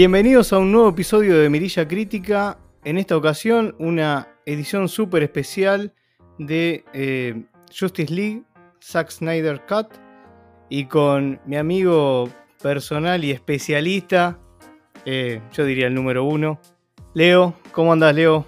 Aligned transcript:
Bienvenidos 0.00 0.54
a 0.54 0.58
un 0.58 0.72
nuevo 0.72 0.88
episodio 0.88 1.36
de 1.36 1.50
Mirilla 1.50 1.86
Crítica. 1.86 2.56
En 2.84 2.96
esta 2.96 3.18
ocasión, 3.18 3.76
una 3.78 4.28
edición 4.46 4.88
súper 4.88 5.22
especial 5.22 5.92
de 6.38 6.86
eh, 6.94 7.42
Justice 7.68 8.10
League, 8.10 8.42
Zack 8.82 9.10
Snyder 9.10 9.60
Cut, 9.68 9.88
y 10.70 10.86
con 10.86 11.38
mi 11.44 11.58
amigo 11.58 12.30
personal 12.62 13.22
y 13.26 13.30
especialista, 13.30 14.38
eh, 15.04 15.42
yo 15.52 15.66
diría 15.66 15.88
el 15.88 15.94
número 15.94 16.24
uno, 16.24 16.58
Leo. 17.12 17.52
¿Cómo 17.70 17.92
andas, 17.92 18.14
Leo? 18.14 18.46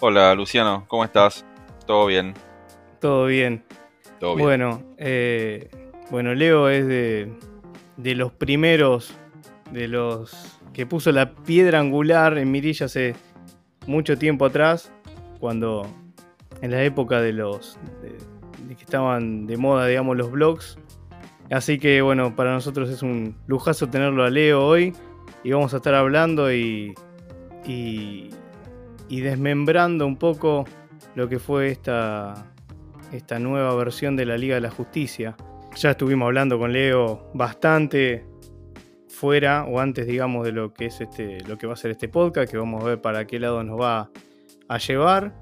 Hola, 0.00 0.34
Luciano, 0.34 0.84
¿cómo 0.88 1.04
estás? 1.04 1.46
¿Todo 1.86 2.06
bien? 2.06 2.34
Todo 3.00 3.26
bien. 3.26 3.64
Todo 4.18 4.34
bien. 4.34 4.44
Bueno, 4.44 4.82
eh, 4.98 5.70
bueno, 6.10 6.34
Leo 6.34 6.68
es 6.68 6.88
de, 6.88 7.32
de 7.98 8.14
los 8.16 8.32
primeros, 8.32 9.14
de 9.70 9.86
los 9.86 10.55
que 10.76 10.84
puso 10.84 11.10
la 11.10 11.34
piedra 11.34 11.80
angular 11.80 12.36
en 12.36 12.50
Mirilla 12.50 12.84
hace 12.84 13.14
mucho 13.86 14.18
tiempo 14.18 14.44
atrás, 14.44 14.92
cuando 15.40 15.86
en 16.60 16.70
la 16.70 16.82
época 16.82 17.22
de 17.22 17.32
los 17.32 17.78
de, 18.02 18.76
que 18.76 18.84
estaban 18.84 19.46
de 19.46 19.56
moda, 19.56 19.86
digamos, 19.86 20.18
los 20.18 20.30
blogs. 20.30 20.76
Así 21.50 21.78
que 21.78 22.02
bueno, 22.02 22.36
para 22.36 22.52
nosotros 22.52 22.90
es 22.90 23.02
un 23.02 23.38
lujazo 23.46 23.88
tenerlo 23.88 24.22
a 24.22 24.28
Leo 24.28 24.66
hoy 24.66 24.92
y 25.42 25.50
vamos 25.50 25.72
a 25.72 25.78
estar 25.78 25.94
hablando 25.94 26.52
y, 26.52 26.94
y, 27.64 28.28
y 29.08 29.20
desmembrando 29.22 30.06
un 30.06 30.18
poco 30.18 30.66
lo 31.14 31.26
que 31.26 31.38
fue 31.38 31.68
esta, 31.70 32.52
esta 33.12 33.38
nueva 33.38 33.74
versión 33.76 34.14
de 34.14 34.26
la 34.26 34.36
Liga 34.36 34.56
de 34.56 34.60
la 34.60 34.70
Justicia. 34.70 35.36
Ya 35.74 35.92
estuvimos 35.92 36.26
hablando 36.26 36.58
con 36.58 36.74
Leo 36.74 37.30
bastante 37.32 38.26
fuera 39.16 39.64
o 39.64 39.80
antes, 39.80 40.06
digamos, 40.06 40.44
de 40.44 40.52
lo 40.52 40.72
que 40.72 40.86
es 40.86 41.00
este, 41.00 41.40
lo 41.48 41.56
que 41.56 41.66
va 41.66 41.72
a 41.72 41.76
ser 41.76 41.90
este 41.90 42.08
podcast, 42.08 42.50
que 42.50 42.58
vamos 42.58 42.82
a 42.82 42.86
ver 42.86 43.00
para 43.00 43.26
qué 43.26 43.40
lado 43.40 43.62
nos 43.64 43.80
va 43.80 44.10
a 44.68 44.78
llevar. 44.78 45.34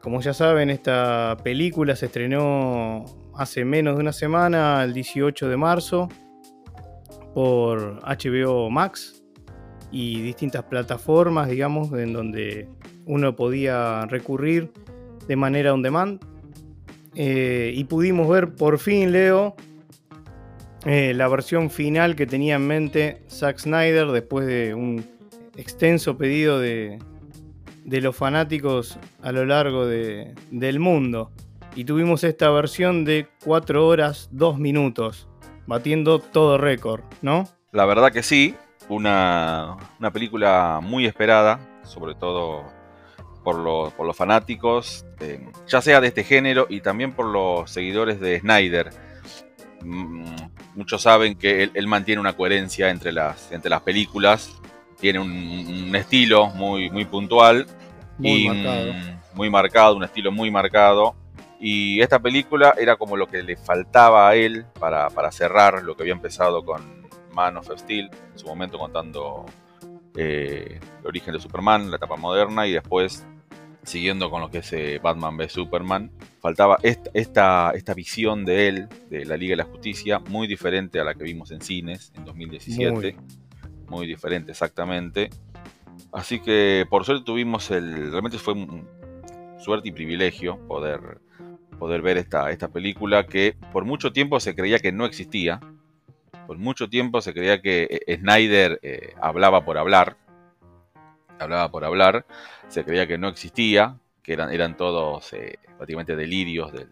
Como 0.00 0.20
ya 0.20 0.32
saben, 0.32 0.70
esta 0.70 1.36
película 1.42 1.96
se 1.96 2.06
estrenó 2.06 3.04
hace 3.34 3.64
menos 3.64 3.96
de 3.96 4.00
una 4.00 4.12
semana, 4.12 4.82
el 4.84 4.94
18 4.94 5.48
de 5.48 5.56
marzo, 5.56 6.08
por 7.34 7.98
HBO 8.04 8.70
Max 8.70 9.22
y 9.90 10.22
distintas 10.22 10.64
plataformas, 10.64 11.48
digamos, 11.48 11.92
en 11.92 12.12
donde 12.12 12.68
uno 13.06 13.34
podía 13.34 14.06
recurrir 14.06 14.72
de 15.26 15.36
manera 15.36 15.74
on 15.74 15.82
demand. 15.82 16.20
Eh, 17.14 17.72
y 17.74 17.84
pudimos 17.84 18.28
ver 18.28 18.54
por 18.54 18.78
fin, 18.78 19.12
Leo, 19.12 19.54
eh, 20.84 21.12
la 21.14 21.28
versión 21.28 21.70
final 21.70 22.16
que 22.16 22.26
tenía 22.26 22.56
en 22.56 22.66
mente 22.66 23.22
Zack 23.28 23.58
Snyder 23.58 24.08
después 24.08 24.46
de 24.46 24.74
un 24.74 25.04
extenso 25.56 26.16
pedido 26.16 26.58
de, 26.58 26.98
los 27.84 28.16
fanáticos 28.16 28.98
a 29.22 29.32
lo 29.32 29.44
largo 29.44 29.86
de, 29.86 30.34
del 30.50 30.80
mundo. 30.80 31.30
Y 31.74 31.84
tuvimos 31.84 32.24
esta 32.24 32.50
versión 32.50 33.04
de 33.04 33.28
4 33.44 33.86
horas 33.86 34.28
2 34.32 34.58
minutos, 34.58 35.28
batiendo 35.66 36.18
todo 36.18 36.58
récord, 36.58 37.02
¿no? 37.22 37.48
La 37.70 37.86
verdad 37.86 38.12
que 38.12 38.22
sí, 38.22 38.54
una, 38.88 39.76
una 39.98 40.10
película 40.10 40.80
muy 40.82 41.06
esperada, 41.06 41.60
sobre 41.84 42.14
todo 42.14 42.64
por 43.42 43.58
los, 43.58 43.92
por 43.92 44.06
los 44.06 44.16
fanáticos, 44.16 45.06
eh, 45.20 45.40
ya 45.66 45.80
sea 45.80 46.00
de 46.00 46.08
este 46.08 46.24
género 46.24 46.66
y 46.68 46.80
también 46.80 47.12
por 47.12 47.26
los 47.26 47.70
seguidores 47.70 48.20
de 48.20 48.40
Snyder. 48.40 48.90
Mm, 49.82 50.24
muchos 50.74 51.02
saben 51.02 51.36
que 51.36 51.64
él, 51.64 51.70
él, 51.74 51.86
mantiene 51.86 52.20
una 52.20 52.34
coherencia 52.34 52.90
entre 52.90 53.12
las, 53.12 53.50
entre 53.52 53.70
las 53.70 53.82
películas, 53.82 54.60
tiene 55.00 55.18
un, 55.18 55.30
un 55.30 55.96
estilo 55.96 56.48
muy, 56.50 56.90
muy 56.90 57.04
puntual 57.04 57.66
Muy 58.18 58.44
y 58.44 58.48
marcado. 58.48 58.92
mm, 58.92 59.36
muy 59.36 59.50
marcado, 59.50 59.96
un 59.96 60.04
estilo 60.04 60.30
muy 60.32 60.50
marcado. 60.50 61.14
Y 61.60 62.00
esta 62.00 62.18
película 62.18 62.74
era 62.76 62.96
como 62.96 63.16
lo 63.16 63.28
que 63.28 63.42
le 63.42 63.56
faltaba 63.56 64.28
a 64.28 64.34
él 64.34 64.66
para, 64.78 65.10
para 65.10 65.30
cerrar 65.30 65.82
lo 65.82 65.96
que 65.96 66.02
había 66.02 66.12
empezado 66.14 66.64
con 66.64 66.82
Man 67.32 67.56
of 67.56 67.70
Steel, 67.76 68.10
en 68.32 68.38
su 68.38 68.46
momento 68.46 68.78
contando 68.78 69.46
eh, 70.16 70.80
el 71.00 71.06
origen 71.06 71.34
de 71.34 71.40
Superman, 71.40 71.90
la 71.90 71.96
etapa 71.96 72.16
moderna, 72.16 72.66
y 72.66 72.72
después 72.72 73.24
siguiendo 73.82 74.30
con 74.30 74.40
lo 74.40 74.50
que 74.50 74.58
es 74.58 74.72
eh, 74.72 75.00
Batman 75.02 75.36
v 75.36 75.48
Superman. 75.48 76.10
Faltaba 76.40 76.78
esta, 76.82 77.10
esta, 77.14 77.70
esta 77.74 77.94
visión 77.94 78.44
de 78.44 78.68
él, 78.68 78.88
de 79.10 79.24
la 79.24 79.36
Liga 79.36 79.52
de 79.52 79.56
la 79.56 79.64
Justicia, 79.64 80.18
muy 80.18 80.46
diferente 80.46 81.00
a 81.00 81.04
la 81.04 81.14
que 81.14 81.24
vimos 81.24 81.50
en 81.50 81.60
cines 81.60 82.12
en 82.16 82.24
2017. 82.24 82.92
Muy. 82.92 83.16
muy 83.88 84.06
diferente, 84.06 84.52
exactamente. 84.52 85.30
Así 86.12 86.40
que 86.40 86.86
por 86.88 87.04
suerte 87.04 87.24
tuvimos 87.24 87.70
el. 87.70 88.10
Realmente 88.10 88.38
fue 88.38 88.54
un 88.54 88.86
suerte 89.58 89.88
y 89.88 89.92
privilegio 89.92 90.58
poder, 90.66 91.20
poder 91.78 92.02
ver 92.02 92.18
esta, 92.18 92.50
esta 92.50 92.68
película 92.68 93.26
que 93.26 93.56
por 93.72 93.84
mucho 93.84 94.12
tiempo 94.12 94.40
se 94.40 94.54
creía 94.54 94.78
que 94.78 94.92
no 94.92 95.06
existía. 95.06 95.60
Por 96.46 96.58
mucho 96.58 96.88
tiempo 96.88 97.20
se 97.20 97.32
creía 97.32 97.62
que 97.62 98.02
eh, 98.06 98.16
Snyder 98.18 98.80
eh, 98.82 99.14
hablaba 99.20 99.64
por 99.64 99.78
hablar. 99.78 100.16
Hablaba 101.42 101.70
por 101.70 101.84
hablar. 101.84 102.26
Se 102.68 102.84
creía 102.84 103.06
que 103.06 103.18
no 103.18 103.28
existía. 103.28 103.98
Que 104.22 104.34
eran, 104.34 104.52
eran 104.52 104.76
todos 104.76 105.32
eh, 105.32 105.58
prácticamente 105.76 106.14
delirios 106.14 106.72
del, 106.72 106.90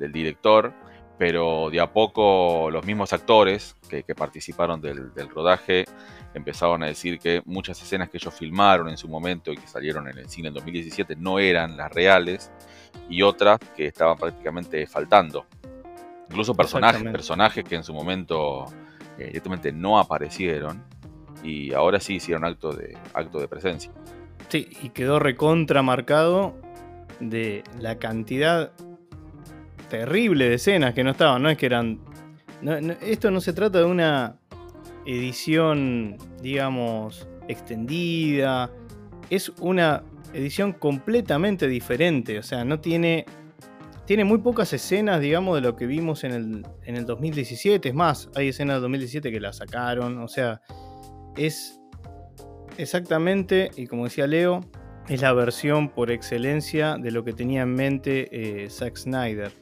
del 0.00 0.10
director 0.10 0.74
pero 1.18 1.70
de 1.70 1.80
a 1.80 1.92
poco 1.92 2.70
los 2.70 2.84
mismos 2.84 3.12
actores 3.12 3.76
que, 3.88 4.02
que 4.02 4.14
participaron 4.14 4.80
del, 4.80 5.14
del, 5.14 5.28
rodaje 5.28 5.84
empezaron 6.34 6.82
a 6.82 6.86
decir 6.86 7.18
que 7.18 7.42
muchas 7.46 7.80
escenas 7.82 8.10
que 8.10 8.18
ellos 8.18 8.34
filmaron 8.34 8.88
en 8.88 8.98
su 8.98 9.08
momento 9.08 9.52
y 9.52 9.56
que 9.56 9.66
salieron 9.66 10.08
en 10.08 10.18
el 10.18 10.28
cine 10.28 10.48
en 10.48 10.54
2017 10.54 11.16
no 11.16 11.38
eran 11.38 11.76
las 11.76 11.90
reales 11.90 12.52
y 13.08 13.22
otras 13.22 13.58
que 13.74 13.86
estaban 13.86 14.16
prácticamente 14.18 14.86
faltando. 14.86 15.46
Incluso 16.28 16.54
personajes, 16.54 17.02
personajes 17.04 17.64
que 17.64 17.76
en 17.76 17.84
su 17.84 17.94
momento 17.94 18.66
eh, 19.18 19.26
directamente 19.26 19.72
no 19.72 19.98
aparecieron 19.98 20.84
y 21.42 21.72
ahora 21.72 22.00
sí 22.00 22.14
hicieron 22.14 22.44
acto 22.44 22.72
de, 22.72 22.96
acto 23.14 23.38
de 23.38 23.48
presencia. 23.48 23.92
Sí, 24.48 24.68
y 24.82 24.90
quedó 24.90 25.18
recontra 25.18 25.82
marcado 25.82 26.54
de 27.20 27.64
la 27.80 27.98
cantidad 27.98 28.72
terrible 29.88 30.48
de 30.48 30.54
escenas 30.54 30.94
que 30.94 31.04
no 31.04 31.10
estaban, 31.10 31.42
no 31.42 31.50
es 31.50 31.56
que 31.56 31.66
eran... 31.66 32.00
Esto 33.02 33.30
no 33.30 33.40
se 33.40 33.52
trata 33.52 33.78
de 33.78 33.84
una 33.84 34.36
edición, 35.04 36.16
digamos, 36.40 37.28
extendida, 37.48 38.70
es 39.30 39.50
una 39.60 40.02
edición 40.32 40.72
completamente 40.72 41.68
diferente, 41.68 42.38
o 42.38 42.42
sea, 42.42 42.64
no 42.64 42.80
tiene... 42.80 43.24
Tiene 44.06 44.24
muy 44.24 44.38
pocas 44.38 44.72
escenas, 44.72 45.20
digamos, 45.20 45.56
de 45.56 45.62
lo 45.62 45.74
que 45.74 45.84
vimos 45.84 46.22
en 46.22 46.30
el, 46.30 46.66
en 46.84 46.94
el 46.94 47.06
2017. 47.06 47.88
Es 47.88 47.94
más, 47.96 48.30
hay 48.36 48.50
escenas 48.50 48.76
del 48.76 48.82
2017 48.82 49.32
que 49.32 49.40
la 49.40 49.52
sacaron. 49.52 50.18
O 50.18 50.28
sea, 50.28 50.60
es 51.36 51.80
exactamente, 52.78 53.70
y 53.76 53.86
como 53.86 54.04
decía 54.04 54.26
Leo, 54.26 54.60
es 55.08 55.22
la 55.22 55.32
versión 55.32 55.88
por 55.88 56.10
excelencia 56.10 56.96
de 56.96 57.10
lo 57.10 57.24
que 57.24 57.32
tenía 57.32 57.62
en 57.62 57.74
mente 57.74 58.28
eh, 58.32 58.70
Zack 58.70 58.96
Snyder. 58.96 59.52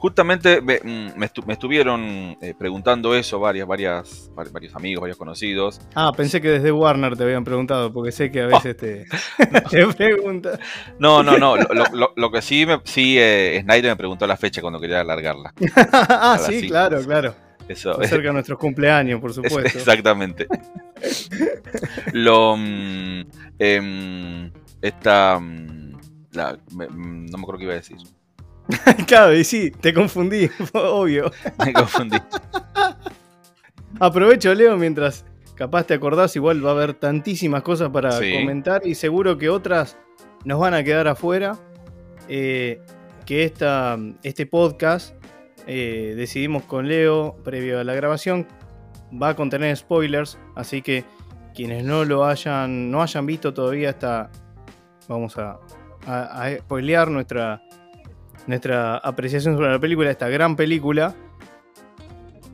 Justamente 0.00 0.62
me, 0.62 0.80
me, 0.82 1.26
estu 1.26 1.42
me 1.46 1.52
estuvieron 1.52 2.34
eh, 2.40 2.54
preguntando 2.58 3.14
eso 3.14 3.38
varias, 3.38 3.68
varias, 3.68 4.30
varios 4.34 4.74
amigos, 4.74 5.02
varios 5.02 5.18
conocidos. 5.18 5.78
Ah, 5.94 6.10
pensé 6.16 6.40
que 6.40 6.48
desde 6.48 6.72
Warner 6.72 7.18
te 7.18 7.24
habían 7.24 7.44
preguntado, 7.44 7.92
porque 7.92 8.10
sé 8.10 8.30
que 8.30 8.40
a 8.40 8.46
veces 8.46 8.76
oh. 8.76 8.80
te, 8.80 9.04
te 9.70 9.86
preguntan. 9.88 10.58
No, 10.98 11.22
no, 11.22 11.36
no. 11.36 11.54
Lo, 11.54 11.84
lo, 11.92 12.12
lo 12.16 12.30
que 12.30 12.40
sí, 12.40 12.64
me, 12.64 12.80
sí 12.84 13.16
eh, 13.18 13.60
Snyder 13.62 13.90
me 13.90 13.96
preguntó 13.96 14.26
la 14.26 14.38
fecha 14.38 14.62
cuando 14.62 14.80
quería 14.80 15.00
alargarla. 15.00 15.52
ah, 15.76 16.38
sí, 16.40 16.66
claro, 16.66 17.02
claro. 17.04 17.34
Eso. 17.70 18.00
Acerca 18.00 18.26
de 18.28 18.32
nuestros 18.32 18.58
cumpleaños, 18.58 19.20
por 19.20 19.32
supuesto. 19.32 19.78
Exactamente. 19.78 20.48
lo. 22.12 22.56
Eh, 23.58 24.50
esta. 24.82 25.40
La, 26.32 26.58
me, 26.74 26.86
no 26.88 27.38
me 27.38 27.42
acuerdo 27.42 27.58
qué 27.58 27.64
iba 27.64 27.72
a 27.72 27.76
decir. 27.76 27.98
claro, 29.06 29.34
y 29.34 29.44
sí, 29.44 29.70
te 29.70 29.94
confundí, 29.94 30.48
obvio. 30.72 31.30
Me 31.64 31.72
confundí. 31.72 32.18
Aprovecho, 33.98 34.54
Leo, 34.54 34.76
mientras 34.76 35.24
capaz 35.54 35.84
te 35.84 35.94
acordás, 35.94 36.34
igual 36.36 36.64
va 36.64 36.70
a 36.70 36.72
haber 36.74 36.94
tantísimas 36.94 37.62
cosas 37.62 37.90
para 37.90 38.12
sí. 38.12 38.32
comentar 38.32 38.86
y 38.86 38.94
seguro 38.94 39.38
que 39.38 39.48
otras 39.48 39.96
nos 40.44 40.58
van 40.58 40.74
a 40.74 40.82
quedar 40.82 41.06
afuera. 41.06 41.56
Eh, 42.28 42.80
que 43.26 43.44
esta, 43.44 43.98
este 44.22 44.46
podcast 44.46 45.14
eh, 45.72 46.14
decidimos 46.16 46.64
con 46.64 46.88
Leo, 46.88 47.36
previo 47.44 47.78
a 47.78 47.84
la 47.84 47.94
grabación, 47.94 48.48
va 49.10 49.28
a 49.28 49.36
contener 49.36 49.76
spoilers, 49.76 50.36
así 50.56 50.82
que 50.82 51.04
quienes 51.54 51.84
no 51.84 52.04
lo 52.04 52.24
hayan, 52.24 52.90
no 52.90 53.02
hayan 53.02 53.24
visto 53.24 53.54
todavía 53.54 53.90
esta, 53.90 54.30
vamos 55.08 55.38
a, 55.38 55.60
a, 56.06 56.42
a 56.42 56.58
spoilear 56.58 57.08
nuestra 57.08 57.62
nuestra 58.48 58.96
apreciación 58.96 59.54
sobre 59.54 59.70
la 59.70 59.78
película, 59.78 60.10
esta 60.10 60.28
gran 60.28 60.56
película. 60.56 61.14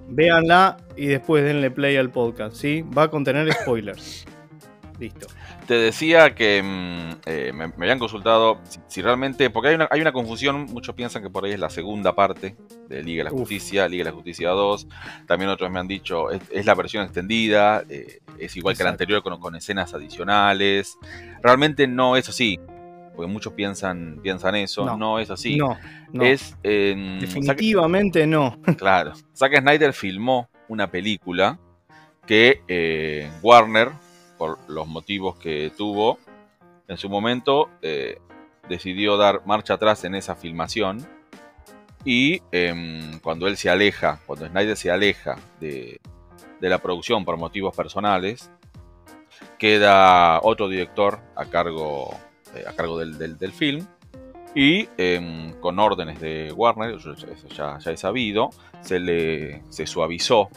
Véanla 0.08 0.76
y 0.94 1.06
después 1.06 1.42
denle 1.42 1.70
play 1.70 1.96
al 1.96 2.10
podcast, 2.10 2.54
¿sí? 2.54 2.82
Va 2.82 3.04
a 3.04 3.10
contener 3.10 3.50
spoilers. 3.52 4.26
Listo. 5.00 5.26
Te 5.66 5.74
decía 5.74 6.34
que 6.34 6.62
mm, 6.62 7.20
eh, 7.26 7.52
me, 7.52 7.64
habían 7.64 7.98
consultado 7.98 8.60
si, 8.86 9.02
realmente, 9.02 9.50
porque 9.50 9.70
hay 9.70 9.74
una, 9.74 9.88
hay 9.90 10.00
una, 10.00 10.12
confusión, 10.12 10.66
muchos 10.66 10.94
piensan 10.94 11.22
que 11.22 11.30
por 11.30 11.44
ahí 11.44 11.52
es 11.52 11.60
la 11.60 11.70
segunda 11.70 12.14
parte 12.14 12.56
de 12.88 13.02
Liga 13.02 13.24
de 13.24 13.30
la 13.30 13.36
Justicia, 13.36 13.88
Liga 13.88 14.04
de 14.04 14.10
la 14.10 14.14
Justicia 14.14 14.50
2, 14.50 14.86
también 15.26 15.50
otros 15.50 15.70
me 15.70 15.80
han 15.80 15.88
dicho 15.88 16.30
es, 16.30 16.64
la 16.64 16.74
versión 16.74 17.04
extendida, 17.04 17.84
eh, 17.88 18.20
es 18.38 18.56
igual 18.56 18.76
que 18.76 18.84
la 18.84 18.90
anterior 18.90 19.22
con, 19.22 19.40
con, 19.40 19.56
escenas 19.56 19.92
adicionales, 19.92 20.98
realmente 21.42 21.86
no 21.86 22.16
es 22.16 22.28
así. 22.28 22.60
Porque 23.16 23.32
muchos 23.32 23.54
piensan, 23.54 24.20
piensan 24.22 24.56
eso, 24.56 24.94
no, 24.96 25.19
es 25.19 25.30
así. 25.30 25.56
No, 25.56 25.78
Es, 26.22 26.54
Definitivamente 26.62 28.26
no. 28.26 28.60
Claro. 28.76 29.14
Zack 29.34 29.58
Snyder 29.60 29.94
filmó 29.94 30.50
una 30.69 30.90
película 30.90 31.58
que 32.26 32.60
eh, 32.69 33.30
Warner 33.42 33.90
por 34.36 34.58
los 34.68 34.86
motivos 34.86 35.36
que 35.36 35.72
tuvo, 35.76 36.18
en 36.88 36.96
su 36.96 37.08
momento 37.08 37.70
eh, 37.82 38.18
decidió 38.68 39.16
dar 39.16 39.42
marcha 39.46 39.74
atrás 39.74 40.04
en 40.04 40.14
esa 40.14 40.34
filmación. 40.34 41.06
Y 42.04 42.40
em, 42.52 43.18
cuando 43.18 43.48
él 43.48 43.56
se 43.56 43.68
aleja, 43.68 44.20
cuando 44.26 44.46
Snyder 44.46 44.76
se 44.76 44.90
aleja 44.90 45.36
de, 45.60 46.00
la 46.60 46.78
producción 46.78 47.24
por 47.24 47.36
motivos 47.36 47.74
personales, 47.74 48.50
queda 49.58 50.40
otro 50.42 50.68
director 50.68 51.18
a 51.34 51.46
cargo, 51.46 52.10
eh, 52.54 52.64
a 52.66 52.72
cargo 52.74 52.98
del, 52.98 53.52
film. 53.52 53.84
Y 54.54 54.88
em, 54.96 55.52
con 55.60 55.78
órdenes 55.78 56.20
de 56.20 56.52
Warner, 56.52 56.94
eso 56.94 57.14
ya, 57.48 57.78
ya, 57.78 57.96
sabido, 57.96 58.50
se 58.80 59.00
le 59.00 59.62
se 59.68 59.86
suavizó, 59.86 60.48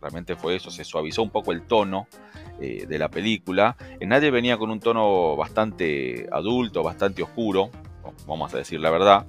realmente 0.00 0.36
fue 0.36 0.56
eso, 0.56 0.70
se 0.70 0.84
suavizó 0.84 1.22
un 1.22 1.30
poco 1.30 1.52
el 1.52 1.62
tono 1.62 2.06
eh, 2.60 2.86
de 2.86 2.98
la 2.98 3.08
película. 3.08 3.76
Nadie 4.00 4.30
venía 4.30 4.56
con 4.56 4.70
un 4.70 4.80
tono 4.80 5.36
bastante 5.36 6.28
adulto, 6.30 6.82
bastante 6.82 7.22
oscuro, 7.22 7.70
vamos 8.26 8.54
a 8.54 8.58
decir 8.58 8.80
la 8.80 8.90
verdad. 8.90 9.26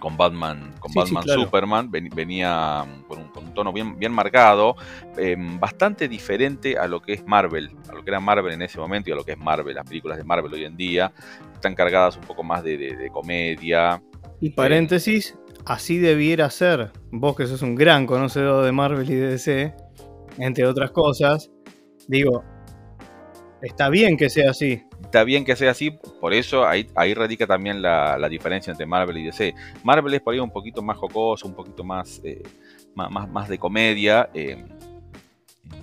Con 0.00 0.18
Batman, 0.18 0.74
con 0.78 0.92
Batman 0.92 1.24
Superman, 1.24 1.90
venía 1.90 2.84
con 3.08 3.18
un, 3.18 3.54
tono 3.54 3.72
bien, 3.72 3.98
bien 3.98 4.12
marcado, 4.12 4.76
em, 5.16 5.58
bastante 5.58 6.06
diferente 6.06 6.76
a 6.76 6.86
lo 6.86 7.00
que 7.00 7.14
es 7.14 7.26
Marvel, 7.26 7.70
a 7.88 7.94
lo 7.94 8.04
que 8.04 8.10
era 8.10 8.20
Marvel 8.20 8.52
en 8.52 8.60
ese 8.60 8.78
momento 8.78 9.08
y 9.08 9.14
a 9.14 9.16
lo 9.16 9.24
que 9.24 9.32
es 9.32 9.38
Marvel, 9.38 9.74
las 9.74 9.88
películas 9.88 10.18
de 10.18 10.24
Marvel 10.24 10.52
hoy 10.52 10.66
en 10.66 10.76
día, 10.76 11.12
están 11.54 11.74
cargadas 11.74 12.18
un 12.18 12.24
poco 12.24 12.42
más 12.42 12.62
de, 12.62 13.08
comedia. 13.10 14.02
Y 14.38 14.50
paréntesis, 14.50 15.34
así 15.64 15.96
debiera 15.96 16.50
ser. 16.50 16.92
Vos 17.10 17.34
que 17.34 17.46
sos 17.46 17.62
un 17.62 17.74
gran 17.74 18.06
conocedor 18.06 18.66
de 18.66 18.72
Marvel 18.72 19.10
y 19.10 19.14
de 19.14 19.28
DC, 19.28 19.74
entre 20.36 20.66
otras 20.66 20.90
cosas, 20.90 21.50
digo, 22.06 22.44
Está 23.66 23.88
bien 23.88 24.16
que 24.16 24.30
sea 24.30 24.50
así. 24.50 24.82
Está 25.02 25.24
bien 25.24 25.44
que 25.44 25.56
sea 25.56 25.72
así, 25.72 25.90
por 26.20 26.32
eso 26.32 26.66
ahí, 26.66 26.88
ahí 26.94 27.14
radica 27.14 27.46
también 27.46 27.82
la, 27.82 28.28
diferencia 28.28 28.70
entre 28.70 28.86
Marvel 28.86 29.18
y 29.18 29.24
DC. 29.24 29.54
Marvel 29.82 30.14
es 30.14 30.20
por 30.20 30.34
ahí 30.34 30.40
un 30.40 30.50
poquito 30.50 30.82
más 30.82 30.96
jocoso, 30.96 31.46
un 31.48 31.54
poquito 31.54 31.82
más, 31.82 32.20
eh, 32.24 32.42
más, 32.94 33.28
más, 33.28 33.48
de 33.48 33.58
comedia. 33.58 34.30
Eh, 34.34 34.64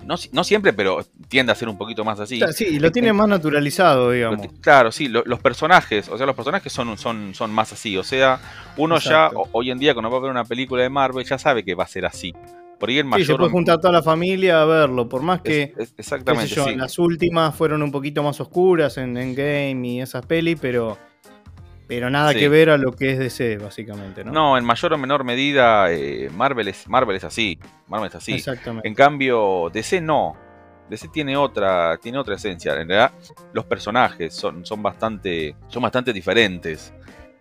no, 0.06 0.44
siempre, 0.44 0.72
pero 0.72 1.04
tiende 1.28 1.52
a 1.52 1.54
ser 1.54 1.68
un 1.68 1.76
poquito 1.76 2.04
más 2.04 2.20
así. 2.20 2.40
Sí, 2.52 2.64
y 2.64 2.78
lo 2.78 2.90
tiene 2.90 3.12
más 3.12 3.28
naturalizado, 3.28 4.10
digamos. 4.10 4.46
Claro, 4.60 4.90
sí, 4.92 5.08
los 5.08 5.40
personajes, 5.40 6.08
o 6.08 6.16
sea, 6.16 6.26
los 6.26 6.36
personajes 6.36 6.72
son, 6.72 6.96
son, 6.96 7.34
son 7.34 7.50
más 7.50 7.72
así. 7.72 7.96
O 7.96 8.02
sea, 8.02 8.40
uno 8.76 8.98
ya 8.98 9.30
hoy 9.52 9.70
en 9.70 9.78
día 9.78 9.94
cuando 9.94 10.10
va 10.10 10.18
a 10.18 10.20
ver 10.20 10.30
una 10.30 10.44
película 10.44 10.82
de 10.82 10.88
Marvel 10.88 11.24
ya 11.24 11.38
sabe 11.38 11.64
que 11.64 11.74
va 11.74 11.84
a 11.84 11.88
ser 11.88 12.06
así. 12.06 12.34
Por 12.84 12.90
ahí 12.90 12.98
el 12.98 13.06
mayor. 13.06 13.24
Sí, 13.24 13.32
se 13.32 13.38
puede 13.38 13.50
juntar 13.50 13.80
toda 13.80 13.94
la 13.94 14.02
familia 14.02 14.60
a 14.60 14.66
verlo, 14.66 15.08
por 15.08 15.22
más 15.22 15.40
que. 15.40 15.72
exactamente. 15.96 16.76
Las 16.76 16.98
últimas 16.98 17.54
fueron 17.54 17.82
un 17.82 17.90
poquito 17.90 18.22
más 18.22 18.38
oscuras 18.42 18.98
en, 18.98 19.14
Game 19.34 19.88
y 19.88 20.02
esas 20.02 20.26
pelis, 20.26 20.58
pero. 20.60 20.98
Pero 21.86 22.10
nada 22.10 22.34
que 22.34 22.46
ver 22.50 22.68
a 22.68 22.76
lo 22.76 22.92
que 22.92 23.12
es 23.12 23.18
DC, 23.18 23.56
básicamente, 23.56 24.22
¿no? 24.22 24.32
No, 24.32 24.58
en 24.58 24.66
mayor 24.66 24.92
o 24.92 24.98
menor 24.98 25.24
medida, 25.24 25.90
eh, 25.90 26.28
Marvel, 26.34 26.68
es, 26.68 26.86
Marvel 26.86 27.16
es 27.16 27.24
así. 27.24 27.58
Marvel 27.88 28.08
es 28.08 28.16
así. 28.16 28.34
Exactamente. 28.34 28.86
En 28.86 28.94
cambio, 28.94 29.70
DC 29.72 30.02
no. 30.02 30.36
DC 30.90 31.08
tiene 31.08 31.38
otra, 31.38 31.96
tiene 31.96 32.18
otra 32.18 32.34
esencia. 32.34 32.72
En 32.72 32.86
realidad, 32.86 33.12
los 33.54 33.64
personajes 33.64 34.34
son, 34.34 34.66
son, 34.66 34.82
bastante, 34.82 35.56
son 35.68 35.82
bastante 35.82 36.12
diferentes. 36.12 36.92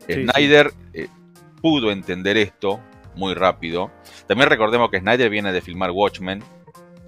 Snyder 0.07 0.71
eh, 0.93 1.09
pudo 1.61 1.91
entender 1.91 2.37
esto 2.37 2.79
muy 3.15 3.33
rápido. 3.33 3.91
También 4.27 4.49
recordemos 4.49 4.89
que 4.89 4.99
Snyder 4.99 5.29
viene 5.29 5.51
de 5.51 5.61
filmar 5.61 5.91
Watchmen, 5.91 6.43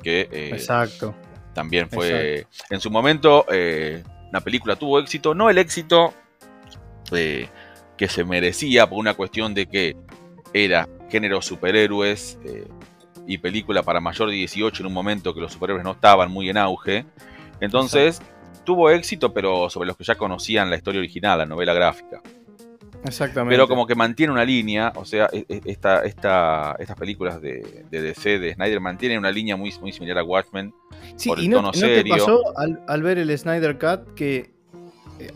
que 0.03 0.29
eh, 0.31 0.49
Exacto. 0.53 1.15
también 1.53 1.89
fue 1.89 2.47
en 2.69 2.79
su 2.79 2.91
momento 2.91 3.45
eh, 3.51 4.03
una 4.29 4.41
película 4.41 4.75
tuvo 4.75 4.99
éxito, 4.99 5.33
no 5.33 5.49
el 5.49 5.57
éxito 5.57 6.13
eh, 7.11 7.47
que 7.97 8.07
se 8.07 8.23
merecía 8.23 8.87
por 8.87 8.99
una 8.99 9.13
cuestión 9.13 9.53
de 9.53 9.67
que 9.67 9.95
era 10.53 10.87
género 11.09 11.41
superhéroes 11.41 12.37
y 13.27 13.37
película 13.39 13.83
para 13.83 13.99
mayor 13.99 14.29
de 14.29 14.35
18 14.35 14.83
en 14.83 14.87
un 14.87 14.93
momento 14.93 15.33
que 15.33 15.41
los 15.41 15.53
superhéroes 15.53 15.83
no 15.83 15.91
estaban 15.91 16.31
muy 16.31 16.49
en 16.49 16.57
auge. 16.57 17.05
Entonces 17.59 18.21
tuvo 18.63 18.89
éxito, 18.89 19.33
pero 19.33 19.69
sobre 19.69 19.87
los 19.87 19.97
que 19.97 20.03
ya 20.03 20.15
conocían 20.15 20.69
la 20.69 20.75
historia 20.75 20.99
original, 20.99 21.39
la 21.39 21.45
novela 21.45 21.73
gráfica. 21.73 22.21
Exactamente. 23.07 23.53
Pero 23.53 23.67
como 23.67 23.85
que 23.85 23.95
mantiene 23.95 24.31
una 24.33 24.45
línea, 24.45 24.91
o 24.95 25.05
sea, 25.05 25.29
e, 25.31 25.45
e, 25.47 25.61
esta, 25.65 26.03
esta, 26.03 26.75
estas 26.79 26.97
películas 26.97 27.41
de, 27.41 27.85
DC, 27.89 28.39
de 28.39 28.53
Snyder, 28.53 28.79
mantienen 28.79 29.19
una 29.19 29.31
línea 29.31 29.55
muy, 29.55 29.73
muy 29.81 29.91
similar 29.91 30.17
a 30.19 30.23
Watchmen. 30.23 30.73
Sí, 31.15 31.31
y 31.37 31.47
no, 31.47 31.71
te 31.71 32.05
pasó 32.05 32.41
al, 32.57 33.03
ver 33.03 33.17
el 33.17 33.37
Snyder 33.37 33.77
Cut 33.77 34.13
que 34.15 34.51
eh, 35.19 35.31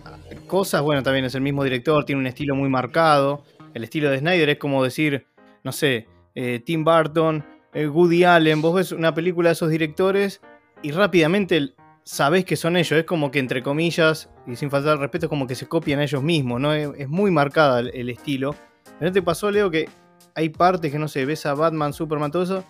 cosas, 0.48 0.82
bueno, 0.82 1.04
también 1.04 1.26
es 1.26 1.36
el 1.36 1.42
mismo 1.42 1.64
director, 1.64 2.06
tiene 2.06 2.20
un 2.20 2.28
estilo 2.28 2.56
muy 2.56 2.70
marcado. 2.70 3.44
El 3.74 3.84
estilo 3.84 4.10
de 4.10 4.20
Snyder 4.20 4.50
es 4.50 4.58
como 4.58 4.84
decir, 4.84 5.26
no 5.64 5.72
sé, 5.72 6.08
eh, 6.36 6.62
Tim 6.66 6.84
Burton, 6.84 7.46
eh, 7.74 7.88
Woody 7.88 8.24
Allen, 8.24 8.62
vos 8.62 8.76
ves 8.76 8.92
una 8.92 9.14
película 9.14 9.50
de 9.50 9.54
esos 9.54 9.70
directores 9.70 10.42
y 10.82 10.92
rápidamente 10.92 11.74
sabés 12.10 12.44
que 12.44 12.56
son 12.56 12.76
ellos. 12.76 13.00
Es 13.00 13.06
como 13.06 13.30
que, 13.30 13.40
entre 13.40 13.62
comillas, 13.62 14.30
y 14.48 14.56
sin 14.56 14.72
faltar 14.72 14.98
respeto, 14.98 15.28
es 15.28 15.30
como 15.30 15.46
que 15.46 15.56
se 15.56 15.68
copian 15.68 16.00
a 16.00 16.04
ellos 16.04 16.24
mismos, 16.24 16.60
¿no? 16.60 16.74
Es, 16.74 17.08
muy 17.08 17.30
marcada 17.30 17.82
el, 17.82 18.10
estilo. 18.10 18.56
¿No 19.00 19.12
te 19.12 19.22
pasó, 19.22 19.52
Leo, 19.52 19.70
que 19.70 19.88
hay 20.34 20.50
partes 20.50 20.92
que, 20.92 20.98
no 20.98 21.08
sé, 21.08 21.26
ves 21.26 21.46
a 21.46 21.54
Batman, 21.54 21.94
Superman, 21.94 22.32
todo 22.32 22.44
eso, 22.44 22.64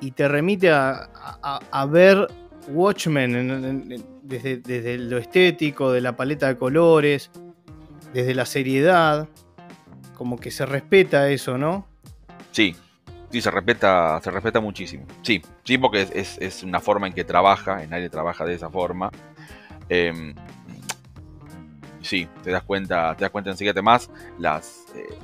y 0.00 0.10
te 0.10 0.28
remite 0.28 0.70
a, 0.70 1.08
ver 1.88 2.28
Watchmen 2.68 4.02
desde 4.22 4.98
lo 4.98 5.16
estético, 5.16 5.90
de 5.90 6.02
la 6.02 6.14
paleta 6.14 6.48
de 6.48 6.56
colores, 6.58 7.30
desde 8.12 8.34
la 8.34 8.44
seriedad? 8.44 9.26
Como 10.18 10.38
que 10.38 10.50
se 10.50 10.66
respeta 10.66 11.30
eso, 11.30 11.56
¿no? 11.56 11.86
Sí, 12.52 12.76
Sí, 13.34 13.40
se 13.40 13.50
respeta, 13.50 14.20
se 14.22 14.30
respeta 14.30 14.60
muchísimo. 14.60 15.06
Sí, 15.22 15.42
sí, 15.64 15.76
porque 15.76 16.06
es, 16.14 16.62
una 16.62 16.78
forma 16.78 17.08
en 17.08 17.12
que 17.12 17.24
trabaja, 17.24 17.82
en 17.82 17.90
nadie 17.90 18.08
trabaja 18.08 18.44
de 18.44 18.54
esa 18.54 18.70
forma. 18.70 19.10
Em, 19.88 20.36
sí, 22.00 22.28
te 22.44 22.52
das 22.52 22.62
cuenta, 22.62 23.12
te 23.16 23.24
das 23.24 23.32
cuenta 23.32 23.50
enseguida 23.50 23.82
más 23.82 24.08
las, 24.38 24.84
eh, 24.94 25.18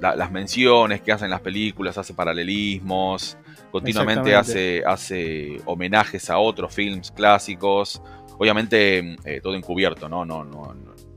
las, 0.00 0.32
menciones 0.32 1.02
que 1.02 1.12
hacen 1.12 1.28
las 1.28 1.42
películas, 1.42 1.98
hace 1.98 2.14
paralelismos, 2.14 3.36
continuamente 3.70 4.34
hace, 4.34 4.82
hace 4.86 5.60
homenajes 5.66 6.30
a 6.30 6.38
otros 6.38 6.72
films 6.72 7.10
clásicos. 7.10 8.00
Obviamente 8.38 9.18
eh, 9.26 9.42
todo 9.42 9.54
encubierto, 9.54 10.08
¿no? 10.08 10.24
No, 10.24 10.42
no, 10.42 10.74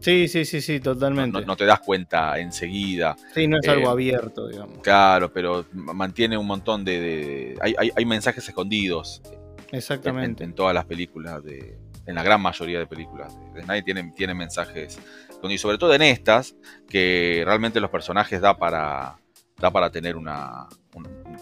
Sí, 0.08 0.30
sí, 0.30 0.46
sí, 0.46 0.62
sí, 0.62 0.80
totalmente. 0.80 1.46
No, 1.46 1.58
te 1.58 1.66
das 1.66 1.82
cuenta 1.82 2.40
enseguida. 2.40 3.18
Sí, 3.34 3.46
no 3.46 3.58
es 3.62 3.68
algo 3.68 3.90
eh, 3.90 3.92
abierto, 3.92 4.48
digamos. 4.48 4.80
Claro, 4.80 5.34
pero 5.34 5.66
mantiene 5.74 6.38
un 6.38 6.48
montón 6.48 6.86
de... 6.86 7.58
hay, 7.62 8.06
mensajes 8.06 8.48
escondidos. 8.48 9.22
Exactamente. 9.70 10.46
En, 10.46 10.54
todas 10.54 10.74
las 10.74 10.86
películas, 10.86 11.44
de, 11.44 11.78
en 12.06 12.16
la 12.16 12.24
gran 12.24 12.42
mayoría 12.42 12.80
de 12.80 12.88
películas 12.88 13.38
de 13.54 13.64
Nadie 13.64 13.82
tiene, 13.82 14.14
tiene 14.16 14.34
mensajes. 14.34 14.98
Y 15.44 15.58
sobre 15.58 15.78
todo 15.78 15.94
en 15.94 16.04
estas, 16.04 16.56
que 16.88 17.44
realmente 17.44 17.82
los 17.82 17.90
personajes 17.90 18.40
da 18.40 18.58
para, 18.58 19.18
da 19.58 19.72
para 19.72 19.90
tener 19.90 20.16
una, 20.16 20.70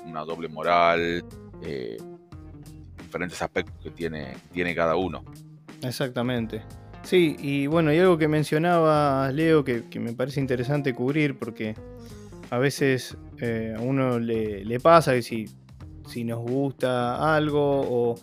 una 0.08 0.22
doble 0.22 0.48
moral, 0.48 1.24
eh, 1.62 1.98
diferentes 3.00 3.40
aspectos 3.44 3.76
que 3.84 3.92
tiene, 3.92 4.36
tiene 4.52 4.74
cada 4.74 4.96
uno. 4.96 5.24
Exactamente. 5.84 6.64
Sí, 7.06 7.36
y 7.38 7.68
bueno, 7.68 7.94
y 7.94 8.00
algo 8.00 8.18
que 8.18 8.28
mencionaba 8.28 9.32
Leo 9.32 9.64
que, 9.64 9.84
me 10.00 10.14
parece 10.14 10.40
interesante 10.40 10.96
cubrir 10.96 11.38
porque 11.38 11.76
a 12.50 12.58
veces 12.58 13.16
eh, 13.40 13.76
a 13.78 13.80
uno 13.80 14.18
le, 14.18 14.80
pasa 14.80 15.14
que 15.14 15.22
si, 15.22 15.46
si, 16.08 16.24
nos 16.24 16.40
gusta 16.40 17.36
algo 17.36 18.16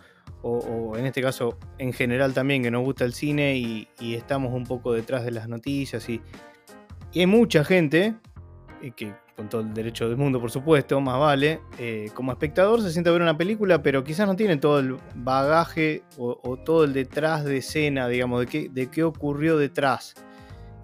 o, 0.43 0.97
en 0.97 1.07
este 1.07 1.23
caso 1.23 1.57
en 1.79 1.93
general 1.93 2.35
también 2.35 2.65
que 2.65 2.73
nos 2.73 2.83
gusta 2.83 3.05
el 3.05 3.15
cine 3.15 3.57
y, 3.57 3.89
estamos 4.01 4.53
un 4.53 4.65
poco 4.65 4.93
detrás 4.93 5.25
de 5.25 5.31
las 5.31 5.49
noticias 5.49 6.09
y, 6.09 6.21
hay 7.15 7.27
mucha 7.27 7.63
gente 7.63 8.17
eh, 8.83 8.91
que, 8.97 9.15
con 9.37 9.49
todo 9.49 9.63
el 9.63 9.73
derecho 9.73 10.09
del 10.09 10.17
mundo, 10.17 10.41
por 10.41 10.51
supuesto, 10.51 11.01
más 11.01 11.19
vale. 11.19 11.61
Eh, 11.79 12.11
como 12.15 12.33
espectador 12.33 12.83
se 12.83 12.93
siente 12.93 13.11
a 13.11 13.13
ver 13.13 13.23
una 13.23 13.37
película, 13.37 13.83
pero 13.83 14.05
quizás 14.05 14.27
no 14.27 14.37
tiene 14.37 14.57
todo 14.57 14.79
el 14.79 14.97
bagaje 15.15 16.03
o, 16.19 16.57
todo 16.65 16.85
el 16.85 16.93
detrás 16.93 17.45
de 17.45 17.59
escena, 17.59 18.09
digamos, 18.09 18.41
de 18.41 18.47
qué, 18.47 18.89
qué 18.91 19.05
ocurrió 19.05 19.57
detrás. 19.57 20.15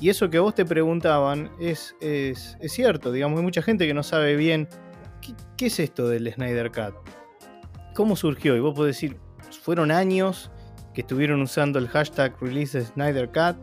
Y 0.01 0.11
eso 0.11 0.31
que 0.31 0.39
vos 0.39 0.55
te 0.55 0.65
preguntaban 0.65 1.51
es, 1.61 1.97
es, 2.01 2.57
cierto, 2.61 3.11
digamos, 3.11 3.39
hay 3.39 3.45
mucha 3.45 3.63
gente 3.63 3.87
que 3.87 3.95
no 3.95 4.05
sabe 4.05 4.37
bien 4.37 4.69
qué, 5.57 5.67
es 5.67 5.81
esto 5.81 6.09
del 6.09 6.33
Snyder 6.33 6.71
Cut. 6.71 6.95
¿Cómo 7.95 8.15
surgió? 8.15 8.57
Y 8.57 8.61
vos 8.61 8.75
podés 8.75 8.95
decir, 8.95 9.17
fueron 9.63 9.91
años 9.91 10.53
que 10.95 11.01
estuvieron 11.01 11.43
usando 11.43 11.81
el 11.81 11.89
hashtag 11.89 12.41
release 12.41 12.81
Snyder 12.81 13.29
Cut, 13.29 13.57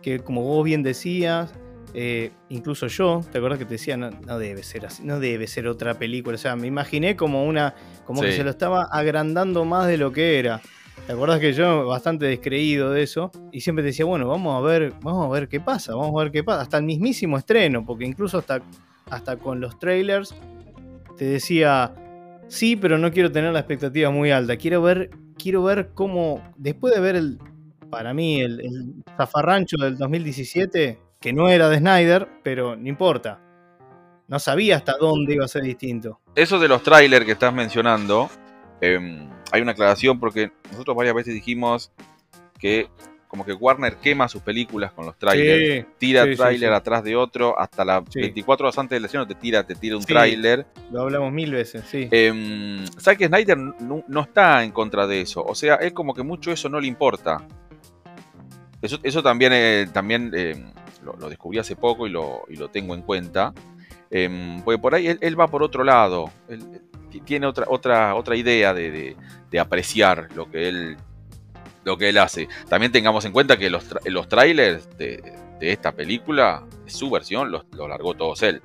que 0.00 0.20
como 0.20 0.42
vos 0.42 0.64
bien 0.64 0.82
decías, 0.82 1.52
eh, 1.94 2.32
incluso 2.50 2.86
yo, 2.86 3.22
¿te 3.30 3.38
acuerdas 3.38 3.58
que 3.58 3.64
te 3.64 3.74
decía, 3.74 3.96
no, 3.96 4.38
debe 4.38 4.62
ser 4.62 4.86
así, 4.86 5.02
no 5.04 5.20
debe 5.20 5.46
ser 5.46 5.66
otra 5.66 5.94
película? 5.94 6.34
O 6.34 6.38
sea, 6.38 6.56
me 6.56 6.66
imaginé 6.66 7.16
como 7.16 7.44
una, 7.44 7.74
como 8.04 8.20
que 8.22 8.32
se 8.32 8.44
lo 8.44 8.50
estaba 8.50 8.84
agrandando 8.84 9.64
más 9.64 9.86
de 9.86 9.96
lo 9.96 10.12
que 10.12 10.38
era. 10.38 10.60
¿Te 11.06 11.12
acuerdas 11.12 11.40
que 11.40 11.54
yo 11.54 11.86
bastante 11.86 12.26
descreído 12.26 12.90
de 12.90 13.02
eso? 13.02 13.30
Y 13.52 13.60
siempre 13.62 13.84
decía, 13.84 14.04
bueno, 14.04 14.28
vamos 14.28 14.56
a 14.56 14.66
ver, 14.66 14.92
vamos 15.00 15.24
a 15.24 15.30
ver 15.30 15.48
qué 15.48 15.60
pasa, 15.60 15.94
vamos 15.94 16.20
a 16.20 16.24
ver 16.24 16.32
qué 16.32 16.44
pasa. 16.44 16.62
Hasta 16.62 16.76
el 16.76 16.84
mismísimo 16.84 17.38
estreno, 17.38 17.84
porque 17.86 18.04
incluso 18.04 18.38
hasta, 18.38 18.60
hasta 19.08 19.36
con 19.36 19.60
los 19.60 19.78
trailers 19.78 20.34
te 21.16 21.24
decía, 21.24 21.94
sí, 22.48 22.76
pero 22.76 22.98
no 22.98 23.10
quiero 23.10 23.32
tener 23.32 23.52
la 23.52 23.60
expectativa 23.60 24.10
muy 24.10 24.30
alta. 24.30 24.56
Quiero 24.56 24.82
ver, 24.82 25.10
quiero 25.38 25.62
ver 25.62 25.90
cómo, 25.94 26.42
después 26.58 26.94
de 26.94 27.00
ver 27.00 27.16
el, 27.16 27.38
para 27.88 28.12
mí, 28.12 28.42
el, 28.42 28.60
el 28.60 28.94
zafarrancho 29.16 29.76
del 29.78 29.96
2017, 29.96 30.98
que 31.20 31.32
no 31.32 31.48
era 31.48 31.68
de 31.68 31.78
Snyder, 31.78 32.28
pero 32.42 32.76
no 32.76 32.88
importa. 32.88 33.40
No 34.28 34.38
sabía 34.38 34.76
hasta 34.76 34.96
dónde 34.98 35.34
iba 35.34 35.44
a 35.44 35.48
ser 35.48 35.62
distinto. 35.62 36.20
Eso 36.34 36.58
de 36.58 36.68
los 36.68 36.82
trailers 36.82 37.24
que 37.24 37.32
estás 37.32 37.52
mencionando, 37.52 38.30
em, 38.80 39.28
hay 39.50 39.62
una 39.62 39.72
aclaración 39.72 40.20
porque 40.20 40.52
nosotros 40.70 40.96
varias 40.96 41.14
veces 41.14 41.34
dijimos 41.34 41.90
que 42.58 42.88
como 43.26 43.44
que 43.44 43.52
Warner 43.52 43.96
quema 43.96 44.26
sus 44.26 44.40
películas 44.40 44.92
con 44.92 45.04
los 45.04 45.18
trailers, 45.18 45.86
tira 45.98 46.24
trailer 46.34 46.72
atrás 46.72 47.04
de 47.04 47.14
otro, 47.14 47.58
hasta 47.60 47.84
las 47.84 48.02
24 48.14 48.66
horas 48.66 48.78
antes 48.78 48.96
del 48.96 49.04
estreno 49.04 49.26
te 49.26 49.34
tira, 49.34 49.66
te 49.66 49.74
tira 49.74 49.98
un 49.98 50.04
trailer. 50.04 50.66
Lo 50.90 51.02
hablamos 51.02 51.30
mil 51.30 51.52
veces, 51.52 51.84
sí. 51.86 52.08
Eh, 52.10 52.86
Zack 52.98 53.26
Snyder 53.26 53.58
no, 53.58 54.20
está 54.22 54.64
en 54.64 54.72
contra 54.72 55.06
de 55.06 55.20
eso, 55.20 55.44
o 55.44 55.54
sea, 55.54 55.74
es 55.74 55.92
como 55.92 56.14
que 56.14 56.22
mucho 56.22 56.50
eso 56.50 56.70
no 56.70 56.80
le 56.80 56.86
importa. 56.86 57.46
Eso, 58.80 58.98
eso 59.02 59.22
también, 59.22 59.52
eh, 59.52 59.88
también 59.92 60.32
lo, 61.18 61.28
descubrí 61.28 61.58
hace 61.58 61.76
poco 61.76 62.06
y 62.06 62.10
lo, 62.10 62.44
tengo 62.72 62.94
en 62.94 63.02
cuenta. 63.02 63.52
Em, 64.10 64.62
porque 64.62 64.78
por 64.78 64.94
ahí 64.94 65.06
él, 65.20 65.38
va 65.38 65.48
por 65.48 65.62
otro 65.62 65.84
lado. 65.84 66.30
Él, 66.48 66.82
tiene 67.24 67.46
otra, 67.46 67.66
otra, 67.68 68.14
otra 68.14 68.36
idea 68.36 68.74
de, 68.74 69.16
apreciar 69.58 70.28
lo 70.34 70.50
que 70.50 70.68
él 70.68 70.96
lo 71.84 71.96
que 71.96 72.10
él 72.10 72.18
hace. 72.18 72.48
También 72.68 72.92
tengamos 72.92 73.24
en 73.24 73.32
cuenta 73.32 73.56
que 73.56 73.70
los, 73.70 73.84
los 74.04 74.28
trailers 74.28 74.96
de, 74.98 75.22
esta 75.60 75.92
película, 75.92 76.66
su 76.86 77.10
versión, 77.10 77.50
los, 77.50 77.64
lo 77.72 77.88
largó 77.88 78.14
todos 78.14 78.42
él. 78.42 78.60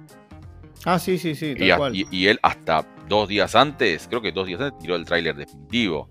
Ah, 0.85 1.00
sí, 1.00 1.17
sí, 1.17 1.33
sí. 1.33 1.55
y, 1.57 2.27
él 2.27 2.39
hasta 2.43 2.85
dos 3.07 3.29
días 3.29 3.55
antes, 3.55 4.07
creo 4.09 4.21
que 4.21 4.33
dos 4.33 4.47
días 4.47 4.59
antes, 4.59 4.79
tiró 4.79 4.95
el 4.95 5.05
tráiler 5.05 5.35
definitivo. 5.35 6.09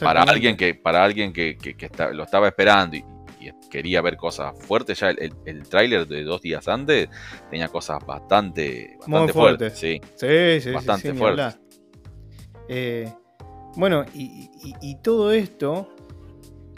Para 0.00 0.22
alguien 0.22 0.56
que, 0.56 0.74
para 0.74 1.02
alguien 1.02 1.32
que, 1.32 1.56
lo 2.12 2.22
estaba 2.22 2.46
esperando 2.46 2.96
y, 2.96 3.04
quería 3.70 4.00
ver 4.00 4.16
cosas 4.16 4.54
fuertes, 4.58 5.00
ya 5.00 5.10
el, 5.10 5.34
el, 5.44 5.68
tráiler 5.68 6.06
de 6.06 6.24
dos 6.24 6.40
días 6.42 6.68
antes 6.68 7.08
tenía 7.50 7.68
cosas 7.68 8.04
bastante, 8.06 8.96
bastante 8.98 9.32
fuertes. 9.32 9.78
Sí, 9.78 10.00
sí, 10.16 10.60
sí. 10.60 10.70
Bastante 10.70 11.14
fuertes. 11.14 11.58
Eh, 12.68 13.12
bueno, 13.76 14.04
y, 14.14 14.96
todo 15.02 15.32
esto 15.32 15.94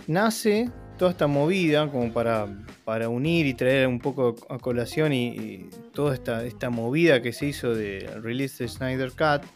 nace, 0.07 0.71
toda 0.99 1.13
esta 1.13 1.27
movida, 1.27 1.91
como 1.91 2.13
para, 2.13 2.47
para 2.85 3.09
unir 3.09 3.47
y 3.47 3.55
traer 3.55 3.87
un 3.87 3.99
poco 3.99 4.37
a 4.49 4.59
colación 4.59 5.13
y, 5.13 5.71
toda 5.93 6.15
esta, 6.15 6.45
esta 6.45 6.71
movida 6.71 7.23
que 7.23 7.33
se 7.33 7.47
hizo 7.47 7.75
de 7.75 8.09
release 8.23 8.63
de 8.63 8.69
Snyder 8.69 9.13
Cut, 9.13 9.47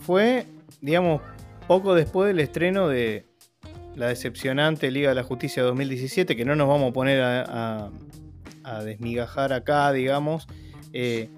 fue, 0.00 0.46
digamos, 0.80 1.22
poco 1.66 1.94
después 1.94 2.28
del 2.28 2.40
estreno 2.40 2.88
de, 2.88 3.29
la 3.96 4.08
decepcionante 4.08 4.90
Liga 4.90 5.10
de 5.10 5.14
la 5.14 5.22
Justicia 5.22 5.62
2017, 5.62 6.36
que 6.36 6.44
no 6.44 6.54
nos 6.56 6.68
vamos 6.68 6.90
a 6.90 6.92
poner 6.92 7.22
a, 7.22 7.90
desmigajar 8.84 9.52
acá, 9.52 9.90
digamos, 9.90 10.46
eh, 10.92 11.28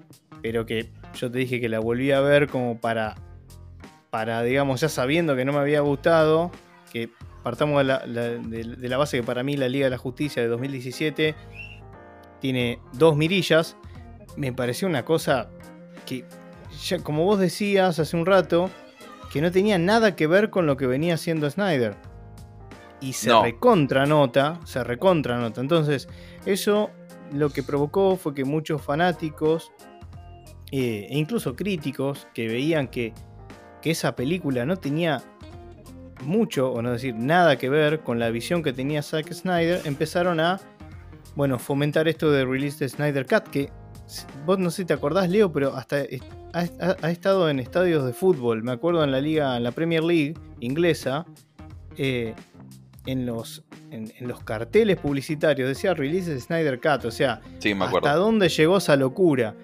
pero 0.43 0.67
que 0.67 0.91
yo 1.15 1.31
te 1.31 1.39
dije 1.39 1.59
que 1.59 1.67
la 1.67 1.79
volví 1.79 2.11
a 2.11 2.21
ver 2.21 2.47
como 2.47 2.79
para, 2.79 3.15
para, 4.11 4.43
digamos, 4.43 4.81
ya 4.81 4.89
sabiendo 4.89 5.35
que 5.35 5.43
no 5.43 5.51
me 5.51 5.57
había 5.57 5.81
gustado, 5.81 6.51
que 6.91 7.09
partamos 7.41 7.79
de 7.79 8.87
la, 8.87 8.97
base 8.97 9.17
que 9.17 9.23
para 9.23 9.41
mí 9.41 9.57
la 9.57 9.67
Liga 9.67 9.87
de 9.87 9.89
la 9.89 9.97
Justicia 9.97 10.43
de 10.43 10.47
2017 10.47 11.33
tiene 12.39 12.79
dos 12.93 13.17
mirillas, 13.17 13.77
me 14.35 14.53
pareció 14.53 14.87
una 14.87 15.03
cosa 15.03 15.49
que, 16.05 16.25
como 17.01 17.25
vos 17.25 17.39
decías 17.39 17.97
hace 17.97 18.15
un 18.15 18.27
rato, 18.27 18.69
que 19.31 19.41
no 19.41 19.51
tenía 19.51 19.79
nada 19.79 20.15
que 20.15 20.27
ver 20.27 20.51
con 20.51 20.67
lo 20.67 20.77
que 20.77 20.85
venía 20.85 21.15
haciendo 21.15 21.49
Snyder 21.49 22.12
y 23.03 23.13
se 23.13 23.37
recontranota, 23.41 24.59
se 24.65 24.83
recontranota. 24.83 25.59
Entonces, 25.59 26.07
eso 26.45 26.89
lo 27.33 27.49
que 27.49 27.63
provocó 27.63 28.15
fue 28.15 28.33
que 28.33 28.45
muchos 28.45 28.81
fanáticos 28.81 29.71
eh, 30.71 31.07
e 31.09 31.17
incluso 31.17 31.55
críticos 31.55 32.27
que 32.33 32.47
veían 32.47 32.87
que, 32.87 33.13
que, 33.81 33.91
esa 33.91 34.15
película 34.15 34.65
no 34.65 34.77
tenía 34.77 35.21
mucho, 36.23 36.71
o 36.71 36.81
no 36.81 36.91
decir 36.91 37.15
nada 37.15 37.57
que 37.57 37.69
ver 37.69 37.99
con 37.99 38.19
la 38.19 38.29
visión 38.29 38.63
que 38.63 38.71
tenía 38.71 39.01
Zack 39.01 39.33
Snyder, 39.33 39.81
empezaron 39.85 40.39
a 40.39 40.61
bueno, 41.35 41.59
fomentar 41.59 42.07
esto 42.07 42.31
de 42.31 42.45
release 42.45 42.77
de 42.79 42.89
Snyder 42.89 43.25
Cut, 43.25 43.49
que 43.49 43.69
vos 44.45 44.59
no 44.59 44.69
sé 44.69 44.83
si 44.83 44.85
te 44.85 44.93
acordás, 44.93 45.29
Leo, 45.29 45.51
pero 45.51 45.75
hasta 45.75 46.03
ha, 46.53 47.09
estado 47.09 47.49
en 47.49 47.59
estadios 47.59 48.05
de 48.05 48.13
fútbol. 48.13 48.63
Me 48.63 48.71
acuerdo 48.71 49.03
en 49.03 49.11
la 49.11 49.19
liga, 49.19 49.57
en 49.57 49.63
la 49.63 49.71
Premier 49.71 50.03
League 50.03 50.35
inglesa, 50.59 51.25
eh, 51.97 52.35
en 53.05 53.25
los, 53.25 53.63
en, 53.91 54.11
los 54.21 54.43
carteles 54.43 54.97
publicitarios 54.97 55.67
decía 55.67 55.93
release 55.93 56.33
de 56.33 56.39
Snyder 56.39 56.79
Cut, 56.79 57.05
o 57.05 57.11
sea, 57.11 57.41
hasta 57.79 58.15
dónde 58.15 58.49
llegó 58.49 58.77
esa 58.77 58.95
locura. 58.95 59.55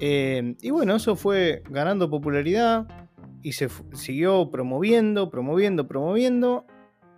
Eh, 0.00 0.54
y 0.62 0.70
bueno, 0.70 0.96
eso 0.96 1.16
fue 1.16 1.62
ganando 1.68 2.08
popularidad 2.08 2.86
y 3.42 3.52
se 3.52 3.68
siguió 3.94 4.50
promoviendo, 4.50 5.30
promoviendo, 5.30 5.86
promoviendo. 5.86 6.66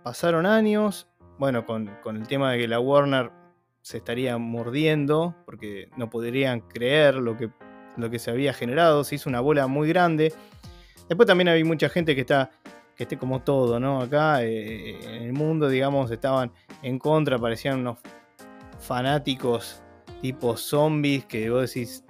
Pasaron 0.03 0.45
años, 0.45 1.07
bueno, 1.37 1.65
con, 1.65 1.89
el 2.05 2.27
tema 2.27 2.51
de 2.51 2.59
que 2.59 2.67
la 2.67 2.79
Warner 2.79 3.31
se 3.81 3.97
estaría 3.97 4.37
mordiendo 4.37 5.35
porque 5.45 5.89
no 5.97 6.09
podrían 6.09 6.61
creer 6.61 7.15
lo 7.15 7.37
que, 7.37 7.49
lo 7.97 8.09
que 8.09 8.19
se 8.19 8.31
había 8.31 8.53
generado, 8.53 9.03
se 9.03 9.15
hizo 9.15 9.29
una 9.29 9.39
bola 9.39 9.67
muy 9.67 9.87
grande. 9.87 10.33
Después 11.07 11.27
también 11.27 11.49
había 11.49 11.65
mucha 11.65 11.89
gente 11.89 12.15
que 12.15 12.21
está 12.21 12.51
que 12.95 13.03
esté 13.03 13.17
como 13.17 13.41
todo, 13.41 13.79
¿no? 13.79 14.01
Acá 14.01 14.43
eh, 14.43 14.99
en 15.03 15.23
el 15.23 15.33
mundo, 15.33 15.69
digamos, 15.69 16.11
estaban 16.11 16.51
en 16.81 16.99
contra, 16.99 17.37
parecían 17.37 17.79
unos 17.79 17.97
fanáticos 18.79 19.81
tipo 20.21 20.55
zombies 20.55 21.25
que 21.25 21.49
vos 21.49 21.73
decís 21.73 22.03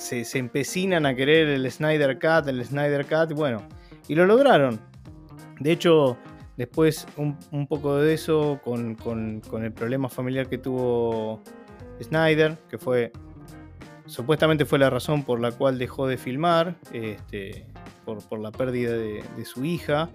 se, 0.00 0.38
empecinan 0.38 1.06
a 1.06 1.14
querer 1.14 1.48
el 1.48 1.70
Snyder 1.70 2.18
Cut, 2.18 2.48
el 2.48 2.64
Snyder 2.64 3.06
Cut, 3.06 3.34
bueno, 3.34 3.62
y 4.08 4.14
lo 4.14 4.26
lograron. 4.26 4.80
De 5.58 5.72
hecho, 5.72 6.16
después 6.56 7.06
un, 7.16 7.66
poco 7.66 7.96
de 7.96 8.14
eso 8.14 8.60
con, 8.64 8.94
con, 8.94 9.42
el 9.62 9.72
problema 9.72 10.08
familiar 10.08 10.48
que 10.48 10.58
tuvo 10.58 11.42
Snyder, 12.02 12.56
que 12.68 12.78
fue 12.78 13.12
supuestamente 14.06 14.64
fue 14.64 14.78
la 14.78 14.90
razón 14.90 15.22
por 15.22 15.38
la 15.38 15.52
cual 15.52 15.78
dejó 15.78 16.06
de 16.06 16.16
filmar. 16.16 16.76
Este, 16.92 17.66
por, 18.04 18.40
la 18.40 18.50
pérdida 18.50 18.92
de, 18.92 19.44
su 19.44 19.64
hija, 19.64 20.10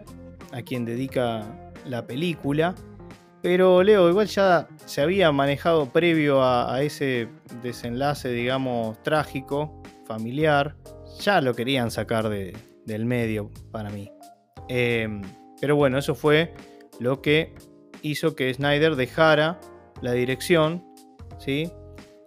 a 0.51 0.61
quien 0.61 0.85
dedica 0.85 1.71
la 1.85 2.05
película. 2.05 2.75
Pero 3.41 3.83
Leo, 3.83 4.09
igual 4.09 4.27
ya 4.27 4.67
se 4.85 5.01
había 5.01 5.31
manejado 5.31 5.89
previo 5.89 6.43
a, 6.43 6.81
ese 6.81 7.27
desenlace, 7.61 8.29
digamos, 8.29 9.01
trágico, 9.03 9.81
familiar. 10.05 10.75
Ya 11.21 11.41
lo 11.41 11.53
querían 11.53 11.91
sacar 11.91 12.29
del 12.29 13.05
medio 13.05 13.51
para 13.71 13.89
mí. 13.89 14.11
Em, 14.67 15.21
pero 15.61 15.75
bueno, 15.75 15.97
eso 15.97 16.15
fue 16.15 16.53
lo 16.99 17.21
que 17.21 17.53
hizo 18.01 18.35
que 18.35 18.53
Snyder 18.53 18.95
dejara 18.95 19.59
la 20.01 20.11
dirección, 20.13 20.83
¿sí? 21.37 21.71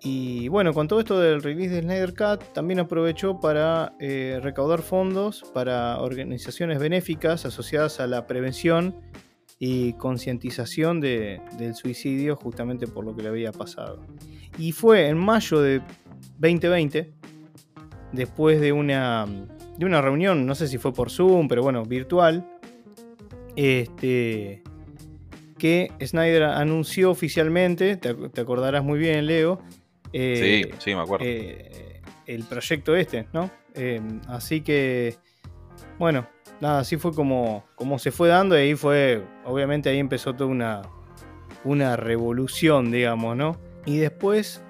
Y 0.03 0.49
bueno, 0.49 0.73
con 0.73 0.87
todo 0.87 1.01
esto 1.01 1.19
del 1.19 1.43
release 1.43 1.75
de 1.75 1.83
Snyder 1.83 2.15
Cut, 2.15 2.53
también 2.53 2.79
aprovechó 2.79 3.41
para 3.41 3.95
eh, 3.99 4.39
recaudar 4.43 4.83
fondos 4.83 5.45
para 5.53 6.01
organizaciones 6.01 6.79
benéficas 6.79 7.45
asociadas 7.45 7.99
a 7.99 8.07
la 8.07 8.27
prevención 8.27 8.95
y 9.59 9.95
concientización 9.95 11.01
de, 11.01 11.41
del 11.59 11.75
suicidio, 11.75 12.37
justamente 12.37 12.87
por 12.87 13.05
lo 13.05 13.17
que 13.17 13.23
le 13.23 13.29
había 13.29 13.51
pasado. 13.51 14.07
Y 14.57 14.73
fue 14.73 15.09
en 15.09 15.19
mayo 15.19 15.61
de 15.61 15.81
2020, 16.39 17.13
después 18.13 18.61
de 18.61 18.73
una, 18.73 19.27
de 19.77 19.85
una 19.85 20.01
reunión, 20.01 20.47
no 20.47 20.55
sé 20.55 20.69
si 20.69 20.79
fue 20.79 20.93
por 20.93 21.11
Zoom, 21.11 21.49
pero 21.49 21.63
bueno, 21.63 21.85
virtual, 21.85 22.49
este, 23.57 24.63
que 25.59 25.91
Snyder 26.01 26.45
anunció 26.45 27.11
oficialmente, 27.11 27.97
te, 27.97 28.41
acordarás 28.41 28.85
muy 28.85 28.99
bien, 28.99 29.27
Leo. 29.27 29.61
Eh, 30.13 30.63
sí, 30.65 30.75
sí, 30.79 30.95
me 30.95 31.03
acuerdo. 31.03 31.25
Eh, 31.27 32.01
el 32.27 32.45
proyecto 32.45 32.95
este, 32.97 33.27
¿no? 33.33 33.51
Eh, 33.75 34.01
así 34.29 34.61
que, 34.61 35.17
bueno, 35.99 36.27
nada, 36.61 36.81
así 36.81 36.97
fue 36.97 37.13
como, 37.15 37.65
como 37.75 37.99
se 37.99 38.11
fue 38.11 38.29
dando 38.29 38.57
y 38.57 38.63
ahí 38.63 38.75
fue, 38.75 39.23
obviamente 39.45 39.89
ahí 39.89 39.99
empezó 39.99 40.35
toda 40.35 40.51
una, 40.51 40.83
una 41.65 41.97
revolución, 41.97 42.91
digamos, 42.91 43.37
¿no? 43.37 43.59
Y 43.87 43.99
después, 43.99 44.63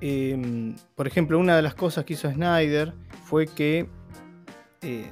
em, 0.00 0.76
por 0.94 1.06
ejemplo, 1.06 1.38
una 1.38 1.56
de 1.56 1.62
las 1.62 1.74
cosas 1.74 2.04
que 2.04 2.14
hizo 2.14 2.30
Snyder 2.30 2.92
fue 3.24 3.46
que, 3.46 3.86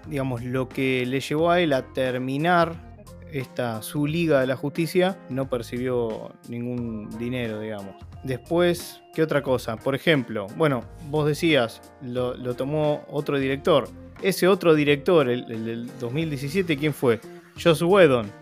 digamos, 0.06 0.44
lo 0.44 0.68
que 0.68 1.04
le 1.04 1.20
llevó 1.20 1.50
a 1.50 1.60
él 1.60 1.72
a 1.72 1.92
terminar 1.92 2.94
esta, 3.32 3.82
su 3.82 4.06
Liga 4.06 4.40
de 4.40 4.46
la 4.46 4.56
Justicia 4.56 5.18
no 5.28 5.48
percibió 5.48 6.32
ningún 6.48 7.10
dinero, 7.18 7.58
digamos. 7.58 7.96
Después, 8.24 9.02
¿qué 9.14 9.22
otra 9.22 9.42
cosa? 9.42 9.76
Por 9.76 9.94
ejemplo, 9.94 10.46
bueno, 10.56 10.82
vos 11.10 11.26
decías, 11.26 11.82
lo, 12.00 12.34
tomó 12.54 13.04
otro 13.10 13.38
director. 13.38 13.88
Ese 14.22 14.48
otro 14.48 14.74
director, 14.74 15.28
el, 15.28 15.46
del 15.46 15.90
2017, 16.00 16.78
¿quién 16.78 16.94
fue? 16.94 17.20
Joss 17.62 17.82
Whedon, 17.82 18.32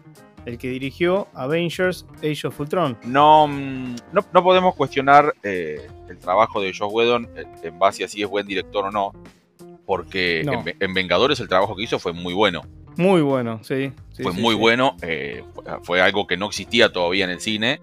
el 0.47 0.57
que 0.57 0.69
dirigió 0.69 1.27
Avengers 1.35 2.07
Age 2.19 2.47
of 2.47 2.61
Ultron. 2.61 2.97
No, 3.05 3.49
mm, 3.49 3.97
no, 4.13 4.43
podemos 4.45 4.77
cuestionar 4.77 5.35
eh, 5.43 5.89
el 6.09 6.19
trabajo 6.19 6.61
de 6.61 6.73
Joss 6.73 6.93
Whedon 6.93 7.29
eh, 7.35 7.45
en 7.65 7.79
base 7.81 8.05
a 8.05 8.09
si 8.09 8.23
es 8.23 8.29
buen 8.29 8.47
director 8.47 8.85
o 8.85 8.93
no, 8.93 9.13
porque 9.85 10.45
en 10.79 10.95
Vengadores 10.95 11.41
el 11.41 11.49
trabajo 11.49 11.75
que 11.75 11.83
hizo 11.83 11.99
fue 11.99 12.13
muy 12.13 12.35
bueno. 12.35 12.63
Muy 12.97 13.23
bueno, 13.23 13.61
sí. 13.63 13.93
fue 14.23 14.33
muy 14.33 14.55
bueno, 14.55 14.97
eh, 15.03 15.43
fue, 15.83 16.01
algo 16.01 16.27
que 16.27 16.37
no 16.37 16.47
existía 16.47 16.93
todavía 16.93 17.25
en 17.25 17.31
el 17.31 17.41
cine. 17.41 17.81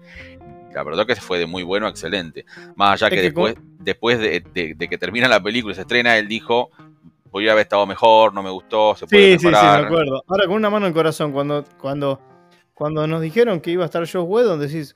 La 0.74 0.82
verdad 0.82 1.06
que 1.06 1.16
fue 1.16 1.38
de 1.38 1.46
muy 1.46 1.62
bueno 1.62 1.86
a 1.86 1.90
excelente. 1.90 2.44
Más 2.76 3.02
allá 3.02 3.10
que, 3.10 3.22
después, 3.22 3.54
después 3.78 4.18
de, 4.18 4.42
que 4.78 4.98
termina 4.98 5.28
la 5.28 5.42
película 5.42 5.72
y 5.72 5.74
se 5.74 5.82
estrena, 5.82 6.16
él 6.16 6.28
dijo, 6.28 6.70
podría 7.30 7.52
haber 7.52 7.62
estado 7.62 7.86
mejor, 7.86 8.34
no 8.34 8.42
me 8.42 8.50
gustó, 8.50 8.94
se 8.96 9.06
puede 9.06 9.38
sí, 9.38 9.46
mejorar. 9.46 9.62
Sí, 9.62 9.76
sí, 9.76 9.80
me 9.82 9.86
acuerdo. 9.86 10.24
Ahora 10.26 10.46
con 10.46 10.56
una 10.56 10.70
mano 10.70 10.86
en 10.86 10.90
el 10.90 10.94
corazón, 10.94 11.32
cuando, 11.32 11.64
cuando, 11.80 12.20
cuando 12.74 13.06
nos 13.06 13.20
dijeron 13.20 13.60
que 13.60 13.70
iba 13.70 13.84
a 13.84 13.86
estar 13.86 14.02
Josh 14.02 14.24
Whedon, 14.26 14.60
decís, 14.60 14.94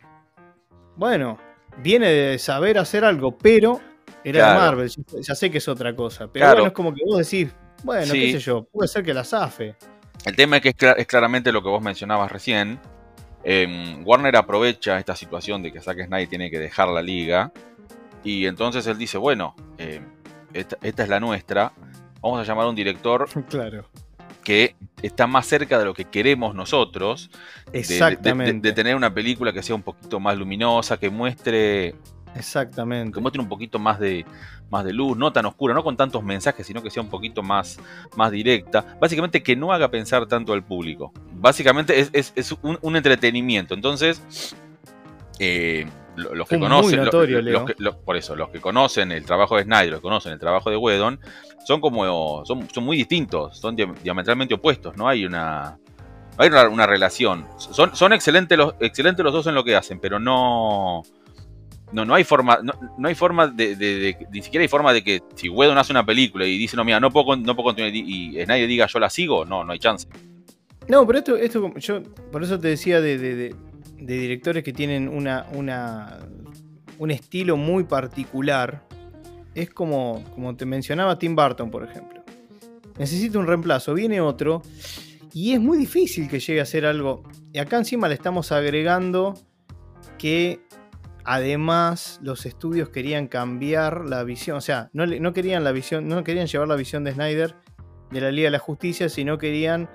bueno, 0.97 1.39
viene 1.79 2.09
de 2.09 2.39
saber 2.39 2.79
hacer 2.79 3.05
algo, 3.05 3.37
pero 3.37 3.81
era 4.23 4.53
de 4.53 4.59
Marvel, 4.59 4.91
ya, 5.21 5.35
sé 5.35 5.51
que 5.51 5.59
es 5.59 5.69
otra 5.69 5.95
cosa. 5.95 6.29
Pero 6.29 6.47
bueno, 6.47 6.67
es 6.67 6.73
como 6.73 6.95
que 6.95 7.03
vos 7.05 7.19
decís, 7.19 7.53
bueno, 7.83 8.13
qué 8.13 8.33
sé 8.33 8.39
yo, 8.39 8.65
puede 8.65 8.89
ser 8.89 9.05
que 9.05 9.13
la 9.13 9.25
zafe. 9.25 9.77
El 10.25 10.37
tema 10.37 10.57
es 10.57 10.63
que 10.63 10.75
es, 10.97 11.07
claramente 11.07 11.53
lo 11.53 11.63
que 11.63 11.69
vos 11.69 11.83
mencionabas 11.83 12.33
recién. 12.33 12.81
Em, 13.45 14.03
Warner 14.07 14.37
aprovecha 14.37 14.99
esta 14.99 15.15
situación 15.15 15.63
de 15.63 15.71
que 15.71 15.81
Zack 15.81 16.07
Snyder 16.07 16.29
tiene 16.29 16.51
que 16.51 16.59
dejar 16.59 16.89
la 16.89 17.03
liga. 17.03 17.53
Y 18.23 18.47
entonces 18.47 18.87
él 18.87 18.97
dice, 18.97 19.19
bueno, 19.19 19.55
em, 19.77 20.03
esta, 20.53 20.77
es 20.83 21.09
la 21.09 21.21
nuestra. 21.21 21.73
Vamos 22.23 22.41
a 22.41 22.45
llamar 22.45 22.65
a 22.65 22.69
un 22.71 22.75
director 22.75 23.29
claro. 23.51 23.85
que 24.43 24.75
está 25.03 25.27
más 25.27 25.47
cerca 25.47 25.79
de 25.79 25.85
lo 25.85 25.93
que 25.93 26.07
queremos 26.07 26.55
nosotros. 26.55 27.31
Exactamente. 27.73 28.69
de 28.69 28.73
tener 28.73 28.97
una 28.97 29.13
película 29.13 29.53
que 29.53 29.63
sea 29.63 29.75
un 29.75 29.83
poquito 29.83 30.19
más 30.19 30.39
luminosa, 30.39 30.99
que 30.99 31.11
muestre 31.11 31.95
Exactamente. 32.35 33.15
Que 33.15 33.21
muestre 33.21 33.41
un 33.41 33.49
poquito 33.49 33.79
más 33.79 33.99
de, 33.99 34.25
más 34.71 34.85
de 34.85 34.93
luz, 34.93 35.17
no 35.17 35.33
tan 35.33 35.47
oscura, 35.47 35.75
no 35.75 35.85
con 35.85 35.97
tantos 35.97 36.23
mensajes, 36.23 36.67
sino 36.67 36.83
que 36.83 36.91
sea 36.91 37.03
un 37.03 37.09
poquito 37.09 37.43
más, 37.43 37.79
más 38.17 38.31
directa. 38.31 38.97
Básicamente 39.01 39.43
que 39.43 39.57
no 39.57 39.73
haga 39.73 39.91
pensar 39.91 40.27
tanto 40.27 40.53
al 40.53 40.65
público. 40.65 41.13
Básicamente 41.33 42.09
es, 42.13 42.57
un, 42.63 42.97
entretenimiento. 42.97 43.75
Entonces, 43.75 44.57
eh, 45.39 45.87
los 46.17 46.49
que 46.49 46.59
conocen, 46.59 47.09
por 48.05 48.17
eso, 48.17 48.37
los 48.37 48.49
que 48.51 48.61
conocen 48.61 49.13
el 49.13 49.25
trabajo 49.25 49.57
de 49.57 49.65
Snyder, 49.65 49.91
los 49.91 50.01
que 50.01 50.05
conocen 50.05 50.33
el 50.33 50.39
trabajo 50.39 50.71
de 50.71 50.77
Whedon, 50.77 51.21
son 51.65 51.81
como, 51.81 52.45
son, 52.45 52.69
son 52.71 52.85
muy 52.85 52.97
distintos, 52.97 53.59
son 53.59 53.75
diametralmente 53.75 54.55
opuestos, 54.55 54.97
no 54.97 55.09
hay 55.09 55.25
una, 55.25 55.79
hay 56.37 56.49
una, 56.49 56.87
relación. 56.87 57.47
Son, 57.57 57.95
son 57.95 58.13
excelentes, 58.13 58.57
los, 58.57 58.75
excelentes 58.81 59.25
los 59.25 59.33
dos 59.33 59.47
en 59.47 59.55
lo 59.55 59.65
que 59.65 59.77
hacen, 59.77 59.99
pero 59.99 60.19
no, 60.19 61.03
no, 61.93 62.05
no 62.05 62.15
hay 62.15 62.25
forma, 62.25 62.61
no, 62.63 63.09
hay 63.09 63.15
forma 63.15 63.47
de, 63.47 64.17
ni 64.33 64.43
siquiera 64.43 64.63
hay 64.63 64.69
forma 64.69 64.93
de 64.93 65.05
que 65.05 65.23
si 65.35 65.49
Wedon 65.49 65.79
hace 65.79 65.93
una 65.93 66.05
película 66.05 66.47
y 66.47 66.59
dice, 66.59 66.77
no, 66.77 66.85
mira, 66.85 66.99
no 67.01 67.11
puedo, 67.11 67.37
no 67.37 67.55
puedo 67.55 67.69
continuar 67.69 67.95
y 67.95 68.45
nadie 68.47 68.67
diga 68.67 68.87
yo 68.87 68.99
la 68.99 69.11
sigo, 69.11 69.45
no, 69.45 69.65
no 69.65 69.73
hay 69.73 69.79
chance. 69.79 70.09
No, 70.89 71.07
pero 71.07 71.19
esto, 71.19 71.37
esto 71.37 71.75
yo 71.79 72.03
por 72.31 72.43
eso 72.43 72.59
te 72.59 72.69
decía 72.69 73.01
de, 73.01 73.55
directores 73.99 74.63
que 74.63 74.73
tienen 74.73 75.09
una, 75.09 75.47
una, 75.53 76.19
un 76.99 77.11
estilo 77.11 77.57
muy 77.57 77.85
particular. 77.85 78.87
Es 79.55 79.71
como, 79.71 80.23
como 80.35 80.57
te 80.57 80.67
mencionaba 80.67 81.19
Tim 81.19 81.35
Burton, 81.35 81.71
por 81.71 81.85
ejemplo. 81.85 82.23
Necesita 82.99 83.39
un 83.39 83.47
reemplazo, 83.47 83.95
viene 83.95 84.21
otro 84.21 84.63
y 85.33 85.53
es 85.53 85.61
muy 85.61 85.79
difícil 85.79 86.29
que 86.29 86.39
llegue 86.39 86.61
a 86.61 86.67
ser 86.67 86.87
algo. 86.87 87.23
Y 87.53 87.59
acá 87.59 87.79
encima 87.79 88.09
le 88.09 88.15
estamos 88.15 88.53
agregando 88.53 89.35
que 90.19 90.61
Además, 91.25 92.21
los 92.23 92.45
estudios 92.45 92.91
querían 92.91 93.29
cambiar 93.29 94.05
la 94.05 94.25
visión, 94.25 94.59
o 94.59 94.61
sea, 94.61 94.91
no, 94.93 95.33
querían 95.33 95.65
la 95.65 95.73
visión, 95.73 96.07
no 96.07 96.23
querían 96.23 96.47
llevar 96.47 96.69
la 96.69 96.77
visión 96.77 97.03
de 97.05 97.13
Snyder 97.13 97.55
de 98.11 98.21
la 98.21 98.31
Liga 98.31 98.49
de 98.49 98.51
la 98.53 98.59
Justicia, 98.59 99.09
sino 99.09 99.39
querían 99.39 99.89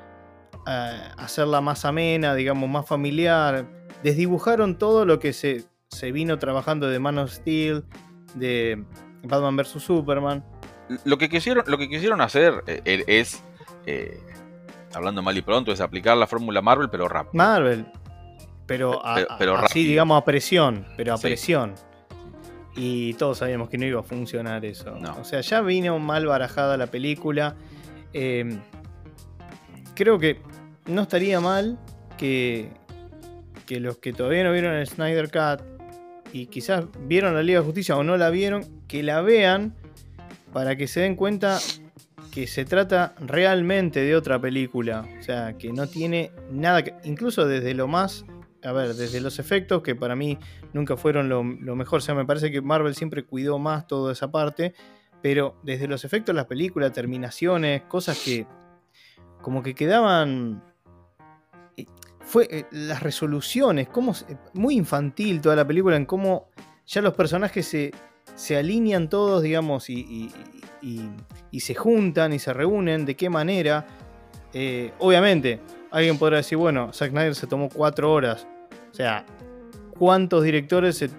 eh, 0.68 1.02
hacerla 1.18 1.62
más 1.62 1.86
amena, 1.86 2.34
digamos, 2.34 2.68
más 2.70 2.88
familiar. 2.88 3.68
Desdibujaron 4.04 4.78
todo 4.78 5.06
lo 5.06 5.20
que 5.20 5.34
se, 5.34 5.66
se 5.90 6.12
vino 6.12 6.40
trabajando 6.40 6.90
de 6.90 7.00
Man 7.00 7.20
of 7.20 7.32
Steel, 7.32 7.86
de 8.34 8.84
Batman 9.24 9.56
vs. 9.56 9.84
Superman. 9.84 10.44
Lo 11.06 11.18
que 11.18 11.30
quisieron, 11.30 11.64
lo 11.68 11.78
que 11.78 11.88
quisieron 11.88 12.22
hacer 12.22 12.64
eh, 12.66 12.82
er, 12.86 13.04
es, 13.08 13.44
eh, 13.86 14.20
hablando 14.94 15.22
mal 15.22 15.38
y 15.38 15.42
pronto, 15.44 15.72
es 15.72 15.82
aplicar 15.82 16.18
la 16.18 16.26
fórmula 16.26 16.62
Marvel, 16.62 16.90
pero 16.90 17.08
rápido. 17.08 17.34
Marvel, 17.34 17.86
pero, 18.70 19.04
así, 19.04 19.84
digamos, 19.84 20.22
a 20.22 20.24
presión, 20.24 20.86
pero 20.96 21.16
a 21.16 21.18
presión. 21.18 21.74
Y 22.76 23.16
todos 23.16 23.40
sabíamos 23.40 23.68
que 23.68 23.80
no 23.80 23.86
iba 23.86 24.00
a 24.00 24.04
funcionar 24.04 24.64
eso. 24.64 24.96
O 25.20 25.24
sea, 25.24 25.42
ya 25.42 25.62
vino 25.62 25.98
mal 25.98 26.28
barajada 26.28 26.78
la 26.78 26.86
película. 26.86 27.56
Em, 28.14 28.62
creo 29.96 30.20
que 30.20 30.40
no 30.86 31.02
estaría 31.02 31.40
mal 31.40 31.80
que, 32.16 32.70
que 33.66 33.80
los 33.80 33.98
que 33.98 34.14
todavía 34.14 34.44
no 34.44 34.54
vieron 34.54 34.76
el 34.76 34.86
Snyder 34.86 35.32
Cut 35.32 35.66
y 36.32 36.46
quizás 36.46 36.86
vieron 37.08 37.34
la 37.34 37.42
Liga 37.42 37.62
de 37.62 37.66
Justicia 37.66 37.98
o 37.98 38.04
no 38.04 38.18
la 38.18 38.30
vieron, 38.30 38.84
que 38.88 39.02
la 39.02 39.22
vean 39.22 39.74
para 40.54 40.76
que 40.76 40.88
se 40.88 41.00
den 41.00 41.16
cuenta 41.16 41.58
que 42.32 42.46
se 42.46 42.66
trata 42.66 43.16
realmente 43.20 44.02
de 44.02 44.16
otra 44.16 44.40
película. 44.40 45.08
O 45.20 45.24
sea, 45.24 45.58
que 45.58 45.74
no 45.74 45.88
tiene 45.88 46.32
nada 46.52 46.84
que. 46.84 46.94
Incluso 47.04 47.48
desde 47.48 47.74
lo 47.74 47.88
más 47.88 48.26
a 48.64 48.72
ver, 48.72 48.94
desde 48.94 49.22
los 49.22 49.40
efectos, 49.40 49.82
que 49.82 49.96
para 49.96 50.16
mí 50.16 50.38
nunca 50.74 50.98
fueron 50.98 51.30
lo, 51.30 51.44
mejor, 51.44 51.98
o 51.98 52.02
sea, 52.02 52.16
me 52.16 52.26
parece 52.26 52.52
que 52.52 52.62
Marvel 52.62 52.96
siempre 52.96 53.24
cuidó 53.24 53.60
más 53.60 53.88
toda 53.88 54.12
esa 54.14 54.32
parte, 54.32 54.74
pero 55.22 55.58
desde 55.64 55.88
los 55.88 56.06
efectos, 56.06 56.36
las 56.36 56.46
películas, 56.46 56.92
terminaciones, 56.92 57.84
cosas 57.84 58.22
que 58.24 58.46
como 59.42 59.64
que 59.64 59.74
quedaban... 59.74 60.64
Eh, 61.78 61.86
fue 62.22 62.48
eh, 62.52 62.66
las 62.72 63.02
resoluciones, 63.02 63.88
como 63.88 64.14
muy 64.54 64.76
infantil 64.76 65.42
toda 65.42 65.56
la 65.56 65.66
película 65.66 65.96
en 65.96 66.06
cómo 66.06 66.50
ya 66.86 67.02
los 67.02 67.14
personajes 67.14 67.66
se, 67.66 67.92
se 68.36 68.58
alinean 68.58 69.10
todos, 69.10 69.44
digamos, 69.44 69.90
y, 69.90 70.32
y, 70.82 71.60
se 71.60 71.76
juntan 71.76 72.34
y 72.34 72.40
se 72.40 72.54
reúnen, 72.54 73.06
de 73.06 73.16
qué 73.16 73.30
manera. 73.30 73.86
Eh, 74.54 74.92
obviamente, 75.00 75.60
alguien 75.92 76.18
podrá 76.18 76.38
decir, 76.38 76.58
bueno, 76.58 76.92
Zack 76.94 77.12
Snyder 77.12 77.36
se 77.36 77.48
tomó 77.48 77.70
cuatro 77.70 78.12
horas. 78.12 78.48
O 78.92 78.94
sea, 78.94 79.26
¿cuántos 79.98 80.44
directores 80.44 80.98
se 80.98 81.10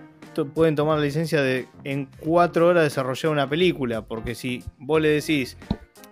pueden 0.54 0.74
tomar 0.74 0.98
la 0.98 1.04
licencia 1.04 1.42
de 1.42 1.68
en 1.84 2.08
cuatro 2.20 2.68
horas 2.68 2.84
desarrollar 2.84 3.32
una 3.32 3.48
película? 3.48 4.02
Porque 4.02 4.34
si 4.34 4.64
vos 4.78 5.00
le 5.00 5.08
decís, 5.08 5.56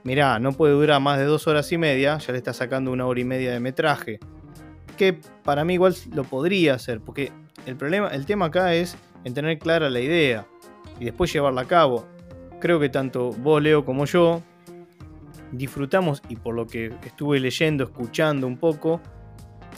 mirá, 0.05 0.39
no 0.39 0.53
puede 0.53 0.75
durar 0.75 1.01
más 1.01 1.19
de 1.19 1.25
dos 1.25 1.47
horas 1.47 1.71
y 1.73 1.79
media, 1.79 2.19
ya 2.19 2.33
le 2.33 2.39
está 2.39 2.53
sacando 2.53 2.93
una 2.93 3.07
hora 3.07 3.21
y 3.21 3.25
media 3.25 3.53
de 3.53 3.61
metraje. 3.61 4.19
Que 4.97 5.19
para 5.45 5.65
mí 5.65 5.75
igual 5.75 5.95
lo 6.13 6.25
podría 6.25 6.75
hacer, 6.75 7.01
porque 7.01 7.33
el 7.67 7.77
problema, 7.77 8.09
el 8.09 8.27
tema 8.27 8.47
acá 8.47 8.75
es 8.75 8.97
en 9.25 9.35
tener 9.35 9.59
clara 9.59 9.91
la 9.91 10.01
idea 10.01 10.47
y 11.01 11.05
después 11.05 11.33
llevarla 11.33 11.63
a 11.63 11.67
cabo. 11.67 12.07
Creo 12.61 12.81
que 12.81 12.89
tanto 12.89 13.31
vos, 13.31 13.63
Leo, 13.63 13.85
como 13.85 14.05
yo 14.05 14.43
disfrutamos 15.53 16.23
y 16.29 16.37
por 16.37 16.55
lo 16.55 16.67
que 16.67 16.95
estuve 17.05 17.41
leyendo, 17.41 17.85
escuchando 17.85 18.47
un 18.47 18.59
poco, 18.59 19.01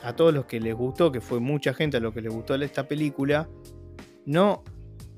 a 0.02 0.14
todos 0.14 0.32
los 0.32 0.46
que 0.46 0.60
les 0.60 0.74
gustó, 0.74 1.12
que 1.12 1.20
fue 1.20 1.40
mucha 1.40 1.74
gente 1.74 1.98
a 1.98 2.00
los 2.00 2.14
que 2.14 2.22
les 2.22 2.32
gustó 2.32 2.54
esta 2.54 2.88
película, 2.88 3.48
no, 4.24 4.64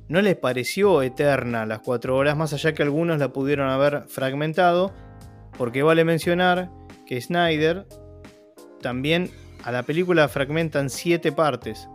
no 0.08 0.20
les 0.22 0.36
pareció 0.36 1.02
eterna 1.02 1.66
las 1.66 1.80
cuatro 1.80 2.16
horas, 2.16 2.36
más 2.36 2.52
allá 2.52 2.72
que 2.72 2.82
algunos 2.82 3.18
la 3.18 3.32
pudieron 3.32 3.68
haber 3.68 4.04
fragmentado, 4.08 4.92
porque 5.56 5.82
vale 5.82 6.04
mencionar 6.04 6.70
que 7.06 7.20
Snyder 7.20 7.86
también 8.80 9.30
a 9.64 9.70
la 9.70 9.84
película 9.84 10.28
fragmentan 10.28 10.90
siete 10.90 11.30
partes. 11.30 11.88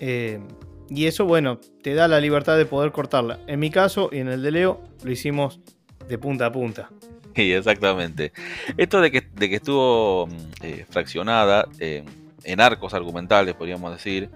Eh, 0.00 0.40
y 0.88 1.06
eso, 1.06 1.26
bueno, 1.26 1.58
te 1.82 1.94
da 1.94 2.08
la 2.08 2.20
libertad 2.20 2.56
de 2.56 2.66
poder 2.66 2.92
cortarla. 2.92 3.38
En 3.46 3.60
mi 3.60 3.70
caso 3.70 4.10
y 4.12 4.18
en 4.18 4.28
el 4.28 4.42
de 4.42 4.50
Leo, 4.50 4.82
lo 5.02 5.10
hicimos 5.10 5.60
de 6.08 6.18
punta 6.18 6.46
a 6.46 6.52
punta. 6.52 6.90
Sí, 7.34 7.52
exactamente. 7.52 8.32
Esto 8.76 9.00
de 9.00 9.10
que, 9.10 9.22
de 9.34 9.48
que 9.48 9.56
estuvo 9.56 10.26
mm, 10.26 10.30
eh, 10.62 10.86
fraccionada 10.88 11.66
eh, 11.78 12.04
en 12.44 12.60
arcos 12.60 12.94
argumentales, 12.94 13.54
podríamos 13.54 13.92
decir, 13.92 14.28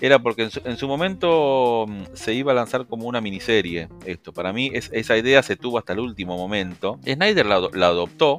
era 0.00 0.18
porque 0.18 0.50
en 0.64 0.76
su, 0.76 0.88
momento 0.88 1.86
mm, 1.88 2.02
se 2.14 2.34
iba 2.34 2.52
a 2.52 2.54
lanzar 2.54 2.86
como 2.86 3.06
una 3.06 3.20
miniserie. 3.20 3.88
Esto, 4.04 4.32
para 4.32 4.52
mí, 4.52 4.70
esa 4.74 5.16
idea 5.16 5.42
se 5.42 5.56
tuvo 5.56 5.78
hasta 5.78 5.92
el 5.92 6.00
último 6.00 6.36
momento. 6.36 6.98
Snyder 7.04 7.46
la, 7.46 7.86
adoptó, 7.86 8.38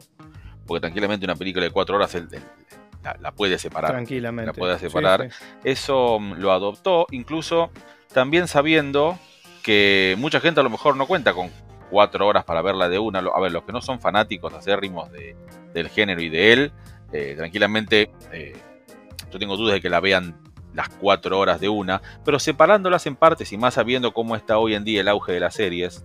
porque 0.68 0.82
tranquilamente 0.82 1.26
una 1.26 1.36
película 1.36 1.66
de 1.66 1.72
cuatro 1.72 1.96
horas 1.96 2.16
la, 3.20 3.32
puede 3.32 3.58
separar. 3.58 3.92
Tranquilamente. 3.92 4.48
La 4.48 4.54
puede 4.54 4.80
separar. 4.80 5.30
Eso 5.64 6.20
mm, 6.20 6.34
lo 6.34 6.52
adoptó, 6.52 7.08
incluso 7.12 7.72
también 8.14 8.48
sabiendo 8.48 9.18
que 9.64 10.16
mucha 10.20 10.40
gente 10.40 10.60
a 10.60 10.64
lo 10.64 10.70
mejor 10.70 10.98
no 10.98 11.08
cuenta 11.08 11.34
con 11.34 11.50
cuatro 11.94 12.26
horas 12.28 12.44
para 12.44 12.64
verla 12.64 12.90
de 12.90 12.98
una. 12.98 13.20
A 13.20 13.40
ver, 13.40 13.52
los 13.52 13.64
que 13.64 13.72
no 13.72 13.82
son 13.82 14.00
fanáticos 14.00 14.52
acérrimos 14.52 15.12
de, 15.12 15.36
del 15.76 15.90
género 15.90 16.22
y 16.22 16.30
de 16.30 16.54
él, 16.54 16.72
eh, 17.12 17.36
tranquilamente, 17.38 18.10
eh, 18.32 18.54
yo 19.32 19.38
tengo 19.38 19.56
dudas 19.56 19.76
de 19.76 19.82
que 19.82 19.90
la 19.92 20.00
vean 20.00 20.36
las 20.74 20.90
cuatro 20.90 21.38
horas 21.38 21.62
de 21.62 21.70
una, 21.70 22.02
pero 22.26 22.40
separándolas 22.40 23.06
en 23.06 23.16
partes 23.16 23.54
y 23.54 23.58
más 23.58 23.76
sabiendo 23.76 24.12
cómo 24.12 24.36
está 24.36 24.58
hoy 24.58 24.74
en 24.74 24.84
día 24.84 25.02
el 25.02 25.08
auge 25.08 25.34
de 25.34 25.40
las 25.40 25.54
series, 25.54 26.04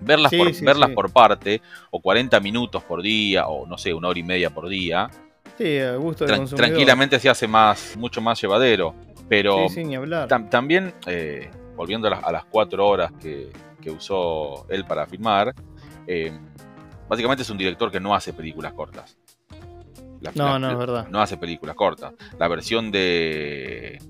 verlas, 0.00 0.32
por, 0.32 0.50
verlas 0.62 0.90
por 0.90 1.12
parte, 1.12 1.60
o 1.90 2.00
40 2.00 2.40
minutos 2.40 2.82
por 2.82 3.02
día, 3.02 3.46
o 3.46 3.66
no 3.66 3.76
sé, 3.76 3.92
una 3.92 4.08
hora 4.08 4.18
y 4.18 4.22
media 4.22 4.48
por 4.48 4.70
día, 4.70 5.10
sí, 5.58 5.78
a 5.78 5.96
gusto 5.96 6.24
tranquilamente 6.24 7.20
se 7.20 7.28
hace 7.28 7.46
más, 7.46 7.94
mucho 7.98 8.22
más 8.22 8.40
llevadero. 8.40 8.94
Pero 9.28 9.66
hablar. 9.96 10.28
también, 10.48 10.94
eh, 11.06 11.50
volviendo 11.74 12.06
a 12.06 12.12
las, 12.12 12.24
a 12.24 12.32
las 12.32 12.44
cuatro 12.46 12.86
horas 12.86 13.12
que, 13.20 13.50
que 13.86 13.92
usó 13.92 14.66
él 14.68 14.84
para 14.84 15.06
filmar, 15.06 15.54
eh, 16.08 16.36
básicamente 17.08 17.42
es 17.44 17.50
un 17.50 17.56
director 17.56 17.92
que 17.92 18.00
no 18.00 18.16
hace 18.16 18.32
películas 18.32 18.72
cortas. 18.72 19.16
no, 20.34 20.58
no, 20.58 20.70
es 20.72 20.76
verdad. 20.76 21.06
No 21.08 21.20
hace 21.20 21.36
películas 21.36 21.76
cortas. 21.76 22.12
La 22.36 22.48
versión 22.48 22.90
de. 22.90 24.00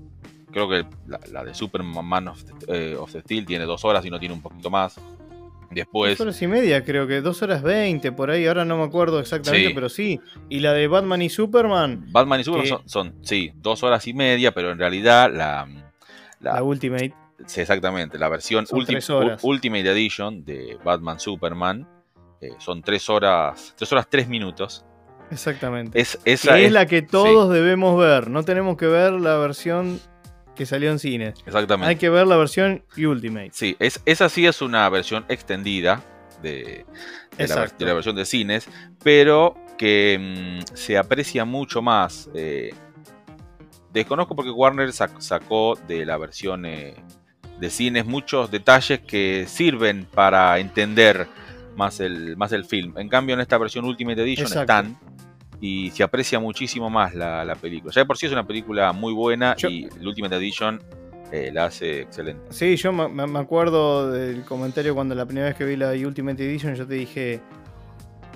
Creo 0.51 0.67
que 0.67 0.85
la, 1.05 1.43
de 1.43 1.53
Superman 1.53 2.29
of, 2.29 2.43
eh, 2.67 2.95
of, 2.99 3.11
the 3.11 3.21
Steel 3.21 3.45
tiene 3.45 3.65
dos 3.65 3.85
horas 3.85 4.03
y 4.03 4.09
no 4.09 4.19
tiene 4.19 4.33
un 4.33 4.41
poquito 4.41 4.71
más. 4.71 4.99
Después. 5.69 6.17
Dos 6.17 6.21
horas 6.21 6.41
y 6.41 6.47
media, 6.47 6.83
creo 6.83 7.05
que 7.05 7.21
dos 7.21 7.43
horas 7.43 7.61
veinte 7.61 8.11
por 8.11 8.31
ahí, 8.31 8.47
ahora 8.47 8.65
no 8.65 8.77
me 8.77 8.83
acuerdo 8.83 9.19
exactamente, 9.19 9.75
pero 9.75 9.89
sí. 9.89 10.19
Y 10.49 10.61
la 10.61 10.73
de 10.73 10.87
Batman 10.87 11.21
y 11.21 11.29
Superman. 11.29 12.07
Batman 12.09 12.39
y 12.39 12.43
Superman 12.45 12.79
son, 12.85 13.13
sí, 13.21 13.51
dos 13.57 13.83
horas 13.83 14.07
y 14.07 14.13
media, 14.13 14.53
pero 14.53 14.71
en 14.71 14.79
realidad 14.79 15.31
la. 15.31 15.67
La, 16.39 16.53
la 16.53 16.63
Ultimate 16.63 17.13
Sí, 17.45 17.61
exactamente. 17.61 18.17
La 18.17 18.29
versión 18.29 18.65
Ultimate 18.71 19.89
Edition 19.89 20.43
de 20.43 20.77
Batman 20.83 21.19
Superman 21.19 21.87
eh, 22.41 22.49
son 22.59 22.81
tres 22.81 23.09
horas, 23.09 23.73
tres 23.77 23.91
horas 23.91 24.07
tres 24.09 24.27
minutos. 24.27 24.85
Exactamente. 25.29 25.99
Es, 25.99 26.19
esa 26.25 26.57
es, 26.57 26.71
la 26.71 26.85
que 26.85 27.01
todos 27.01 27.51
debemos 27.51 27.99
ver. 27.99 28.29
No 28.29 28.43
tenemos 28.43 28.77
que 28.77 28.87
ver 28.87 29.13
la 29.13 29.37
versión 29.37 29.99
que 30.55 30.65
salió 30.65 30.89
en 30.91 30.99
cine. 30.99 31.33
Exactamente. 31.45 31.89
Hay 31.89 31.95
que 31.97 32.09
ver 32.09 32.27
la 32.27 32.37
versión 32.37 32.83
Ultimate. 32.97 33.51
Sí, 33.53 33.75
es, 33.79 34.01
esa 34.05 34.29
sí 34.29 34.45
es 34.45 34.61
una 34.61 34.89
versión 34.89 35.25
extendida 35.29 36.01
de, 36.41 36.85
la, 37.37 37.93
versión 37.93 38.15
de 38.15 38.25
cines, 38.25 38.67
pero 39.03 39.55
que 39.77 40.61
mm, 40.61 40.75
se 40.75 40.97
aprecia 40.97 41.45
mucho 41.45 41.81
más. 41.81 42.29
Eh, 42.33 42.73
desconozco 43.91 44.35
porque 44.35 44.51
Warner 44.51 44.91
sacó 44.93 45.77
de 45.87 46.05
la 46.05 46.17
versión 46.17 46.65
eh, 46.65 46.95
de 47.59 47.69
cines 47.69 48.05
muchos 48.05 48.51
detalles 48.51 48.99
que 48.99 49.45
sirven 49.47 50.05
para 50.05 50.59
entender 50.59 51.27
más 51.75 51.99
el, 51.99 52.37
más 52.37 52.51
el 52.51 52.65
film. 52.65 52.97
En 52.97 53.09
cambio, 53.09 53.35
en 53.35 53.41
esta 53.41 53.57
versión 53.57 53.85
Ultimate 53.85 54.21
Edition 54.21 54.47
están 54.47 54.97
y 55.59 55.89
se 55.91 56.03
aprecia 56.03 56.39
muchísimo 56.39 56.89
más 56.89 57.15
la, 57.15 57.55
película. 57.59 57.93
Ya 57.93 58.01
de 58.01 58.05
por 58.05 58.17
sí 58.17 58.25
es 58.25 58.31
una 58.31 58.45
película 58.45 58.91
muy 58.93 59.13
buena 59.13 59.55
y 59.57 59.85
el 59.85 60.07
Ultimate 60.07 60.35
Edition 60.35 60.81
eh, 61.31 61.51
la 61.53 61.65
hace 61.65 62.01
excelente. 62.01 62.41
Sí, 62.49 62.75
yo 62.75 62.91
me, 62.91 63.39
acuerdo 63.39 64.11
del 64.11 64.43
comentario 64.43 64.95
cuando 64.95 65.15
la 65.15 65.25
primera 65.25 65.47
vez 65.47 65.55
que 65.55 65.65
vi 65.65 65.75
la 65.75 65.91
Ultimate 65.91 66.43
Edition, 66.43 66.75
yo 66.75 66.87
te 66.87 66.93
dije, 66.93 67.41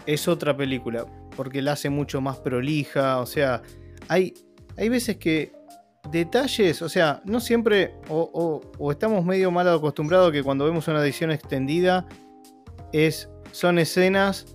es 0.05 0.27
otra 0.27 0.55
película, 0.55 1.05
porque 1.35 1.61
la 1.61 1.73
hace 1.73 1.89
mucho 1.89 2.21
más 2.21 2.37
prolija, 2.37 3.19
o 3.19 3.25
sea, 3.25 3.61
hay, 4.07 4.33
hay 4.77 4.89
veces 4.89 5.17
que 5.17 5.53
detalles, 6.09 6.81
o 6.81 6.89
sea, 6.89 7.21
no 7.25 7.39
siempre, 7.39 7.95
o, 8.09 8.61
estamos 8.91 9.23
medio 9.25 9.51
mal 9.51 9.67
acostumbrados 9.67 10.31
que 10.31 10.43
cuando 10.43 10.65
vemos 10.65 10.87
una 10.87 11.03
edición 11.03 11.31
extendida, 11.31 12.07
es, 12.91 13.29
son 13.51 13.79
escenas 13.79 14.45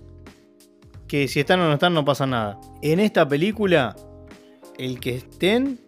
que 1.07 1.27
si 1.27 1.39
están 1.39 1.61
o 1.61 1.67
no 1.67 1.73
están 1.73 1.93
no 1.93 2.03
pasa 2.03 2.25
nada. 2.25 2.59
En 2.81 2.99
esta 2.99 3.27
película, 3.27 3.95
el 4.77 4.99
que 4.99 5.15
estén 5.15 5.79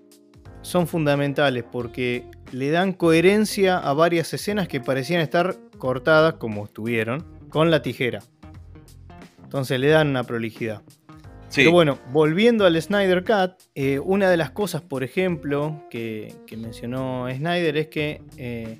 son 0.61 0.87
fundamentales 0.87 1.63
porque 1.69 2.25
le 2.51 2.71
dan 2.71 2.93
coherencia 2.93 3.77
a 3.77 3.93
varias 3.93 4.33
escenas 4.33 4.67
que 4.67 4.79
parecían 4.79 5.21
estar 5.21 5.57
cortadas, 5.77 6.35
como 6.35 6.65
estuvieron, 6.65 7.25
con 7.49 7.69
la 7.69 7.81
tijera. 7.81 8.19
Entonces 9.43 9.79
le 9.79 9.89
dan 9.89 10.09
una 10.09 10.23
prolijidad. 10.23 10.81
Pero 11.55 11.71
bueno, 11.71 11.97
volviendo 12.11 12.65
al 12.65 12.79
Snyder 12.81 13.23
Cut, 13.23 13.61
eh, 13.75 13.99
una 13.99 14.29
de 14.29 14.37
las 14.37 14.51
cosas, 14.51 14.81
por 14.81 15.03
ejemplo, 15.03 15.83
que, 15.89 16.35
mencionó 16.57 17.27
Snyder 17.29 17.77
es 17.77 17.87
que 17.87 18.21
eh, 18.37 18.79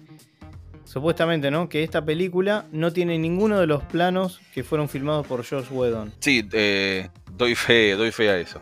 supuestamente, 0.83 1.51
¿no? 1.51 1.69
Que 1.69 1.83
esta 1.83 2.03
película 2.03 2.65
no 2.71 2.91
tiene 2.93 3.17
ninguno 3.17 3.59
de 3.59 3.67
los 3.67 3.83
planos 3.83 4.39
que 4.53 4.63
fueron 4.63 4.89
filmados 4.89 5.25
por 5.27 5.45
Josh 5.45 5.71
Whedon. 5.71 6.13
Sí, 6.19 6.47
eh, 6.53 7.09
doy 7.31 7.55
fe, 7.55 7.95
doy 7.95 8.11
fe 8.11 8.29
a 8.29 8.37
eso. 8.37 8.59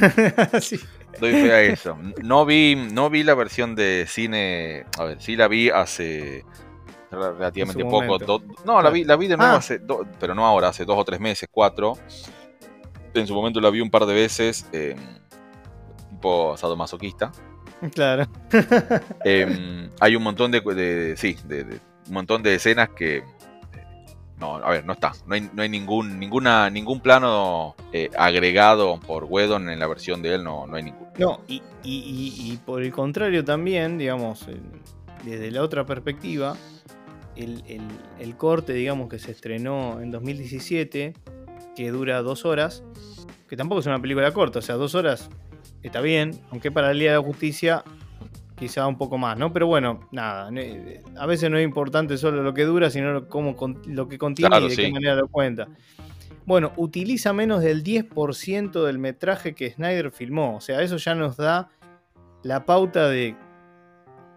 Doy 1.20 1.30
fe 1.30 1.52
a 1.52 1.62
eso. 1.62 1.96
No 2.24 2.44
vi, 2.44 2.74
no 2.74 3.08
vi 3.08 3.22
la 3.22 3.36
versión 3.36 3.76
de 3.76 4.04
cine. 4.08 4.84
A 4.98 5.04
ver, 5.04 5.22
sí 5.22 5.36
la 5.36 5.46
vi 5.46 5.70
hace 5.70 6.44
relativamente 7.12 7.84
poco. 7.84 8.42
no, 8.64 8.82
la 8.82 8.90
vi, 8.90 9.04
la 9.04 9.14
vi 9.14 9.28
de 9.28 9.36
nuevo 9.36 9.52
ah. 9.52 9.58
hace, 9.58 9.80
pero 10.18 10.34
no 10.34 10.44
ahora, 10.44 10.70
hace 10.70 10.84
dos 10.84 10.98
o 10.98 11.04
tres 11.04 11.20
meses, 11.20 11.48
cuatro 11.52 11.96
en 13.14 13.26
su 13.26 13.34
momento 13.34 13.60
la 13.60 13.70
vi 13.70 13.80
un 13.80 13.90
par 13.90 14.06
de 14.06 14.14
veces, 14.14 14.66
eh, 14.72 14.96
tipo 16.10 16.56
sadomasoquista. 16.56 17.32
Claro. 17.92 18.26
Em, 19.24 19.90
hay 20.00 20.16
un 20.16 20.22
montón 20.22 20.50
de, 20.50 21.14
sí, 21.16 21.36
de, 21.46 21.80
un 22.08 22.14
montón 22.14 22.42
de 22.42 22.54
escenas 22.54 22.90
que 22.90 23.22
no, 24.38 24.56
a 24.56 24.70
ver, 24.70 24.84
no 24.84 24.92
está. 24.94 25.12
No 25.26 25.34
hay, 25.34 25.48
no 25.52 25.62
hay 25.62 25.68
ningún, 25.68 26.18
ninguna, 26.18 26.68
ningún 26.70 27.00
plano 27.00 27.76
eh, 27.92 28.10
agregado 28.16 28.98
por 29.00 29.24
Wedon 29.24 29.70
en 29.70 29.78
la 29.78 29.86
versión 29.86 30.22
de 30.22 30.34
él, 30.34 30.44
no, 30.44 30.66
no 30.66 30.76
hay 30.76 30.82
ninguno. 30.82 31.12
No, 31.18 31.40
y, 31.46 31.62
y, 31.84 32.58
por 32.64 32.82
el 32.82 32.90
contrario 32.90 33.44
también, 33.44 33.98
digamos, 33.98 34.46
desde 35.24 35.50
la 35.50 35.62
otra 35.62 35.86
perspectiva, 35.86 36.56
el, 37.36 37.62
el, 37.68 37.82
el, 38.18 38.36
corte, 38.36 38.72
digamos, 38.72 39.08
que 39.08 39.18
se 39.18 39.30
estrenó 39.30 40.00
en 40.00 40.10
2017, 40.10 41.14
que 41.74 41.90
dura 41.90 42.22
dos 42.22 42.44
horas, 42.44 42.82
que 43.48 43.56
tampoco 43.56 43.80
es 43.80 43.86
una 43.86 44.00
película 44.00 44.32
corta, 44.32 44.58
o 44.60 44.62
sea, 44.62 44.76
dos 44.76 44.94
horas 44.94 45.30
está 45.82 46.00
bien, 46.00 46.40
aunque 46.50 46.70
para 46.70 46.90
el 46.90 46.98
Día 46.98 47.12
de 47.12 47.18
la 47.18 47.22
Justicia 47.22 47.84
quizá 48.56 48.86
un 48.86 48.96
poco 48.96 49.18
más, 49.18 49.36
¿no? 49.36 49.52
Pero 49.52 49.66
bueno, 49.66 50.08
nada, 50.12 50.50
a 51.16 51.26
veces 51.26 51.50
no 51.50 51.58
es 51.58 51.64
importante 51.64 52.16
solo 52.16 52.42
lo 52.42 52.54
que 52.54 52.64
dura, 52.64 52.90
sino 52.90 53.28
cómo, 53.28 53.56
lo 53.86 54.08
que 54.08 54.18
contiene 54.18 54.58
y 54.60 54.68
de 54.68 54.76
qué 54.76 54.92
manera 54.92 55.14
lo 55.16 55.28
cuenta. 55.28 55.68
Bueno, 56.46 56.72
utiliza 56.76 57.32
menos 57.32 57.62
del 57.62 57.82
10% 57.82 58.84
del 58.84 58.98
metraje 58.98 59.54
que 59.54 59.70
Snyder 59.70 60.10
filmó, 60.10 60.56
o 60.56 60.60
sea, 60.60 60.82
eso 60.82 60.96
ya 60.96 61.14
nos 61.14 61.36
da 61.36 61.70
la 62.42 62.64
pauta 62.64 63.08
de 63.08 63.36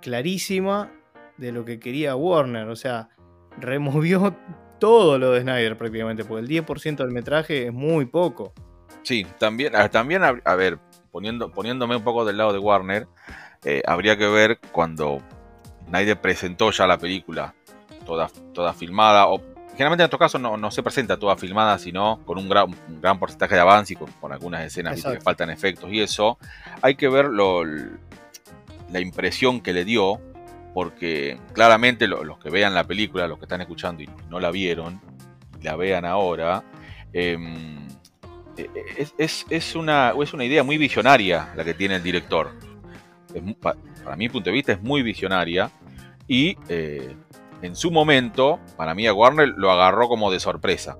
clarísima 0.01 0.91
de 1.37 1.51
lo 1.51 1.65
que 1.65 1.79
quería 1.79 2.15
Warner, 2.15 2.67
o 2.69 2.75
sea, 2.75 3.09
removió 3.59 4.35
todo 4.79 5.17
lo 5.17 5.31
de 5.31 5.41
Snyder 5.41 5.77
prácticamente, 5.77 6.23
porque 6.23 6.45
el 6.45 6.65
10% 6.65 6.97
del 6.97 7.11
metraje 7.11 7.67
es 7.67 7.73
muy 7.73 8.05
poco. 8.05 8.53
Sí, 9.03 9.25
también, 9.37 9.73
también 9.91 10.21
a 10.23 10.55
ver, 10.55 10.79
poniendo, 11.11 11.51
poniéndome 11.51 11.95
un 11.95 12.03
poco 12.03 12.25
del 12.25 12.37
lado 12.37 12.53
de 12.53 12.59
Warner, 12.59 13.07
eh, 13.63 13.81
habría 13.85 14.17
que 14.17 14.27
ver 14.27 14.59
cuando 14.71 15.21
Snyder 15.87 16.19
presentó 16.21 16.71
ya 16.71 16.87
la 16.87 16.97
película 16.97 17.55
toda, 18.05 18.29
toda 18.53 18.73
filmada, 18.73 19.27
o 19.27 19.41
generalmente 19.71 20.03
en 20.03 20.05
estos 20.05 20.19
casos 20.19 20.39
no, 20.39 20.71
se 20.71 20.83
presenta 20.83 21.17
toda 21.17 21.35
filmada, 21.37 21.79
sino 21.79 22.19
con 22.25 22.37
un 22.37 22.47
gran, 22.47 22.73
gran 23.01 23.19
porcentaje 23.19 23.55
de 23.55 23.61
avance 23.61 23.93
y 23.93 23.95
con, 23.95 24.31
algunas 24.31 24.63
escenas 24.65 25.03
que 25.03 25.19
faltan 25.19 25.49
efectos 25.49 25.91
y 25.91 26.01
eso. 26.01 26.37
Hay 26.81 26.95
que 26.95 27.09
ver 27.09 27.25
lo, 27.25 27.63
la 27.65 28.99
impresión 28.99 29.61
que 29.61 29.73
le 29.73 29.85
dio 29.85 30.21
porque 30.77 31.39
claramente 31.53 32.05
los 32.05 32.37
que 32.37 32.51
vean 32.51 32.75
la 32.75 32.83
película, 32.83 33.27
los 33.27 33.39
que 33.39 33.45
están 33.45 33.61
escuchando 33.61 34.03
y 34.03 34.09
no 34.29 34.39
la 34.39 34.51
vieron, 34.51 35.01
la 35.63 35.75
vean 35.75 36.05
ahora, 36.05 36.63
em, 37.13 37.87
e, 38.55 38.69
e, 38.95 39.07
es, 39.17 39.75
una, 39.75 40.13
es 40.21 40.33
una 40.35 40.45
idea 40.45 40.61
muy 40.61 40.77
visionaria 40.77 41.51
la 41.55 41.63
que 41.63 41.73
tiene 41.73 41.95
el 41.95 42.03
director. 42.03 42.51
para, 43.59 44.15
mi 44.15 44.29
punto 44.29 44.51
de 44.51 44.53
vista 44.53 44.73
es 44.73 44.79
muy 44.83 45.01
visionaria 45.01 45.71
y 46.27 46.55
eh, 46.69 47.15
en 47.63 47.75
su 47.75 47.89
momento, 47.89 48.59
para 48.75 48.93
mí 48.93 49.07
a 49.07 49.15
Warner 49.15 49.55
lo 49.57 49.71
agarró 49.71 50.07
como 50.07 50.29
de 50.31 50.39
sorpresa. 50.39 50.99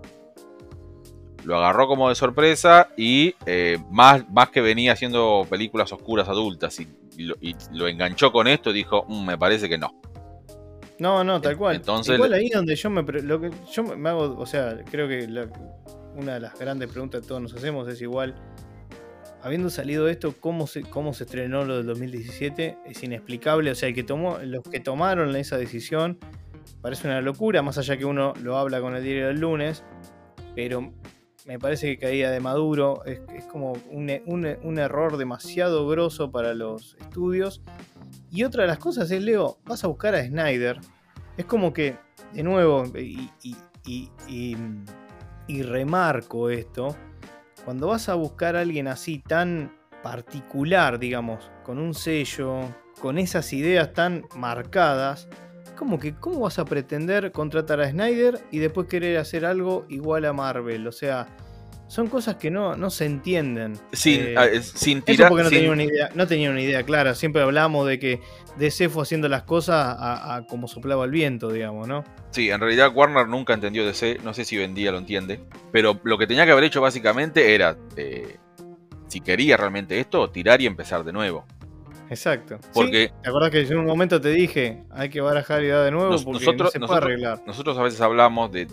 Lo 1.48 1.56
agarró 1.56 1.88
como 1.88 2.10
de 2.10 2.16
sorpresa 2.16 2.90
y 2.98 3.34
eh, 3.46 3.78
más, 3.90 4.30
más 4.30 4.50
que 4.50 4.60
venía 4.60 4.92
haciendo 4.92 5.48
películas 5.50 5.94
oscuras 5.94 6.28
adultas 6.28 6.78
y, 6.82 6.90
lo, 7.72 7.88
enganchó 7.88 8.34
con 8.34 8.50
esto, 8.50 8.74
dijo, 8.74 9.06
mm, 9.08 9.26
me 9.26 9.38
parece 9.38 9.70
que 9.70 9.78
no. 9.78 9.98
No, 11.00 11.24
no, 11.24 11.40
tal 11.40 11.56
cual. 11.56 11.78
Entonces, 11.78 12.16
Igual 12.16 12.34
ahí 12.34 12.50
donde 12.50 12.76
yo 12.76 12.90
me, 12.90 13.02
lo 13.02 13.40
que 13.40 13.50
yo 13.72 13.84
me 13.84 14.10
hago, 14.10 14.38
o 14.38 14.46
sea, 14.46 14.78
creo 14.92 15.08
que 15.08 15.26
una 16.18 16.34
de 16.34 16.42
las 16.42 16.60
grandes 16.60 16.92
preguntas 16.92 17.22
que 17.22 17.28
todos 17.30 17.42
nos 17.42 17.54
hacemos 17.54 17.88
es 17.88 18.02
igual, 18.02 18.36
habiendo 19.42 19.70
salido 19.70 20.10
esto, 20.10 20.36
¿cómo 20.38 20.68
se, 20.68 20.82
cómo 20.82 21.14
se 21.14 21.24
estrenó 21.24 21.64
lo 21.64 21.78
del 21.78 21.86
2017? 21.86 22.78
Es 22.88 23.04
inexplicable, 23.04 23.72
o 23.72 23.76
sea, 23.76 23.88
el 23.88 23.96
que 23.96 24.04
tomó, 24.04 24.38
los 24.40 24.64
que 24.64 24.82
tomaron 24.82 25.34
esa 25.38 25.58
decisión 25.58 26.20
parece 26.82 27.08
una 27.08 27.22
locura, 27.22 27.62
más 27.62 27.78
allá 27.78 27.96
que 27.96 28.04
uno 28.04 28.34
lo 28.44 28.58
habla 28.58 28.82
con 28.82 28.98
el 28.98 29.02
diario 29.02 29.28
del 29.28 29.40
lunes, 29.40 29.86
pero 30.54 30.92
me 31.48 31.58
parece 31.58 31.88
que 31.88 31.98
caía 31.98 32.30
de 32.30 32.42
Maduro, 32.42 33.04
es, 33.06 33.46
como 33.46 33.74
un, 33.90 34.12
un, 34.26 34.78
error 34.78 35.16
demasiado 35.16 35.88
grosso 35.88 36.30
para 36.30 36.54
los 36.54 36.98
estudios. 37.00 37.62
Y 38.30 38.44
otra 38.44 38.64
de 38.64 38.68
las 38.68 38.80
cosas 38.80 39.10
es, 39.12 39.24
Leo, 39.24 39.58
vas 39.64 39.84
a 39.86 39.88
buscar 39.88 40.14
a 40.14 40.26
Snyder, 40.26 40.78
es 41.38 41.46
como 41.46 41.72
que, 41.72 41.96
de 42.34 42.44
nuevo, 42.44 42.84
y, 42.98 43.32
y, 43.86 44.58
y 45.48 45.64
remarco 45.64 46.50
esto, 46.50 46.96
cuando 47.64 47.88
vas 47.88 48.10
a 48.10 48.16
buscar 48.16 48.58
a 48.58 48.62
alguien 48.62 48.90
así 48.90 49.20
tan 49.20 49.74
particular, 50.04 51.00
digamos, 51.00 51.50
con 51.64 51.80
un 51.80 51.94
sello, 51.94 52.60
con 53.00 53.18
esas 53.18 53.54
ideas 53.54 53.94
tan 53.94 54.26
marcadas, 54.36 55.30
como 55.78 56.00
que, 56.00 56.16
¿cómo 56.16 56.42
vas 56.42 56.60
a 56.60 56.66
pretender 56.66 57.32
contratar 57.32 57.80
a 57.80 57.90
Snyder 57.90 58.42
y 58.52 58.60
después 58.60 58.88
querer 58.88 59.18
hacer 59.18 59.46
algo 59.46 59.86
igual 59.88 60.26
a 60.26 60.34
Marvel? 60.34 60.86
O 60.88 60.92
sea, 60.92 61.28
son 61.88 62.08
cosas 62.08 62.36
que 62.36 62.52
no, 62.52 62.76
no 62.76 62.90
se 62.90 63.06
entienden. 63.06 63.80
Sin, 63.94 64.22
eh, 64.38 64.62
sin 64.62 65.02
tirar. 65.02 65.30
porque 65.30 65.44
no, 65.44 65.50
tenía 65.50 65.72
una 65.72 65.84
idea, 65.84 66.10
no 66.16 66.28
tenía 66.28 66.52
una 66.52 66.62
idea 66.62 66.84
clara. 66.84 67.16
Siempre 67.16 67.42
hablamos 67.42 67.88
de 67.88 67.98
que 67.98 68.20
DC 68.58 68.90
fue 68.90 69.04
haciendo 69.04 69.30
las 69.30 69.44
cosas 69.44 69.96
a, 69.98 70.46
como 70.50 70.68
soplaba 70.68 71.06
el 71.06 71.12
viento, 71.12 71.50
digamos, 71.50 71.88
¿no? 71.88 72.04
Sí, 72.32 72.50
en 72.50 72.60
realidad 72.60 72.92
Warner 72.94 73.28
nunca 73.28 73.54
entendió 73.54 73.86
DC. 73.86 74.20
No 74.24 74.34
sé 74.34 74.44
si 74.44 74.58
vendía 74.58 74.92
lo 74.92 74.98
entiende. 74.98 75.40
Pero 75.72 76.00
lo 76.04 76.18
que 76.18 76.28
tenía 76.28 76.46
que 76.46 76.52
haber 76.52 76.66
hecho 76.66 76.82
básicamente 76.82 77.56
era. 77.56 77.78
Eh, 77.96 78.38
si 79.08 79.22
quería 79.22 79.56
realmente 79.56 80.00
esto, 80.02 80.30
tirar 80.30 80.62
y 80.62 80.66
empezar 80.66 81.06
de 81.06 81.14
nuevo. 81.14 81.46
Exacto. 82.10 82.60
Porque, 82.74 83.12
¿Te 83.22 83.30
acuerdas 83.30 83.52
que 83.52 83.62
en 83.62 83.78
un 83.78 83.86
momento 83.86 84.20
te 84.22 84.30
dije, 84.30 84.84
hay 84.92 85.10
que 85.10 85.22
barajar 85.22 85.64
y 85.64 85.68
dar 85.68 85.86
de 85.86 85.92
nuevo 85.92 86.10
porque 86.24 86.46
nosotros, 86.46 86.60
no 86.60 86.70
se 86.70 86.80
puede 86.80 86.98
arreglar? 86.98 87.42
Nosotros 87.46 87.78
a 87.78 87.84
veces 87.84 88.02
hablamos 88.02 88.52
de, 88.52 88.68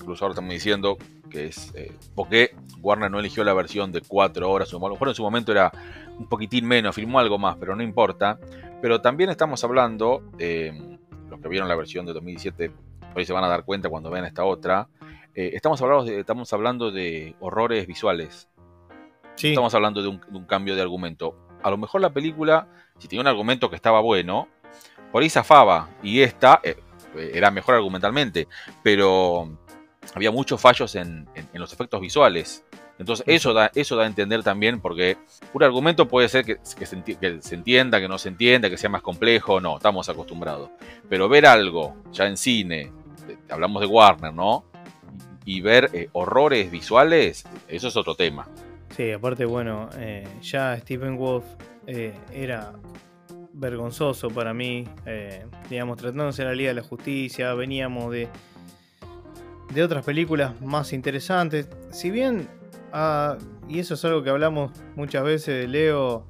incluso 0.00 0.24
ahora 0.24 0.32
estamos 0.32 0.52
diciendo 0.52 0.96
que 1.30 1.46
es 1.46 1.72
eh, 1.74 1.92
porque 2.14 2.54
Warner 2.82 3.10
no 3.10 3.20
eligió 3.20 3.44
la 3.44 3.54
versión 3.54 3.92
de 3.92 4.00
4 4.00 4.50
horas, 4.50 4.68
a 4.72 4.78
lo 4.78 4.88
mejor 4.88 5.08
en 5.08 5.14
su 5.14 5.22
momento 5.22 5.52
era 5.52 5.72
un 6.18 6.28
poquitín 6.28 6.66
menos, 6.66 6.94
filmó 6.94 7.18
algo 7.18 7.38
más, 7.38 7.56
pero 7.58 7.74
no 7.74 7.82
importa. 7.82 8.38
Pero 8.82 9.00
también 9.00 9.30
estamos 9.30 9.62
hablando, 9.62 10.22
eh, 10.38 10.98
los 11.28 11.40
que 11.40 11.48
vieron 11.48 11.68
la 11.68 11.76
versión 11.76 12.06
de 12.06 12.12
2017, 12.14 12.72
hoy 13.14 13.24
se 13.24 13.32
van 13.32 13.44
a 13.44 13.48
dar 13.48 13.64
cuenta 13.64 13.88
cuando 13.88 14.10
vean 14.10 14.24
esta 14.24 14.44
otra, 14.44 14.88
eh, 15.34 15.50
estamos, 15.54 15.80
hablando 15.82 16.04
de, 16.04 16.20
estamos 16.20 16.52
hablando 16.52 16.90
de 16.90 17.36
horrores 17.40 17.86
visuales. 17.86 18.48
Estamos 19.36 19.74
hablando 19.74 20.02
de 20.02 20.08
un, 20.08 20.20
de 20.20 20.36
un 20.36 20.44
cambio 20.44 20.74
de 20.74 20.82
argumento 20.82 21.34
a 21.62 21.70
lo 21.70 21.76
mejor 21.76 22.00
la 22.00 22.10
película, 22.10 22.66
si 22.98 23.08
tenía 23.08 23.22
un 23.22 23.28
argumento 23.28 23.70
que 23.70 23.76
estaba 23.76 24.00
bueno, 24.00 24.48
por 25.12 25.22
ahí 25.22 25.30
zafaba. 25.30 25.88
Y 26.02 26.20
esta 26.20 26.60
eh, 26.62 26.76
era 27.32 27.50
mejor 27.50 27.74
argumentalmente. 27.74 28.48
Pero 28.82 29.50
había 30.14 30.30
muchos 30.30 30.60
fallos 30.60 30.94
en, 30.94 31.28
los 31.52 31.72
efectos 31.72 32.00
visuales. 32.00 32.64
Entonces 32.98 33.24
eso 33.26 33.54
da, 33.54 33.70
eso 33.74 33.96
da 33.96 34.04
a 34.04 34.06
entender 34.06 34.42
también 34.42 34.80
porque 34.80 35.16
un 35.54 35.62
argumento 35.62 36.06
puede 36.06 36.28
ser 36.28 36.44
que, 36.44 36.58
se, 36.62 37.54
entienda, 37.54 37.98
que 37.98 38.08
no 38.08 38.18
se 38.18 38.28
entienda, 38.28 38.68
que 38.68 38.76
sea 38.76 38.90
más 38.90 39.00
complejo, 39.00 39.58
no, 39.58 39.76
estamos 39.76 40.08
acostumbrados. 40.10 40.70
Pero 41.08 41.28
ver 41.28 41.46
algo 41.46 41.96
ya 42.12 42.26
en 42.26 42.36
cine, 42.36 42.92
hablamos 43.48 43.80
de 43.80 43.86
Warner, 43.86 44.34
¿no? 44.34 44.64
Y 45.46 45.62
ver 45.62 45.88
eh, 45.94 46.10
horrores 46.12 46.70
visuales, 46.70 47.44
eso 47.68 47.88
es 47.88 47.96
otro 47.96 48.14
tema. 48.14 48.46
Sí, 48.96 49.12
aparte, 49.12 49.44
bueno, 49.44 49.88
eh, 49.96 50.26
ya 50.42 50.76
Stephen 50.78 51.16
Wolf 51.16 51.44
eh, 51.86 52.14
era 52.32 52.72
vergonzoso 53.52 54.28
para 54.28 54.52
mí, 54.52 54.84
eh, 55.06 55.46
digamos, 55.68 55.96
tratándose 55.96 56.42
de 56.42 56.48
la 56.48 56.54
Liga 56.54 56.68
de 56.70 56.74
la 56.74 56.82
Justicia, 56.82 57.54
veníamos 57.54 58.12
de, 58.12 58.28
de 59.72 59.82
otras 59.82 60.04
películas 60.04 60.60
más 60.60 60.92
interesantes. 60.92 61.68
Si 61.90 62.10
bien, 62.10 62.48
ah, 62.92 63.38
y 63.68 63.78
eso 63.78 63.94
es 63.94 64.04
algo 64.04 64.22
que 64.22 64.30
hablamos 64.30 64.72
muchas 64.96 65.22
veces, 65.24 65.68
Leo, 65.68 66.26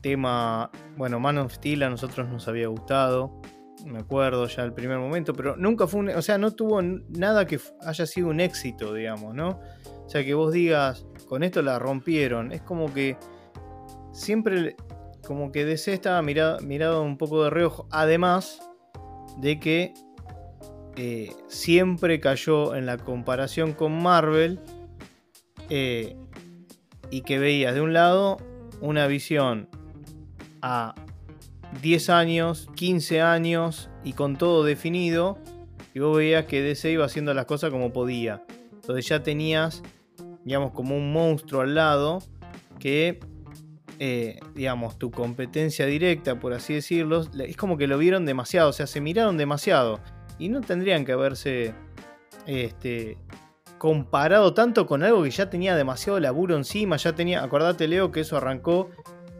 tema, 0.00 0.70
bueno, 0.96 1.20
Man 1.20 1.38
of 1.38 1.52
Steel 1.52 1.82
a 1.82 1.90
nosotros 1.90 2.28
nos 2.28 2.48
había 2.48 2.68
gustado, 2.68 3.40
me 3.86 4.00
acuerdo 4.00 4.46
ya 4.48 4.64
el 4.64 4.72
primer 4.72 4.98
momento, 4.98 5.32
pero 5.32 5.56
nunca 5.56 5.86
fue 5.86 6.00
un, 6.00 6.08
o 6.10 6.22
sea, 6.22 6.38
no 6.38 6.52
tuvo 6.52 6.82
nada 6.82 7.46
que 7.46 7.60
haya 7.82 8.06
sido 8.06 8.28
un 8.28 8.40
éxito, 8.40 8.92
digamos, 8.92 9.34
¿no? 9.34 9.60
O 10.04 10.08
sea, 10.08 10.24
que 10.24 10.34
vos 10.34 10.52
digas, 10.52 11.05
con 11.26 11.42
esto 11.42 11.62
la 11.62 11.78
rompieron. 11.78 12.52
Es 12.52 12.62
como 12.62 12.92
que 12.92 13.16
siempre, 14.12 14.76
como 15.26 15.52
que 15.52 15.64
DC 15.64 15.92
estaba 15.92 16.22
mirado, 16.22 17.02
un 17.02 17.18
poco 17.18 17.44
de 17.44 17.50
reojo. 17.50 17.86
Además 17.90 18.60
de 19.38 19.60
que 19.60 19.94
eh, 20.96 21.32
siempre 21.48 22.20
cayó 22.20 22.74
en 22.74 22.86
la 22.86 22.96
comparación 22.96 23.72
con 23.72 24.02
Marvel. 24.02 24.60
Eh, 25.68 26.16
y 27.10 27.22
que 27.22 27.38
veías 27.38 27.74
de 27.74 27.80
un 27.80 27.92
lado 27.92 28.38
una 28.80 29.06
visión 29.06 29.68
a 30.62 30.94
10 31.82 32.10
años, 32.10 32.68
15 32.74 33.20
años 33.20 33.90
y 34.04 34.12
con 34.12 34.36
todo 34.36 34.64
definido. 34.64 35.38
Y 35.94 36.00
vos 36.00 36.16
veías 36.16 36.44
que 36.46 36.60
DC 36.60 36.90
iba 36.90 37.06
haciendo 37.06 37.32
las 37.32 37.46
cosas 37.46 37.70
como 37.70 37.92
podía. 37.92 38.44
Entonces 38.72 39.08
ya 39.08 39.22
tenías 39.22 39.82
digamos, 40.46 40.70
como 40.70 40.96
un 40.96 41.12
monstruo 41.12 41.62
al 41.62 41.74
lado 41.74 42.22
que, 42.78 43.18
eh, 43.98 44.38
digamos, 44.54 44.96
tu 44.96 45.10
competencia 45.10 45.86
directa, 45.86 46.38
por 46.38 46.52
así 46.52 46.72
decirlo, 46.72 47.26
es 47.36 47.56
como 47.56 47.76
que 47.76 47.88
lo 47.88 47.98
vieron 47.98 48.24
demasiado, 48.24 48.70
o 48.70 48.72
sea, 48.72 48.86
se 48.86 49.00
miraron 49.00 49.36
demasiado 49.36 49.98
y 50.38 50.48
no 50.48 50.60
tendrían 50.60 51.04
que 51.04 51.10
haberse 51.10 51.74
este, 52.46 53.18
comparado 53.76 54.54
tanto 54.54 54.86
con 54.86 55.02
algo 55.02 55.24
que 55.24 55.30
ya 55.30 55.50
tenía 55.50 55.74
demasiado 55.74 56.20
laburo 56.20 56.56
encima, 56.56 56.96
ya 56.96 57.12
tenía, 57.12 57.42
acordate 57.42 57.88
Leo 57.88 58.12
que 58.12 58.20
eso 58.20 58.36
arrancó 58.36 58.90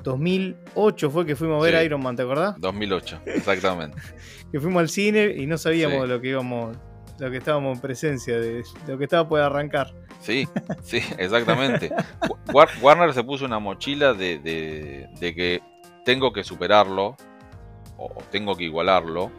2008 0.03 1.11
fue 1.11 1.25
que 1.25 1.37
fuimos 1.37 1.63
a 1.63 1.71
ver 1.71 1.85
Iron 1.85 2.03
Man, 2.03 2.17
¿te 2.17 2.23
acordás? 2.23 2.57
2008, 2.59 3.21
exactamente. 3.27 3.97
que 4.51 4.59
fuimos 4.59 4.81
al 4.81 4.89
cine 4.89 5.35
y 5.37 5.47
no 5.47 5.57
sabíamos 5.57 6.09
lo 6.09 6.21
que 6.21 6.31
íbamos, 6.31 6.77
lo 7.21 7.31
que 7.31 7.37
estábamos 7.37 7.77
en 7.77 7.81
presencia, 7.81 8.41
de 8.41 8.65
lo 8.89 8.99
que 8.99 9.05
estaba 9.05 9.29
por 9.29 9.41
arrancar. 9.41 9.95
Sí, 10.21 10.49
sí, 10.83 11.01
exactamente. 11.19 11.93
Warner 12.81 13.13
se 13.13 13.25
puso 13.25 13.45
una 13.45 13.59
mochila 13.59 14.15
de, 14.15 15.09
que 15.21 15.63
tengo 16.05 16.33
que 16.33 16.45
superarlo 16.45 17.17
o 17.97 18.13
tengo 18.31 18.57
que 18.57 18.65
igualarlo, 18.65 19.31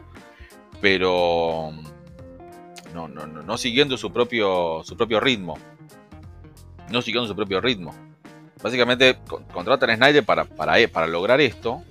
pero 0.80 1.72
no, 2.94 3.08
no, 3.08 3.26
no, 3.26 3.58
siguiendo 3.58 3.96
su 3.96 4.12
propio, 4.12 4.82
su 4.84 4.96
propio 4.96 5.20
ritmo. 5.20 5.58
No 6.90 7.02
siguiendo 7.02 7.28
su 7.28 7.36
propio 7.36 7.60
ritmo. 7.60 7.94
Básicamente 8.62 9.18
contratan 9.52 9.90
a 9.90 9.96
Snyder 9.96 10.24
para, 10.24 10.44
para, 10.44 10.74
para 10.88 11.06
lograr 11.06 11.40
esto, 11.40 11.82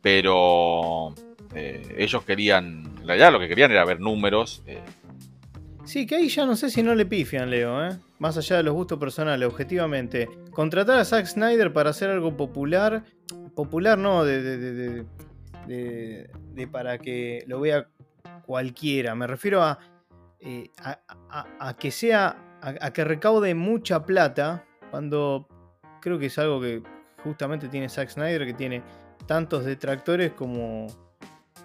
pero 0.00 1.12
eh, 1.54 1.96
ellos 1.98 2.22
querían, 2.22 2.84
en 3.00 3.06
realidad 3.06 3.32
lo 3.32 3.40
que 3.40 3.48
querían 3.48 3.72
era 3.72 3.84
ver 3.84 4.00
números. 4.00 4.62
Eh, 4.66 4.80
Sí, 5.86 6.04
que 6.04 6.16
ahí 6.16 6.28
ya 6.28 6.44
no 6.44 6.56
sé 6.56 6.68
si 6.68 6.82
no 6.82 6.96
le 6.96 7.06
pifian, 7.06 7.48
Leo, 7.48 7.86
¿eh? 7.86 7.96
Más 8.18 8.36
allá 8.36 8.56
de 8.56 8.64
los 8.64 8.74
gustos 8.74 8.98
personales, 8.98 9.48
objetivamente. 9.48 10.28
Contratar 10.50 10.98
a 10.98 11.04
Zack 11.04 11.26
Snyder 11.26 11.72
para 11.72 11.90
hacer 11.90 12.10
algo 12.10 12.36
popular. 12.36 13.04
Popular 13.54 13.96
no, 13.96 14.24
de, 14.24 15.04
de, 15.68 16.68
para 16.68 16.98
que 16.98 17.44
lo 17.46 17.60
vea 17.60 17.88
cualquiera. 18.44 19.14
Me 19.14 19.28
refiero 19.28 19.62
a, 19.62 19.78
eh, 20.40 20.70
a, 20.80 21.76
que 21.78 21.92
sea. 21.92 22.58
A, 22.60 22.92
que 22.92 23.04
recaude 23.04 23.54
mucha 23.54 24.04
plata. 24.04 24.64
Cuando 24.90 25.46
creo 26.00 26.18
que 26.18 26.26
es 26.26 26.38
algo 26.38 26.60
que 26.60 26.82
justamente 27.22 27.68
tiene 27.68 27.88
Zack 27.88 28.08
Snyder, 28.10 28.44
que 28.44 28.54
tiene 28.54 28.82
tantos 29.26 29.64
detractores 29.64 30.32
como, 30.32 30.88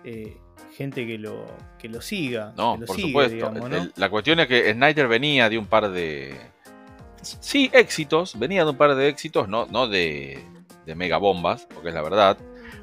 eh, 0.03 0.37
gente 0.81 1.05
que 1.07 1.17
lo, 1.17 1.45
que 1.79 1.87
lo 1.89 2.01
siga. 2.01 2.53
No, 2.57 2.77
lo 2.77 2.85
por 2.85 2.95
sigue, 2.95 3.07
supuesto. 3.09 3.33
digamos, 3.35 3.69
¿no? 3.69 3.75
El- 3.77 3.93
La 3.95 4.09
cuestión 4.09 4.39
es 4.39 4.47
que 4.47 4.73
Snyder 4.73 5.07
venía 5.07 5.49
de 5.49 5.57
un 5.57 5.65
par 5.67 5.89
de. 5.89 6.35
Sí, 7.21 7.69
éxitos. 7.73 8.37
Venía 8.37 8.63
de 8.63 8.71
un 8.71 8.77
par 8.77 8.95
de 8.95 9.07
éxitos, 9.07 9.47
no, 9.47 9.65
no 9.67 9.87
de, 9.87 10.43
de 10.85 10.95
mega 10.95 11.17
bombas, 11.17 11.67
porque 11.73 11.89
es 11.89 11.95
la 11.95 12.01
verdad. 12.01 12.37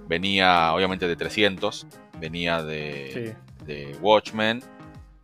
Venía, 0.06 0.72
obviamente, 0.74 1.06
de 1.08 1.16
300. 1.16 1.86
Venía 2.20 2.62
de, 2.62 3.34
Sí. 3.58 3.64
de 3.66 3.96
Watchmen. 4.00 4.62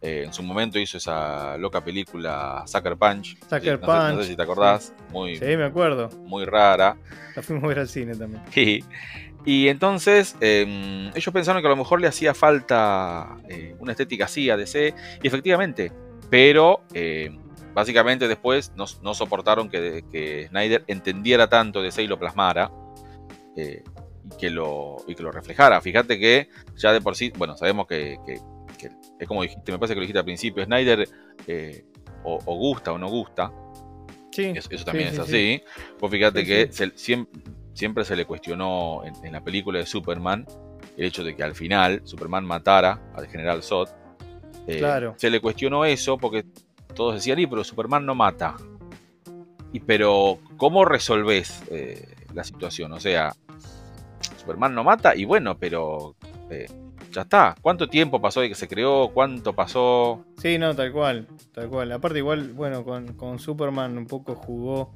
eh, 0.07 0.25
en 0.27 0.35
su 0.35 0.43
momento 0.43 0.79
hizo 0.79 0.99
esa 0.99 1.57
loca 1.57 1.83
película 1.83 2.63
Sucker 2.67 2.95
Punch. 2.95 3.39
Sucker 3.49 3.63
Sí, 3.63 3.69
no 3.71 3.77
sé- 3.79 3.87
no 3.87 4.09
sé, 4.11 4.15
Punch, 4.17 4.27
si 4.27 4.37
te 4.37 4.43
acordás. 4.43 4.93
Muy, 5.11 5.37
Sí, 5.37 5.45
me 5.57 5.65
acuerdo. 5.65 6.11
muy 6.27 6.45
rara. 6.45 6.97
La 7.35 7.41
fuimos 7.43 7.65
a 7.65 7.69
ver 7.69 7.79
al 7.79 7.89
cine 7.89 8.15
también. 8.15 8.43
Y, 8.55 8.85
y 9.45 9.69
entonces 9.69 10.37
eh, 10.41 11.11
ellos 11.15 11.33
pensaron 11.35 11.61
que 11.63 11.67
a 11.67 11.71
lo 11.71 11.77
mejor 11.77 12.01
le 12.01 12.07
hacía 12.09 12.35
falta 12.35 13.37
eh, 13.49 13.75
una 13.79 13.93
estética 13.93 14.25
así 14.27 14.49
a 14.51 14.57
DC, 14.57 14.95
y 15.23 15.27
efectivamente, 15.27 15.93
pero 16.31 16.83
eh, 16.95 17.37
básicamente 17.75 18.29
después 18.29 18.73
no, 18.77 18.87
no 19.03 19.15
soportaron 19.15 19.69
que, 19.69 20.05
que 20.11 20.47
Snyder 20.49 20.85
entendiera 20.87 21.49
tanto 21.49 21.83
DC 21.83 22.03
y 22.03 22.07
lo 22.07 22.19
plasmara. 22.19 22.71
eh, 23.57 23.83
y, 24.33 24.37
que 24.39 24.49
lo, 24.51 24.97
y 25.07 25.15
que 25.15 25.23
lo 25.23 25.31
reflejara. 25.31 25.81
Fíjate 25.83 26.19
que 26.19 26.49
ya 26.77 26.93
de 26.95 27.01
por 27.03 27.15
sí, 27.15 27.31
bueno, 27.37 27.57
sabemos 27.59 27.87
que, 27.87 28.17
que- 28.27 28.41
que 28.79 28.89
es 29.21 29.29
como 29.29 29.43
dijiste, 29.43 29.71
me 29.71 29.79
parece 29.79 29.93
que 29.95 30.01
lo 30.01 30.03
dijiste 30.03 30.19
al 30.19 30.25
principio, 30.25 30.65
Snyder 30.65 31.07
eh, 31.47 31.85
o, 32.25 32.39
o 32.45 32.57
gusta 32.57 32.93
o 32.93 32.99
no 32.99 33.09
gusta, 33.09 33.53
Sí. 34.33 34.53
eso, 34.57 34.69
eso 34.73 34.85
también 34.85 35.11
sí, 35.15 35.21
es 35.21 35.27
sí, 35.27 35.33
así. 35.33 35.63
Vos 36.01 36.11
fíjate 36.11 36.45
que 36.45 36.67
sí. 36.67 36.73
se- 36.73 36.95
siem- 36.97 37.29
siempre 37.75 38.05
se 38.05 38.17
le 38.17 38.25
cuestionó 38.25 39.03
en, 39.05 39.15
en 39.25 39.33
la 39.33 39.43
película 39.43 39.79
de 39.79 39.87
Superman 39.87 40.47
el 40.97 41.07
hecho 41.07 41.25
de 41.25 41.35
que 41.35 41.43
al 41.43 41.55
final 41.55 42.01
Superman 42.05 42.45
matara 42.45 43.01
al 43.15 43.27
general 43.27 43.63
Zod. 43.63 43.89
Eh, 44.67 44.79
Claro. 44.79 45.15
Se 45.19 45.31
le 45.31 45.41
cuestionó 45.41 45.85
eso 45.85 46.17
porque 46.17 46.45
todos 46.95 47.15
decían, 47.15 47.39
y 47.39 47.47
pero 47.47 47.65
Superman 47.65 48.07
no 48.07 48.15
mata. 48.15 48.57
Y 49.73 49.81
pero, 49.81 50.39
¿cómo 50.57 50.85
resolvés 50.85 51.63
eh, 51.71 52.15
la 52.33 52.45
situación? 52.45 52.93
O 52.93 53.01
sea, 53.01 53.35
Superman 54.39 54.75
no 54.75 54.85
mata 54.85 55.17
y 55.17 55.25
bueno, 55.25 55.59
pero 55.59 56.15
eh, 56.49 56.67
ya 57.11 57.23
está. 57.23 57.57
¿Cuánto 57.61 57.89
tiempo 57.89 58.21
pasó 58.21 58.41
de 58.41 58.49
que 58.49 58.55
se 58.55 58.69
creó? 58.69 59.11
¿Cuánto 59.13 59.53
pasó? 59.53 60.25
Sí, 60.41 60.59
no, 60.59 60.77
tal 60.77 60.93
cual, 60.93 61.27
tal 61.53 61.69
cual. 61.69 61.91
Aparte 61.91 62.19
igual, 62.19 62.53
bueno, 62.53 62.85
con, 62.85 63.15
con 63.15 63.41
Superman 63.41 63.99
un 63.99 64.07
poco 64.07 64.37
jugó 64.37 64.95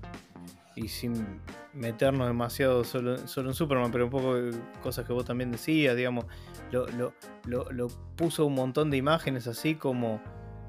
y 0.78 0.88
sin 0.88 1.40
meternos 1.74 2.26
demasiado 2.28 2.84
solo, 2.84 3.18
solo 3.28 3.50
en 3.50 3.54
Superman, 3.54 3.90
pero 3.92 4.04
un 4.04 4.10
poco 4.10 4.34
cosas 4.82 5.06
que 5.06 5.12
vos 5.12 5.24
también 5.24 5.50
decías, 5.52 5.96
digamos, 5.96 6.24
lo, 6.72 6.86
lo, 6.88 7.12
lo, 7.46 7.70
lo 7.72 7.88
puso 8.16 8.46
un 8.46 8.54
montón 8.54 8.90
de 8.90 8.96
imágenes 8.96 9.46
así 9.46 9.74
como 9.74 10.20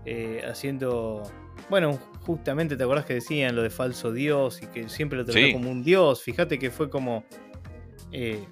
eh, 0.06 0.42
haciendo, 0.50 1.24
bueno, 1.70 2.00
justamente 2.26 2.76
te 2.78 2.84
acordás 2.84 3.06
que 3.06 3.16
decían 3.16 3.56
lo 3.56 3.62
de 3.64 3.70
falso 3.70 4.12
dios 4.12 4.62
y 4.62 4.68
que 4.68 4.90
siempre 4.90 5.18
lo 5.18 5.26
trató 5.26 5.40
Sí. 5.40 5.52
como 5.54 5.70
un 5.70 5.84
dios, 5.84 6.22
fíjate 6.24 6.58
que 6.60 6.72
fue 6.72 6.90
como 6.90 7.24
eh, 8.12 8.46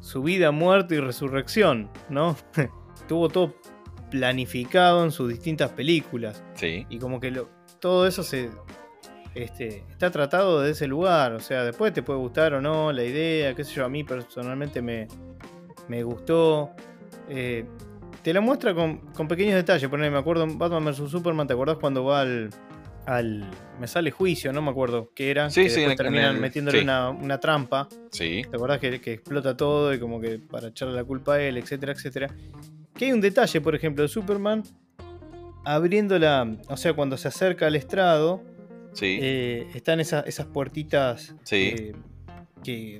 su 0.00 0.22
vida, 0.22 0.50
muerte 0.50 0.96
y 0.96 1.00
resurrección, 1.00 1.90
¿no? 2.08 2.36
Tuvo 3.08 3.28
todo 3.28 3.54
planificado 4.10 5.02
en 5.04 5.10
sus 5.10 5.28
distintas 5.30 5.70
películas. 5.70 6.42
Sí, 6.54 6.86
Y 6.90 6.98
como 6.98 7.18
que 7.20 7.30
lo- 7.30 7.48
todo 7.80 8.06
eso 8.06 8.22
se 8.22 8.50
este, 9.34 9.84
está 9.90 10.10
tratado 10.10 10.60
de 10.60 10.70
ese 10.72 10.86
lugar. 10.86 11.32
O 11.32 11.40
sea, 11.40 11.64
después 11.64 11.92
te 11.92 12.02
puede 12.02 12.18
gustar 12.18 12.54
o 12.54 12.60
no 12.60 12.92
la 12.92 13.04
idea, 13.04 13.54
qué 13.54 13.64
sé 13.64 13.74
yo. 13.74 13.84
A 13.84 13.88
mí 13.88 14.04
personalmente 14.04 14.82
me, 14.82 15.08
me 15.88 16.02
gustó. 16.02 16.70
Eh, 17.28 17.64
te 18.22 18.32
la 18.32 18.40
muestra 18.40 18.74
con, 18.74 18.98
con 19.12 19.26
pequeños 19.28 19.54
detalles. 19.54 19.88
Por 19.88 19.98
ejemplo, 19.98 20.18
me 20.18 20.20
acuerdo 20.20 20.44
en 20.44 20.58
Batman 20.58 20.84
vs 20.84 21.10
Superman, 21.10 21.46
¿te 21.46 21.54
acordás 21.54 21.76
cuando 21.78 22.04
va 22.04 22.20
al. 22.20 22.50
al 23.06 23.44
me 23.80 23.88
sale 23.88 24.10
juicio, 24.12 24.52
no 24.52 24.62
me 24.62 24.70
acuerdo 24.70 25.10
qué 25.14 25.30
era. 25.30 25.50
Sí, 25.50 25.64
que 25.64 25.70
sí, 25.70 25.82
en 25.82 25.96
terminan 25.96 26.30
en 26.30 26.34
el- 26.36 26.40
metiéndole 26.40 26.78
sí. 26.78 26.84
una, 26.84 27.10
una 27.10 27.38
trampa. 27.40 27.88
sí, 28.12 28.42
¿Te 28.48 28.56
acordás 28.56 28.78
que, 28.78 29.00
que 29.00 29.14
explota 29.14 29.56
todo 29.56 29.92
y 29.92 29.98
como 29.98 30.20
que 30.20 30.38
para 30.38 30.68
echarle 30.68 30.94
la 30.94 31.02
culpa 31.04 31.34
a 31.34 31.42
él, 31.42 31.56
etcétera, 31.56 31.92
etcétera? 31.92 32.28
Que 32.94 33.06
hay 33.06 33.12
un 33.12 33.20
detalle, 33.20 33.60
por 33.60 33.74
ejemplo, 33.74 34.02
de 34.02 34.08
Superman 34.08 34.62
abriendo 35.64 36.18
la. 36.18 36.46
O 36.68 36.76
sea, 36.76 36.92
cuando 36.94 37.16
se 37.16 37.28
acerca 37.28 37.66
al 37.66 37.74
estrado, 37.76 38.42
sí, 38.92 39.18
eh, 39.20 39.66
están 39.74 40.00
esas, 40.00 40.26
esas 40.26 40.46
puertitas. 40.46 41.34
Sí. 41.44 41.74
eh, 41.76 41.92
que. 42.64 42.98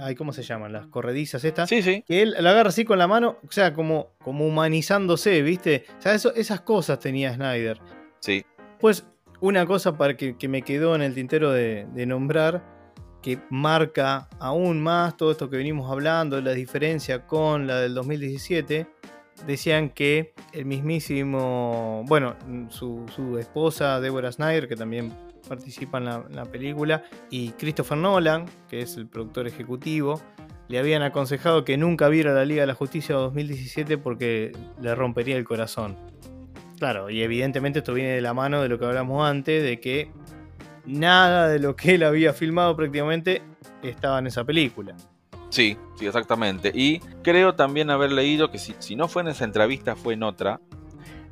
Ay, 0.00 0.14
¿cómo 0.14 0.32
se 0.32 0.42
llaman? 0.42 0.72
Las 0.72 0.86
corredizas 0.86 1.44
estas. 1.44 1.68
sí, 1.68 1.82
sí, 1.82 2.04
Que 2.06 2.22
él 2.22 2.34
la 2.38 2.50
agarra 2.50 2.68
así 2.70 2.84
con 2.84 2.98
la 2.98 3.08
mano, 3.08 3.38
o 3.46 3.50
sea, 3.52 3.74
como, 3.74 4.12
como 4.22 4.46
humanizándose, 4.46 5.42
¿viste? 5.42 5.84
O 5.98 6.00
sea, 6.02 6.14
eso- 6.14 6.34
esas 6.34 6.60
cosas 6.60 6.98
tenía 7.00 7.34
Snyder. 7.34 7.78
sí, 8.20 8.44
Pues 8.78 9.04
una 9.40 9.66
cosa 9.66 9.96
para 9.98 10.16
que, 10.16 10.36
que 10.38 10.48
me 10.48 10.62
quedó 10.62 10.94
en 10.94 11.02
el 11.02 11.14
tintero 11.14 11.50
de, 11.50 11.86
de 11.92 12.06
nombrar, 12.06 12.62
que 13.20 13.38
marca 13.50 14.28
aún 14.38 14.80
más 14.80 15.16
todo 15.16 15.32
esto 15.32 15.50
que 15.50 15.56
venimos 15.56 15.90
hablando, 15.90 16.40
la 16.40 16.52
diferencia 16.52 17.26
con 17.26 17.66
la 17.66 17.80
del 17.80 17.92
2017, 17.94 18.86
decían 19.46 19.90
que 19.90 20.32
el 20.52 20.64
mismísimo, 20.66 22.04
bueno, 22.06 22.36
su, 22.68 23.04
su 23.14 23.38
esposa 23.38 24.00
Deborah 24.00 24.32
Snyder, 24.32 24.68
que 24.68 24.76
también 24.76 25.12
participa 25.50 25.98
en 25.98 26.04
la, 26.04 26.44
película, 26.44 27.02
y 27.28 27.50
Christopher 27.50 27.98
Nolan, 27.98 28.46
que 28.68 28.82
es 28.82 28.96
el 28.96 29.08
productor 29.08 29.48
ejecutivo, 29.48 30.22
le 30.68 30.78
habían 30.78 31.02
aconsejado 31.02 31.64
que 31.64 31.76
nunca 31.76 32.08
viera 32.08 32.32
la 32.32 32.44
Liga 32.44 32.60
de 32.60 32.68
la 32.68 32.74
Justicia 32.74 33.16
2017 33.16 33.98
porque 33.98 34.52
le 34.80 34.94
rompería 34.94 35.36
el 35.36 35.44
corazón. 35.44 35.96
Claro, 36.78 37.10
y 37.10 37.22
evidentemente 37.22 37.80
esto 37.80 37.92
viene 37.92 38.10
de 38.10 38.20
la 38.20 38.32
mano 38.32 38.62
de 38.62 38.68
lo 38.68 38.78
que 38.78 38.84
hablamos 38.84 39.28
antes, 39.28 39.60
de 39.64 39.80
que 39.80 40.12
nada 40.86 41.48
de 41.48 41.58
lo 41.58 41.74
que 41.74 41.96
él 41.96 42.04
había 42.04 42.32
filmado 42.32 42.76
prácticamente 42.76 43.42
estaba 43.82 44.20
en 44.20 44.28
esa 44.28 44.44
película. 44.44 44.94
Sí, 45.48 45.76
sí, 45.96 46.06
exactamente. 46.06 46.70
Y 46.72 47.00
creo 47.24 47.56
también 47.56 47.90
haber 47.90 48.12
leído 48.12 48.52
que 48.52 48.58
si, 48.58 48.76
si 48.78 48.94
no 48.94 49.08
fue 49.08 49.22
en 49.22 49.28
esa 49.28 49.42
entrevista, 49.42 49.96
fue 49.96 50.14
en 50.14 50.22
otra. 50.22 50.60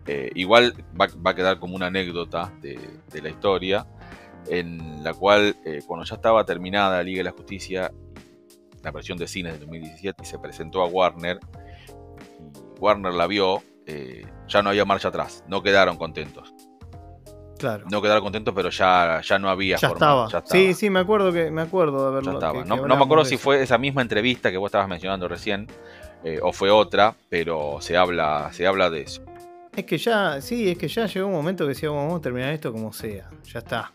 Eh, 0.09 0.33
igual 0.35 0.74
va, 1.00 1.07
va 1.24 1.31
a 1.31 1.35
quedar 1.37 1.61
como 1.61 1.76
una 1.76 1.87
anécdota 1.87 2.52
de 2.61 3.22
la 3.22 3.28
historia, 3.28 3.87
en 4.50 5.02
la 5.04 5.14
cual 5.14 5.56
eh, 5.64 5.80
cuando 5.87 6.04
ya 6.04 6.16
estaba 6.16 6.44
terminada 6.44 6.96
la 6.98 7.02
Liga 7.02 7.18
de 7.18 7.25
la 7.25 7.31
Justicia, 7.33 7.92
la 8.83 8.90
versión 8.90 9.18
de 9.18 9.27
cine 9.27 9.52
de 9.52 9.58
2017, 9.58 10.23
y 10.23 10.27
se 10.27 10.38
presentó 10.38 10.83
a 10.83 10.87
Warner, 10.87 11.38
y 12.38 12.81
Warner 12.81 13.12
la 13.12 13.27
vio, 13.27 13.62
eh, 13.87 14.27
ya 14.48 14.62
no 14.62 14.70
había 14.70 14.85
marcha 14.85 15.08
atrás, 15.08 15.44
no 15.48 15.62
quedaron 15.62 15.96
contentos. 15.96 16.54
Claro. 17.58 17.87
No 17.90 18.00
quedaron 18.00 18.23
contentos, 18.23 18.54
pero 18.54 18.70
ya, 18.70 19.20
ya 19.20 19.38
no 19.40 19.50
había 19.50 19.77
ya, 19.79 19.88
forma, 19.88 20.06
estaba. 20.06 20.29
ya 20.31 20.38
estaba. 20.38 20.52
Sí, 20.60 20.75
sí, 20.75 20.90
me 20.90 21.00
acuerdo 21.00 21.33
que 21.33 21.50
me 21.50 21.62
acuerdo 21.62 22.02
de 22.02 22.08
haberlo. 22.08 22.31
Ya 22.33 22.38
estaba. 22.38 22.52
que- 22.62 22.68
no, 22.68 22.77
que 22.83 22.88
no 22.88 22.96
me 22.96 23.02
acuerdo 23.04 23.25
si 23.25 23.37
fue 23.37 23.60
esa 23.62 23.79
misma 23.79 24.00
entrevista 24.02 24.52
que 24.52 24.56
vos 24.58 24.68
estabas 24.68 24.88
mencionando 24.88 25.27
recién 25.27 25.66
eh, 26.23 26.38
o 26.40 26.52
fue 26.52 26.70
otra, 26.70 27.16
pero 27.29 27.79
se 27.81 27.96
habla, 27.96 28.50
se 28.52 28.64
habla 28.66 28.90
de 28.90 29.00
eso. 29.02 29.23
Es 29.75 29.85
que 29.85 29.98
ya, 29.98 30.40
sí, 30.40 30.70
es 30.70 30.79
que 30.79 30.87
ya 30.87 31.06
llegó 31.06 31.27
un 31.27 31.33
momento 31.33 31.64
que 31.64 31.70
decíamos, 31.70 31.98
vamos 32.04 32.18
a 32.20 32.23
terminar 32.23 32.52
esto 32.52 32.73
como 32.73 32.92
sea. 32.92 33.29
Ya 33.52 33.58
está. 33.58 33.90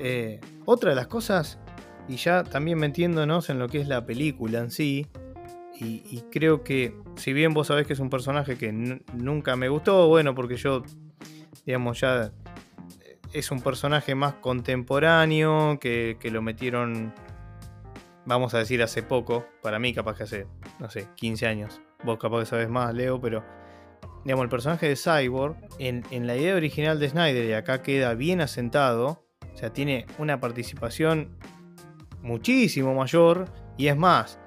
Eh, 0.00 0.40
otra 0.64 0.90
de 0.90 0.96
las 0.96 1.08
cosas, 1.08 1.58
y 2.08 2.16
ya 2.16 2.44
también 2.44 2.78
metiéndonos 2.78 3.50
en 3.50 3.58
lo 3.58 3.68
que 3.68 3.80
es 3.80 3.88
la 3.88 4.06
película 4.06 4.60
en 4.60 4.70
sí, 4.70 5.06
y, 5.80 6.22
creo 6.32 6.64
que, 6.64 6.92
si 7.14 7.32
bien 7.32 7.54
vos 7.54 7.68
sabés 7.68 7.86
que 7.86 7.92
es 7.92 8.00
un 8.00 8.10
personaje 8.10 8.58
que 8.58 8.72
nunca 8.72 9.54
me 9.54 9.68
gustó, 9.68 10.08
bueno, 10.08 10.34
porque 10.34 10.56
yo, 10.56 10.82
digamos, 11.64 12.00
ya 12.00 12.32
eh, 13.04 13.18
es 13.32 13.52
un 13.52 13.60
personaje 13.60 14.16
más 14.16 14.34
contemporáneo, 14.34 15.78
que, 15.80 16.16
que 16.18 16.32
lo 16.32 16.42
metieron, 16.42 17.14
vamos 18.26 18.54
a 18.54 18.58
decir, 18.58 18.82
hace 18.82 19.04
poco, 19.04 19.46
para 19.62 19.78
mí 19.78 19.94
capaz 19.94 20.16
que 20.16 20.22
hace, 20.24 20.46
no 20.80 20.90
sé, 20.90 21.08
15 21.14 21.46
años. 21.46 21.80
Vos 22.02 22.18
capaz 22.18 22.40
que 22.40 22.46
sabés 22.46 22.68
más, 22.68 22.92
Leo, 22.92 23.20
pero 23.20 23.44
digamos, 24.24 24.42
el 24.42 24.50
personaje 24.50 24.88
de 24.88 24.96
Cyborg, 24.96 25.56
en, 25.78 26.04
en 26.10 26.26
la 26.26 26.36
idea 26.36 26.56
original 26.56 26.98
de 26.98 27.08
Snyder, 27.08 27.44
y 27.44 27.52
acá 27.52 27.82
queda 27.82 28.14
bien 28.14 28.40
asentado, 28.40 29.27
o 29.58 29.60
sea, 29.60 29.72
tiene 29.72 30.06
una 30.18 30.38
participación 30.38 31.36
muchísimo 32.22 32.94
mayor, 32.94 33.46
y 33.76 33.88
es 33.88 33.96
más, 33.96 34.38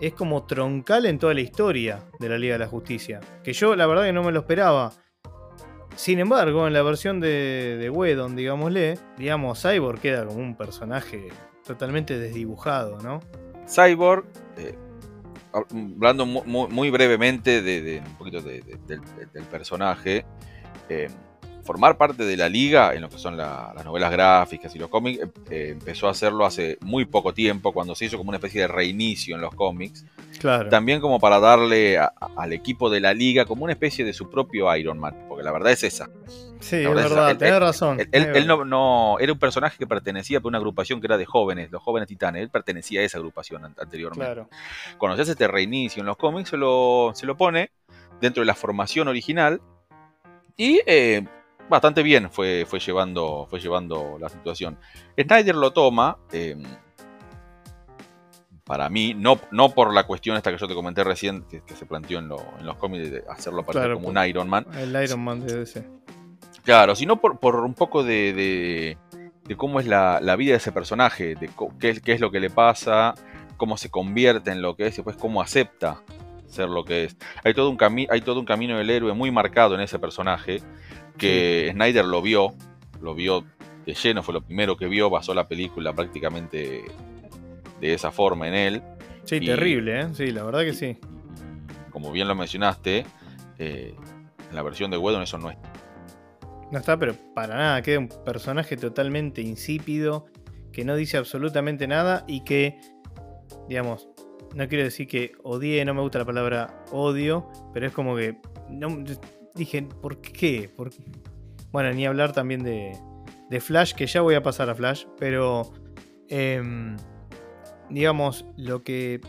es 0.00 0.12
como 0.14 0.46
troncal 0.46 1.04
en 1.06 1.18
toda 1.18 1.34
la 1.34 1.40
historia 1.40 1.98
de 2.20 2.28
la 2.28 2.38
Liga 2.38 2.52
de 2.54 2.60
la 2.60 2.68
Justicia, 2.68 3.18
que 3.42 3.52
yo 3.54 3.74
la 3.74 3.88
verdad 3.88 4.04
que 4.04 4.12
no 4.12 4.22
me 4.22 4.30
lo 4.30 4.38
esperaba. 4.38 4.92
Sin 5.96 6.20
embargo, 6.20 6.68
en 6.68 6.74
la 6.74 6.82
versión 6.82 7.18
de, 7.18 7.76
de 7.80 7.90
Whedon, 7.90 8.36
digámosle, 8.36 8.98
digamos, 9.18 9.60
Cyborg 9.60 10.00
queda 10.00 10.24
como 10.26 10.38
un 10.38 10.54
personaje 10.56 11.26
totalmente 11.66 12.16
desdibujado, 12.16 12.98
¿no? 13.00 13.18
Cyborg, 13.66 14.26
eh, 14.58 14.76
hablando 15.52 16.24
mu- 16.24 16.44
mu- 16.44 16.68
muy, 16.68 16.88
brevemente 16.90 17.62
de, 17.62 18.00
un 18.06 18.14
poquito 18.14 18.40
de- 18.40 18.60
de- 18.62 18.78
del, 18.86 19.00
del 19.32 19.44
personaje, 19.46 20.24
eh, 20.88 21.08
formar 21.62 21.96
parte 21.96 22.24
de 22.24 22.36
la 22.36 22.48
liga 22.48 22.94
en 22.94 23.02
lo 23.02 23.08
que 23.08 23.18
son 23.18 23.36
las 23.36 23.84
novelas 23.84 24.10
gráficas 24.10 24.74
y 24.74 24.78
los 24.78 24.88
cómics, 24.88 25.20
eh, 25.22 25.28
eh, 25.50 25.68
empezó 25.72 26.08
a 26.08 26.10
hacerlo 26.10 26.44
hace 26.44 26.78
muy 26.80 27.04
poco 27.04 27.32
tiempo, 27.32 27.72
cuando 27.72 27.94
se 27.94 28.06
hizo 28.06 28.18
como 28.18 28.30
una 28.30 28.38
especie 28.38 28.62
de 28.62 28.68
reinicio 28.68 29.34
en 29.34 29.40
los 29.40 29.54
cómics. 29.54 30.04
Claro. 30.38 30.68
También 30.68 31.00
como 31.00 31.20
para 31.20 31.38
darle 31.38 31.98
al 31.98 32.52
equipo 32.52 32.90
de 32.90 33.00
la 33.00 33.14
liga 33.14 33.44
como 33.44 33.64
una 33.64 33.72
especie 33.72 34.04
de 34.04 34.12
su 34.12 34.28
propio 34.28 34.74
Iron 34.76 34.98
Man, 34.98 35.26
porque 35.28 35.44
la 35.44 35.52
verdad 35.52 35.72
es 35.72 35.84
esa. 35.84 36.08
Sí, 36.58 36.76
es 36.76 36.94
verdad, 36.94 37.36
tenés 37.36 37.58
razón. 37.58 37.98
Él, 38.12 38.46
no, 38.46 38.64
no, 38.64 39.16
era 39.18 39.32
un 39.32 39.38
personaje 39.38 39.76
que 39.78 39.86
pertenecía 39.86 40.38
a 40.38 40.40
una 40.44 40.58
agrupación 40.58 41.00
que 41.00 41.06
era 41.06 41.18
de 41.18 41.26
jóvenes, 41.26 41.70
los 41.70 41.82
jóvenes 41.82 42.08
titanes. 42.08 42.42
Él 42.42 42.50
pertenecía 42.50 43.00
a 43.00 43.04
esa 43.04 43.18
agrupación 43.18 43.64
anteriormente. 43.64 44.24
Claro. 44.24 44.48
Cuando 44.96 45.16
se 45.16 45.22
hace 45.22 45.32
este 45.32 45.48
reinicio 45.48 46.00
en 46.00 46.06
los 46.06 46.16
cómics, 46.16 46.50
se 46.50 46.56
lo, 46.56 47.12
se 47.14 47.26
lo 47.26 47.36
pone 47.36 47.70
dentro 48.20 48.42
de 48.42 48.46
la 48.46 48.54
formación 48.54 49.08
original 49.08 49.60
y 50.56 50.80
eh, 50.86 51.24
bastante 51.72 52.02
bien 52.02 52.30
fue, 52.30 52.64
fue, 52.68 52.78
llevando, 52.78 53.46
fue 53.50 53.58
llevando 53.58 54.18
la 54.20 54.28
situación. 54.28 54.78
Snyder 55.18 55.54
lo 55.54 55.72
toma, 55.72 56.18
em, 56.30 56.62
para 58.64 58.88
mí, 58.88 59.14
no, 59.14 59.40
no 59.50 59.70
por 59.70 59.92
la 59.92 60.06
cuestión 60.06 60.36
esta 60.36 60.52
que 60.52 60.58
yo 60.58 60.68
te 60.68 60.74
comenté 60.74 61.02
recién, 61.02 61.44
que, 61.48 61.62
se 61.74 61.86
planteó 61.86 62.18
en, 62.18 62.28
los 62.28 62.76
cómics 62.78 63.10
de 63.10 63.24
hacerlo 63.28 63.64
parecer 63.64 63.94
como 63.94 64.08
un 64.08 64.24
Iron 64.24 64.48
Man. 64.48 64.66
El 64.78 65.02
Iron 65.02 65.24
Man 65.24 65.44
de 65.44 65.56
DC. 65.56 65.84
Claro, 66.62 66.94
sino 66.94 67.20
por, 67.20 67.40
por 67.40 67.56
un 67.56 67.74
poco 67.74 68.04
de, 68.04 68.96
de, 69.46 69.56
cómo 69.56 69.80
es 69.80 69.86
la, 69.86 70.20
vida 70.36 70.52
de 70.52 70.58
ese 70.58 70.72
personaje, 70.72 71.34
de 71.34 71.50
qué, 71.80 72.00
qué, 72.00 72.12
es 72.12 72.20
lo 72.20 72.30
que 72.30 72.38
le 72.38 72.50
pasa, 72.50 73.14
cómo 73.56 73.76
se 73.76 73.90
convierte 73.90 74.50
en 74.52 74.62
lo 74.62 74.76
que 74.76 74.86
es 74.86 74.94
y 74.94 74.96
después 74.98 75.16
cómo 75.16 75.40
acepta 75.40 76.02
ser 76.46 76.68
lo 76.68 76.84
que 76.84 77.04
es. 77.04 77.16
Hay 77.44 77.54
todo 77.54 77.70
un, 77.70 77.78
hay 78.10 78.20
todo 78.20 78.38
un 78.38 78.46
camino 78.46 78.76
del 78.76 78.90
héroe 78.90 79.12
muy 79.14 79.30
marcado 79.30 79.74
en 79.74 79.80
ese 79.80 79.98
personaje 79.98 80.62
que 81.18 81.70
Snyder 81.72 82.04
lo 82.04 82.22
vio, 82.22 82.54
lo 83.00 83.14
vio 83.14 83.44
de 83.86 83.94
lleno, 83.94 84.22
fue 84.22 84.34
lo 84.34 84.42
primero 84.42 84.76
que 84.76 84.86
vio, 84.86 85.10
basó 85.10 85.34
la 85.34 85.48
película 85.48 85.92
prácticamente 85.92 86.84
de 87.80 87.94
esa 87.94 88.10
forma 88.10 88.48
en 88.48 88.54
él. 88.54 88.82
Sí, 89.24 89.40
terrible, 89.40 90.00
¿eh? 90.00 90.08
Sí, 90.14 90.30
la 90.30 90.44
verdad 90.44 90.60
que 90.60 90.72
sí. 90.72 90.96
Como 91.90 92.12
bien 92.12 92.28
lo 92.28 92.34
mencionaste, 92.34 93.04
eh, 93.58 93.94
en 94.48 94.56
la 94.56 94.62
versión 94.62 94.90
de 94.90 94.98
Whedon 94.98 95.22
eso 95.22 95.38
no 95.38 95.50
está. 95.50 95.72
No 96.70 96.78
está, 96.78 96.98
pero 96.98 97.14
para 97.34 97.54
nada, 97.56 97.82
queda 97.82 97.98
un 97.98 98.08
personaje 98.08 98.76
totalmente 98.76 99.42
insípido, 99.42 100.26
que 100.72 100.84
no 100.84 100.96
dice 100.96 101.18
absolutamente 101.18 101.86
nada 101.86 102.24
y 102.26 102.44
que, 102.44 102.80
digamos, 103.68 104.08
no 104.54 104.68
quiero 104.68 104.84
decir 104.84 105.06
que 105.06 105.32
odié, 105.42 105.84
no 105.84 105.92
me 105.94 106.00
gusta 106.00 106.18
la 106.18 106.24
palabra 106.24 106.84
odio, 106.90 107.48
pero 107.74 107.86
es 107.86 107.92
como 107.92 108.16
que 108.16 108.36
no, 108.70 108.88
dije, 109.54 109.82
¿por 109.82 110.20
qué? 110.20 110.70
Bueno, 111.72 111.92
ni 111.92 112.06
hablar 112.06 112.32
también 112.32 112.62
de, 112.62 112.96
de, 113.50 113.60
Flash, 113.60 113.94
que 113.94 114.06
ya 114.06 114.20
voy 114.20 114.34
a 114.34 114.42
pasar 114.42 114.70
a 114.70 114.74
Flash, 114.74 115.04
pero 115.18 115.72
em, 116.28 116.96
digamos, 117.90 118.44
lo 118.56 118.82
que 118.82 119.20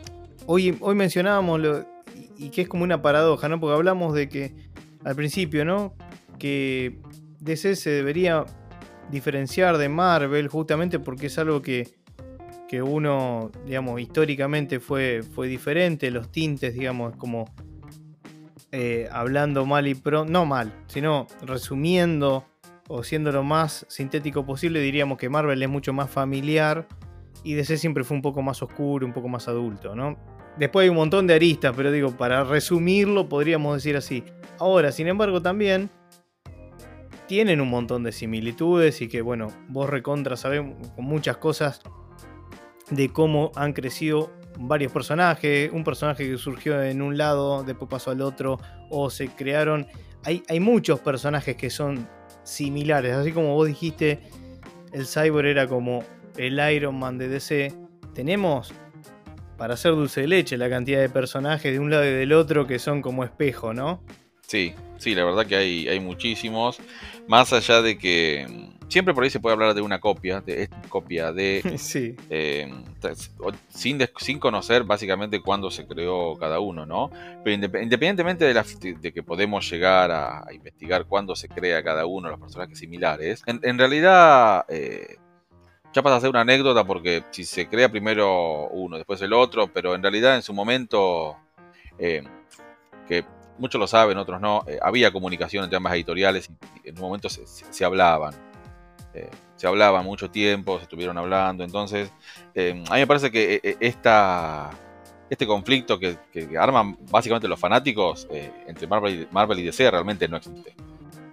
hoy, 0.45 0.77
hoy 0.81 0.95
mencionábamos 0.95 1.85
y 2.37 2.49
que 2.49 2.61
es 2.61 2.67
como 2.67 2.83
una 2.83 3.01
paradoja, 3.01 3.47
¿no? 3.49 3.59
Porque 3.59 3.75
hablamos 3.75 4.13
de 4.13 4.29
que 4.29 4.55
al 5.03 5.15
principio, 5.15 5.65
¿no? 5.65 5.93
Que 6.39 6.99
DC 7.39 7.75
se 7.75 7.89
debería 7.89 8.45
diferenciar 9.11 9.77
de 9.77 9.89
Marvel 9.89 10.47
justamente 10.47 10.99
porque 10.99 11.27
es 11.27 11.37
algo 11.37 11.61
que 11.61 11.93
que 12.73 12.81
uno, 12.81 13.51
digamos, 13.67 14.01
históricamente 14.01 14.79
fue, 14.79 15.21
fue 15.21 15.47
diferente, 15.47 16.09
los 16.09 16.31
tintes, 16.31 16.73
digamos, 16.73 17.15
como 17.17 17.45
eh, 18.75 19.07
hablando 19.11 19.67
mal 19.67 19.87
y 19.87 19.93
pro, 19.93 20.25
no 20.25 20.47
mal, 20.47 20.73
sino 20.87 21.27
resumiendo 21.43 22.43
o 22.87 23.03
siendo 23.03 23.31
lo 23.31 23.43
más 23.43 23.85
sintético 23.87 24.47
posible, 24.47 24.79
diríamos 24.79 25.19
que 25.19 25.29
Marvel 25.29 25.61
es 25.61 25.69
mucho 25.69 25.93
más 25.93 26.09
familiar 26.09 26.87
y 27.43 27.53
DC 27.53 27.77
siempre 27.77 28.03
fue 28.03 28.17
un 28.17 28.23
poco 28.23 28.41
más 28.41 28.63
oscuro, 28.63 29.05
un 29.05 29.13
poco 29.13 29.29
más 29.29 29.47
adulto, 29.47 29.95
¿no? 29.95 30.17
Después 30.57 30.85
hay 30.85 30.89
un 30.89 30.95
montón 30.95 31.27
de 31.27 31.35
aristas, 31.35 31.75
pero 31.77 31.91
digo, 31.91 32.17
para 32.17 32.43
resumirlo 32.43 33.29
podríamos 33.29 33.75
decir 33.75 33.95
así. 33.95 34.23
Ahora, 34.57 34.91
sin 34.91 35.07
embargo, 35.07 35.39
también 35.39 35.91
tienen 37.27 37.61
un 37.61 37.69
montón 37.69 38.01
de 38.01 38.11
similitudes 38.11 39.03
y 39.03 39.07
que, 39.07 39.21
bueno, 39.21 39.49
vos 39.67 39.87
recontra 39.87 40.35
sabés 40.35 40.63
con 40.95 41.05
muchas 41.05 41.37
cosas 41.37 41.79
de 42.89 43.09
cómo 43.09 43.51
han 43.53 43.73
crecido 43.73 44.31
varios 44.59 44.91
personajes, 44.91 45.71
un 45.71 45.83
personaje 45.83 46.29
que 46.29 46.37
surgió 46.37 46.81
en 46.81 47.01
un 47.01 47.17
lado, 47.17 47.63
después 47.63 47.89
pasó 47.89 48.11
al 48.11 48.21
otro, 48.21 48.59
o 48.89 49.09
se 49.09 49.27
crearon... 49.29 49.87
Hay, 50.25 50.43
hay 50.47 50.59
muchos 50.59 50.99
personajes 51.01 51.55
que 51.55 51.69
son 51.69 52.07
similares, 52.43 53.15
así 53.15 53.31
como 53.31 53.55
vos 53.55 53.67
dijiste, 53.67 54.21
el 54.91 55.05
Cyborg 55.05 55.47
era 55.47 55.67
como 55.67 56.03
el 56.37 56.59
Iron 56.73 56.97
Man 56.97 57.17
de 57.17 57.27
DC, 57.27 57.73
tenemos 58.13 58.73
para 59.57 59.75
hacer 59.75 59.91
dulce 59.91 60.21
de 60.21 60.27
leche 60.27 60.57
la 60.57 60.69
cantidad 60.69 60.99
de 60.99 61.09
personajes 61.09 61.71
de 61.71 61.79
un 61.79 61.89
lado 61.89 62.05
y 62.05 62.11
del 62.11 62.33
otro 62.33 62.67
que 62.67 62.79
son 62.79 63.01
como 63.01 63.23
espejo, 63.23 63.73
¿no? 63.73 64.03
Sí, 64.53 64.75
sí, 64.99 65.15
la 65.15 65.25
verdad 65.25 65.47
que 65.47 65.55
hay, 65.55 65.87
hay 65.87 65.99
muchísimos. 65.99 66.77
Más 67.27 67.51
allá 67.53 67.81
de 67.81 67.97
que 67.97 68.45
mm, 68.47 68.87
siempre 68.87 69.11
por 69.11 69.23
ahí 69.23 69.31
se 69.31 69.39
puede 69.39 69.53
hablar 69.53 69.73
de 69.73 69.81
una 69.81 69.99
copia, 69.99 70.41
de 70.41 70.69
copia 70.89 71.31
de. 71.31 71.63
Sí. 71.79 72.15
Eh, 72.29 72.71
sin, 73.69 74.07
sin 74.17 74.37
conocer 74.37 74.83
básicamente 74.83 75.41
cuándo 75.41 75.71
se 75.71 75.87
creó 75.87 76.37
cada 76.37 76.59
uno, 76.59 76.85
¿no? 76.85 77.09
Pero 77.43 77.55
independientemente 77.55 78.45
de, 78.45 78.53
la, 78.53 78.63
de 78.79 79.11
que 79.11 79.23
podemos 79.23 79.67
llegar 79.67 80.11
a, 80.11 80.45
investigar 80.53 81.05
cuándo 81.05 81.35
se 81.35 81.49
crea 81.49 81.83
cada 81.83 82.05
uno, 82.05 82.29
los 82.29 82.39
personajes 82.39 82.77
similares, 82.77 83.41
en, 83.47 83.79
realidad. 83.79 84.65
Eh, 84.69 85.17
ya 85.93 86.03
pasa 86.03 86.17
a 86.17 86.21
ser 86.21 86.29
una 86.29 86.41
anécdota 86.41 86.83
porque 86.83 87.23
si 87.31 87.43
se 87.43 87.67
crea 87.67 87.89
primero 87.89 88.67
uno, 88.69 88.97
después 88.97 89.19
el 89.23 89.33
otro, 89.33 89.73
pero 89.73 89.95
en 89.95 90.03
realidad 90.03 90.35
en 90.35 90.43
su 90.43 90.53
momento, 90.53 91.37
eh, 91.97 92.23
que 93.07 93.23
muchos 93.57 93.79
lo 93.79 93.87
saben, 93.87 94.17
otros 94.17 94.41
no, 94.41 94.63
eh, 94.67 94.79
había 94.81 95.11
comunicación 95.11 95.63
entre 95.63 95.77
ambas 95.77 95.93
editoriales 95.93 96.49
y 96.83 96.89
en 96.89 96.95
un 96.95 97.01
momento 97.01 97.29
se, 97.29 97.85
hablaban. 97.85 98.33
Eh, 99.13 99.29
se 99.55 99.67
hablaban 99.67 100.03
mucho 100.03 100.29
tiempo, 100.29 100.77
se 100.77 100.83
estuvieron 100.83 101.17
hablando. 101.17 101.63
Entonces, 101.63 102.11
eh, 102.55 102.83
a 102.89 102.93
mí 102.93 102.99
me 102.99 103.07
parece 103.07 103.31
que 103.31 103.61
este 105.29 105.47
conflicto 105.47 105.99
que, 105.99 106.17
arman 106.59 106.97
básicamente 107.09 107.47
los 107.47 107.59
fanáticos 107.59 108.27
entre 108.67 108.87
Marvel 108.87 109.59
y, 109.59 109.63
DC 109.63 109.89
realmente 109.89 110.27
no 110.27 110.37
existe. 110.37 110.75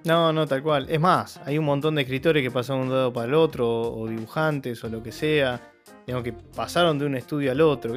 No, 0.05 0.33
no, 0.33 0.47
tal 0.47 0.63
cual. 0.63 0.87
Es 0.89 1.01
más, 1.01 1.39
hay 1.45 1.59
un 1.59 1.67
montón 1.67 1.95
de 1.95 2.03
escritores 2.03 2.43
que 2.43 2.51
pasaron 2.51 2.83
de 2.83 2.89
un 2.89 2.97
lado 2.97 3.13
para 3.13 3.27
el 3.27 3.35
otro, 3.35 3.69
o 3.69 4.09
dibujantes, 4.09 4.83
o 4.85 4.89
lo 4.89 5.03
que 5.03 5.13
sea, 5.13 5.61
digamos 6.07 6.25
que 6.25 6.33
pasaron 6.33 6.99
de 6.99 7.07
un 7.07 7.17
estudio 7.17 7.53
al 7.53 7.61
otro, 7.61 7.93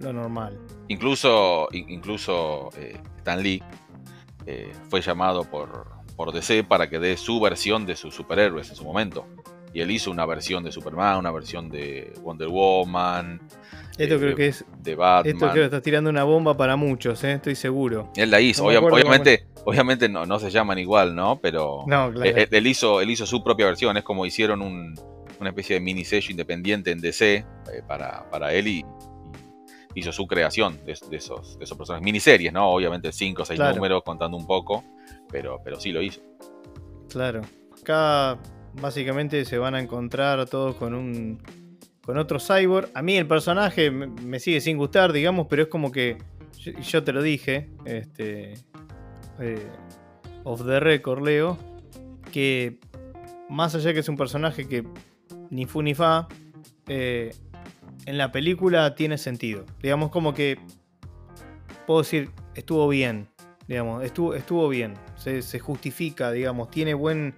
lo 0.00 0.12
normal. 0.12 0.58
Incluso, 0.88 1.68
incluso 1.72 2.70
eh, 2.76 2.98
Stan 3.18 3.42
Lee 3.42 3.62
eh, 4.46 4.72
fue 4.88 5.00
llamado 5.00 5.44
por, 5.44 5.86
por 6.16 6.32
DC 6.32 6.64
para 6.64 6.88
que 6.88 6.98
dé 6.98 7.16
su 7.16 7.40
versión 7.40 7.86
de 7.86 7.96
sus 7.96 8.14
superhéroes 8.14 8.70
en 8.70 8.76
su 8.76 8.84
momento. 8.84 9.26
Y 9.72 9.80
él 9.80 9.90
hizo 9.90 10.10
una 10.10 10.24
versión 10.24 10.64
de 10.64 10.72
Superman, 10.72 11.18
una 11.18 11.30
versión 11.30 11.68
de 11.68 12.12
Wonder 12.22 12.48
Woman. 12.48 13.40
Esto 13.98 14.14
eh, 14.14 14.18
creo 14.18 14.34
que 14.34 14.46
es. 14.48 14.64
De 14.82 14.94
Batman. 14.94 15.34
Esto 15.34 15.50
creo 15.50 15.62
que 15.62 15.64
está 15.64 15.82
tirando 15.82 16.08
una 16.08 16.24
bomba 16.24 16.56
para 16.56 16.76
muchos, 16.76 17.22
estoy 17.24 17.54
seguro. 17.56 18.10
Él 18.16 18.30
la 18.30 18.40
hizo. 18.40 18.64
obviamente, 18.64 19.46
obviamente 19.64 20.08
no, 20.08 20.24
no 20.24 20.38
se 20.38 20.50
llaman 20.50 20.78
igual, 20.78 21.14
¿no? 21.14 21.40
Pero 21.40 21.84
no, 21.86 22.10
claro. 22.10 22.22
él, 22.24 22.66
hizo, 22.66 23.00
él 23.02 23.10
hizo 23.10 23.26
su 23.26 23.42
propia 23.42 23.66
versión. 23.66 23.96
Es 23.96 24.04
como 24.04 24.24
hicieron 24.24 24.62
una 24.62 25.50
especie 25.50 25.74
de 25.74 25.80
mini 25.80 26.04
sello 26.04 26.30
independiente 26.30 26.90
en 26.90 27.00
DC 27.00 27.44
para, 27.86 28.30
para 28.30 28.54
él 28.54 28.68
y, 28.68 28.84
hizo 29.96 30.12
su 30.12 30.26
creación 30.26 30.78
de, 30.84 30.92
esos, 30.92 31.58
de 31.58 31.64
esos 31.64 31.76
personajes. 31.76 32.04
Miniseries, 32.04 32.52
¿no? 32.52 32.70
Obviamente 32.70 33.10
cinco 33.12 33.42
o 33.42 33.44
seis 33.44 33.58
números 33.58 34.02
contando 34.04 34.36
un 34.36 34.46
poco, 34.46 34.84
pero, 35.30 35.58
pero 35.64 35.80
sí 35.80 35.90
lo 35.90 36.02
hizo. 36.02 36.20
Claro. 37.08 37.40
Acá 37.80 38.38
básicamente 38.74 39.44
se 39.46 39.56
van 39.56 39.74
a 39.74 39.80
encontrar 39.80 40.46
todos 40.46 40.76
con 40.76 40.94
un 40.94 41.42
con 42.02 42.18
otro 42.18 42.38
cyborg. 42.38 42.90
A 42.94 43.02
mí 43.02 43.16
el 43.16 43.26
personaje 43.26 43.90
me, 43.90 44.38
sigue 44.38 44.60
sin 44.60 44.76
gustar, 44.76 45.12
digamos, 45.12 45.46
pero 45.48 45.62
es 45.62 45.68
como 45.68 45.90
que 45.90 46.18
yo, 46.82 47.02
te 47.02 47.12
lo 47.12 47.22
dije, 47.22 47.70
este 47.84 48.54
eh, 49.40 49.66
of 50.44 50.64
the 50.64 50.78
record, 50.78 51.24
Leo, 51.24 51.56
que 52.30 52.78
más 53.48 53.74
allá 53.74 53.94
que 53.94 54.00
es 54.00 54.08
un 54.08 54.16
personaje 54.16 54.68
que 54.68 54.84
ni 55.50 55.64
fu 55.64 55.82
ni 55.82 55.94
fa, 55.94 56.28
eh, 56.86 57.34
en 58.06 58.18
la 58.18 58.32
película 58.32 58.94
tiene 58.94 59.18
sentido. 59.18 59.66
Digamos 59.82 60.10
como 60.10 60.32
que 60.32 60.58
puedo 61.86 62.00
decir, 62.00 62.30
estuvo 62.54 62.88
bien. 62.88 63.28
Digamos, 63.68 64.04
estuvo, 64.04 64.34
estuvo 64.34 64.68
bien. 64.68 64.94
Se, 65.16 65.58
justifica, 65.58 66.30
digamos, 66.30 66.70
tiene 66.70 66.94
buen, 66.94 67.34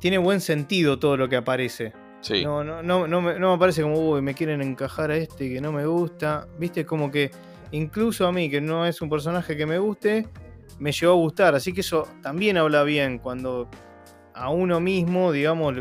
tiene 0.00 0.18
buen 0.18 0.40
sentido 0.40 0.98
todo 0.98 1.16
lo 1.16 1.28
que 1.28 1.36
aparece. 1.36 1.92
Sí. 2.20 2.42
No, 2.42 2.64
no, 2.64 2.82
no, 2.82 3.06
no, 3.06 3.20
me, 3.20 3.38
no 3.38 3.52
me 3.52 3.58
parece 3.58 3.82
como, 3.82 3.96
uy, 4.10 4.20
me 4.22 4.34
quieren 4.34 4.60
encajar 4.60 5.12
a 5.12 5.16
este 5.16 5.48
que 5.48 5.60
no 5.60 5.70
me 5.70 5.86
gusta. 5.86 6.48
Viste, 6.58 6.84
como 6.84 7.10
que 7.10 7.30
incluso 7.70 8.26
a 8.26 8.32
mí, 8.32 8.50
que 8.50 8.60
no 8.60 8.86
es 8.86 9.00
un 9.00 9.08
personaje 9.08 9.56
que 9.56 9.66
me 9.66 9.78
guste, 9.78 10.26
me 10.80 10.90
llegó 10.90 11.12
a 11.12 11.16
gustar. 11.16 11.54
Así 11.54 11.72
que 11.72 11.82
eso 11.82 12.08
también 12.22 12.56
habla 12.56 12.82
bien 12.82 13.18
cuando 13.18 13.68
a 14.34 14.50
uno 14.50 14.80
mismo, 14.80 15.30
digamos, 15.30 15.74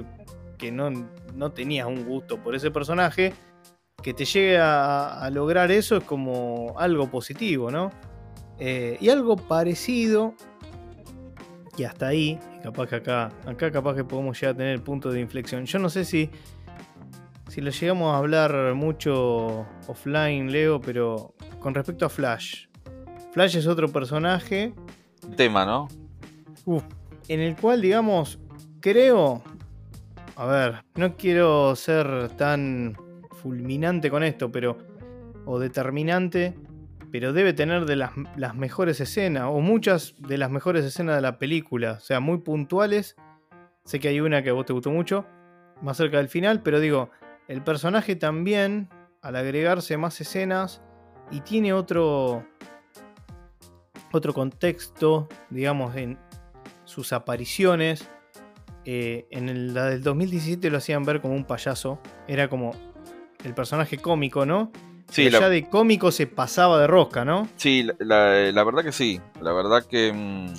que 0.59 0.71
no, 0.71 0.91
no 1.33 1.51
tenías 1.51 1.87
un 1.87 2.05
gusto 2.05 2.37
por 2.37 2.53
ese 2.53 2.69
personaje, 2.69 3.33
que 4.01 4.13
te 4.13 4.25
llegue 4.25 4.59
a, 4.59 5.29
lograr 5.31 5.71
eso 5.71 5.97
es 5.97 6.03
como 6.03 6.75
algo 6.77 7.09
positivo, 7.09 7.71
¿no? 7.71 7.91
Eh, 8.59 8.97
y 9.01 9.09
algo 9.09 9.35
parecido, 9.35 10.35
y 11.77 11.83
hasta 11.83 12.07
ahí, 12.07 12.39
capaz 12.63 12.87
que 12.87 12.95
acá, 12.95 13.31
acá 13.45 13.71
capaz 13.71 13.95
que 13.95 14.03
podemos 14.03 14.39
llegar 14.39 14.55
a 14.55 14.57
tener 14.57 14.73
el 14.73 14.81
punto 14.81 15.11
de 15.11 15.19
inflexión. 15.19 15.65
Yo 15.65 15.79
no 15.79 15.89
sé 15.89 16.05
si, 16.05 16.29
si 17.49 17.61
lo 17.61 17.71
llegamos 17.71 18.13
a 18.13 18.17
hablar 18.17 18.75
mucho 18.75 19.65
offline, 19.87 20.51
Leo, 20.51 20.79
pero 20.79 21.33
con 21.59 21.73
respecto 21.73 22.05
a 22.05 22.09
Flash. 22.09 22.67
Flash 23.33 23.57
es 23.57 23.67
otro 23.67 23.89
personaje. 23.89 24.73
Tema, 25.35 25.65
¿no? 25.65 25.87
en 27.27 27.39
el 27.39 27.55
cual, 27.55 27.81
digamos, 27.81 28.39
creo. 28.79 29.43
A 30.35 30.45
ver, 30.45 30.83
no 30.95 31.15
quiero 31.15 31.75
ser 31.75 32.29
tan 32.37 32.97
fulminante 33.45 34.09
con 34.09 34.23
esto, 34.23 34.51
pero. 34.51 34.79
o 35.45 35.59
determinante. 35.59 36.55
Pero 37.11 37.31
debe 37.31 37.53
tener 37.53 37.85
de 37.85 37.95
las, 37.95 38.55
mejores 38.55 38.99
escenas, 38.99 39.43
o 39.47 39.61
muchas 39.61 40.15
de 40.17 40.37
las 40.37 40.49
mejores 40.49 40.83
escenas 40.83 41.15
de 41.15 41.21
la 41.21 41.37
película. 41.37 41.93
O 41.93 41.99
sea, 41.99 42.19
muy 42.19 42.39
puntuales. 42.39 43.15
Sé 43.85 43.99
que 43.99 44.07
hay 44.07 44.19
una 44.19 44.41
que 44.41 44.49
a 44.49 44.53
vos 44.53 44.65
te 44.65 44.73
gustó 44.73 44.89
mucho, 44.89 45.25
más 45.81 45.95
cerca 45.95 46.17
del 46.17 46.27
final, 46.27 46.63
pero 46.63 46.79
digo, 46.79 47.11
el 47.47 47.61
personaje 47.61 48.15
también, 48.15 48.89
al 49.21 49.35
agregarse 49.35 49.95
más 49.95 50.19
escenas, 50.19 50.81
y 51.29 51.41
tiene 51.41 51.71
otro, 51.71 52.43
otro 54.11 54.33
contexto, 54.33 55.29
digamos, 55.51 55.95
en, 55.95 56.17
sus 56.85 57.13
apariciones. 57.13 58.09
Eh, 58.85 59.27
en 59.31 59.73
la 59.73 59.85
del 59.85 60.03
2017 60.03 60.69
lo 60.69 60.77
hacían 60.77 61.03
ver 61.03 61.21
como 61.21 61.35
un 61.35 61.45
payaso. 61.45 61.99
Era 62.27 62.47
como 62.47 62.73
el 63.45 63.53
personaje 63.53 63.97
cómico, 63.97 64.45
¿no? 64.45 64.71
Sí, 65.09 65.29
ya 65.29 65.49
de 65.49 65.69
cómico 65.69 66.11
se 66.11 66.27
pasaba 66.27 66.79
de 66.79 66.87
rosca, 66.87 67.23
¿no? 67.23 67.47
Sí, 67.57 67.87
la, 67.99 68.63
verdad 68.63 68.83
que 68.83 68.91
sí. 68.91 69.21
La 69.39 69.53
verdad 69.53 69.85
que 69.85 70.11
mm, 70.11 70.53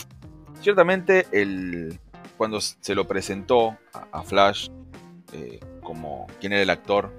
ciertamente 0.61 1.27
el, 1.33 1.99
cuando 2.37 2.61
se 2.61 2.95
lo 2.95 3.07
presentó 3.07 3.77
a, 4.13 4.23
Flash 4.23 4.69
eh, 5.33 5.61
como 5.83 6.27
quién 6.41 6.53
era 6.53 6.63
el 6.63 6.71
actor, 6.71 7.13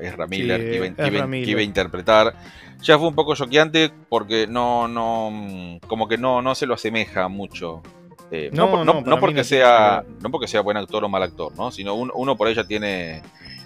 es 0.00 0.12
Ezra 0.12 0.26
Miller, 0.26 0.60
que, 0.60 1.46
iba, 1.52 1.60
a 1.60 1.62
interpretar, 1.62 2.34
ya 2.82 2.98
fue 2.98 3.06
un 3.06 3.14
poco 3.14 3.36
choqueante 3.36 3.92
porque 4.08 4.48
no, 4.48 4.88
no, 4.88 5.30
mm, 5.30 5.78
como 5.86 6.08
que 6.08 6.18
no, 6.18 6.42
no 6.42 6.56
se 6.56 6.66
lo 6.66 6.74
asemeja 6.74 7.28
mucho 7.28 7.82
eh, 8.30 8.50
no, 8.52 8.84
no, 8.84 9.20
porque 9.20 9.42
sea, 9.42 10.04
no 10.20 10.30
porque 10.30 10.48
sea 10.48 10.60
buen 10.60 10.76
actor 10.76 11.02
o 11.02 11.08
mal 11.08 11.22
actor, 11.22 11.52
¿no? 11.56 11.70
sino 11.70 11.94
uno 11.94 12.36
por 12.36 12.48
ella 12.48 12.64
tiene 12.64 13.22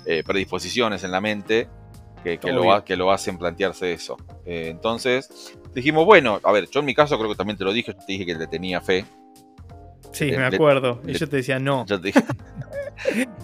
eh, 0.07 0.23
predisposiciones 0.25 1.05
en 1.05 1.11
la 1.11 1.21
mente 1.21 1.69
que, 2.23 2.39
lo, 2.53 2.85
que 2.85 2.97
lo 2.97 3.11
hacen 3.11 3.37
plantearse 3.37 3.93
eso. 3.93 4.17
Eh, 4.47 4.69
entonces 4.69 5.57
dijimos, 5.75 6.05
bueno, 6.07 6.41
a 6.43 6.53
ver, 6.53 6.69
yo 6.71 6.81
en 6.81 6.87
mi 6.87 6.95
caso 6.95 7.19
creo 7.19 7.31
que 7.31 7.37
también 7.37 7.57
te 7.57 7.65
lo 7.65 7.73
dije, 7.73 7.95
te 7.95 8.05
dije 8.07 8.27
que 8.27 8.35
le 8.35 8.47
tenía 8.47 8.81
fe. 8.81 9.05
Sí, 10.13 10.27
me 10.27 10.45
acuerdo. 10.45 11.01
y 11.07 11.15
yo 11.15 11.29
te 11.29 11.37
decía 11.37 11.59
no. 11.59 11.87
Yo 11.87 12.01
te 12.01 12.09
dije, 12.09 12.23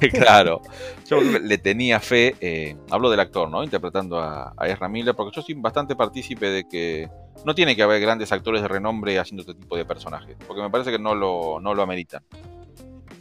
claro, 0.12 0.60
yo 1.08 1.20
le 1.20 1.58
tenía 1.58 1.98
fe, 1.98 2.76
hablo 2.90 3.10
del 3.10 3.20
actor, 3.20 3.50
¿no? 3.50 3.64
Interpretando 3.64 4.20
a, 4.20 4.54
a 4.56 4.68
Ezra 4.68 4.88
Miller, 4.88 5.14
porque 5.14 5.34
yo 5.34 5.42
soy 5.42 5.54
bastante 5.54 5.96
partícipe 5.96 6.46
de 6.46 6.68
que 6.68 7.08
no 7.44 7.54
tiene 7.54 7.76
que 7.76 7.82
haber 7.82 8.00
grandes 8.00 8.32
actores 8.32 8.62
de 8.62 8.68
renombre 8.68 9.18
haciendo 9.18 9.42
este 9.42 9.54
tipo 9.54 9.76
de 9.76 9.84
personajes, 9.84 10.36
porque 10.46 10.62
me 10.62 10.70
parece 10.70 10.90
que 10.90 10.98
no 10.98 11.14
lo, 11.14 11.58
no 11.60 11.74
lo 11.74 11.82
ameritan. 11.82 12.22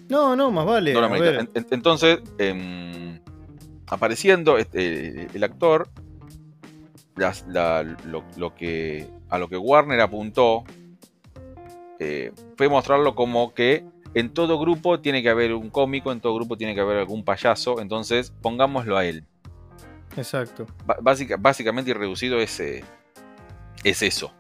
No, 0.10 0.36
no, 0.36 0.52
más 0.52 0.66
vale. 0.66 0.94
entonces, 1.72 2.20
em, 2.38 3.07
apareciendo 3.88 4.58
este, 4.58 5.28
el 5.34 5.44
actor, 5.44 5.90
lo, 7.16 8.56
que, 8.56 9.08
a 9.30 9.38
lo 9.38 9.50
que 9.50 9.58
Warner 9.58 10.00
apuntó 10.02 10.64
eh, 12.00 12.32
fue 12.56 12.70
mostrarlo 12.70 13.16
como 13.16 13.54
que 13.54 13.86
en 14.14 14.34
todo 14.34 14.60
grupo 14.60 15.00
tiene 15.00 15.22
que 15.24 15.30
haber 15.30 15.54
un 15.54 15.70
cómico, 15.70 16.12
en 16.12 16.22
todo 16.22 16.36
grupo 16.36 16.58
tiene 16.58 16.76
que 16.76 16.82
haber 16.82 16.98
algún 16.98 17.24
payaso, 17.24 17.82
entonces 17.82 18.34
pongámoslo 18.42 18.98
a 18.98 19.06
él. 19.06 19.26
Exacto. 20.16 20.66
básicamente 21.40 21.92
y 21.92 21.94
reducido 21.94 22.40
ese 22.40 22.84
es 23.84 24.02
eso. 24.02 24.34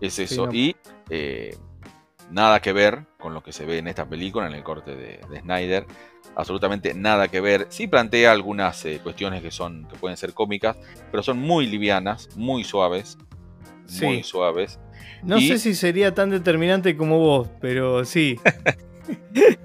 Es 0.00 0.18
eso. 0.18 0.48
Y 0.52 0.76
eh, 1.08 1.56
nada 2.30 2.60
que 2.60 2.72
ver 2.72 3.06
con 3.18 3.34
lo 3.34 3.42
que 3.42 3.52
se 3.52 3.64
ve 3.64 3.78
en 3.78 3.88
esta 3.88 4.06
película, 4.06 4.46
en 4.46 4.54
el 4.54 4.62
corte 4.62 4.94
de, 4.94 5.20
Snyder. 5.40 5.86
Absolutamente 6.36 6.92
nada 6.92 7.28
que 7.28 7.40
ver. 7.40 7.66
Sí 7.70 7.86
plantea 7.86 8.30
algunas 8.30 8.84
eh, 8.84 9.00
cuestiones 9.02 9.42
que 9.42 9.50
son. 9.50 9.88
que 9.88 9.96
pueden 9.96 10.18
ser 10.18 10.34
cómicas, 10.34 10.76
pero 11.10 11.22
son 11.22 11.38
muy 11.38 11.66
livianas, 11.66 12.28
muy 12.36 12.62
suaves. 12.62 13.16
Muy 14.02 14.22
suaves. 14.22 14.78
No 15.22 15.40
sé 15.40 15.58
si 15.58 15.74
sería 15.74 16.12
tan 16.12 16.28
determinante 16.28 16.94
como 16.94 17.18
vos, 17.18 17.48
pero 17.60 18.04
sí. 18.04 18.38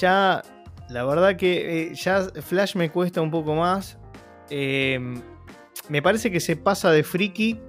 ya. 0.00 0.42
La 0.88 1.04
verdad 1.04 1.36
que 1.36 1.82
eh, 1.82 1.94
ya 1.94 2.22
Flash 2.40 2.76
me 2.76 2.90
cuesta 2.90 3.20
un 3.20 3.32
poco 3.32 3.56
más. 3.56 3.98
Eh, 4.50 5.00
me 5.88 6.00
parece 6.00 6.30
que 6.30 6.38
se 6.38 6.56
pasa 6.56 6.92
de 6.92 7.02
friki. 7.02 7.60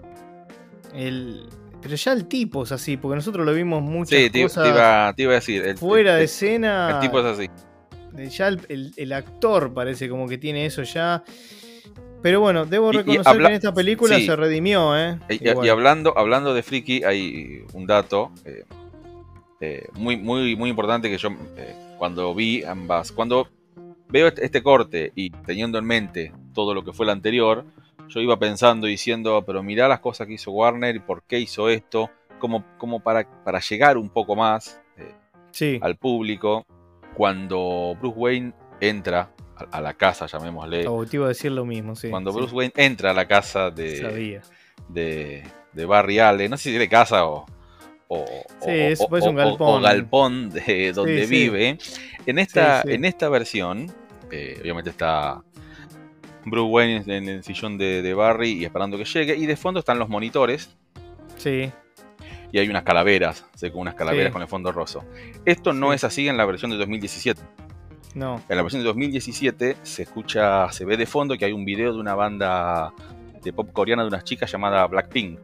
El, 0.94 1.50
pero 1.82 1.96
ya 1.96 2.14
el 2.14 2.28
tipo 2.28 2.64
es 2.64 2.72
así, 2.72 2.98
porque 2.98 3.16
nosotros 3.16 3.46
lo 3.46 3.54
vimos 3.54 3.82
mucho. 3.82 4.16
Sí, 4.16 4.30
te, 4.30 4.40
iba, 4.40 5.08
a 5.08 5.14
decir. 5.14 5.78
fuera 5.78 6.16
de 6.16 6.26
escena. 6.26 6.92
El 6.96 7.00
tipo 7.00 7.20
es 7.20 7.26
así. 7.26 7.50
Ya 8.30 8.48
el, 8.48 9.14
actor 9.14 9.74
parece 9.74 10.10
como 10.10 10.28
que 10.28 10.38
tiene 10.38 10.66
eso 10.66 10.84
ya. 10.84 11.24
Pero 12.22 12.42
bueno, 12.42 12.66
debo 12.66 12.92
reconocer 12.92 13.38
que 13.38 13.46
en 13.46 13.54
esta 13.54 13.74
película 13.74 14.20
se 14.20 14.36
redimió, 14.36 14.98
¿eh? 14.98 15.20
Y, 15.30 15.70
hablando, 15.70 16.18
hablando 16.18 16.54
de 16.54 16.64
friki, 16.64 17.04
hay 17.04 17.64
un 17.74 17.86
dato 17.86 18.32
eh, 18.44 18.66
eh, 19.62 19.88
muy, 19.94 20.18
muy, 20.18 20.56
muy 20.58 20.70
importante 20.70 21.10
que 21.10 21.18
yo 21.18 21.30
eh, 21.56 21.76
cuando 21.98 22.36
vi 22.36 22.64
ambas. 22.64 23.14
Cuando 23.14 23.48
veo 24.10 24.28
este, 24.28 24.44
este 24.44 24.62
corte 24.62 25.14
y 25.16 25.30
teniendo 25.30 25.78
en 25.78 25.86
mente 25.86 26.34
todo 26.54 26.74
lo 26.74 26.84
que 26.84 26.92
fue 26.92 27.06
el 27.06 27.12
anterior, 27.12 27.64
yo 28.10 28.20
iba 28.20 28.38
pensando 28.38 28.88
diciendo, 28.88 29.44
pero 29.46 29.64
mirá 29.64 29.88
las 29.88 30.00
cosas 30.00 30.28
que 30.28 30.34
hizo 30.34 30.52
Warner 30.52 30.96
y 30.96 31.00
por 31.00 31.24
qué 31.24 31.40
hizo 31.40 31.70
esto, 31.70 32.10
como, 32.40 32.66
como 32.78 33.00
para, 33.02 33.28
para 33.44 33.60
llegar 33.60 33.98
un 33.98 34.10
poco 34.10 34.36
más 34.36 34.82
eh, 34.98 35.80
al 35.82 35.96
público. 35.96 36.66
Cuando 37.16 37.96
Bruce 38.00 38.18
Wayne 38.18 38.54
entra 38.80 39.32
a, 39.72 39.82
la 39.82 39.94
casa, 39.94 40.26
llamémosle. 40.26 40.88
Oh, 40.88 41.06
te 41.06 41.18
iba 41.18 41.26
a 41.26 41.30
decir 41.30 41.52
lo 41.52 41.66
mismo, 41.66 41.96
sí. 41.96 42.10
Cuando 42.10 42.32
Bruce 42.32 42.54
Wayne 42.54 42.74
entra 42.76 43.12
a 43.12 43.14
la 43.14 43.28
casa 43.28 43.70
de, 43.70 44.42
de, 44.88 45.44
de, 45.74 45.86
Barry 45.86 46.20
Allen, 46.20 46.52
no 46.52 46.58
sé 46.58 46.72
si 46.72 46.78
de 46.78 46.88
casa 46.88 47.26
o, 47.26 47.46
o, 48.08 48.26
sí, 48.62 48.96
un 49.28 49.36
galpón. 49.36 49.84
galpón 49.84 50.50
de 50.50 50.94
donde 50.94 51.26
vive. 51.26 51.78
En 52.26 52.40
esta, 52.40 52.82
en 52.86 53.06
esta 53.06 53.28
versión, 53.30 53.92
eh, 54.32 54.58
obviamente 54.62 54.92
está 54.92 55.44
Bruce 56.46 56.70
Wayne 56.70 57.04
en 57.18 57.30
el 57.30 57.44
sillón 57.44 57.78
de, 57.78 58.14
Barry 58.14 58.52
y 58.52 58.66
esperando 58.66 58.98
que 58.98 59.06
llegue. 59.06 59.36
Y 59.36 59.46
de 59.46 59.56
fondo 59.56 59.80
están 59.80 60.00
los 60.00 60.10
monitores. 60.10 60.76
Sí. 61.38 61.72
Y 62.52 62.60
hay 62.60 62.68
unas 62.68 62.84
calaveras, 62.84 63.46
sé, 63.56 63.72
unas 63.74 63.96
calaveras 63.96 64.32
con 64.32 64.42
el 64.42 64.48
fondo 64.48 64.72
roso. 64.72 65.04
Esto 65.46 65.74
no 65.74 65.94
es 65.94 66.04
así 66.04 66.28
en 66.28 66.38
la 66.38 66.46
versión 66.46 66.72
de 66.72 66.78
2017. 66.78 67.42
No. 68.16 68.42
En 68.50 68.58
la 68.58 68.64
versión 68.64 68.82
de 68.82 68.88
2017 68.88 69.78
se 69.84 70.04
escucha, 70.04 70.72
se 70.72 70.84
ve 70.84 70.98
de 70.98 71.06
fondo 71.06 71.38
que 71.38 71.46
hay 71.46 71.52
un 71.52 71.64
video 71.64 71.94
de 71.94 72.00
una 72.00 72.16
banda 72.16 72.92
de 73.44 73.54
pop 73.54 73.72
coreana 73.72 74.02
de 74.02 74.08
unas 74.08 74.24
chicas 74.24 74.52
llamada 74.52 74.86
Blackpink. 74.88 75.40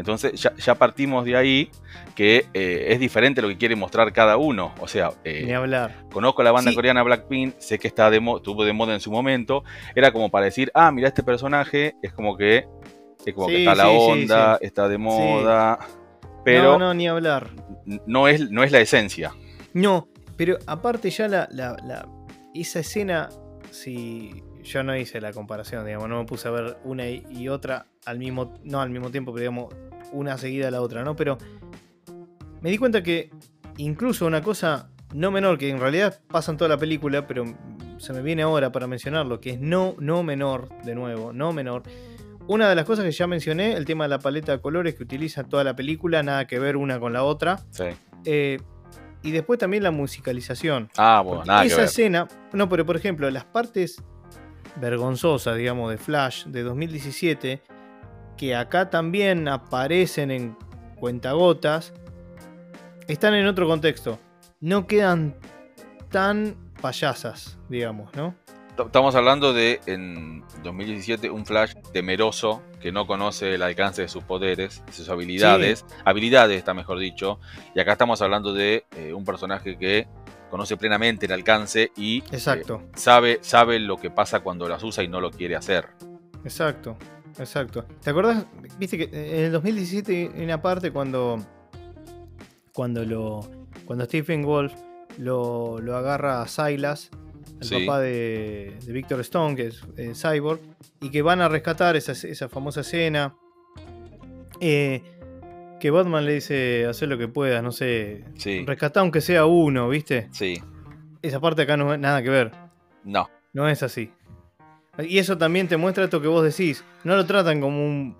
Entonces 0.00 0.32
ya, 0.56 0.74
partimos 0.76 1.26
de 1.26 1.36
ahí 1.36 1.70
que 2.14 2.46
eh, 2.54 2.86
es 2.88 3.00
diferente 3.00 3.42
lo 3.42 3.48
que 3.48 3.58
quiere 3.58 3.76
mostrar 3.76 4.14
cada 4.14 4.38
uno. 4.38 4.72
O 4.80 4.88
sea, 4.88 5.12
eh, 5.24 5.54
hablar. 5.54 6.06
conozco 6.10 6.42
la 6.42 6.52
banda 6.52 6.72
coreana 6.72 7.02
Blackpink, 7.02 7.58
sé 7.58 7.78
que 7.78 7.86
está 7.86 8.08
de 8.08 8.16
estuvo 8.16 8.64
de 8.64 8.72
moda 8.72 8.94
en 8.94 9.00
su 9.00 9.10
momento. 9.10 9.62
Era 9.94 10.10
como 10.10 10.30
para 10.30 10.46
decir, 10.46 10.70
ah, 10.72 10.90
mira, 10.90 11.08
este 11.08 11.22
personaje 11.22 11.96
es 12.02 12.14
como 12.14 12.34
que, 12.38 12.66
es 13.26 13.34
como 13.34 13.48
que 13.48 13.58
está 13.58 13.74
la 13.74 13.90
onda, 13.90 14.58
está 14.62 14.88
de 14.88 14.96
moda. 14.96 15.78
Pero 16.46 16.78
no, 16.78 16.78
no, 16.78 16.94
ni 16.94 17.06
hablar. 17.06 17.50
No 18.06 18.26
es, 18.26 18.50
no 18.50 18.64
es 18.64 18.72
la 18.72 18.80
esencia. 18.80 19.34
No, 19.74 20.08
pero 20.38 20.56
aparte 20.66 21.10
ya 21.10 21.28
la, 21.28 21.46
la 21.52 22.08
esa 22.54 22.80
escena, 22.80 23.28
si 23.70 24.42
yo 24.62 24.82
no 24.82 24.96
hice 24.96 25.20
la 25.20 25.34
comparación, 25.34 25.84
digamos, 25.84 26.08
no 26.08 26.20
me 26.20 26.24
puse 26.24 26.48
a 26.48 26.52
ver 26.52 26.78
una 26.84 27.06
y 27.06 27.48
otra 27.48 27.86
al 28.06 28.18
mismo, 28.18 28.54
no 28.64 28.80
al 28.80 28.90
mismo 28.90 29.10
tiempo, 29.10 29.32
pero 29.32 29.40
digamos, 29.40 29.74
una 30.12 30.38
seguida 30.38 30.68
a 30.68 30.70
la 30.70 30.80
otra, 30.80 31.04
¿no? 31.04 31.16
Pero 31.16 31.38
me 32.60 32.70
di 32.70 32.78
cuenta 32.78 33.02
que 33.02 33.30
incluso 33.76 34.26
una 34.26 34.42
cosa 34.42 34.90
no 35.14 35.30
menor, 35.30 35.58
que 35.58 35.68
en 35.70 35.80
realidad 35.80 36.20
pasa 36.28 36.52
en 36.52 36.58
toda 36.58 36.68
la 36.68 36.76
película, 36.78 37.26
pero 37.26 37.44
se 37.98 38.12
me 38.12 38.22
viene 38.22 38.42
ahora 38.42 38.70
para 38.72 38.86
mencionarlo, 38.86 39.40
que 39.40 39.50
es 39.50 39.60
no, 39.60 39.94
no 39.98 40.22
menor, 40.22 40.68
de 40.84 40.94
nuevo, 40.94 41.32
no 41.32 41.52
menor. 41.52 41.82
una 42.46 42.68
de 42.68 42.74
las 42.74 42.84
cosas 42.84 43.04
que 43.04 43.12
ya 43.12 43.26
mencioné, 43.26 43.74
el 43.74 43.84
tema 43.84 44.04
de 44.04 44.08
la 44.10 44.18
paleta 44.18 44.52
de 44.52 44.60
colores 44.60 44.94
que 44.94 45.02
utiliza 45.02 45.44
toda 45.44 45.64
la 45.64 45.74
película, 45.76 46.22
nada 46.22 46.46
que 46.46 46.58
ver 46.58 46.76
una 46.76 46.98
con 47.00 47.12
la 47.12 47.22
otra. 47.24 47.60
Sí. 47.70 47.84
Eh, 48.24 48.58
y 49.22 49.30
después 49.32 49.58
también 49.58 49.82
la 49.82 49.90
musicalización. 49.90 50.88
Ah, 50.96 51.22
bueno, 51.24 51.44
nada 51.44 51.64
Esa 51.64 51.76
que 51.76 51.80
ver. 51.82 51.88
escena, 51.88 52.28
no, 52.52 52.68
pero 52.68 52.86
por 52.86 52.96
ejemplo, 52.96 53.30
las 53.30 53.44
partes 53.44 54.02
vergonzosas, 54.80 55.56
digamos, 55.56 55.90
de 55.90 55.98
Flash 55.98 56.46
de 56.46 56.62
2017, 56.62 57.62
que 58.40 58.56
acá 58.56 58.88
también 58.88 59.48
aparecen 59.48 60.30
en 60.30 60.56
cuentagotas, 60.98 61.92
están 63.06 63.34
en 63.34 63.46
otro 63.46 63.68
contexto. 63.68 64.18
No 64.60 64.86
quedan 64.86 65.36
tan 66.10 66.56
payasas, 66.80 67.58
digamos, 67.68 68.14
¿no? 68.16 68.34
Estamos 68.78 69.14
hablando 69.14 69.52
de, 69.52 69.82
en 69.84 70.42
2017, 70.62 71.28
un 71.28 71.44
Flash 71.44 71.74
temeroso 71.92 72.62
que 72.80 72.92
no 72.92 73.06
conoce 73.06 73.56
el 73.56 73.62
alcance 73.62 74.00
de 74.00 74.08
sus 74.08 74.24
poderes, 74.24 74.82
de 74.86 74.92
sus 74.94 75.10
habilidades. 75.10 75.84
Habilidades, 76.06 76.56
está 76.56 76.72
mejor 76.72 76.98
dicho. 76.98 77.40
Y 77.74 77.80
acá 77.80 77.92
estamos 77.92 78.22
hablando 78.22 78.54
de 78.54 78.86
eh, 78.96 79.12
un 79.12 79.26
personaje 79.26 79.76
que 79.76 80.08
conoce 80.50 80.78
plenamente 80.78 81.26
el 81.26 81.32
alcance 81.32 81.92
y 81.94 82.24
eh, 82.32 82.38
sabe, 82.94 83.38
sabe 83.42 83.78
lo 83.80 83.98
que 83.98 84.10
pasa 84.10 84.40
cuando 84.40 84.66
las 84.66 84.82
usa 84.82 85.04
y 85.04 85.08
no 85.08 85.20
lo 85.20 85.30
quiere 85.30 85.56
hacer. 85.56 85.88
exacto, 86.42 86.96
exacto. 87.38 87.84
¿Te 88.02 88.10
acordás? 88.10 88.46
Viste 88.78 88.96
que 88.98 89.04
en 89.38 89.44
el 89.46 89.52
2017 89.52 90.30
hay 90.36 90.44
una 90.44 90.60
parte 90.62 90.90
cuando 90.90 91.38
cuando 92.72 93.04
lo 93.04 93.40
cuando 93.84 94.04
Stephen 94.04 94.42
Wolf 94.42 94.72
lo, 95.18 95.78
lo 95.80 95.96
agarra 95.96 96.42
a 96.42 96.48
Silas, 96.48 97.10
el 97.60 97.66
Sí. 97.66 97.80
papá 97.86 98.00
de, 98.00 98.76
de 98.84 98.92
Victor 98.92 99.20
Stone, 99.20 99.56
que 99.56 99.66
es 99.66 99.82
eh, 99.96 100.12
Cyborg, 100.14 100.60
y 101.00 101.10
que 101.10 101.20
van 101.22 101.40
a 101.40 101.48
rescatar 101.48 101.96
esa, 101.96 102.12
esa 102.12 102.48
famosa 102.48 102.80
escena. 102.82 103.34
eh, 104.60 105.02
que 105.80 105.90
Batman 105.90 106.26
le 106.26 106.34
dice, 106.34 106.84
hacer 106.86 107.08
lo 107.08 107.16
que 107.16 107.26
puedas, 107.26 107.62
no 107.62 107.72
sé, 107.72 108.24
Sí, 108.36 108.64
rescatar 108.66 109.00
aunque 109.00 109.20
sea 109.22 109.46
uno, 109.46 109.88
¿viste? 109.88 110.28
sí. 110.32 110.60
Esa 111.22 111.40
parte 111.40 111.62
acá 111.62 111.76
no 111.76 111.92
es 111.92 111.98
nada 112.00 112.22
que 112.22 112.30
ver. 112.30 112.50
No. 113.04 113.28
No 113.52 113.68
es 113.68 113.82
así. 113.82 114.10
Y 115.02 115.18
eso 115.18 115.38
también 115.38 115.68
te 115.68 115.76
muestra 115.76 116.04
esto 116.04 116.20
que 116.20 116.28
vos 116.28 116.42
decís. 116.42 116.84
No 117.04 117.16
lo 117.16 117.26
tratan 117.26 117.60
como 117.60 117.84
un. 117.84 118.16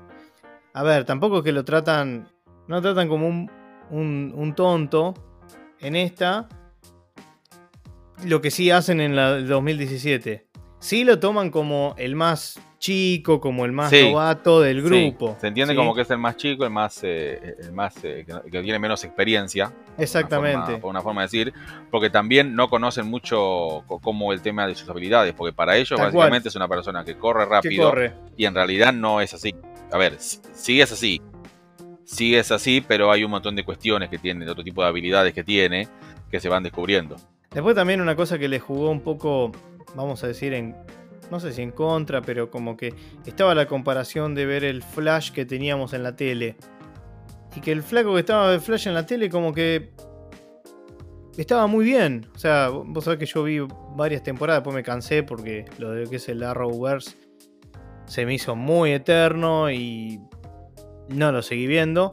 A 0.72 0.82
ver, 0.82 1.04
tampoco 1.04 1.38
es 1.38 1.44
que 1.44 1.52
lo 1.52 1.64
tratan. 1.64 2.28
No 2.68 2.76
lo 2.76 2.82
tratan 2.82 3.08
como 3.08 3.26
un, 3.26 3.50
un, 3.90 4.32
un 4.34 4.54
tonto 4.54 5.14
en 5.80 5.96
esta. 5.96 6.48
Lo 8.24 8.40
que 8.40 8.50
sí 8.50 8.70
hacen 8.70 9.00
en 9.00 9.16
la 9.16 9.34
del 9.34 9.48
2017. 9.48 10.46
Sí 10.78 11.04
lo 11.04 11.18
toman 11.18 11.50
como 11.50 11.94
el 11.98 12.16
más 12.16 12.60
chico, 12.80 13.40
como 13.40 13.64
el 13.66 13.70
más 13.72 13.90
Sí. 13.90 14.10
novato 14.10 14.60
del 14.60 14.82
Sí, 14.82 14.88
grupo. 14.88 15.36
Se 15.40 15.46
entiende 15.46 15.74
¿sí? 15.74 15.76
como 15.76 15.94
que 15.94 16.00
es 16.00 16.10
el 16.10 16.18
más 16.18 16.36
chico, 16.36 16.64
el 16.64 16.70
más, 16.70 16.98
eh, 17.04 17.54
el 17.60 17.72
más 17.72 17.94
eh, 18.02 18.24
que, 18.26 18.50
que 18.50 18.62
tiene 18.62 18.78
menos 18.80 19.04
experiencia. 19.04 19.72
Exactamente. 19.98 20.78
por 20.78 20.90
una 20.90 21.02
forma 21.02 21.20
de 21.20 21.26
decir, 21.26 21.52
porque 21.90 22.08
también 22.10 22.56
no 22.56 22.68
conocen 22.70 23.06
mucho 23.06 23.84
co- 23.86 24.00
como 24.02 24.32
el 24.32 24.40
tema 24.42 24.66
de 24.66 24.74
sus 24.74 24.88
habilidades, 24.88 25.34
porque 25.34 25.52
para 25.52 25.76
ellos 25.76 25.90
Tal 25.96 26.06
básicamente 26.06 26.48
es 26.48 26.56
una 26.56 26.66
persona 26.66 27.04
que 27.04 27.16
corre 27.16 27.44
rápido 27.44 27.90
corre. 27.90 28.14
y 28.36 28.46
en 28.46 28.54
realidad 28.54 28.92
no 28.94 29.20
es 29.20 29.34
así. 29.34 29.54
A 29.92 29.98
ver, 29.98 30.14
sí 30.18 30.80
es 30.80 30.90
así, 30.90 31.20
sí 32.04 32.34
es 32.34 32.50
así, 32.50 32.80
pero 32.80 33.12
hay 33.12 33.24
un 33.24 33.30
montón 33.30 33.54
de 33.56 33.64
cuestiones 33.64 34.08
que 34.08 34.18
tiene, 34.18 34.44
de 34.46 34.50
otro 34.50 34.64
tipo 34.64 34.82
de 34.82 34.88
habilidades 34.88 35.34
que 35.34 35.44
tiene, 35.44 35.86
que 36.30 36.40
se 36.40 36.48
van 36.48 36.62
descubriendo. 36.62 37.16
Después 37.52 37.74
también 37.76 38.00
una 38.00 38.16
cosa 38.16 38.38
que 38.38 38.48
le 38.48 38.58
jugó 38.58 38.90
un 38.90 39.00
poco, 39.00 39.52
vamos 39.94 40.24
a 40.24 40.28
decir, 40.28 40.54
en. 40.54 40.74
No 41.30 41.40
sé 41.40 41.52
si 41.52 41.62
en 41.62 41.70
contra, 41.70 42.22
pero 42.22 42.50
como 42.50 42.76
que 42.76 42.94
estaba 43.24 43.54
la 43.54 43.66
comparación 43.66 44.34
de 44.34 44.46
ver 44.46 44.64
el 44.64 44.82
flash 44.82 45.30
que 45.30 45.44
teníamos 45.44 45.92
en 45.92 46.02
la 46.02 46.16
tele. 46.16 46.56
Y 47.54 47.60
que 47.60 47.72
el 47.72 47.82
flaco 47.82 48.14
que 48.14 48.20
estaba 48.20 48.50
de 48.50 48.60
flash 48.60 48.88
en 48.88 48.94
la 48.94 49.06
tele, 49.06 49.28
como 49.28 49.52
que. 49.52 49.92
Estaba 51.36 51.66
muy 51.66 51.84
bien. 51.84 52.26
O 52.34 52.38
sea, 52.38 52.68
vos 52.68 53.04
sabés 53.04 53.18
que 53.18 53.26
yo 53.26 53.44
vi 53.44 53.60
varias 53.96 54.22
temporadas, 54.22 54.60
después 54.60 54.74
me 54.74 54.82
cansé 54.82 55.22
porque 55.22 55.64
lo 55.78 55.92
de 55.92 56.06
que 56.06 56.16
es 56.16 56.28
el 56.28 56.42
Arrowverse 56.42 57.16
se 58.10 58.26
me 58.26 58.34
hizo 58.34 58.56
muy 58.56 58.90
eterno 58.90 59.70
y 59.70 60.20
no 61.08 61.30
lo 61.30 61.42
seguí 61.42 61.68
viendo. 61.68 62.10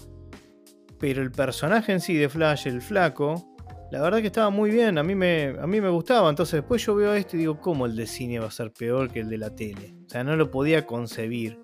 Pero 1.00 1.24
el 1.24 1.32
personaje 1.32 1.92
en 1.92 2.02
sí 2.02 2.16
de 2.16 2.30
Flash, 2.30 2.68
el 2.68 2.82
flaco, 2.82 3.57
la 3.92 4.02
verdad 4.02 4.20
que 4.22 4.28
estaba 4.28 4.50
muy 4.50 4.70
bien, 4.72 4.98
a 4.98 5.04
mí 5.04 5.16
me, 5.16 5.56
a 5.62 5.66
mí 5.68 5.80
me 5.82 5.90
gustaba. 5.90 6.30
Entonces 6.30 6.54
después 6.62 6.86
yo 6.86 6.96
veo 6.96 7.14
esto 7.14 7.36
y 7.36 7.40
digo, 7.40 7.60
¿cómo 7.62 7.86
el 7.86 7.96
de 7.96 8.06
cine 8.08 8.40
va 8.40 8.48
a 8.48 8.52
ser 8.52 8.72
peor 8.72 9.10
que 9.12 9.22
el 9.22 9.30
de 9.30 9.38
la 9.38 9.50
tele? 9.56 9.94
O 10.06 10.10
sea, 10.10 10.24
no 10.24 10.36
lo 10.36 10.52
podía 10.52 10.86
concebir. 10.86 11.60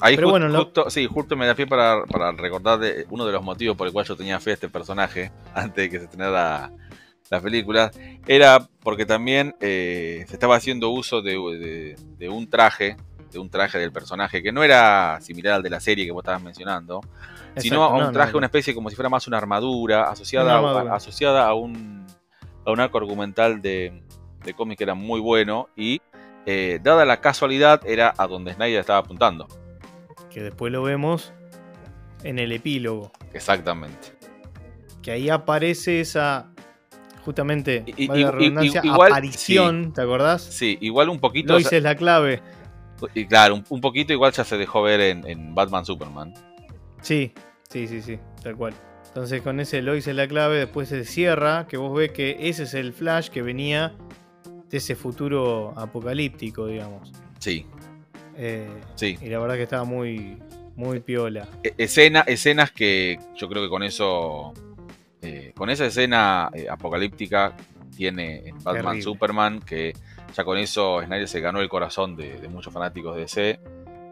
Ahí 0.00 0.14
Pero 0.14 0.28
ju- 0.28 0.30
bueno, 0.30 0.48
lo- 0.48 0.64
justo, 0.64 0.90
sí, 0.90 1.06
justo 1.06 1.36
me 1.36 1.46
da 1.46 1.54
pie 1.56 1.66
para, 1.66 2.04
para 2.04 2.30
recordar 2.32 2.78
de 2.78 3.04
uno 3.10 3.26
de 3.26 3.32
los 3.32 3.42
motivos 3.42 3.76
por 3.76 3.86
el 3.88 3.92
cual 3.92 4.06
yo 4.06 4.16
tenía 4.16 4.38
fe 4.38 4.50
a 4.50 4.54
este 4.54 4.68
personaje 4.68 5.32
antes 5.54 5.74
de 5.84 5.90
que 5.90 5.98
se 5.98 6.04
estrenara 6.04 6.70
la 7.30 7.40
película. 7.40 7.90
Era 8.26 8.68
porque 8.80 9.04
también 9.04 9.54
eh, 9.60 10.24
se 10.28 10.34
estaba 10.34 10.54
haciendo 10.56 10.90
uso 10.90 11.20
de, 11.20 11.32
de- 11.32 11.96
de 12.16 12.28
un 12.28 12.48
traje, 12.48 12.96
de 13.32 13.38
un 13.40 13.50
traje 13.50 13.78
del 13.78 13.90
personaje 13.90 14.42
que 14.42 14.52
no 14.52 14.62
era 14.62 15.18
similar 15.20 15.54
al 15.54 15.62
de 15.64 15.70
la 15.70 15.80
serie 15.80 16.06
que 16.06 16.12
vos 16.12 16.22
estabas 16.22 16.42
mencionando, 16.42 17.00
sino 17.56 17.82
a 17.84 17.88
un 17.92 18.00
no, 18.04 18.12
traje, 18.12 18.32
no, 18.32 18.38
una 18.38 18.46
especie 18.46 18.74
como 18.74 18.90
si 18.90 18.96
fuera 18.96 19.08
más 19.08 19.26
una 19.26 19.38
armadura 19.38 20.10
asociada, 20.10 20.60
Una 20.60 20.92
a- 20.92 20.96
asociada 20.96 21.46
a 21.46 21.54
un, 21.54 22.06
a 22.64 22.70
un 22.70 22.80
arco 22.80 22.98
argumental 22.98 23.60
de, 23.62 24.02
de 24.44 24.54
cómic 24.54 24.78
que 24.78 24.84
era 24.84 24.94
muy 24.94 25.20
bueno 25.20 25.68
y 25.76 26.00
eh, 26.46 26.78
dada 26.82 27.04
la 27.04 27.20
casualidad 27.20 27.80
era 27.86 28.14
a 28.16 28.26
donde 28.26 28.54
Snyder 28.54 28.80
estaba 28.80 29.00
apuntando. 29.00 29.46
Que 30.30 30.42
después 30.42 30.72
lo 30.72 30.82
vemos 30.82 31.32
en 32.22 32.38
el 32.38 32.52
epílogo. 32.52 33.10
Exactamente. 33.32 34.12
Que 35.02 35.10
ahí 35.12 35.28
aparece 35.30 36.00
esa, 36.00 36.50
justamente, 37.24 37.84
Y- 37.96 38.04
igual- 38.04 39.12
aparición, 39.12 39.92
¿te 39.92 40.02
acordás? 40.02 40.42
Sí, 40.42 40.78
igual 40.80 41.08
un 41.08 41.18
poquito. 41.20 41.52
Lois 41.54 41.72
es 41.72 41.82
la 41.82 41.94
clave. 41.94 42.40
y 43.14 43.26
claro, 43.26 43.54
un, 43.56 43.64
un 43.68 43.80
poquito 43.80 44.12
igual 44.12 44.32
ya 44.32 44.44
se 44.44 44.56
dejó 44.56 44.82
ver 44.82 45.00
en, 45.00 45.26
en 45.26 45.54
Batman 45.54 45.84
Superman. 45.84 46.34
Sí, 47.02 47.32
sí, 47.70 47.86
sí, 47.86 48.02
sí, 48.02 48.18
tal 48.42 48.56
cual. 48.56 48.74
Entonces 49.08 49.40
con 49.42 49.58
ese 49.60 49.80
Lois 49.82 50.06
es 50.06 50.14
la 50.14 50.28
clave, 50.28 50.58
después 50.58 50.88
se 50.88 51.04
cierra, 51.04 51.66
que 51.66 51.76
vos 51.76 51.96
ves 51.96 52.12
que 52.12 52.36
ese 52.40 52.64
es 52.64 52.74
el 52.74 52.92
Flash 52.92 53.28
que 53.30 53.42
venía 53.42 53.94
de 54.68 54.76
ese 54.76 54.94
futuro 54.94 55.72
apocalíptico, 55.76 56.66
digamos. 56.66 57.12
Sí, 57.38 57.64
Eh, 58.36 58.68
sí. 58.94 59.18
y 59.20 59.28
la 59.28 59.38
verdad 59.38 59.56
que 59.56 59.62
estaba 59.64 59.84
muy, 59.84 60.38
muy 60.76 61.00
piola. 61.00 61.48
E- 61.64 61.74
escena, 61.78 62.20
escenas 62.20 62.70
que 62.70 63.18
yo 63.34 63.48
creo 63.48 63.62
que 63.62 63.68
con 63.68 63.82
eso. 63.82 64.52
eh, 65.22 65.52
con 65.56 65.68
esa 65.70 65.86
escena 65.86 66.48
eh, 66.54 66.66
apocalíptica 66.70 67.56
tiene 67.96 68.46
en 68.48 68.56
Batman 68.62 68.74
Terrible. 68.84 69.02
Superman 69.02 69.60
que 69.60 69.92
ya 70.36 70.44
con 70.44 70.56
eso 70.58 71.02
Snyder 71.02 71.26
se 71.26 71.40
ganó 71.40 71.60
el 71.60 71.68
corazón 71.68 72.14
de, 72.14 72.38
de 72.38 72.48
muchos 72.48 72.72
fanáticos 72.72 73.16
de 73.16 73.22
DC. 73.22 73.60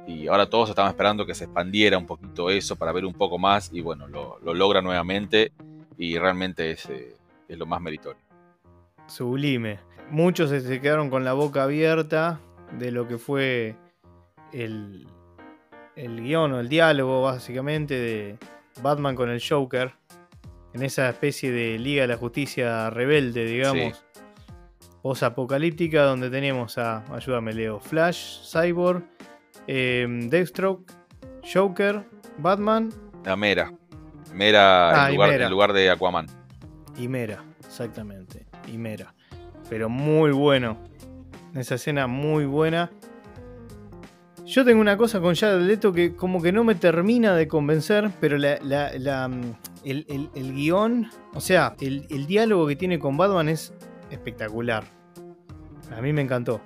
Y 0.06 0.28
ahora 0.28 0.48
todos 0.48 0.68
estaban 0.70 0.90
esperando 0.90 1.26
que 1.26 1.34
se 1.34 1.44
expandiera 1.44 1.98
un 1.98 2.06
poquito 2.06 2.48
eso 2.50 2.76
para 2.76 2.92
ver 2.92 3.04
un 3.04 3.14
poco 3.14 3.38
más. 3.38 3.70
Y 3.72 3.80
bueno, 3.80 4.06
lo, 4.06 4.38
lo 4.42 4.54
logra 4.54 4.80
nuevamente. 4.80 5.52
Y 5.98 6.16
realmente 6.18 6.70
es, 6.70 6.86
eh, 6.86 7.14
es 7.48 7.58
lo 7.58 7.66
más 7.66 7.80
meritorio. 7.80 8.20
Sublime. 9.06 9.78
Muchos 10.10 10.50
se- 10.50 10.80
quedaron 10.80 11.10
con 11.10 11.24
la 11.24 11.32
boca 11.32 11.64
abierta 11.64 12.38
de 12.78 12.90
lo 12.92 13.08
que 13.08 13.18
fue 13.18 13.74
el, 14.52 15.06
el 15.96 16.20
guion 16.22 16.52
o 16.52 16.60
el 16.60 16.68
diálogo, 16.68 17.22
básicamente, 17.22 17.94
de 17.98 18.38
Batman 18.82 19.16
con 19.16 19.30
el 19.30 19.42
Joker. 19.46 19.92
En 20.74 20.82
esa 20.82 21.08
especie 21.08 21.50
de 21.50 21.78
Liga 21.78 22.02
de 22.02 22.08
la 22.08 22.16
Justicia 22.16 22.90
rebelde, 22.90 23.44
digamos. 23.46 24.04
Post-apocalíptica, 25.02 26.02
donde 26.02 26.30
tenemos 26.30 26.78
a, 26.78 27.04
ayúdame 27.14 27.52
Leo, 27.52 27.78
Flash, 27.80 28.40
Cyborg, 28.50 29.04
eh, 29.66 30.06
Deathstroke, 30.28 30.90
Joker, 31.52 32.04
Batman 32.38 32.90
La 33.24 33.36
Mera. 33.36 33.72
Mera, 34.34 35.04
Ah, 35.04 35.08
en, 35.08 35.12
y 35.14 35.16
lugar, 35.16 35.30
Mera. 35.30 35.44
en 35.44 35.50
lugar 35.50 35.72
de 35.72 35.90
Aquaman. 35.90 36.26
y 36.98 37.08
Mera. 37.08 37.42
Exactamente, 37.64 38.46
y 38.72 38.76
Mera. 38.78 39.14
Pero 39.68 39.88
muy 39.88 40.30
bueno. 40.30 40.78
Esa 41.54 41.74
escena 41.76 42.06
muy 42.06 42.44
buena. 42.44 42.90
Yo 44.44 44.64
tengo 44.64 44.80
una 44.80 44.96
cosa 44.96 45.20
con 45.20 45.34
Jared 45.34 45.62
Leto 45.62 45.92
que 45.92 46.14
como 46.14 46.40
que 46.40 46.52
no 46.52 46.62
me 46.62 46.74
termina 46.76 47.34
de 47.34 47.48
convencer, 47.48 48.10
pero 48.20 48.38
la, 48.38 48.58
la- 48.62 48.92
la, 48.96 49.26
mm, 49.28 49.42
el, 49.84 50.06
el- 50.08 50.30
el 50.34 50.54
guion, 50.54 51.10
o 51.34 51.40
sea, 51.40 51.74
el, 51.80 52.06
el 52.10 52.26
diálogo 52.26 52.66
que 52.68 52.76
tiene 52.76 52.98
con 52.98 53.16
Batman 53.16 53.48
es 53.48 53.72
espectacular. 54.10 54.84
A 55.96 56.00
mí 56.00 56.12
me 56.12 56.22
encantó. 56.22 56.60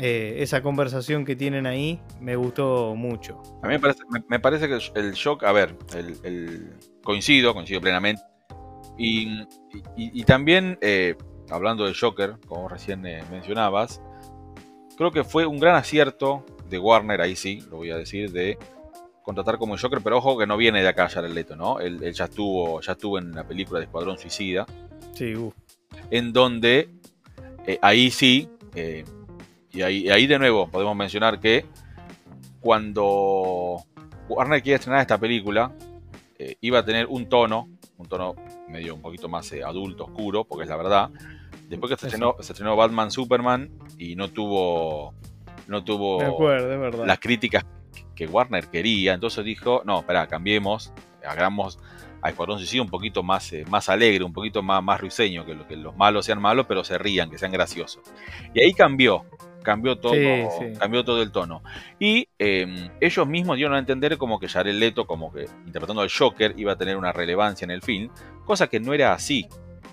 Eh, 0.00 0.36
esa 0.42 0.62
conversación 0.62 1.24
que 1.24 1.34
tienen 1.34 1.66
ahí 1.66 2.00
me 2.20 2.36
gustó 2.36 2.94
mucho. 2.94 3.42
A 3.62 3.66
mí 3.66 3.72
me 3.74 3.80
parece, 3.80 4.00
me, 4.08 4.22
me 4.28 4.38
parece 4.38 4.68
que 4.68 4.78
el, 4.94 5.12
shock, 5.12 5.42
a 5.42 5.50
ver, 5.50 5.74
el, 5.96 6.16
el- 6.22 6.72
coincido, 7.02 7.52
coincido 7.52 7.80
plenamente. 7.80 8.22
Y, 8.96 9.40
y- 9.96 10.20
y 10.20 10.22
también, 10.24 10.78
eh, 10.82 11.16
hablando 11.50 11.84
de 11.84 11.94
Joker, 11.94 12.36
como 12.46 12.68
recién 12.68 13.04
eh, 13.06 13.24
mencionabas, 13.30 14.00
creo 14.96 15.10
que 15.10 15.24
fue 15.24 15.46
un 15.46 15.58
gran 15.58 15.74
acierto 15.74 16.44
de 16.68 16.78
Warner, 16.78 17.20
ahí 17.20 17.34
sí, 17.34 17.60
lo 17.70 17.78
voy 17.78 17.90
a 17.90 17.96
decir, 17.96 18.30
de 18.30 18.56
contratar 19.24 19.58
como 19.58 19.76
Joker, 19.76 20.00
pero 20.02 20.18
ojo 20.18 20.38
que 20.38 20.46
no 20.46 20.56
viene 20.56 20.80
de 20.80 20.88
acá 20.88 21.08
Jared 21.08 21.30
Leto, 21.32 21.56
¿no? 21.56 21.80
Él, 21.80 22.12
ya 22.12 22.24
estuvo 22.26 22.80
ya 22.80 22.92
estuvo 22.92 23.18
en 23.18 23.32
la 23.32 23.46
película 23.46 23.78
de 23.80 23.86
Escuadrón 23.86 24.16
Suicida. 24.16 24.64
Sí, 25.12 25.34
uh. 25.34 25.52
En 26.10 26.32
donde 26.32 26.88
eh, 27.66 27.78
ahí 27.82 28.10
sí, 28.10 28.48
eh, 28.74 29.04
y 29.72 29.82
ahí, 29.82 30.08
ahí 30.08 30.26
de 30.26 30.38
nuevo 30.38 30.68
podemos 30.68 30.96
mencionar 30.96 31.40
que 31.40 31.66
cuando 32.60 33.84
Warner 34.28 34.62
quiere 34.62 34.76
estrenar 34.76 35.00
esta 35.00 35.18
película, 35.18 35.72
eh, 36.38 36.56
iba 36.60 36.80
a 36.80 36.84
tener 36.84 37.06
un 37.06 37.28
tono, 37.28 37.68
un 37.96 38.06
tono 38.06 38.34
medio 38.68 38.94
un 38.94 39.02
poquito 39.02 39.28
más 39.28 39.52
adulto, 39.64 40.04
oscuro, 40.04 40.44
porque 40.44 40.64
es 40.64 40.68
la 40.68 40.76
verdad. 40.76 41.10
Después 41.68 41.92
que 41.92 41.98
se 41.98 42.06
estrenó, 42.06 42.34
se 42.40 42.52
estrenó 42.52 42.76
Batman 42.76 43.10
Superman 43.10 43.70
y 43.98 44.16
no 44.16 44.28
tuvo 44.28 45.14
no 45.66 45.84
tuvo 45.84 46.48
las 47.04 47.18
críticas 47.18 47.64
que 48.14 48.26
Warner 48.26 48.66
quería, 48.68 49.14
entonces 49.14 49.44
dijo, 49.44 49.82
no, 49.84 50.00
espera, 50.00 50.26
cambiemos, 50.26 50.92
hagamos 51.24 51.78
a 52.20 52.30
Escuadrón 52.30 52.58
Suicida 52.58 52.82
un 52.82 52.88
poquito 52.88 53.22
más, 53.22 53.52
eh, 53.52 53.64
más 53.68 53.88
alegre, 53.88 54.24
un 54.24 54.32
poquito 54.32 54.62
más, 54.62 54.82
más 54.82 55.00
ruiseño, 55.00 55.44
que, 55.46 55.54
lo, 55.54 55.68
que 55.68 55.76
los 55.76 55.96
malos 55.96 56.26
sean 56.26 56.40
malos, 56.40 56.66
pero 56.66 56.82
se 56.82 56.98
rían, 56.98 57.30
que 57.30 57.38
sean 57.38 57.52
graciosos. 57.52 58.02
Y 58.54 58.60
ahí 58.60 58.72
cambió, 58.72 59.24
cambió 59.68 59.98
todo, 59.98 60.14
cambió 60.78 61.04
todo 61.04 61.20
el 61.20 61.30
tono. 61.30 61.62
Y 61.98 62.26
em, 62.38 62.88
ellos 63.02 63.28
mismos 63.28 63.58
dieron 63.58 63.74
a 63.74 63.78
entender 63.78 64.16
como 64.16 64.40
que 64.40 64.48
Jared 64.48 64.74
Leto, 64.74 65.06
como 65.06 65.30
que 65.30 65.46
interpretando 65.66 66.00
al 66.00 66.10
Joker, 66.10 66.54
iba 66.56 66.72
a 66.72 66.76
tener 66.76 66.96
una 66.96 67.12
relevancia 67.12 67.66
en 67.66 67.70
el 67.70 67.82
film, 67.82 68.08
cosa 68.46 68.66
que 68.68 68.80
no 68.80 68.94
era 68.94 69.12
así. 69.12 69.46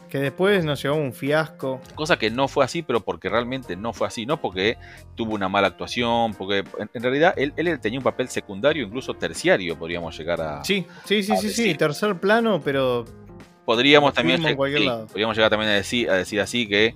Que 0.09 0.19
después 0.19 0.63
nos 0.63 0.82
llevó 0.82 0.95
un 0.95 1.11
fiasco. 1.11 1.82
Cosa 1.93 2.17
que 2.17 2.32
no 2.32 2.47
fue 2.47 2.63
así, 2.63 2.84
pero 2.84 3.01
porque 3.01 3.28
realmente 3.28 3.76
no 3.76 3.91
fue 3.91 4.07
así, 4.07 4.26
no 4.26 4.39
porque 4.39 4.78
tuvo 5.15 5.36
una 5.36 5.49
mala 5.49 5.67
actuación, 5.67 6.34
porque 6.36 6.63
en, 6.93 7.03
realidad 7.03 7.34
él, 7.36 7.51
tenía 7.82 7.99
un 7.99 8.03
papel 8.03 8.30
secundario, 8.30 8.86
incluso 8.86 9.13
terciario, 9.15 9.78
podríamos 9.78 10.17
llegar 10.17 10.39
a. 10.39 10.63
Sí, 10.63 10.86
sí, 11.03 11.21
sí, 11.21 11.36
sí, 11.36 11.49
sí, 11.49 11.76
tercer 11.76 12.17
plano, 12.17 12.61
pero. 12.63 13.03
Podríamos 13.65 14.13
también. 14.13 14.41
podríamos 14.55 15.36
llegar 15.36 15.49
también 15.49 15.71
a 15.71 15.73
decir, 15.73 16.09
a 16.09 16.13
decir 16.13 16.39
así 16.39 16.65
que 16.65 16.95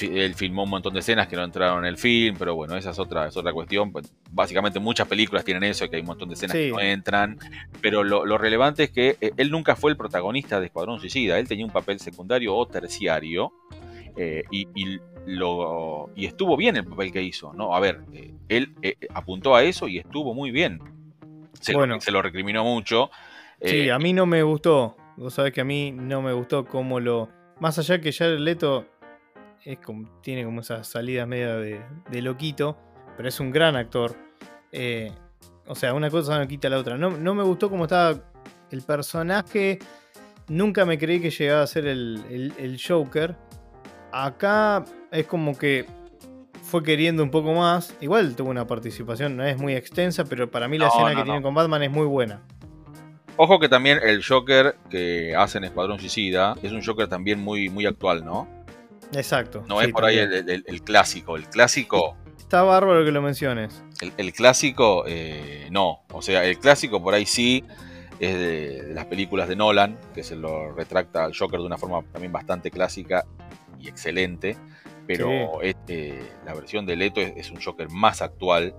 él 0.00 0.34
filmó 0.34 0.64
un 0.64 0.70
montón 0.70 0.94
de 0.94 1.00
escenas 1.00 1.28
que 1.28 1.36
no 1.36 1.44
entraron 1.44 1.84
en 1.84 1.86
el 1.86 1.98
film, 1.98 2.36
pero 2.38 2.54
bueno, 2.54 2.76
esa 2.76 2.90
es 2.90 2.98
otra, 2.98 3.28
es 3.28 3.36
otra 3.36 3.52
cuestión. 3.52 3.92
Pues, 3.92 4.12
básicamente 4.30 4.78
muchas 4.78 5.06
películas 5.06 5.44
tienen 5.44 5.64
eso, 5.64 5.88
que 5.88 5.96
hay 5.96 6.02
un 6.02 6.08
montón 6.08 6.28
de 6.28 6.34
escenas 6.34 6.56
que 6.56 6.70
no 6.70 6.80
entran. 6.80 7.38
Pero 7.80 8.02
lo, 8.02 8.38
relevante 8.38 8.84
es 8.84 8.90
que 8.90 9.16
eh, 9.20 9.32
él 9.36 9.50
nunca 9.50 9.76
fue 9.76 9.90
el 9.90 9.96
protagonista 9.96 10.60
de 10.60 10.66
Escuadrón 10.66 11.00
Suicida, 11.00 11.38
él 11.38 11.48
tenía 11.48 11.64
un 11.64 11.72
papel 11.72 12.00
secundario 12.00 12.54
o 12.54 12.66
terciario. 12.66 13.52
Eh, 14.16 14.44
y, 14.50 14.98
lo, 15.26 16.10
y 16.14 16.24
estuvo 16.24 16.56
bien 16.56 16.76
el 16.76 16.84
papel 16.84 17.12
que 17.12 17.20
hizo, 17.20 17.52
¿no? 17.52 17.74
A 17.74 17.80
ver, 17.80 18.00
eh, 18.14 18.32
él 18.48 18.74
apuntó 19.12 19.54
a 19.54 19.62
eso 19.62 19.88
y 19.88 19.98
estuvo 19.98 20.32
muy 20.32 20.50
bien. 20.50 20.80
Se, 21.60 21.72
lo, 21.72 22.00
se 22.00 22.10
lo 22.10 22.22
recriminó 22.22 22.64
mucho. 22.64 23.10
Sí, 23.60 23.90
a 23.90 23.98
mí 23.98 24.12
no 24.12 24.24
me 24.24 24.42
gustó. 24.42 24.96
Vos 25.16 25.34
sabés 25.34 25.52
que 25.52 25.62
a 25.62 25.64
mí 25.64 25.92
no 25.92 26.22
me 26.22 26.32
gustó 26.32 26.64
cómo 26.64 27.00
lo. 27.00 27.28
Más 27.58 27.78
allá 27.78 28.00
que 28.00 28.12
ya 28.12 28.26
el 28.26 28.44
Leto 28.44 28.86
es 29.66 29.78
como, 29.80 30.08
tiene 30.20 30.44
como 30.44 30.60
esa 30.60 30.84
salida 30.84 31.26
media 31.26 31.56
de, 31.56 32.22
loquito, 32.22 32.78
pero 33.16 33.28
es 33.28 33.40
un 33.40 33.50
gran 33.50 33.74
actor. 33.74 34.16
Eh, 34.70 35.10
o 35.66 35.74
sea, 35.74 35.92
una 35.92 36.08
cosa 36.08 36.38
no 36.38 36.46
quita 36.46 36.68
la 36.68 36.78
otra. 36.78 36.96
No, 36.96 37.10
me 37.10 37.42
gustó 37.42 37.68
cómo 37.68 37.84
estaba 37.84 38.20
el 38.70 38.82
personaje. 38.82 39.80
Nunca 40.46 40.84
me 40.86 40.96
creí 40.96 41.20
que 41.20 41.30
llegaba 41.30 41.62
a 41.62 41.66
ser 41.66 41.86
el, 41.88 42.80
Joker. 42.80 43.34
Acá 44.12 44.84
es 45.10 45.26
como 45.26 45.58
que 45.58 45.84
fue 46.62 46.84
queriendo 46.84 47.24
un 47.24 47.32
poco 47.32 47.52
más. 47.52 47.92
Igual 48.00 48.36
tuvo 48.36 48.50
una 48.50 48.68
participación, 48.68 49.36
no 49.36 49.44
es 49.44 49.58
muy 49.58 49.74
extensa, 49.74 50.24
pero 50.24 50.48
para 50.48 50.68
mí 50.68 50.78
la 50.78 50.86
escena 50.86 51.16
que 51.16 51.24
tiene 51.24 51.42
con 51.42 51.54
Batman 51.54 51.82
es 51.82 51.90
muy 51.90 52.06
buena. 52.06 52.40
Ojo 53.36 53.58
que 53.58 53.68
también 53.68 53.98
el 54.00 54.24
Joker 54.24 54.76
que 54.88 55.34
hace 55.34 55.58
en 55.58 55.64
Escuadrón 55.64 55.98
Suicida 55.98 56.54
es 56.62 56.70
un 56.70 56.82
Joker 56.84 57.08
también 57.08 57.40
muy, 57.40 57.68
muy 57.68 57.84
actual, 57.84 58.24
¿no? 58.24 58.55
Exacto. 59.14 59.64
No 59.68 59.80
es 59.80 59.88
por 59.92 60.04
ahí 60.04 60.18
el, 60.18 60.82
clásico. 60.82 61.36
El 61.36 61.46
clásico. 61.46 62.16
Está 62.38 62.62
bárbaro 62.62 63.04
que 63.04 63.12
lo 63.12 63.22
menciones. 63.22 63.82
El, 64.16 64.32
clásico, 64.32 65.04
eh, 65.06 65.68
no. 65.70 66.00
O 66.12 66.22
sea, 66.22 66.44
el 66.44 66.58
clásico 66.58 67.02
por 67.02 67.14
ahí 67.14 67.26
sí 67.26 67.64
es 68.20 68.34
de, 68.34 68.94
las 68.94 69.06
películas 69.06 69.48
de 69.48 69.56
Nolan, 69.56 69.98
que 70.14 70.22
se 70.22 70.36
lo 70.36 70.72
retracta 70.72 71.24
al 71.24 71.36
Joker 71.36 71.60
de 71.60 71.66
una 71.66 71.78
forma 71.78 72.02
también 72.12 72.32
bastante 72.32 72.70
clásica 72.70 73.24
y 73.80 73.88
excelente. 73.88 74.56
Pero 75.06 75.62
este, 75.62 76.18
la 76.44 76.52
versión 76.52 76.84
de 76.84 76.96
Leto 76.96 77.20
es, 77.20 77.50
un 77.50 77.60
Joker 77.60 77.88
más 77.90 78.22
actual. 78.22 78.74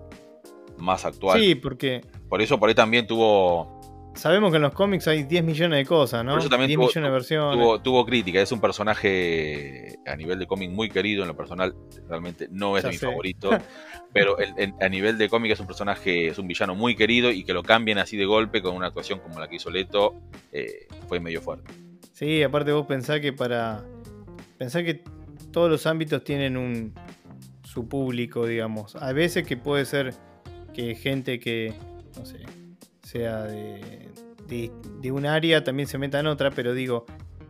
Más 0.78 1.06
actual. 1.06 1.40
Sí, 1.40 1.56
porque. 1.56 2.02
Por 2.30 2.42
eso 2.42 2.60
por 2.60 2.70
ahí 2.70 2.76
también 2.76 3.08
tuvo 3.08 3.77
Sabemos 4.18 4.50
que 4.50 4.56
en 4.56 4.64
los 4.64 4.74
cómics 4.74 5.08
hay 5.08 5.24
10 5.24 5.44
millones 5.44 5.78
de 5.78 5.86
cosas, 5.86 6.26
¿no? 6.26 6.38
10 6.38 6.60
millones 6.60 6.94
de 6.96 7.10
versiones. 7.10 7.84
Tuvo, 7.84 8.06
crítica, 8.06 8.42
es 8.42 8.52
un 8.52 8.60
personaje 8.60 10.00
a 10.08 10.16
nivel 10.16 10.40
de 10.40 10.48
cómic 10.48 10.72
muy 10.72 10.90
querido, 10.90 11.22
en 11.22 11.28
lo 11.28 11.38
personal 11.38 11.76
realmente 12.10 12.48
no 12.52 12.78
es 12.78 12.86
mi 12.86 12.98
favorito, 12.98 13.52
pero 14.14 14.36
a 14.82 14.90
nivel 14.90 15.20
de 15.20 15.30
cómic 15.30 15.52
es 15.52 15.60
un 15.60 15.68
personaje, 15.68 16.30
es 16.30 16.40
un 16.40 16.48
villano 16.48 16.74
muy 16.74 16.96
querido 16.96 17.32
y 17.32 17.44
que 17.44 17.54
lo 17.54 17.62
cambien 17.62 18.00
así 18.00 18.18
de 18.18 18.26
golpe 18.26 18.62
con 18.62 18.76
una 18.76 18.88
actuación 18.88 19.20
como 19.20 19.40
la 19.40 19.48
que 19.48 19.58
hizo 19.58 19.70
Leto 19.70 20.16
eh, 20.52 20.88
fue 21.08 21.20
medio 21.20 21.42
fuerte. 21.42 21.72
Sí, 22.14 22.42
aparte 22.42 22.72
vos 22.72 22.88
pensás 22.88 23.20
que 23.20 23.34
para... 23.34 23.86
Pensá 24.58 24.84
que 24.84 25.04
todos 25.52 25.70
los 25.70 25.86
ámbitos 25.86 26.24
tienen 26.24 26.58
un 26.58 26.96
su 27.64 27.88
público, 27.88 28.48
digamos. 28.48 28.96
A 28.96 29.14
veces 29.14 29.46
que 29.46 29.58
puede 29.58 29.86
ser 29.86 30.16
que 30.74 30.96
gente 30.96 31.40
que, 31.40 31.76
no 32.18 32.26
sé, 32.26 32.40
sea 33.08 33.44
de, 33.44 34.10
de, 34.48 35.12
un 35.12 35.26
área, 35.26 35.64
también 35.64 35.88
se 35.88 35.98
meta 35.98 36.20
en 36.20 36.28
otra, 36.28 36.52
pero 36.52 36.74
digo, 36.74 37.06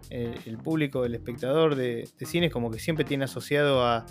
el, 0.09 0.57
público, 0.57 1.03
el 1.03 1.15
espectador 1.15 1.75
de, 1.75 2.07
cine 2.21 2.47
es 2.47 2.53
como 2.53 2.69
que 2.69 2.79
siempre 2.79 3.03
tiene 3.03 3.25
asociado 3.25 3.83
a... 3.83 4.05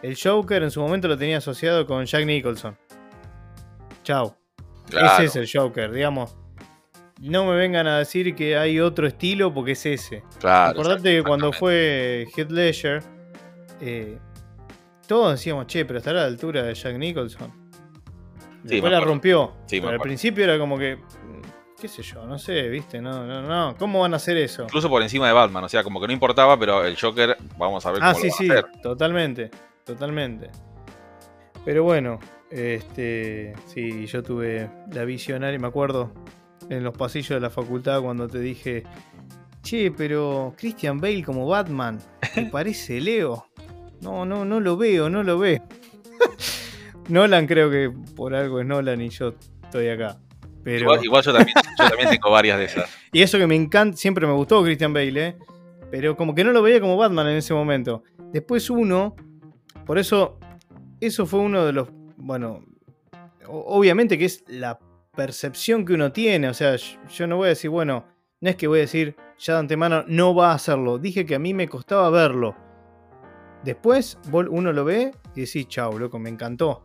El 0.00 0.16
Joker 0.16 0.62
en 0.62 0.70
su 0.70 0.80
momento 0.80 1.08
lo 1.08 1.18
tenía 1.18 1.38
asociado 1.38 1.86
con 1.86 2.04
Jack 2.04 2.24
Nicholson. 2.24 2.76
Chao. 4.04 4.36
Ese 4.88 5.24
es 5.24 5.36
el 5.36 5.48
Joker, 5.52 5.90
digamos. 5.90 6.36
No 7.20 7.46
me 7.46 7.56
vengan 7.56 7.86
a 7.86 7.98
decir 7.98 8.34
que 8.34 8.56
hay 8.56 8.78
otro 8.78 9.06
estilo 9.06 9.52
porque 9.52 9.72
es 9.72 9.86
ese. 9.86 10.22
Claro. 10.38 10.70
Acordate 10.70 11.16
que 11.16 11.22
cuando 11.22 11.52
fue 11.52 12.26
Heath 12.36 12.50
Ledger, 12.50 13.02
eh, 13.80 14.18
todos 15.08 15.32
decíamos, 15.32 15.66
che, 15.66 15.84
pero 15.84 15.98
estará 15.98 16.20
a 16.20 16.22
la 16.22 16.28
altura 16.28 16.62
de 16.62 16.74
Jack 16.74 16.96
Nicholson. 16.96 17.61
Después 18.62 18.92
la 18.92 19.00
rompió. 19.00 19.52
pero 19.68 19.88
al 19.88 20.00
principio 20.00 20.44
era 20.44 20.58
como 20.58 20.78
que. 20.78 20.98
qué 21.80 21.88
sé 21.88 22.02
yo, 22.02 22.24
no 22.26 22.38
sé, 22.38 22.68
viste, 22.68 23.00
no, 23.00 23.26
no, 23.26 23.42
no. 23.42 23.76
¿Cómo 23.76 24.00
van 24.00 24.14
a 24.14 24.16
hacer 24.16 24.36
eso? 24.36 24.64
Incluso 24.64 24.88
por 24.88 25.02
encima 25.02 25.26
de 25.26 25.32
Batman, 25.32 25.64
o 25.64 25.68
sea, 25.68 25.82
como 25.82 26.00
que 26.00 26.06
no 26.06 26.12
importaba, 26.12 26.58
pero 26.58 26.84
el 26.84 26.98
Joker, 26.98 27.36
vamos 27.58 27.84
a 27.86 27.92
ver 27.92 28.02
ah, 28.02 28.12
cómo 28.12 28.24
ah, 28.24 28.30
sí, 28.30 28.46
sí, 28.46 28.48
totalmente, 28.82 29.50
totalmente. 29.84 30.50
Pero 31.64 31.84
bueno, 31.84 32.18
este, 32.50 33.54
sí, 33.66 34.06
yo 34.06 34.22
tuve 34.22 34.68
la 34.92 35.04
visionaria, 35.04 35.58
me 35.58 35.68
acuerdo, 35.68 36.12
en 36.68 36.84
los 36.84 36.96
pasillos 36.96 37.30
de 37.30 37.40
la 37.40 37.50
facultad 37.50 38.00
cuando 38.00 38.28
te 38.28 38.40
dije, 38.40 38.84
che, 39.62 39.90
pero 39.90 40.54
Christian 40.56 41.00
Bale 41.00 41.22
como 41.22 41.46
Batman, 41.46 42.00
¿te 42.34 42.46
parece 42.52 43.00
Leo? 43.00 43.46
No, 44.00 44.26
no, 44.26 44.44
no 44.44 44.58
lo 44.60 44.76
veo, 44.76 45.08
no 45.08 45.22
lo 45.22 45.38
veo. 45.38 45.62
Nolan 47.08 47.46
creo 47.46 47.70
que 47.70 47.92
por 48.14 48.34
algo 48.34 48.60
es 48.60 48.66
Nolan 48.66 49.00
y 49.00 49.08
yo 49.10 49.34
estoy 49.64 49.88
acá. 49.88 50.18
Pero... 50.62 50.96
Igual, 51.02 51.22
yo, 51.24 51.32
también, 51.32 51.56
tengo 52.10 52.30
varias 52.30 52.58
de 52.58 52.64
esas. 52.66 52.90
Y 53.12 53.20
eso 53.22 53.36
que 53.36 53.46
me 53.46 53.56
encanta, 53.56 53.96
siempre 53.96 54.26
me 54.26 54.32
gustó 54.32 54.62
Christian 54.62 54.92
Bale, 54.92 55.26
¿eh? 55.26 55.36
pero 55.90 56.16
como 56.16 56.34
que 56.34 56.44
no 56.44 56.52
lo 56.52 56.62
veía 56.62 56.80
como 56.80 56.96
Batman 56.96 57.28
en 57.28 57.36
ese 57.36 57.52
momento. 57.52 58.02
Después 58.32 58.70
uno, 58.70 59.14
por 59.84 59.98
eso, 59.98 60.38
eso 61.00 61.26
fue 61.26 61.40
uno 61.40 61.66
de 61.66 61.72
los, 61.74 61.88
bueno, 62.16 62.64
obviamente 63.46 64.16
que 64.16 64.24
es 64.24 64.44
la 64.48 64.78
percepción 65.14 65.84
que 65.84 65.92
uno 65.92 66.10
tiene, 66.10 66.48
o 66.48 66.54
sea, 66.54 66.76
yo 66.76 67.26
no 67.26 67.36
voy 67.36 67.46
a 67.46 67.48
decir, 67.50 67.68
bueno, 67.68 68.06
no 68.40 68.48
es 68.48 68.56
que 68.56 68.68
voy 68.68 68.78
a 68.78 68.82
decir, 68.82 69.16
ya 69.38 69.52
de 69.54 69.60
antemano 69.60 70.04
no 70.06 70.34
va 70.34 70.52
a 70.52 70.54
hacerlo, 70.54 70.98
dije 70.98 71.26
que 71.26 71.34
a 71.34 71.38
mí 71.38 71.52
me 71.52 71.68
costaba 71.68 72.08
verlo. 72.08 72.56
Después 73.62 74.18
uno 74.32 74.72
lo 74.72 74.84
ve 74.84 75.12
y 75.34 75.40
decís, 75.42 75.68
chau, 75.68 75.98
loco, 75.98 76.18
me 76.18 76.30
encantó. 76.30 76.82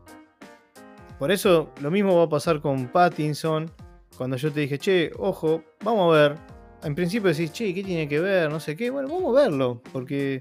Por 1.19 1.31
eso 1.31 1.71
lo 1.81 1.89
mismo 1.89 2.15
va 2.15 2.23
a 2.23 2.29
pasar 2.29 2.61
con 2.61 2.87
Pattinson. 2.87 3.71
Cuando 4.17 4.37
yo 4.37 4.51
te 4.51 4.61
dije, 4.61 4.77
che, 4.77 5.11
ojo, 5.17 5.63
vamos 5.83 6.15
a 6.15 6.19
ver. 6.19 6.37
En 6.83 6.93
principio 6.93 7.29
decís, 7.29 7.51
che, 7.51 7.73
¿qué 7.73 7.83
tiene 7.83 8.07
que 8.07 8.19
ver? 8.19 8.49
No 8.49 8.59
sé 8.59 8.75
qué. 8.75 8.89
Bueno, 8.91 9.09
vamos 9.09 9.35
a 9.35 9.41
verlo. 9.41 9.81
Porque, 9.91 10.39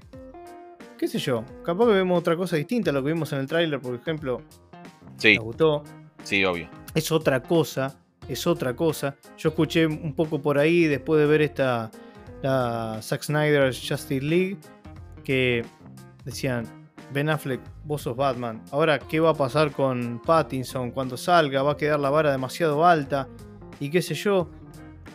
qué 0.97 1.07
sé 1.07 1.19
yo, 1.19 1.43
capaz 1.63 1.85
que 1.85 1.93
vemos 1.93 2.19
otra 2.19 2.35
cosa 2.35 2.55
distinta 2.55 2.91
a 2.91 2.93
lo 2.93 3.03
que 3.03 3.11
vimos 3.11 3.33
en 3.33 3.39
el 3.39 3.47
tráiler, 3.47 3.79
por 3.79 3.95
ejemplo. 3.95 4.41
Sí. 5.17 5.33
Me 5.33 5.39
gustó. 5.39 5.83
Sí, 6.23 6.43
obvio. 6.45 6.69
Es 6.93 7.11
otra 7.11 7.41
cosa. 7.41 7.99
Es 8.27 8.45
otra 8.45 8.75
cosa. 8.75 9.15
Yo 9.37 9.49
escuché 9.49 9.87
un 9.87 10.13
poco 10.13 10.41
por 10.41 10.59
ahí 10.59 10.85
después 10.85 11.19
de 11.19 11.27
ver 11.27 11.41
esta. 11.41 11.89
La 12.43 12.99
Zack 13.01 13.23
Snyder 13.23 13.73
Justice 13.73 14.21
League. 14.21 14.57
Que 15.23 15.65
decían, 16.23 16.65
Ben 17.11 17.29
Affleck, 17.29 17.61
vos 17.83 18.01
sos 18.01 18.15
Batman. 18.15 18.61
Ahora, 18.71 18.99
¿qué 18.99 19.19
va 19.19 19.31
a 19.31 19.33
pasar 19.33 19.71
con 19.71 20.21
Pattinson 20.25 20.91
cuando 20.91 21.17
salga? 21.17 21.63
¿Va 21.63 21.73
a 21.73 21.77
quedar 21.77 21.99
la 21.99 22.09
vara 22.09 22.31
demasiado 22.31 22.85
alta? 22.85 23.27
Y 23.79 23.89
qué 23.89 24.01
sé 24.01 24.13
yo. 24.13 24.49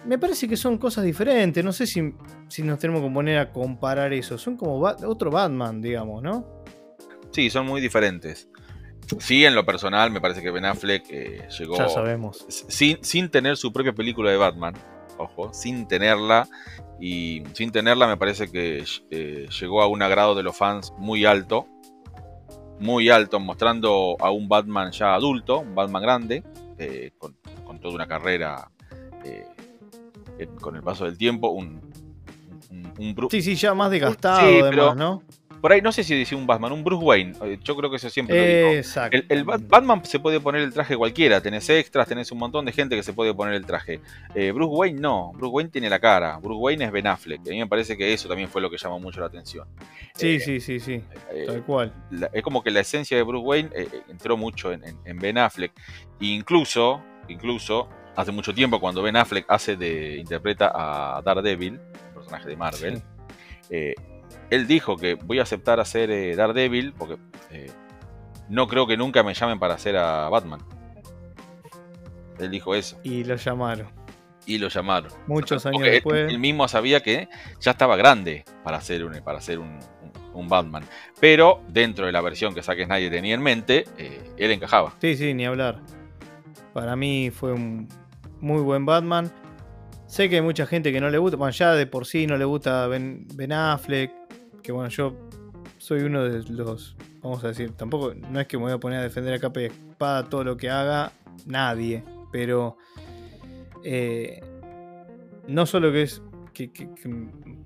Me 0.07 0.19
parece 0.19 0.49
que 0.49 0.57
son 0.57 0.79
cosas 0.79 1.05
diferentes. 1.05 1.65
No 1.65 1.73
sé 1.73 1.87
si, 1.87 2.15
si 2.49 2.63
nos 2.63 2.79
tenemos 2.79 3.03
que 3.03 3.11
poner 3.11 3.39
a 3.39 3.53
comparar 3.53 4.13
eso. 4.13 4.39
Son 4.39 4.57
como 4.57 4.81
otro 4.81 5.31
Batman, 5.31 5.81
digamos, 5.81 6.23
¿no? 6.23 6.65
Sí, 7.31 7.51
son 7.51 7.67
muy 7.67 7.81
diferentes. 7.81 8.49
Sí, 9.19 9.45
en 9.45 9.55
lo 9.55 9.65
personal, 9.65 10.11
me 10.11 10.21
parece 10.21 10.43
que 10.43 10.51
Ben 10.51 10.65
Affleck 10.65 11.05
eh, 11.11 11.49
llegó. 11.59 11.77
Ya 11.77 11.89
sabemos. 11.89 12.45
Sin, 12.49 13.03
sin 13.05 13.29
tener 13.29 13.57
su 13.57 13.73
propia 13.73 13.93
película 13.93 14.31
de 14.31 14.37
Batman. 14.37 14.75
Ojo, 15.19 15.53
sin 15.53 15.87
tenerla. 15.87 16.49
Y 17.01 17.43
sin 17.53 17.73
tenerla, 17.73 18.07
me 18.07 18.17
parece 18.17 18.51
que 18.51 18.85
eh, 19.11 19.49
llegó 19.61 19.83
a 19.83 19.89
un 19.89 20.03
agrado 20.03 20.35
de 20.35 20.43
los 20.43 20.57
fans 20.57 20.93
muy 20.99 21.25
alto. 21.25 21.67
Muy 22.83 23.09
alto, 23.09 23.41
mostrando 23.41 24.17
a 24.21 24.31
un 24.31 24.49
Batman 24.49 24.91
ya 24.91 25.15
adulto, 25.15 25.61
un 25.61 25.75
Batman 25.75 26.03
grande, 26.03 26.43
eh, 26.79 27.13
con, 27.19 27.35
toda 27.81 27.95
una 27.95 28.07
carrera 28.07 28.69
con 30.61 30.77
el 30.77 30.83
paso 30.83 31.05
del 31.05 31.17
tiempo. 31.17 31.51
Un, 31.51 31.81
un, 32.99 33.29
sí, 33.31 33.43
sí, 33.43 33.55
ya 33.55 33.75
más 33.75 33.91
desgastado, 33.91 34.67
además, 34.67 34.97
¿no? 34.97 35.23
Por 35.63 35.73
ahí 35.73 35.81
no 35.81 35.93
sé 35.93 36.03
si 36.03 36.19
decía 36.19 36.37
un 36.37 36.45
Batman, 36.45 36.73
un 36.73 36.83
Bruce 36.83 37.05
Wayne. 37.05 37.35
Eh, 37.45 37.57
yo 37.63 37.77
creo 37.77 37.89
que 37.89 37.95
eso 37.95 38.11
siempre 38.11 38.37
lo 38.37 38.43
digo. 38.45 38.79
Exacto. 38.79 39.17
El, 39.29 39.45
Batman 39.45 40.05
se 40.05 40.19
puede 40.19 40.41
poner 40.41 40.61
el 40.61 40.73
traje 40.73 40.97
cualquiera. 40.97 41.41
Tenés 41.41 41.71
extras, 41.71 42.09
tenés 42.09 42.33
un 42.33 42.39
montón 42.39 42.65
de 42.65 42.73
gente 42.73 42.97
que 42.97 43.05
se 43.05 43.13
puede 43.13 43.33
poner 43.33 43.55
el 43.55 43.65
traje. 43.65 44.01
Eh, 44.35 44.51
Bruce 44.51 44.75
Wayne 44.75 45.01
no. 45.01 45.31
Bruce 45.37 45.53
Wayne 45.53 45.71
tiene 45.71 45.89
la 45.89 46.01
cara. 46.01 46.37
Bruce 46.39 46.59
Wayne 46.61 46.87
es 46.87 46.91
Ben 46.91 47.07
Affleck. 47.07 47.43
A 47.47 47.51
mí 47.51 47.59
me 47.61 47.69
parece 47.69 47.97
que 47.97 48.13
eso 48.13 48.29
también 48.29 48.49
fue 48.49 48.61
lo 48.61 48.71
que 48.71 48.77
llamó 48.77 48.99
mucho 48.99 49.21
la 49.21 49.27
atención. 49.27 49.69
Sí, 50.17 50.35
eh, 50.35 50.41
sí, 50.41 50.59
sí, 50.59 50.81
sí. 50.81 51.01
Tal 51.47 51.63
cual. 51.63 51.93
es 52.33 52.43
como 52.43 52.65
que 52.65 52.73
la 52.73 52.81
esencia 52.81 53.17
de 53.17 53.23
Bruce 53.23 53.47
Wayne 53.47 53.71
entró 54.09 54.37
mucho 54.37 54.73
en, 54.73 54.83
Ben 55.21 55.39
Affleck. 55.39 55.71
incluso, 56.19 57.05
incluso, 57.29 57.89
hace 58.17 58.33
mucho 58.33 58.53
tiempo 58.53 58.81
cuando 58.81 59.01
Ben 59.01 59.15
Affleck 59.15 59.45
hace 59.47 59.77
de. 59.77 60.17
interpreta 60.17 60.73
a 60.75 61.23
Daredevil, 61.23 61.79
personaje 62.15 62.49
de 62.49 62.57
Marvel 62.57 63.01
él 64.53 64.67
dijo 64.67 64.99
que 64.99 65.15
voy 65.15 65.39
a 65.39 65.45
aceptar 65.45 65.81
hacer 65.81 66.11
eh, 66.11 66.37
Daredevil 66.37 66.93
porque 66.93 67.17
eh, 67.51 67.71
no 68.51 68.69
creo 68.69 68.87
que 68.87 68.99
nunca 68.99 69.23
me 69.23 69.33
llamen 69.33 69.59
para 69.59 69.75
hacer 69.75 69.97
a 69.97 70.29
Batman. 70.29 70.61
Él 72.39 72.51
dijo 72.51 72.75
eso. 72.75 73.01
Y 73.03 73.25
lo 73.25 73.37
llamaron. 73.37 73.89
Y 74.45 74.59
lo 74.59 74.69
llamaron. 74.69 75.11
Muchos 75.27 75.65
años 75.65 75.81
después. 75.81 76.31
Él, 76.31 76.39
mismo 76.39 76.69
sabía 76.69 77.01
que 77.01 77.31
ya 77.61 77.71
estaba 77.71 77.97
grande 77.97 78.45
para 78.63 78.77
hacer 78.77 79.07
un, 79.07 79.15
para 79.25 79.39
hacer 79.39 79.59
un, 79.59 79.79
Batman. 80.49 80.85
Pero 81.19 81.63
dentro 81.69 82.05
de 82.05 82.13
la 82.13 82.21
versión 82.21 82.55
que 82.55 82.63
Zack 82.63 82.85
Snyder 82.85 83.11
tenía 83.11 83.35
en 83.35 83.43
mente, 83.43 83.85
eh, 83.97 84.23
él 84.37 84.51
encajaba. 84.51 84.93
Sí, 85.01 85.17
sí, 85.17 85.33
ni 85.33 85.47
hablar. 85.47 85.81
Para 86.75 86.95
mí 86.95 87.31
fue 87.31 87.53
un 87.53 87.89
muy 88.41 88.61
buen 88.61 88.85
Batman. 88.85 89.33
Sé 90.07 90.29
que 90.29 90.37
hay 90.37 90.43
mucha 90.43 90.67
gente 90.67 90.93
que 90.93 91.01
no 91.01 91.09
le 91.09 91.17
gusta, 91.17 91.39
bueno, 91.39 91.53
ya 91.53 91.73
de 91.73 91.87
por 91.87 92.05
sí 92.05 92.27
no 92.27 92.37
le 92.37 92.45
gusta 92.45 92.87
Ben, 92.87 93.27
ben 93.35 93.51
Affleck, 93.53 94.13
que 94.63 94.73
bueno, 94.73 94.89
yo 94.89 95.15
soy 95.79 96.03
uno 96.03 96.25
de 96.25 96.45
los, 96.51 96.97
vamos 97.23 97.43
a 97.45 97.49
decir, 97.49 97.73
tampoco, 97.73 98.15
no 98.15 98.41
es 98.41 98.47
que 98.47 98.57
me 98.57 98.65
voy 98.65 98.73
a 98.73 98.79
poner 98.79 99.01
a 99.01 99.03
defender 99.03 99.35
a 99.35 99.39
capa 99.39 99.63
y 99.63 99.65
espada 99.65 100.29
todo 100.29 100.45
lo 100.45 100.57
que 100.57 100.71
haga 100.71 101.13
nadie, 101.47 102.05
pero 102.31 102.77
eh, 103.85 104.41
no 105.49 105.67
solo 105.67 105.93
que 105.93 106.03
es, 106.03 106.23
que, 106.53 106.71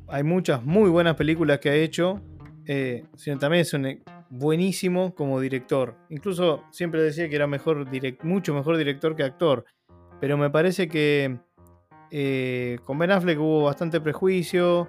hay 0.09 0.23
muchas 0.23 0.65
muy 0.65 0.89
buenas 0.89 1.17
películas 1.17 1.59
que 1.59 1.71
ha 1.71 1.75
hecho, 1.75 2.23
eh, 2.65 3.05
sino 3.17 3.39
también 3.39 3.63
es 3.63 3.75
un 3.75 4.03
buenísimo 4.31 5.15
como 5.15 5.41
director. 5.41 5.97
Incluso 6.09 6.65
siempre 6.71 7.03
decía 7.03 7.29
que 7.29 7.37
era 7.37 7.47
mejor 7.47 7.87
mucho 8.23 8.55
mejor 8.55 8.77
director 8.77 9.15
que 9.15 9.25
actor, 9.25 9.65
pero 10.21 10.37
me 10.37 10.51
parece 10.51 10.89
que 10.89 11.39
eh, 12.11 12.79
con 12.85 12.99
Ben 12.99 13.11
Affleck 13.11 13.39
hubo 13.39 13.65
bastante 13.65 14.01
prejuicio. 14.01 14.89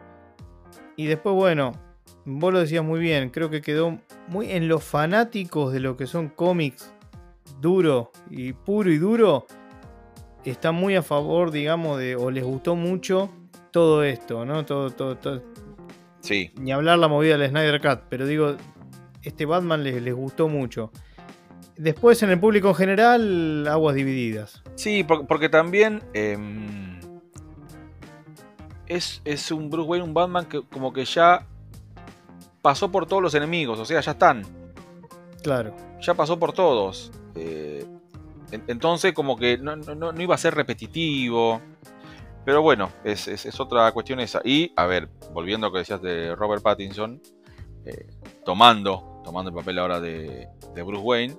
Y 0.96 1.06
después, 1.06 1.36
bueno, 1.36 1.72
vos 2.30 2.52
lo 2.52 2.60
decías 2.60 2.84
muy 2.84 3.00
bien, 3.00 3.30
creo 3.30 3.50
que 3.50 3.62
quedó 3.62 4.00
muy 4.28 4.52
en 4.52 4.68
los 4.68 4.84
fanáticos 4.84 5.72
de 5.72 5.80
lo 5.80 5.96
que 5.96 6.08
son 6.08 6.28
cómics 6.28 6.92
duro 7.62 8.12
y 8.30 8.52
puro 8.52 8.92
y 8.92 8.98
duro. 8.98 9.48
Está 10.44 10.72
muy 10.74 10.96
a 10.96 11.04
favor, 11.04 11.52
digamos, 11.52 11.98
de, 11.98 12.16
o 12.16 12.30
les 12.30 12.44
gustó 12.44 12.76
mucho 12.76 13.30
todo 13.72 14.04
esto, 14.04 14.46
¿no? 14.46 14.66
Todo, 14.66 14.92
todo, 14.92 15.18
todo. 15.18 15.42
Sí. 16.20 16.52
Ni 16.60 16.74
hablar 16.74 17.00
la 17.00 17.08
movida 17.08 17.38
del 17.38 17.50
Snyder 17.50 17.82
Cut, 17.82 18.02
pero 18.10 18.26
digo, 18.26 18.58
este 19.24 19.46
Batman 19.46 19.84
les, 19.84 20.02
les 20.02 20.14
gustó 20.14 20.50
mucho. 20.50 20.92
Después 21.78 22.22
en 22.24 22.32
el 22.32 22.40
público 22.40 22.70
en 22.70 22.76
general, 22.76 23.68
aguas 23.70 23.96
divididas. 23.96 24.64
Sí, 24.76 25.06
porque, 25.06 25.48
también 25.48 26.02
em, 26.14 27.00
es, 28.88 29.22
es, 29.24 29.50
un 29.52 29.70
Bruce 29.70 29.90
Wayne, 29.90 30.06
un 30.06 30.14
Batman 30.14 30.46
que 30.46 30.62
como 30.64 30.92
que 30.92 31.06
ya 31.06 31.46
pasó 32.62 32.92
por 32.92 33.06
todos 33.06 33.22
los 33.22 33.34
enemigos, 33.36 33.80
o 33.80 33.86
sea, 33.86 34.02
ya 34.02 34.12
están. 34.12 34.44
Claro. 35.42 35.74
Ya 36.02 36.14
pasó 36.14 36.38
por 36.38 36.54
todos. 36.54 37.12
Eh, 37.36 37.86
entonces, 38.52 39.14
como 39.14 39.38
que 39.38 39.58
no, 39.58 39.76
iba 40.20 40.36
a 40.36 40.38
ser 40.38 40.56
repetitivo. 40.56 41.62
Pero 42.46 42.62
bueno, 42.62 42.90
es, 43.04 43.60
otra 43.60 43.92
cuestión 43.92 44.20
esa. 44.20 44.42
Y, 44.44 44.72
a 44.76 44.86
ver, 44.86 45.10
volviendo 45.34 45.68
a 45.68 45.70
lo 45.70 45.74
que 45.74 45.80
decías 45.80 46.02
de 46.02 46.34
Robert 46.36 46.64
Pattinson, 46.64 47.22
eh, 47.86 48.08
tomando, 48.46 49.22
tomando 49.24 49.50
el 49.50 49.56
papel 49.56 49.80
ahora 49.80 50.00
de, 50.00 50.48
de 50.74 50.82
Bruce 50.84 51.04
Wayne, 51.04 51.38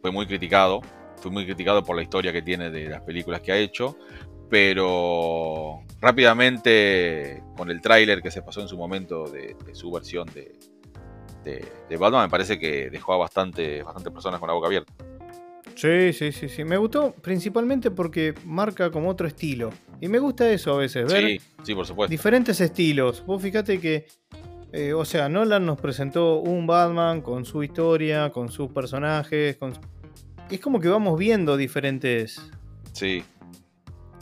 fue 0.00 0.12
muy 0.12 0.26
criticado. 0.26 0.80
Fue 1.16 1.30
muy 1.30 1.44
criticado 1.44 1.82
por 1.82 1.96
la 1.96 2.02
historia 2.02 2.32
que 2.32 2.42
tiene 2.42 2.70
de 2.70 2.88
las 2.88 3.02
películas 3.02 3.40
que 3.40 3.50
ha 3.50 3.56
hecho 3.56 3.96
pero 4.48 5.80
rápidamente 6.00 7.42
con 7.56 7.70
el 7.70 7.80
tráiler 7.80 8.22
que 8.22 8.30
se 8.30 8.42
pasó 8.42 8.60
en 8.60 8.68
su 8.68 8.76
momento 8.76 9.24
de, 9.24 9.56
su 9.72 9.90
versión 9.90 10.28
de, 10.34 10.52
de, 11.88 11.96
Batman, 11.96 12.24
me 12.24 12.30
parece 12.30 12.58
que 12.58 12.90
dejó 12.90 13.14
a 13.14 13.16
bastante, 13.18 13.82
bastante 13.82 14.10
personas 14.10 14.40
con 14.40 14.48
la 14.48 14.54
boca 14.54 14.66
abierta. 14.66 14.92
Sí, 15.74 16.12
sí, 16.12 16.32
sí, 16.32 16.48
sí. 16.48 16.64
Me 16.64 16.76
gustó 16.76 17.12
principalmente 17.12 17.90
porque 17.90 18.34
marca 18.44 18.90
como 18.90 19.10
otro 19.10 19.26
estilo. 19.26 19.70
Y 20.00 20.08
me 20.08 20.18
gusta 20.18 20.50
eso 20.50 20.74
a 20.74 20.78
veces, 20.78 21.12
ver 21.12 21.24
sí, 21.24 21.40
sí, 21.62 21.74
por 21.74 21.86
supuesto. 21.86 22.10
diferentes 22.10 22.60
estilos. 22.60 23.24
Vos 23.26 23.42
fíjate 23.42 23.78
que, 23.78 24.06
eh, 24.72 24.92
o 24.92 25.04
sea, 25.04 25.28
Nolan 25.28 25.66
nos 25.66 25.80
presentó 25.80 26.40
un 26.40 26.66
Batman 26.66 27.20
con 27.20 27.44
su 27.44 27.62
historia, 27.62 28.30
con 28.30 28.50
sus 28.50 28.70
personajes. 28.72 29.56
Con... 29.56 29.74
Es 30.50 30.60
como 30.60 30.80
que 30.80 30.88
vamos 30.88 31.18
viendo 31.18 31.56
diferentes 31.56 32.50
sí 32.92 33.22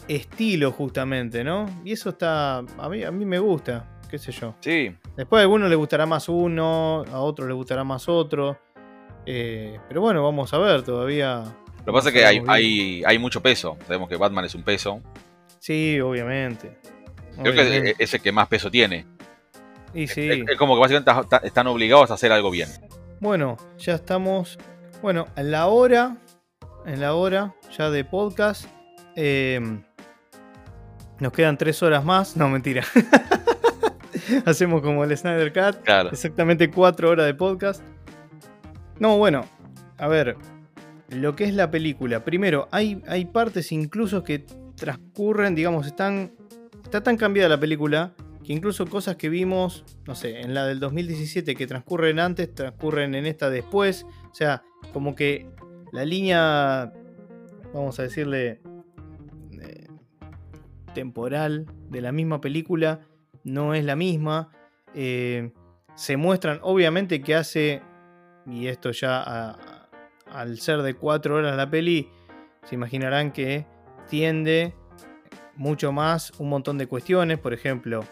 estilo 0.08 0.72
justamente, 0.72 1.44
¿no? 1.44 1.66
Y 1.84 1.92
eso 1.92 2.10
está, 2.10 2.58
a 2.58 2.88
mí, 2.88 3.02
a 3.02 3.10
mí 3.10 3.24
me 3.24 3.38
gusta, 3.38 3.98
qué 4.10 4.18
sé 4.18 4.32
yo. 4.32 4.54
Sí. 4.60 4.94
Después 5.16 5.40
a 5.40 5.42
algunos 5.42 5.70
le 5.70 5.76
gustará 5.76 6.06
más 6.06 6.28
uno, 6.28 7.04
a 7.10 7.20
otros 7.20 7.48
le 7.48 7.54
gustará 7.54 7.84
más 7.84 8.08
otro. 8.08 8.58
Eh, 9.26 9.78
pero 9.88 10.00
bueno, 10.00 10.22
vamos 10.22 10.52
a 10.52 10.58
ver 10.58 10.82
todavía. 10.82 11.44
Lo 11.78 11.84
que 11.84 11.92
pasa 11.92 12.08
es 12.08 12.14
que 12.14 12.24
hay, 12.24 12.42
hay, 12.46 13.02
hay, 13.04 13.18
mucho 13.18 13.42
peso. 13.42 13.76
Sabemos 13.86 14.08
que 14.08 14.16
Batman 14.16 14.44
es 14.44 14.54
un 14.54 14.62
peso. 14.62 15.00
Sí, 15.58 16.00
obviamente. 16.00 16.78
Creo 17.42 17.54
que 17.54 17.94
es 17.98 18.14
el 18.14 18.20
que 18.20 18.32
más 18.32 18.48
peso 18.48 18.70
tiene. 18.70 19.06
Y 19.92 20.06
sí. 20.06 20.28
Es, 20.28 20.58
como 20.58 20.74
que 20.74 20.80
básicamente 20.80 21.36
están 21.46 21.66
obligados 21.66 22.10
a 22.10 22.14
hacer 22.14 22.32
algo 22.32 22.50
bien. 22.50 22.68
Bueno, 23.20 23.56
ya 23.78 23.94
estamos. 23.94 24.58
Bueno, 25.02 25.26
en 25.36 25.50
la 25.50 25.66
hora. 25.66 26.16
En 26.86 27.00
la 27.00 27.14
hora 27.14 27.54
ya 27.76 27.90
de 27.90 28.04
podcast. 28.04 28.66
Eh, 29.16 29.60
nos 31.20 31.32
quedan 31.32 31.56
tres 31.56 31.82
horas 31.82 32.04
más. 32.04 32.36
No, 32.36 32.48
mentira. 32.48 32.84
Hacemos 34.44 34.82
como 34.82 35.04
el 35.04 35.16
Snyder 35.16 35.52
Cut. 35.52 35.82
Claro. 35.84 36.10
Exactamente 36.10 36.70
cuatro 36.70 37.10
horas 37.10 37.26
de 37.26 37.34
podcast. 37.34 37.82
No, 38.98 39.18
bueno. 39.18 39.44
A 39.98 40.08
ver. 40.08 40.36
Lo 41.10 41.36
que 41.36 41.44
es 41.44 41.54
la 41.54 41.70
película. 41.70 42.24
Primero, 42.24 42.68
hay, 42.72 43.02
hay 43.06 43.26
partes 43.26 43.70
incluso 43.72 44.24
que 44.24 44.44
transcurren, 44.76 45.54
digamos, 45.54 45.86
están. 45.86 46.32
Está 46.82 47.02
tan 47.02 47.16
cambiada 47.16 47.48
la 47.48 47.60
película 47.60 48.14
que 48.44 48.52
incluso 48.52 48.86
cosas 48.86 49.16
que 49.16 49.28
vimos, 49.28 49.84
no 50.06 50.14
sé, 50.14 50.40
en 50.42 50.54
la 50.54 50.66
del 50.66 50.78
2017 50.78 51.54
que 51.54 51.66
transcurren 51.66 52.20
antes, 52.20 52.54
transcurren 52.54 53.14
en 53.14 53.26
esta 53.26 53.50
después. 53.50 54.06
O 54.30 54.34
sea, 54.34 54.62
como 54.92 55.14
que 55.14 55.48
la 55.92 56.04
línea, 56.04 56.92
vamos 57.72 57.98
a 57.98 58.02
decirle, 58.02 58.60
temporal 60.94 61.66
de 61.90 62.00
la 62.00 62.12
misma 62.12 62.40
película 62.40 63.00
no 63.44 63.74
es 63.74 63.84
la 63.84 63.96
misma. 63.96 64.50
Eh, 64.94 65.52
se 65.94 66.16
muestran, 66.16 66.58
obviamente 66.62 67.20
que 67.20 67.34
hace, 67.34 67.82
y 68.46 68.68
esto 68.68 68.90
ya 68.90 69.58
al 70.30 70.58
ser 70.58 70.82
de 70.82 70.94
cuatro 70.94 71.36
horas 71.36 71.56
la 71.56 71.70
peli, 71.70 72.08
se 72.64 72.74
imaginarán 72.74 73.30
que 73.32 73.66
tiende 74.08 74.74
mucho 75.56 75.92
más 75.92 76.32
un 76.38 76.48
montón 76.48 76.78
de 76.78 76.86
cuestiones, 76.86 77.38
por 77.38 77.52
ejemplo, 77.52 78.04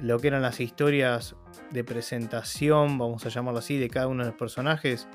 lo 0.00 0.18
que 0.18 0.28
eran 0.28 0.42
las 0.42 0.60
historias 0.60 1.34
de 1.70 1.84
presentación, 1.84 2.98
vamos 2.98 3.26
a 3.26 3.28
llamarlo 3.28 3.58
así, 3.58 3.78
de 3.78 3.88
cada 3.88 4.06
uno 4.06 4.22
de 4.22 4.30
los 4.30 4.38
personajes, 4.38 5.08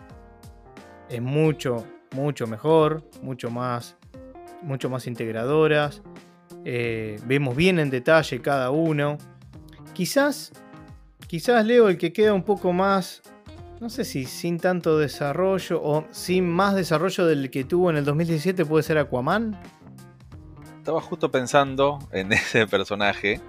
es 1.09 1.21
mucho, 1.21 1.85
mucho 2.13 2.47
mejor, 2.47 3.03
mucho 3.21 3.49
más, 3.49 3.97
mucho 4.61 4.89
más 4.89 5.07
integradoras. 5.07 6.01
Eh, 6.65 7.19
vemos 7.25 7.55
bien 7.55 7.77
en 7.77 7.91
detalle 7.91 8.41
cada 8.41 8.71
uno. 8.71 9.19
Quizás, 9.93 10.51
quizás 11.27 11.63
Leo 11.63 11.87
el 11.87 11.97
que 11.97 12.11
queda 12.11 12.33
un 12.33 12.43
poco 12.43 12.73
más, 12.73 13.21
no 13.79 13.89
sé 13.89 14.03
si 14.03 14.25
sin 14.25 14.59
tanto 14.59 14.97
desarrollo 14.97 15.79
o 15.81 16.05
sin 16.11 16.49
más 16.49 16.75
desarrollo 16.75 17.27
del 17.27 17.51
que 17.51 17.63
tuvo 17.63 17.91
en 17.91 17.97
el 17.97 18.05
2017 18.05 18.65
puede 18.65 18.83
ser 18.83 18.97
Aquaman. 18.97 19.57
Estaba 20.79 20.99
justo 21.01 21.29
pensando 21.29 21.99
en 22.11 22.31
ese 22.33 22.65
personaje. 22.65 23.39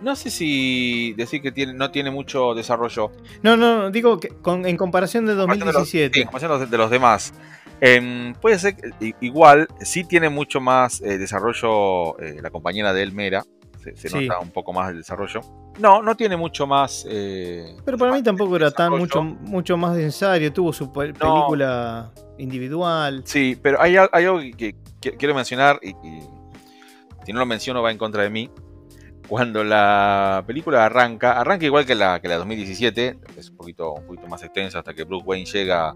No 0.00 0.14
sé 0.14 0.30
si 0.30 1.12
decir 1.14 1.42
que 1.42 1.50
tiene, 1.50 1.72
no 1.72 1.90
tiene 1.90 2.10
mucho 2.10 2.54
desarrollo. 2.54 3.10
No, 3.42 3.56
no, 3.56 3.90
digo 3.90 4.20
que 4.20 4.32
en 4.44 4.76
comparación 4.76 5.26
de 5.26 5.34
2017. 5.34 6.20
en 6.20 6.26
comparación 6.26 6.70
de 6.70 6.78
los 6.78 6.90
demás. 6.90 7.32
Em, 7.86 8.32
puede 8.40 8.58
ser 8.58 8.76
igual, 9.20 9.68
sí 9.82 10.04
tiene 10.04 10.30
mucho 10.30 10.58
más 10.58 11.02
eh, 11.02 11.18
desarrollo 11.18 12.18
eh, 12.18 12.40
la 12.40 12.48
compañera 12.48 12.94
de 12.94 13.02
Elmera. 13.02 13.44
Se, 13.94 14.08
nota 14.08 14.38
un 14.38 14.48
poco 14.48 14.72
más 14.72 14.88
el 14.90 14.96
desarrollo. 14.96 15.42
No, 15.78 16.00
no 16.00 16.16
tiene 16.16 16.34
mucho 16.34 16.66
más. 16.66 17.04
Eh, 17.06 17.76
pero 17.84 17.98
para 17.98 18.12
mí 18.12 18.22
tampoco 18.22 18.56
era 18.56 18.70
tan 18.70 18.90
mucho, 18.90 19.22
mucho 19.22 19.76
más 19.76 19.94
necesario. 19.94 20.50
Tuvo 20.50 20.72
su 20.72 20.90
película 20.90 22.10
individual. 22.38 23.20
Sí, 23.26 23.58
pero 23.60 23.78
hay, 23.82 23.96
algo 23.98 24.40
que, 24.56 24.74
quiero 25.18 25.34
mencionar 25.34 25.78
y, 25.82 25.92
si 27.26 27.34
no 27.34 27.40
lo 27.40 27.44
menciono 27.44 27.82
va 27.82 27.90
en 27.90 27.98
contra 27.98 28.22
de 28.22 28.30
mí. 28.30 28.50
Cuando 29.28 29.62
la 29.62 30.42
película 30.46 30.86
arranca, 30.86 31.38
arranca 31.38 31.66
igual 31.66 31.84
que 31.84 31.94
la, 31.94 32.18
que 32.18 32.28
la 32.28 32.36
2017, 32.36 33.18
es 33.36 33.50
un 33.50 33.56
poquito, 33.58 33.92
un 33.92 34.06
poquito 34.06 34.26
más 34.26 34.42
extensa 34.42 34.78
hasta 34.78 34.94
que 34.94 35.04
Bruce 35.04 35.26
Wayne 35.26 35.44
llega 35.44 35.94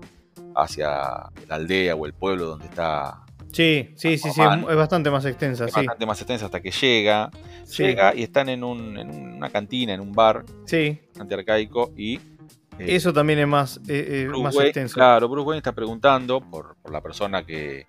hacia 0.54 0.88
la 0.88 1.54
aldea 1.54 1.94
o 1.94 2.06
el 2.06 2.12
pueblo 2.12 2.46
donde 2.46 2.66
está. 2.66 3.24
Sí, 3.52 3.90
sí, 3.96 4.18
sí, 4.18 4.30
sí, 4.30 4.40
es 4.40 4.76
bastante 4.76 5.10
más 5.10 5.24
extensa. 5.24 5.64
Es 5.64 5.72
bastante 5.72 6.06
más 6.06 6.20
extensa 6.20 6.46
hasta 6.46 6.60
que 6.60 6.70
llega. 6.70 7.30
Llega 7.76 8.14
y 8.14 8.22
están 8.22 8.48
en, 8.48 8.62
una 8.62 9.50
cantina, 9.50 9.94
en 9.94 10.00
un 10.00 10.12
bar 10.12 10.44
sí. 10.66 11.00
antiarcaico 11.18 11.92
y. 11.96 12.16
Eh, 12.78 12.94
Eso 12.94 13.12
también 13.12 13.40
es 13.40 13.48
más, 13.48 13.78
eh, 13.88 14.28
eh, 14.32 14.38
más 14.40 14.54
extenso. 14.56 14.94
Claro, 14.94 15.28
Bruce 15.28 15.46
Wayne 15.48 15.58
está 15.58 15.72
preguntando 15.72 16.40
por, 16.40 16.76
la 16.90 17.00
persona 17.00 17.44
que, 17.44 17.86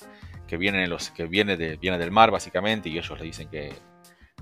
viene, 0.58 0.88
los, 0.88 1.12
que 1.12 1.26
viene, 1.26 1.58
de, 1.58 1.78
viene 1.78 1.98
del 1.98 2.10
mar, 2.10 2.32
básicamente, 2.32 2.90
y 2.90 2.98
ellos 2.98 3.20
le 3.20 3.26
dicen 3.26 3.50
que, 3.50 3.72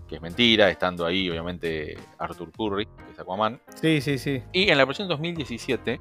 que 0.08 0.16
es 0.16 0.22
mentira, 0.22 0.70
estando 0.70 1.06
ahí, 1.06 1.30
obviamente, 1.30 1.98
Arthur 2.18 2.52
Curry, 2.52 2.86
que 2.86 3.12
es 3.12 3.20
Aquaman. 3.20 3.60
Sí, 3.76 4.00
sí, 4.00 4.18
sí. 4.18 4.42
Y 4.54 4.70
en 4.70 4.78
la 4.78 4.86
versión 4.86 5.10
2017 5.10 6.00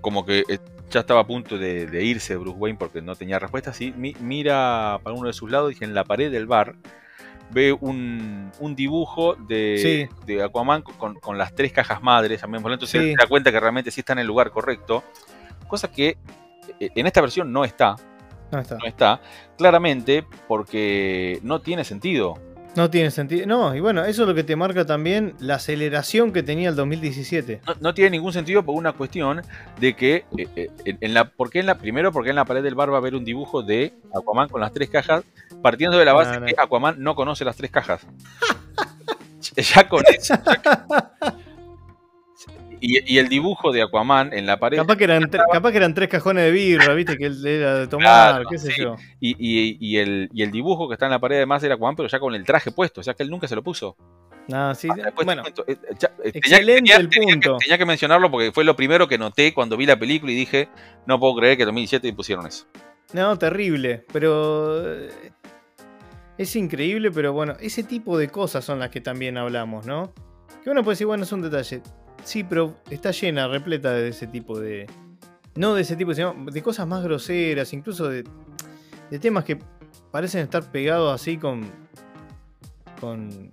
como 0.00 0.24
que 0.24 0.44
eh, 0.48 0.58
ya 0.90 1.00
estaba 1.00 1.20
a 1.20 1.26
punto 1.26 1.58
de, 1.58 2.04
irse 2.04 2.36
Bruce 2.36 2.58
Wayne 2.58 2.78
porque 2.78 3.00
no 3.02 3.14
tenía 3.14 3.38
respuesta, 3.38 3.72
y 3.78 3.92
mira 3.92 5.00
para 5.02 5.16
uno 5.16 5.28
de 5.28 5.32
sus 5.32 5.50
lados 5.50 5.74
y 5.78 5.84
en 5.84 5.94
la 5.94 6.04
pared 6.04 6.30
del 6.30 6.46
bar 6.46 6.74
ve 7.50 7.72
un, 7.72 8.50
dibujo 8.76 9.34
de, 9.34 10.08
Aquaman 10.44 10.82
con, 10.82 11.38
las 11.38 11.54
tres 11.54 11.72
cajas 11.72 12.02
madres 12.02 12.42
entonces 12.42 12.90
se 12.90 13.14
da 13.16 13.26
cuenta 13.26 13.50
que 13.50 13.60
realmente 13.60 13.90
sí 13.90 14.00
está 14.00 14.12
en 14.12 14.20
el 14.20 14.26
lugar 14.26 14.50
correcto, 14.50 15.04
cosa 15.66 15.90
que 15.90 16.16
eh, 16.78 16.90
en 16.94 17.06
esta 17.06 17.20
versión 17.20 17.52
no 17.52 17.64
está. 17.64 17.96
No 18.50 18.58
está. 18.58 18.76
No 18.78 18.86
está. 18.86 19.20
Claramente 19.56 20.24
porque 20.48 21.38
no 21.42 21.60
tiene 21.60 21.84
sentido. 21.84 22.34
No 22.76 22.88
tiene 22.88 23.10
sentido. 23.10 23.46
No, 23.46 23.74
y 23.74 23.80
bueno, 23.80 24.04
eso 24.04 24.22
es 24.22 24.28
lo 24.28 24.34
que 24.34 24.44
te 24.44 24.54
marca 24.54 24.84
también 24.86 25.34
la 25.40 25.56
aceleración 25.56 26.32
que 26.32 26.42
tenía 26.42 26.68
el 26.68 26.76
2017. 26.76 27.60
No, 27.80 27.94
tiene 27.94 28.10
ningún 28.10 28.32
sentido 28.32 28.64
por 28.64 28.76
una 28.76 28.92
cuestión 28.92 29.42
de 29.80 29.94
que 29.94 30.24
eh, 30.36 30.46
eh, 30.56 30.96
en 31.00 31.14
la, 31.14 31.24
¿por 31.30 31.50
en 31.56 31.66
la, 31.66 31.78
primero 31.78 32.12
porque 32.12 32.30
en 32.30 32.36
la 32.36 32.44
pared 32.44 32.62
del 32.62 32.74
bar 32.74 32.90
va 32.90 32.94
a 32.94 32.98
haber 32.98 33.14
un 33.14 33.24
dibujo 33.24 33.62
de 33.62 33.94
Aquaman 34.14 34.48
con 34.48 34.60
las 34.60 34.72
tres 34.72 34.88
cajas, 34.88 35.24
partiendo 35.62 35.98
de 35.98 36.04
la 36.04 36.12
base 36.12 36.40
que 36.46 36.54
Aquaman 36.56 37.02
no 37.02 37.14
conoce 37.14 37.44
las 37.44 37.56
tres 37.56 37.70
cajas. 37.70 38.06
ya 39.56 39.88
con 39.88 40.04
eso. 40.06 40.34
Y, 42.80 43.18
el 43.18 43.28
dibujo 43.28 43.72
de 43.72 43.82
Aquaman 43.82 44.32
en 44.32 44.46
la 44.46 44.58
pared. 44.58 44.78
Capaz 44.78 44.96
que 44.96 45.04
eran, 45.04 45.28
capaz 45.28 45.70
que 45.70 45.76
eran 45.76 45.94
tres 45.94 46.08
cajones 46.08 46.44
de 46.44 46.50
birra, 46.50 46.94
viste, 46.94 47.16
que 47.16 47.26
él 47.26 47.46
era 47.46 47.74
de 47.74 47.86
tomar, 47.86 48.44
qué 48.48 48.58
sé 48.58 48.72
yo. 48.76 48.96
Y, 49.20 49.96
el, 49.98 50.50
dibujo 50.50 50.88
que 50.88 50.94
está 50.94 51.06
en 51.06 51.12
la 51.12 51.18
pared 51.18 51.36
además 51.36 51.62
era 51.62 51.74
Aquaman, 51.74 51.96
pero 51.96 52.08
ya 52.08 52.18
con 52.18 52.34
el 52.34 52.44
traje 52.44 52.70
puesto, 52.70 53.00
o 53.00 53.04
sea 53.04 53.14
que 53.14 53.22
él 53.22 53.30
nunca 53.30 53.46
se 53.48 53.54
lo 53.54 53.62
puso. 53.62 53.96
Ah, 54.52 54.74
sí, 54.76 54.88
bueno, 55.24 55.42
eh, 55.66 55.76
eh, 55.88 56.30
excelente 56.34 56.92
el 56.92 57.08
punto. 57.08 57.58
Tenía 57.58 57.78
que, 57.78 57.86
mencionarlo 57.86 58.30
porque 58.30 58.52
fue 58.52 58.64
lo 58.64 58.74
primero 58.74 59.06
que 59.06 59.18
noté 59.18 59.54
cuando 59.54 59.76
vi 59.76 59.86
la 59.86 59.98
película 59.98 60.32
y 60.32 60.34
dije, 60.34 60.68
no 61.06 61.20
puedo 61.20 61.36
creer 61.36 61.56
que 61.56 61.62
en 61.62 61.68
2017 61.68 62.12
pusieron 62.14 62.46
eso. 62.46 62.66
No, 63.12 63.36
terrible, 63.38 64.04
pero 64.12 64.82
eh, 64.84 65.32
es 66.38 66.56
increíble, 66.56 67.10
pero 67.10 67.32
bueno, 67.32 67.54
ese 67.60 67.82
tipo 67.82 68.18
de 68.18 68.28
cosas 68.28 68.64
son 68.64 68.78
las 68.78 68.90
que 68.90 69.00
también 69.00 69.36
hablamos, 69.36 69.86
¿no? 69.86 70.12
Que 70.64 70.70
uno 70.70 70.82
puede 70.82 70.94
decir, 70.94 71.06
bueno, 71.06 71.24
es 71.24 71.32
un 71.32 71.42
detalle. 71.42 71.82
Sí, 72.24 72.44
pero 72.44 72.76
está 72.90 73.10
llena, 73.10 73.48
repleta 73.48 73.92
de 73.92 74.08
ese 74.08 74.26
tipo 74.26 74.58
de. 74.58 74.86
No 75.54 75.74
de 75.74 75.82
ese 75.82 75.96
tipo, 75.96 76.14
sino 76.14 76.34
de 76.50 76.62
cosas 76.62 76.86
más 76.86 77.02
groseras, 77.02 77.72
incluso 77.72 78.08
de, 78.08 78.24
de 79.10 79.18
temas 79.18 79.44
que 79.44 79.58
parecen 80.10 80.42
estar 80.42 80.70
pegados 80.70 81.12
así 81.12 81.36
con. 81.36 81.70
con. 83.00 83.50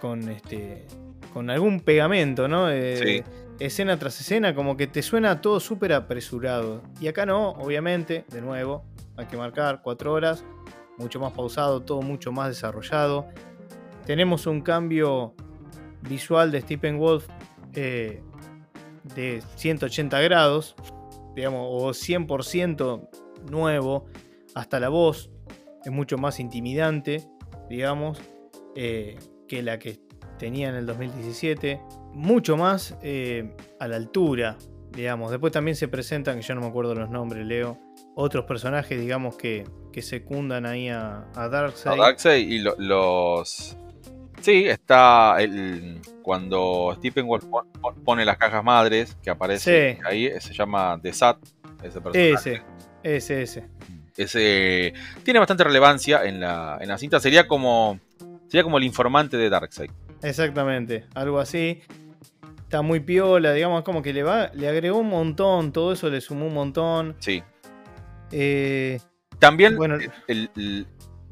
con 0.00 0.28
este. 0.28 0.86
con 1.32 1.50
algún 1.50 1.80
pegamento, 1.80 2.48
¿no? 2.48 2.68
sí. 2.70 3.22
Escena 3.58 3.98
tras 3.98 4.20
escena, 4.20 4.54
como 4.54 4.76
que 4.76 4.86
te 4.86 5.00
suena 5.00 5.40
todo 5.40 5.60
súper 5.60 5.94
apresurado. 5.94 6.82
Y 7.00 7.08
acá 7.08 7.24
no, 7.24 7.52
obviamente, 7.52 8.26
de 8.28 8.42
nuevo, 8.42 8.84
hay 9.16 9.24
que 9.26 9.38
marcar 9.38 9.80
cuatro 9.82 10.12
horas, 10.12 10.44
mucho 10.98 11.20
más 11.20 11.32
pausado, 11.32 11.80
todo 11.80 12.02
mucho 12.02 12.32
más 12.32 12.48
desarrollado. 12.48 13.26
Tenemos 14.04 14.46
un 14.46 14.60
cambio 14.60 15.34
visual 16.02 16.50
de 16.50 16.60
Stephen 16.60 16.98
Wolf 16.98 17.26
eh, 17.76 18.22
de 19.14 19.42
180 19.54 20.20
grados, 20.20 20.74
digamos, 21.34 21.68
o 21.70 21.90
100% 21.90 23.08
nuevo, 23.50 24.06
hasta 24.54 24.80
la 24.80 24.88
voz 24.88 25.30
es 25.84 25.92
mucho 25.92 26.18
más 26.18 26.40
intimidante, 26.40 27.28
digamos, 27.70 28.18
eh, 28.74 29.16
que 29.46 29.62
la 29.62 29.78
que 29.78 30.00
tenía 30.38 30.68
en 30.68 30.74
el 30.74 30.86
2017, 30.86 31.80
mucho 32.12 32.56
más 32.56 32.96
eh, 33.02 33.54
a 33.78 33.86
la 33.86 33.96
altura, 33.96 34.56
digamos. 34.92 35.30
Después 35.30 35.52
también 35.52 35.76
se 35.76 35.88
presentan, 35.88 36.36
que 36.36 36.42
yo 36.42 36.54
no 36.54 36.62
me 36.62 36.66
acuerdo 36.66 36.94
los 36.94 37.10
nombres, 37.10 37.46
Leo, 37.46 37.78
otros 38.16 38.46
personajes, 38.46 38.98
digamos, 38.98 39.36
que, 39.36 39.64
que 39.92 40.02
secundan 40.02 40.66
ahí 40.66 40.88
a, 40.88 41.28
Darkseid. 41.34 41.92
A 41.92 41.96
Darkseid 41.96 42.48
y 42.48 42.58
los 42.58 43.76
Sí, 44.40 44.66
está 44.66 45.36
el, 45.40 46.00
cuando 46.22 46.94
Stephen 46.96 47.26
Wolf 47.26 47.44
pone 48.04 48.24
las 48.24 48.36
cajas 48.36 48.62
madres 48.62 49.16
que 49.22 49.30
aparece 49.30 49.98
ahí, 50.04 50.30
se 50.40 50.52
llama 50.52 50.98
The 51.02 51.12
Sat, 51.12 51.38
ese 51.82 52.00
personaje. 52.00 52.62
Ese, 53.02 53.42
ese, 53.42 53.68
ese. 54.16 54.94
tiene 55.22 55.38
bastante 55.38 55.64
relevancia 55.64 56.24
en 56.24 56.40
la, 56.40 56.78
en 56.80 56.88
la 56.88 56.98
cinta. 56.98 57.20
Sería 57.20 57.46
como, 57.46 58.00
sería 58.48 58.62
como 58.62 58.78
el 58.78 58.84
informante 58.84 59.36
de 59.36 59.48
Darkseid. 59.48 59.90
Exactamente, 60.22 61.06
algo 61.14 61.38
así. 61.38 61.82
Está 62.62 62.82
muy 62.82 63.00
piola, 63.00 63.52
digamos, 63.52 63.84
como 63.84 64.02
que 64.02 64.12
le 64.12 64.24
va, 64.24 64.50
le 64.52 64.68
agregó 64.68 64.98
un 64.98 65.08
montón, 65.08 65.72
todo 65.72 65.92
eso 65.92 66.10
le 66.10 66.20
sumó 66.20 66.46
un 66.46 66.54
montón. 66.54 67.14
Sí. 67.20 67.42
Eh, 68.32 68.98
También 69.38 69.76
bueno, 69.76 69.98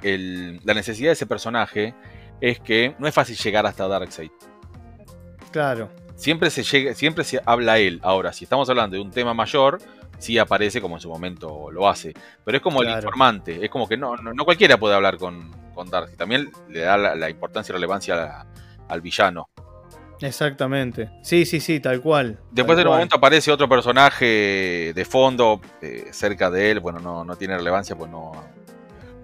la 0.04 0.74
necesidad 0.74 1.08
de 1.08 1.14
ese 1.14 1.26
personaje 1.26 1.94
es 2.44 2.60
que 2.60 2.94
no 2.98 3.08
es 3.08 3.14
fácil 3.14 3.36
llegar 3.36 3.64
hasta 3.64 3.88
Darkseid. 3.88 4.30
Claro. 5.50 5.88
Siempre 6.14 6.50
se, 6.50 6.62
llega, 6.62 6.94
siempre 6.94 7.24
se 7.24 7.40
habla 7.46 7.78
él. 7.78 8.00
Ahora, 8.02 8.32
si 8.34 8.44
estamos 8.44 8.68
hablando 8.68 8.96
de 8.96 9.02
un 9.02 9.10
tema 9.10 9.32
mayor, 9.32 9.78
sí 10.18 10.36
aparece 10.36 10.80
como 10.80 10.96
en 10.96 11.00
su 11.00 11.08
momento 11.08 11.70
lo 11.70 11.88
hace. 11.88 12.12
Pero 12.44 12.58
es 12.58 12.62
como 12.62 12.82
el 12.82 12.90
informante. 12.90 13.64
Es 13.64 13.70
como 13.70 13.88
que 13.88 13.96
no, 13.96 14.16
no, 14.16 14.44
cualquiera 14.44 14.76
puede 14.76 14.94
hablar 14.94 15.16
con, 15.16 15.50
con 15.74 15.88
Darkseid. 15.88 16.18
También 16.18 16.52
le 16.68 16.80
da 16.80 16.98
la, 16.98 17.30
importancia 17.30 17.72
y 17.72 17.74
relevancia 17.74 18.46
al 18.88 19.00
villano. 19.00 19.48
Exactamente. 20.20 21.10
Sí, 21.22 21.46
sí, 21.46 21.60
sí, 21.60 21.80
tal 21.80 22.02
cual. 22.02 22.38
Después 22.50 22.76
de 22.76 22.84
un 22.84 22.90
momento 22.90 23.16
aparece 23.16 23.50
otro 23.50 23.68
personaje 23.70 24.92
de 24.94 25.04
fondo 25.06 25.62
eh, 25.80 26.08
cerca 26.12 26.50
de 26.50 26.72
él. 26.72 26.80
Bueno, 26.80 26.98
no, 26.98 27.24
no 27.24 27.36
tiene 27.36 27.56
relevancia, 27.56 27.96
pues 27.96 28.10
no, 28.10 28.32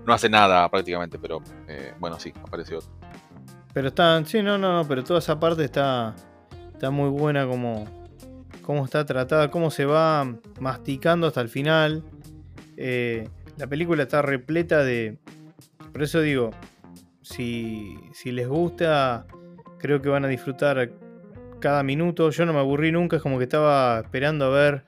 no 0.07 0.13
hace 0.13 0.29
nada 0.29 0.69
prácticamente, 0.71 1.19
pero 1.19 1.43
eh, 1.69 1.95
bueno, 1.99 2.19
sí, 2.19 2.33
apareció. 2.43 2.81
Pero 3.73 3.89
está, 3.89 4.25
sí, 4.25 4.43
no, 4.43 4.59
no, 4.59 4.73
no, 4.73 4.89
pero 4.89 5.05
toda 5.05 5.21
esa 5.21 5.39
parte 5.39 5.65
está, 5.65 6.15
está 6.73 6.91
muy 6.91 7.09
buena 7.11 7.47
como, 7.47 7.87
cómo 8.63 8.85
está 8.85 9.05
tratada, 9.07 9.51
cómo 9.51 9.71
se 9.71 9.85
va 9.85 10.27
masticando 10.59 11.27
hasta 11.27 11.41
el 11.41 11.49
final. 11.49 12.03
Eh, 12.77 13.29
la 13.57 13.67
película 13.67 14.03
está 14.03 14.23
repleta 14.23 14.83
de... 14.83 15.19
Por 15.93 16.03
eso 16.03 16.21
digo, 16.21 16.51
si, 17.23 17.97
si 18.13 18.33
les 18.33 18.49
gusta 18.49 19.27
Creo 19.81 20.03
que 20.03 20.11
van 20.11 20.25
a 20.25 20.29
disfrutar 20.29 20.93
cada 21.59 21.83
minuto. 21.83 22.31
Yo 22.31 22.45
no 22.45 22.53
me 22.53 22.59
aburrí 22.59 22.93
nunca, 22.93 23.17
es 23.17 23.23
como 23.23 23.39
que 23.39 23.45
estaba 23.45 24.01
esperando 24.01 24.45
a 24.45 24.49
ver 24.51 24.85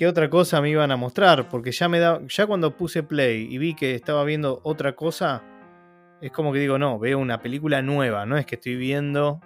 qué 0.00 0.06
otra 0.06 0.30
cosa 0.30 0.62
me 0.62 0.70
iban 0.70 0.90
a 0.92 0.96
mostrar. 0.96 1.50
Porque 1.50 1.72
ya 1.72 1.86
me 1.86 1.98
da. 1.98 2.22
Ya 2.26 2.46
cuando 2.46 2.74
puse 2.74 3.02
play 3.02 3.46
y 3.50 3.58
vi 3.58 3.74
que 3.74 3.94
estaba 3.94 4.24
viendo 4.24 4.60
otra 4.62 4.96
cosa. 4.96 5.42
Es 6.22 6.32
como 6.32 6.54
que 6.54 6.58
digo, 6.58 6.78
no, 6.78 6.98
veo 6.98 7.18
una 7.18 7.42
película 7.42 7.82
nueva. 7.82 8.24
No 8.24 8.38
es 8.38 8.46
que 8.46 8.54
estoy 8.54 8.76
viendo 8.76 9.42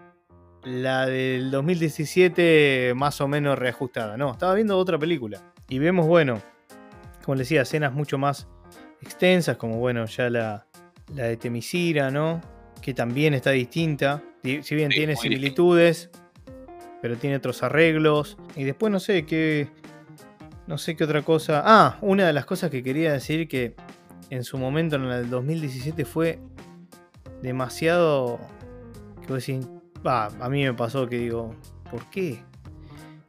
la 0.62 1.06
del 1.06 1.50
2017 1.50 2.92
más 2.94 3.20
o 3.20 3.26
menos 3.26 3.58
reajustada. 3.58 4.16
No, 4.16 4.30
estaba 4.30 4.54
viendo 4.54 4.78
otra 4.78 4.96
película. 4.96 5.42
Y 5.68 5.80
vemos, 5.80 6.06
bueno, 6.06 6.40
como 7.24 7.34
les 7.34 7.48
decía, 7.48 7.62
escenas 7.62 7.92
mucho 7.92 8.16
más 8.16 8.46
extensas, 9.02 9.56
como 9.56 9.78
bueno, 9.78 10.06
ya 10.06 10.30
la, 10.30 10.66
la 11.16 11.24
de 11.24 11.36
Temisira, 11.36 12.12
¿no? 12.12 12.40
Que 12.80 12.94
también 12.94 13.34
está 13.34 13.50
distinta. 13.50 14.22
Si 14.44 14.74
bien 14.76 14.90
tiene 14.90 15.16
similitudes, 15.16 16.10
pero 17.02 17.16
tiene 17.16 17.36
otros 17.36 17.64
arreglos. 17.64 18.36
Y 18.54 18.62
después 18.62 18.92
no 18.92 19.00
sé 19.00 19.26
qué. 19.26 19.68
No 20.66 20.78
sé 20.78 20.96
qué 20.96 21.04
otra 21.04 21.22
cosa. 21.22 21.62
Ah, 21.64 21.98
una 22.00 22.26
de 22.26 22.32
las 22.32 22.46
cosas 22.46 22.70
que 22.70 22.82
quería 22.82 23.12
decir 23.12 23.48
que 23.48 23.74
en 24.30 24.44
su 24.44 24.58
momento, 24.58 24.96
en 24.96 25.04
el 25.04 25.28
2017, 25.28 26.04
fue 26.04 26.38
demasiado. 27.42 28.38
Que 29.20 29.32
vos 29.32 29.46
decís, 29.46 29.66
a 30.04 30.48
mí 30.48 30.64
me 30.64 30.74
pasó 30.74 31.06
que 31.06 31.18
digo, 31.18 31.54
¿por 31.90 32.08
qué? 32.10 32.42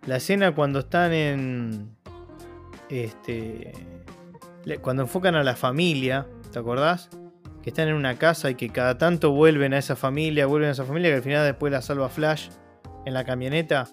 La 0.06 0.18
escena 0.18 0.54
cuando 0.56 0.80
están 0.80 1.14
en. 1.14 1.96
Este. 2.90 3.74
Cuando 4.82 5.04
enfocan 5.04 5.36
a 5.36 5.44
la 5.44 5.56
familia, 5.56 6.28
¿te 6.52 6.60
acordás? 6.60 7.10
Que 7.62 7.70
están 7.70 7.88
en 7.88 7.96
una 7.96 8.16
casa 8.16 8.50
y 8.50 8.56
que 8.56 8.70
cada 8.70 8.98
tanto 8.98 9.32
vuelven 9.32 9.74
a 9.74 9.78
esa 9.78 9.96
familia, 9.96 10.46
vuelven 10.46 10.70
a 10.70 10.72
esa 10.72 10.86
familia, 10.86 11.10
que 11.10 11.18
al 11.18 11.24
final 11.24 11.46
después 11.46 11.72
la 11.72 11.82
salva 11.82 12.10
Flash 12.10 12.50
en 13.06 13.14
la 13.14 13.26
camioneta. 13.26 13.88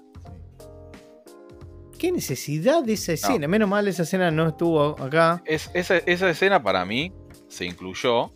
¿Qué 2.02 2.10
necesidad 2.10 2.82
de 2.82 2.94
esa 2.94 3.12
escena? 3.12 3.46
Menos 3.46 3.68
mal 3.68 3.86
esa 3.86 4.02
escena 4.02 4.28
no 4.32 4.48
estuvo 4.48 5.00
acá. 5.00 5.40
Es, 5.44 5.70
esa, 5.72 5.98
escena 5.98 6.60
para 6.60 6.84
mí 6.84 7.12
se 7.46 7.64
incluyó. 7.64 8.32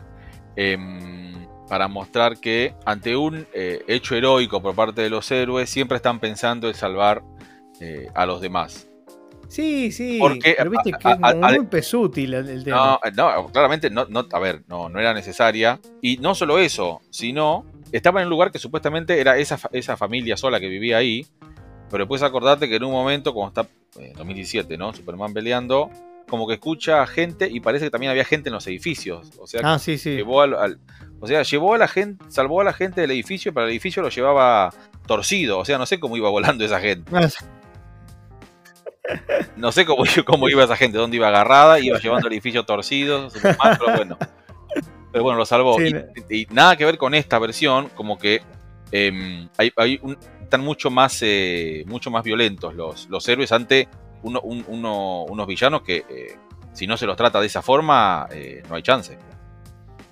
Em, 0.55 1.49
para 1.69 1.89
mostrar 1.89 2.39
que 2.39 2.77
ante 2.85 3.17
un 3.17 3.45
eh, 3.53 3.83
hecho 3.89 4.14
heroico 4.14 4.62
por 4.62 4.77
parte 4.77 5.03
de 5.03 5.11
los 5.11 5.29
héroes 5.33 5.69
siempre 5.69 5.97
están 5.97 6.21
pensando 6.21 6.69
en 6.69 6.75
salvar 6.75 7.25
eh, 7.81 8.07
a 8.14 8.25
los 8.25 8.41
demás. 8.41 8.87
Sí, 9.49 9.91
sí, 9.91 10.19
Porque, 10.21 10.55
pero 10.57 10.71
viste 10.71 10.93
que 10.93 11.11
es 11.11 11.59
muy 11.59 11.67
pesútil 11.67 12.35
el, 12.35 12.62
tema. 12.62 13.01
No, 13.17 13.49
claramente 13.49 13.91
no, 13.91 14.07
no, 14.09 14.29
a 14.31 14.39
ver, 14.39 14.62
no, 14.69 14.89
no 14.89 15.01
era 15.01 15.12
necesaria. 15.12 15.81
Y 16.01 16.19
no 16.19 16.37
solo 16.37 16.61
eso, 16.61 17.01
sino 17.11 17.67
estaba 17.91 18.21
en 18.21 18.27
un 18.27 18.31
lugar 18.31 18.53
que 18.53 18.61
supuestamente 18.61 19.21
era 19.21 19.37
esa, 19.39 19.59
esa 19.73 19.97
familia 19.97 20.37
sola 20.37 20.61
que 20.61 20.69
vivía 20.69 20.99
ahí. 20.99 21.27
Pero 21.91 22.05
después 22.05 22.22
acordate 22.22 22.68
que 22.68 22.76
en 22.76 22.84
un 22.84 22.93
momento, 22.93 23.32
como 23.32 23.49
está 23.49 23.66
en 23.99 24.12
2017, 24.14 24.76
¿no? 24.76 24.93
Superman 24.93 25.32
peleando, 25.32 25.91
como 26.28 26.47
que 26.47 26.55
escucha 26.55 27.07
gente 27.07 27.49
y 27.51 27.61
parece 27.61 27.87
que 27.87 27.91
también 27.91 28.11
había 28.11 28.24
gente 28.24 28.49
en 28.49 28.55
los 28.55 28.66
edificios. 28.66 29.30
O 29.39 29.47
sea, 29.47 29.61
ah, 29.64 29.78
sí, 29.78 29.97
sí. 29.99 30.16
llevó 30.16 30.43
al, 30.43 30.78
o 31.20 31.26
sea, 31.26 31.43
llevó 31.43 31.74
a 31.74 31.78
la 31.78 31.89
gente, 31.89 32.24
salvó 32.28 32.61
a 32.61 32.64
la 32.64 32.72
gente 32.72 33.01
del 33.01 33.12
edificio, 33.12 33.55
pero 33.55 33.66
el 33.66 33.72
edificio 33.72 34.03
lo 34.03 34.09
llevaba 34.09 34.72
torcido. 35.07 35.59
O 35.59 35.64
sea, 35.64 35.78
no 35.78 35.87
sé 35.87 36.01
cómo 36.01 36.16
iba 36.16 36.28
volando 36.28 36.64
esa 36.64 36.80
gente. 36.80 37.11
Ah, 37.14 37.28
no 39.57 39.72
sé 39.72 39.87
cómo, 39.87 40.05
cómo 40.26 40.49
iba 40.49 40.64
esa 40.64 40.76
gente, 40.76 40.99
dónde 40.99 41.16
iba 41.16 41.28
agarrada, 41.28 41.78
iba 41.78 41.99
llevando 41.99 42.26
el 42.26 42.34
edificio 42.34 42.64
torcido, 42.64 43.28
pero 43.41 43.97
bueno. 43.97 44.18
Pero 45.12 45.24
bueno, 45.24 45.39
lo 45.39 45.47
salvó. 45.47 45.78
y, 45.80 46.47
nada 46.51 46.76
que 46.76 46.84
ver 46.84 46.99
con 46.99 47.14
esta 47.14 47.39
versión, 47.39 47.89
como 47.95 48.18
que 48.18 48.43
em, 48.91 49.49
hay, 49.57 50.01
están 50.47 50.63
mucho 50.63 50.91
más, 50.91 51.19
eh, 51.23 51.85
mucho 51.87 52.11
más 52.11 52.25
violentos 52.25 52.75
los, 52.75 53.09
los 53.09 53.29
héroes 53.29 53.53
ante 53.53 53.89
unos 54.23 55.47
villanos 55.47 55.83
que 55.83 56.05
eh, 56.09 56.37
si 56.73 56.87
no 56.87 56.97
se 56.97 57.07
los 57.07 57.17
trata 57.17 57.41
de 57.41 57.47
esa 57.47 57.63
forma, 57.63 58.29
eh, 58.31 58.63
no 58.69 58.75
hay 58.75 58.83
chance. 58.83 59.17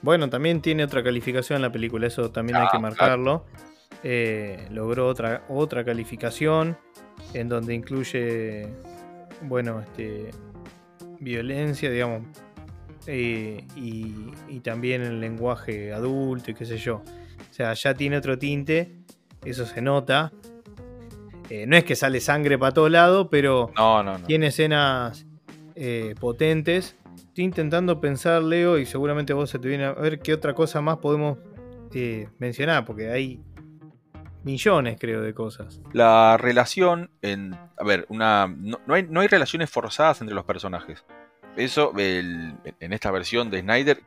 Bueno, 0.01 0.29
también 0.31 0.61
tiene 0.61 0.85
otra 0.85 1.03
calificación 1.03 1.61
la 1.61 1.71
película, 1.71 2.07
eso 2.07 2.31
también 2.31 2.57
hay 2.57 2.69
que 2.69 2.77
ah, 2.77 2.81
marcarlo. 2.81 3.47
Eh, 4.03 4.67
logró 4.71 5.09
otra, 5.09 5.45
otra 5.49 5.85
calificación 5.85 6.77
en 7.33 7.49
donde 7.49 7.75
incluye, 7.75 8.69
bueno, 9.43 9.81
este, 9.81 10.31
violencia, 11.21 11.91
digamos, 11.91 12.23
eh, 13.07 13.67
y, 13.77 14.61
también 14.61 15.03
el 15.03 15.21
lenguaje 15.21 15.93
adulto 15.93 16.51
y 16.51 16.55
qué 16.55 16.65
sé 16.65 16.79
yo. 16.79 16.97
O 16.97 17.55
sea, 17.55 17.75
ya 17.75 17.95
tiene 17.95 18.17
otro 18.17 18.39
tinte, 18.39 19.04
eso 19.45 19.67
se 19.67 19.83
nota. 19.83 20.33
Eh, 21.51 21.67
no 21.67 21.77
es 21.77 21.85
que 21.85 21.95
sale 21.95 22.21
sangre 22.21 22.59
para 22.59 22.73
todo 22.73 22.89
lado, 22.89 23.29
pero 23.29 23.71
tiene 24.27 24.49
escenas 24.49 25.27
potentes 26.19 26.97
Estoy 27.35 27.47
intentando 27.47 28.01
pensar, 28.01 28.45
Leo, 28.45 28.79
y 28.79 28.87
seguramente 28.87 29.33
vos 29.33 29.51
se 29.51 29.59
te 29.59 29.67
viene 29.67 29.87
a 29.87 29.93
ver 29.93 30.21
qué 30.21 30.33
otra 30.33 30.55
cosa 30.55 30.81
más 30.81 30.99
podemos 30.99 31.39
eh, 31.93 32.29
mencionar, 32.39 32.85
porque 32.85 33.11
hay 33.11 33.43
millones, 34.45 34.99
creo, 35.01 35.21
de 35.21 35.35
cosas. 35.35 35.81
La 35.93 36.37
relación 36.37 37.11
en. 37.23 37.55
A 37.55 37.83
ver, 37.85 38.07
una. 38.09 38.47
No, 38.47 38.79
hay, 38.87 39.09
no 39.11 39.19
hay 39.19 39.27
relaciones 39.27 39.69
forzadas 39.69 40.21
entre 40.21 40.37
los 40.37 40.45
personajes. 40.45 41.05
Eso, 41.57 41.93
en 41.99 42.93
esta 42.93 43.11
versión 43.11 43.51
de 43.51 43.63
Snyder, 43.63 44.01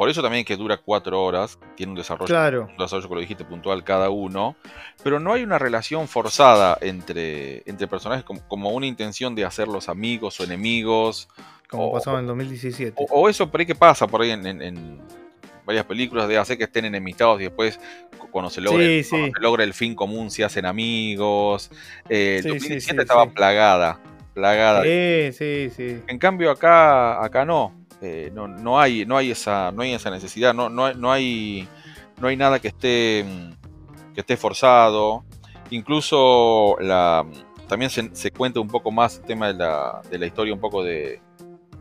por 0.00 0.08
eso 0.08 0.22
también 0.22 0.46
que 0.46 0.56
dura 0.56 0.78
cuatro 0.78 1.22
horas, 1.22 1.58
tiene 1.74 1.92
un 1.92 1.98
desarrollo, 1.98 2.24
claro. 2.26 2.68
un 2.70 2.76
desarrollo, 2.78 3.02
como 3.02 3.16
lo 3.16 3.20
dijiste, 3.20 3.44
puntual 3.44 3.84
cada 3.84 4.08
uno, 4.08 4.56
pero 5.04 5.20
no 5.20 5.34
hay 5.34 5.42
una 5.42 5.58
relación 5.58 6.08
forzada 6.08 6.78
entre, 6.80 7.62
entre 7.66 7.86
personajes 7.86 8.24
como, 8.24 8.40
como, 8.48 8.70
una 8.70 8.86
intención 8.86 9.34
de 9.34 9.44
hacerlos 9.44 9.90
amigos 9.90 10.40
o 10.40 10.44
enemigos, 10.44 11.28
como 11.68 11.92
pasaba 11.92 12.18
en 12.18 12.28
2017. 12.28 12.94
O, 13.10 13.28
eso 13.28 13.50
por 13.50 13.60
ahí 13.60 13.66
que 13.66 13.74
pasa 13.74 14.06
por 14.06 14.22
ahí 14.22 14.30
en, 14.30 15.02
varias 15.66 15.84
películas 15.84 16.28
de 16.28 16.38
hacer 16.38 16.56
que 16.56 16.64
estén 16.64 16.86
enemistados 16.86 17.38
y 17.38 17.44
después 17.44 17.78
cuando 18.30 18.48
se 18.48 18.62
logra, 18.62 19.64
el 19.64 19.74
fin 19.74 19.94
común 19.94 20.30
se 20.30 20.44
hacen 20.44 20.64
amigos. 20.64 21.70
Eh, 22.08 22.40
2017 22.42 23.02
estaba 23.02 23.26
plagada. 23.26 24.00
Plagada. 24.32 24.82
Sí, 24.82 25.32
sí, 25.34 25.70
sí. 25.76 26.00
En 26.06 26.18
cambio 26.18 26.50
acá, 26.50 27.22
acá 27.22 27.44
no. 27.44 27.79
Eh, 28.02 28.30
no, 28.34 28.48
no, 28.48 28.80
hay, 28.80 29.04
no, 29.04 29.16
hay 29.16 29.30
esa, 29.30 29.72
no 29.72 29.82
hay 29.82 29.92
esa 29.92 30.10
necesidad, 30.10 30.54
no, 30.54 30.68
no, 30.68 30.92
no, 30.94 31.12
hay, 31.12 31.68
no 32.18 32.28
hay 32.28 32.36
nada 32.36 32.58
que 32.58 32.68
esté, 32.68 33.24
que 34.14 34.20
esté 34.20 34.36
forzado. 34.36 35.24
Incluso 35.70 36.76
la, 36.80 37.24
también 37.68 37.90
se, 37.90 38.14
se 38.14 38.30
cuenta 38.30 38.58
un 38.58 38.68
poco 38.68 38.90
más 38.90 39.18
el 39.18 39.24
tema 39.24 39.48
de 39.48 39.54
la, 39.54 40.02
de 40.10 40.18
la 40.18 40.26
historia, 40.26 40.52
un 40.52 40.60
poco 40.60 40.82
de, 40.82 41.20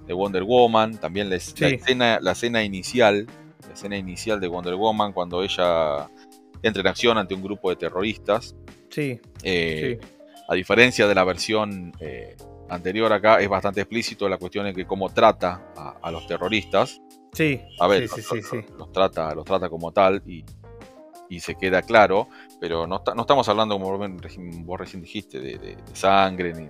de 0.10 0.14
Wonder 0.14 0.44
Woman, 0.44 0.98
también 0.98 1.30
la, 1.30 1.36
escena, 1.36 2.20
la 2.20 2.32
escena 2.32 2.64
inicial, 2.64 3.28
la 3.68 3.74
escena 3.74 3.96
inicial 3.96 4.40
de 4.40 4.48
Wonder 4.48 4.74
Woman 4.76 5.14
cuando 5.14 5.44
ella 5.44 6.10
entra 6.64 6.82
en 6.82 6.88
acción 6.88 7.18
ante 7.18 7.36
un 7.36 7.44
grupo 7.44 7.70
de 7.70 7.76
terroristas. 7.76 8.56
Sí. 8.90 9.20
Eh, 9.44 10.00
a 10.48 10.56
diferencia 10.56 11.08
de 11.08 11.14
la 11.14 11.24
versión 11.24 11.94
eh, 12.00 12.36
anterior 12.70 13.12
acá, 13.12 13.40
es 13.40 13.50
bastante 13.50 13.82
explícito 13.82 14.28
la 14.30 14.38
cuestión 14.38 14.66
de 14.66 14.74
que 14.74 14.86
cómo 14.86 15.10
trata 15.10 15.72
a, 16.02 16.12
los 16.12 16.28
terroristas. 16.28 17.02
Sí. 17.34 17.62
A 17.80 17.88
ver, 17.88 18.10
los, 18.78 18.92
trata, 18.92 19.34
los 19.36 19.46
trata 19.46 19.70
como 19.70 19.92
tal 19.92 20.22
y, 20.26 20.44
se 21.40 21.56
queda 21.56 21.84
claro, 21.84 22.28
pero 22.60 22.88
no, 22.88 23.04
no 23.16 23.22
estamos 23.22 23.48
hablando, 23.50 23.80
como 23.80 23.98
vos 23.98 24.80
recién 24.80 25.02
dijiste, 25.02 25.40
de, 25.40 25.78
sangre 25.94 26.54
ni, 26.54 26.68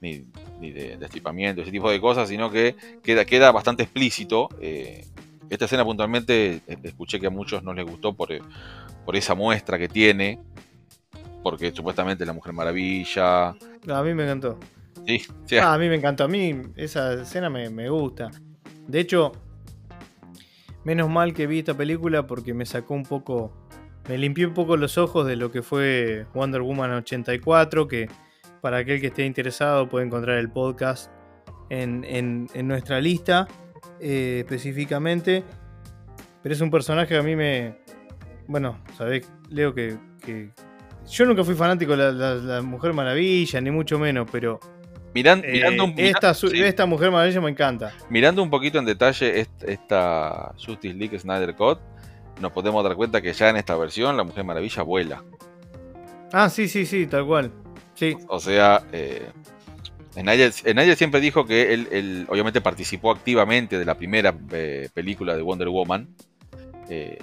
ni, 0.00 0.24
ni 0.60 0.70
de, 0.70 0.96
de 0.96 1.06
ese 1.06 1.70
tipo 1.70 1.90
de 1.90 2.00
cosas, 2.00 2.28
sino 2.28 2.50
que 2.50 2.76
queda, 3.02 3.24
queda 3.24 3.52
bastante 3.52 3.82
explícito. 3.82 4.48
Eh, 4.60 5.04
esta 5.50 5.66
escena 5.66 5.84
puntualmente 5.84 6.60
eh, 6.66 6.78
escuché 6.82 7.20
que 7.20 7.26
a 7.26 7.30
muchos 7.30 7.62
no 7.62 7.74
les 7.74 7.84
gustó 7.84 8.14
por, 8.14 8.32
eh, 8.32 8.40
por 9.04 9.16
esa 9.16 9.34
muestra 9.34 9.78
que 9.78 9.88
tiene, 9.88 10.38
porque 11.42 11.72
supuestamente 11.72 12.24
la 12.24 12.32
Mujer 12.32 12.52
Maravilla. 12.52 13.48
A 13.48 14.02
mí 14.02 14.14
me 14.14 14.24
encantó. 14.24 14.58
Sí, 15.06 15.58
ah, 15.58 15.74
a 15.74 15.78
mí 15.78 15.88
me 15.88 15.96
encantó. 15.96 16.24
A 16.24 16.28
mí 16.28 16.62
esa 16.76 17.14
escena 17.14 17.50
me, 17.50 17.70
me, 17.70 17.88
gusta. 17.88 18.30
De 18.86 19.00
hecho, 19.00 19.32
menos 20.84 21.08
mal 21.08 21.34
que 21.34 21.46
vi 21.46 21.60
esta 21.60 21.74
película 21.74 22.26
porque 22.26 22.54
me 22.54 22.66
sacó 22.66 22.94
un 22.94 23.04
poco. 23.04 23.52
Me 24.08 24.18
limpió 24.18 24.48
un 24.48 24.54
poco 24.54 24.76
los 24.76 24.98
ojos 24.98 25.26
de 25.26 25.36
lo 25.36 25.50
que 25.52 25.62
fue 25.62 26.26
Wonder 26.34 26.62
Woman 26.62 26.90
84, 26.92 27.86
que 27.86 28.08
para 28.60 28.78
aquel 28.78 29.00
que 29.00 29.08
esté 29.08 29.24
interesado 29.24 29.88
puede 29.88 30.06
encontrar 30.06 30.38
el 30.38 30.50
podcast 30.50 31.10
en, 31.68 32.48
nuestra 32.64 33.00
lista 33.00 33.48
eh, 34.00 34.38
específicamente. 34.40 35.44
Pero 36.42 36.54
es 36.54 36.60
un 36.60 36.70
personaje 36.70 37.08
que 37.08 37.16
a 37.16 37.22
mí 37.22 37.36
me... 37.36 37.76
Bueno, 38.48 38.78
sabés, 38.96 39.30
Leo, 39.48 39.72
que, 39.74 39.96
yo 41.08 41.24
nunca 41.24 41.44
fui 41.44 41.54
fanático 41.54 41.96
de 41.96 42.12
la, 42.12 42.62
Mujer 42.62 42.92
Maravilla, 42.92 43.60
ni 43.60 43.70
mucho 43.70 43.98
menos, 43.98 44.28
pero... 44.30 44.60
Mirando, 45.14 45.46
eh, 45.46 46.08
esta, 46.08 46.30
esta, 46.30 46.86
Mujer 46.86 47.10
Maravilla 47.10 47.40
me 47.40 47.50
encanta. 47.50 47.92
Mirando 48.08 48.42
un 48.42 48.50
poquito 48.50 48.78
en 48.78 48.84
detalle 48.84 49.46
esta, 49.66 50.54
Justice 50.64 50.94
League 50.94 51.18
Snyder 51.18 51.54
Cut, 51.54 51.78
nos 52.40 52.52
podemos 52.52 52.82
dar 52.82 52.96
cuenta 52.96 53.20
que 53.20 53.32
ya 53.32 53.50
en 53.50 53.56
esta 53.56 53.76
versión 53.76 54.16
la 54.16 54.24
Mujer 54.24 54.44
Maravilla 54.44 54.82
vuela. 54.82 55.22
Ah, 56.32 56.48
sí, 56.48 56.66
sí, 56.66 56.86
sí, 56.86 57.06
tal 57.06 57.26
cual. 57.26 57.52
Sí. 57.94 58.16
O 58.28 58.40
sea, 58.40 58.84
eh, 58.92 59.28
Snyder, 60.14 60.96
siempre 60.96 61.20
dijo 61.20 61.46
que 61.46 61.74
él, 61.74 62.26
obviamente 62.28 62.60
participó 62.60 63.10
activamente 63.10 63.78
de 63.78 63.84
la 63.84 63.96
primera 63.96 64.34
eh, 64.50 64.88
película 64.94 65.36
de 65.36 65.42
Wonder 65.42 65.68
Woman. 65.68 66.08
Eh, 66.88 67.18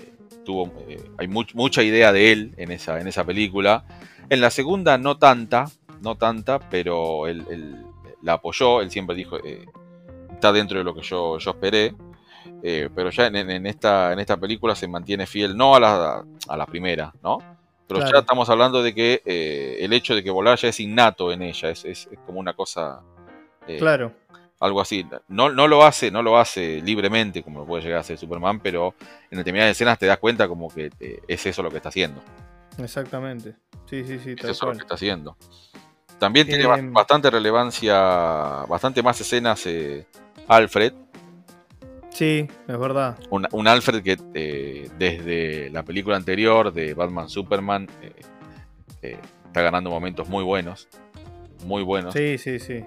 tuvo, 0.46 0.72
hay 1.18 1.28
mucha 1.28 1.84
idea 1.84 2.12
de 2.12 2.32
él 2.32 2.54
en 2.58 2.72
esa, 2.72 3.00
en 3.00 3.08
esa 3.08 3.24
película. 3.24 3.84
En 4.30 4.42
la 4.42 4.52
segunda 4.52 4.98
no 5.00 5.18
tanta, 5.18 5.66
no 6.02 6.16
tanta, 6.16 6.60
pero 6.60 7.28
él, 7.28 7.86
la 8.22 8.34
apoyó. 8.34 8.82
Él 8.82 8.92
siempre 8.92 9.16
dijo, 9.16 9.38
está 10.32 10.52
dentro 10.52 10.78
de 10.78 10.84
lo 10.84 10.94
que 10.94 11.02
yo, 11.02 11.38
yo 11.38 11.52
esperé. 11.52 11.96
pero 12.62 13.10
ya 13.10 13.28
en, 13.28 13.66
esta, 13.66 14.14
en 14.14 14.20
esta 14.20 14.38
película 14.38 14.76
se 14.76 14.88
mantiene 14.88 15.26
fiel, 15.26 15.56
no 15.56 15.76
a 15.76 15.80
la, 15.80 16.26
a 16.48 16.58
la 16.58 16.66
primera, 16.66 17.14
¿no? 17.24 17.40
Pero 17.90 18.12
ya 18.12 18.20
estamos 18.20 18.48
hablando 18.50 18.84
de 18.84 18.94
que 18.94 19.24
eh, 19.26 19.78
el 19.80 19.94
hecho 19.94 20.14
de 20.14 20.24
que 20.24 20.30
volar 20.30 20.60
ya 20.60 20.68
es 20.68 20.80
innato 20.80 21.32
en 21.32 21.42
ella, 21.42 21.72
es, 21.72 22.08
como 22.26 22.40
una 22.40 22.54
cosa. 22.54 23.02
Eh, 23.68 23.78
claro. 23.80 24.14
Algo 24.60 24.80
así. 24.80 25.08
No, 25.28 25.50
no 25.50 25.68
lo 25.68 25.84
hace, 25.84 26.12
no 26.12 26.22
lo 26.22 26.38
hace 26.38 26.82
libremente 26.84 27.42
como 27.42 27.60
lo 27.60 27.66
puede 27.66 27.82
llegar 27.82 27.98
a 27.98 28.02
hacer 28.02 28.20
Superman, 28.20 28.60
pero 28.60 28.94
en 29.32 29.40
determinadas 29.40 29.72
escenas 29.72 29.98
te 29.98 30.06
das 30.06 30.20
cuenta 30.20 30.48
como 30.48 30.70
que 30.70 30.92
eh, 31.00 31.20
es 31.28 31.46
eso 31.48 31.64
lo 31.64 31.72
que 31.72 31.78
está 31.78 31.90
haciendo. 31.90 32.22
Exactamente. 32.78 33.56
Sí, 33.88 34.04
sí, 34.06 34.20
sí. 34.20 34.36
Es 34.38 34.46
eso 34.46 34.68
lo 34.68 34.74
que 34.74 34.80
está 34.80 34.94
haciendo. 34.94 35.36
También 36.20 36.48
tiene 36.48 36.66
bastante 36.92 37.30
relevancia, 37.30 38.66
bastante 38.68 39.02
más 39.02 39.20
escenas 39.22 39.68
Alfred, 40.48 40.94
Sí, 42.10 42.48
es 42.68 42.80
verdad. 42.80 43.18
Un, 43.30 43.68
Alfred 43.68 44.04
que 44.04 44.18
eh, 44.34 44.90
desde 44.98 45.70
la 45.70 45.84
película 45.84 46.18
anterior 46.18 46.74
de 46.74 46.94
Batman 46.94 47.30
Superman 47.30 47.88
eh, 48.02 48.12
eh, 49.02 49.18
está 49.46 49.62
ganando 49.62 49.90
momentos 49.90 50.28
muy 50.28 50.44
buenos. 50.44 50.90
Muy 51.66 51.84
buenos. 51.84 52.14
Sí, 52.14 52.38
sí, 52.38 52.60
sí. 52.60 52.84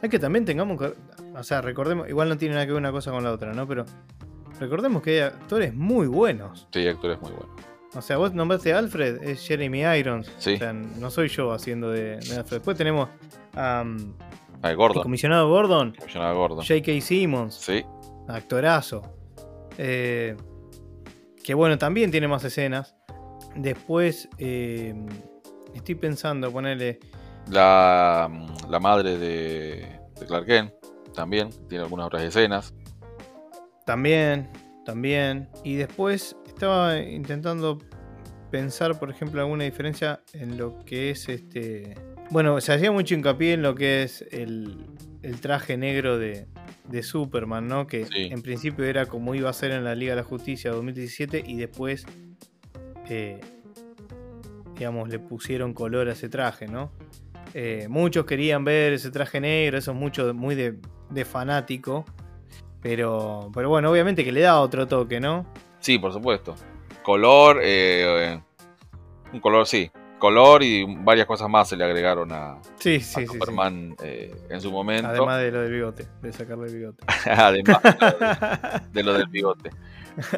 Es 0.00 0.08
que 0.08 0.18
también 0.18 0.44
tengamos 0.44 0.78
que. 0.78 0.94
O 1.34 1.42
sea, 1.42 1.60
recordemos. 1.60 2.08
Igual 2.08 2.28
no 2.28 2.38
tiene 2.38 2.54
nada 2.54 2.66
que 2.66 2.72
ver 2.72 2.80
una 2.80 2.92
cosa 2.92 3.10
con 3.10 3.24
la 3.24 3.32
otra, 3.32 3.52
¿no? 3.52 3.66
Pero 3.66 3.84
recordemos 4.58 5.02
que 5.02 5.10
hay 5.10 5.18
actores 5.20 5.74
muy 5.74 6.06
buenos. 6.06 6.66
Sí, 6.72 6.86
actores 6.86 7.20
muy 7.20 7.32
buenos. 7.32 7.69
O 7.94 8.02
sea, 8.02 8.18
vos 8.18 8.32
nombraste 8.32 8.72
a 8.72 8.78
Alfred, 8.78 9.22
es 9.22 9.46
Jeremy 9.46 9.82
Irons. 9.98 10.30
Sí. 10.38 10.54
O 10.54 10.58
sea, 10.58 10.72
no 10.72 11.10
soy 11.10 11.28
yo 11.28 11.52
haciendo 11.52 11.90
de, 11.90 12.14
Alfred. 12.16 12.58
Después 12.58 12.76
tenemos 12.76 13.08
a. 13.54 13.84
Gordon. 14.74 14.98
El 14.98 15.02
comisionado 15.02 15.48
Gordon. 15.48 15.94
Comisionado 15.98 16.36
Gordon. 16.36 16.64
J.K. 16.64 17.00
Simmons. 17.00 17.54
Sí 17.54 17.84
actorazo. 18.34 19.02
Eh, 19.78 20.36
que 21.42 21.54
bueno, 21.54 21.78
también 21.78 22.10
tiene 22.10 22.28
más 22.28 22.44
escenas. 22.44 22.94
Después, 23.54 24.28
eh, 24.38 24.94
estoy 25.74 25.94
pensando 25.96 26.52
ponerle. 26.52 27.00
La, 27.48 28.30
la 28.68 28.80
madre 28.80 29.18
de, 29.18 30.00
Clark 30.26 30.46
Kent 30.46 30.72
también 31.14 31.50
tiene 31.68 31.84
algunas 31.84 32.06
otras 32.06 32.22
escenas. 32.22 32.74
También, 33.86 34.50
también. 34.84 35.48
Y 35.64 35.74
después 35.76 36.36
estaba 36.60 36.98
intentando 36.98 37.78
pensar, 38.50 38.98
por 38.98 39.08
ejemplo, 39.08 39.40
alguna 39.40 39.64
diferencia 39.64 40.20
en 40.34 40.58
lo 40.58 40.84
que 40.84 41.08
es 41.08 41.26
este. 41.30 41.94
Bueno, 42.28 42.60
se 42.60 42.74
hacía 42.74 42.92
mucho 42.92 43.14
hincapié 43.14 43.54
en 43.54 43.62
lo 43.62 43.74
que 43.74 44.02
es 44.02 44.26
el, 44.30 44.76
el 45.22 45.40
traje 45.40 45.78
negro 45.78 46.18
de, 46.18 46.48
de 46.86 47.02
Superman, 47.02 47.66
¿no? 47.66 47.86
Que 47.86 48.06
en 48.10 48.42
principio 48.42 48.84
era 48.84 49.06
como 49.06 49.34
iba 49.34 49.48
a 49.48 49.54
ser 49.54 49.70
en 49.70 49.84
la 49.84 49.94
Liga 49.94 50.12
de 50.12 50.16
la 50.16 50.22
Justicia 50.22 50.70
2017 50.72 51.42
y 51.46 51.56
después, 51.56 52.04
eh, 53.08 53.40
digamos, 54.74 55.08
le 55.08 55.18
pusieron 55.18 55.72
color 55.72 56.10
a 56.10 56.12
ese 56.12 56.28
traje, 56.28 56.68
¿no? 56.68 56.92
Eh, 57.54 57.86
muchos 57.88 58.26
querían 58.26 58.66
ver 58.66 58.92
ese 58.92 59.10
traje 59.10 59.40
negro, 59.40 59.78
eso 59.78 59.92
es 59.92 59.96
mucho, 59.96 60.34
muy 60.34 60.54
de, 60.54 61.24
fanático, 61.24 62.04
pero, 62.82 63.50
pero 63.54 63.70
bueno, 63.70 63.90
obviamente 63.90 64.26
que 64.26 64.30
le 64.32 64.42
da 64.42 64.60
otro 64.60 64.86
toque, 64.86 65.20
¿no? 65.20 65.46
Sí, 65.80 65.98
por 65.98 66.12
supuesto. 66.12 66.54
Color, 67.02 67.60
eh, 67.62 68.40
un 69.32 69.40
color, 69.40 69.66
sí, 69.66 69.90
color 70.20 70.62
y 70.62 70.84
varias 70.84 71.26
cosas 71.26 71.48
más 71.48 71.68
se 71.68 71.76
le 71.76 71.82
agregaron 71.82 72.30
a, 72.30 72.60
Superman 72.78 73.96
eh, 74.00 74.32
en 74.48 74.60
su 74.60 74.70
momento. 74.70 75.08
Además 75.08 75.40
de 75.40 75.50
lo 75.50 75.62
del 75.62 75.72
bigote, 75.72 76.06
de 76.22 76.32
sacarle 76.32 76.68
el 76.68 76.76
bigote. 76.76 77.04
Además 77.26 77.80
de 78.92 79.02
lo 79.02 79.14
del 79.14 79.26
bigote. 79.26 79.70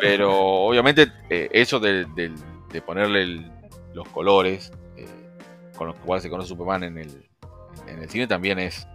Pero 0.00 0.34
obviamente 0.34 1.12
eh, 1.28 1.50
eso 1.52 1.78
de, 1.78 2.06
ponerle 2.86 3.50
los 3.92 4.08
colores 4.08 4.72
eh, 4.96 5.06
con 5.76 5.88
los 5.88 5.96
cuales 5.96 6.22
se 6.22 6.30
conoce 6.30 6.48
Superman 6.48 6.84
en 6.84 6.98
el, 6.98 7.26
en 7.86 7.98
el 7.98 8.08
cine 8.08 8.26
también 8.26 8.58
es 8.58 8.88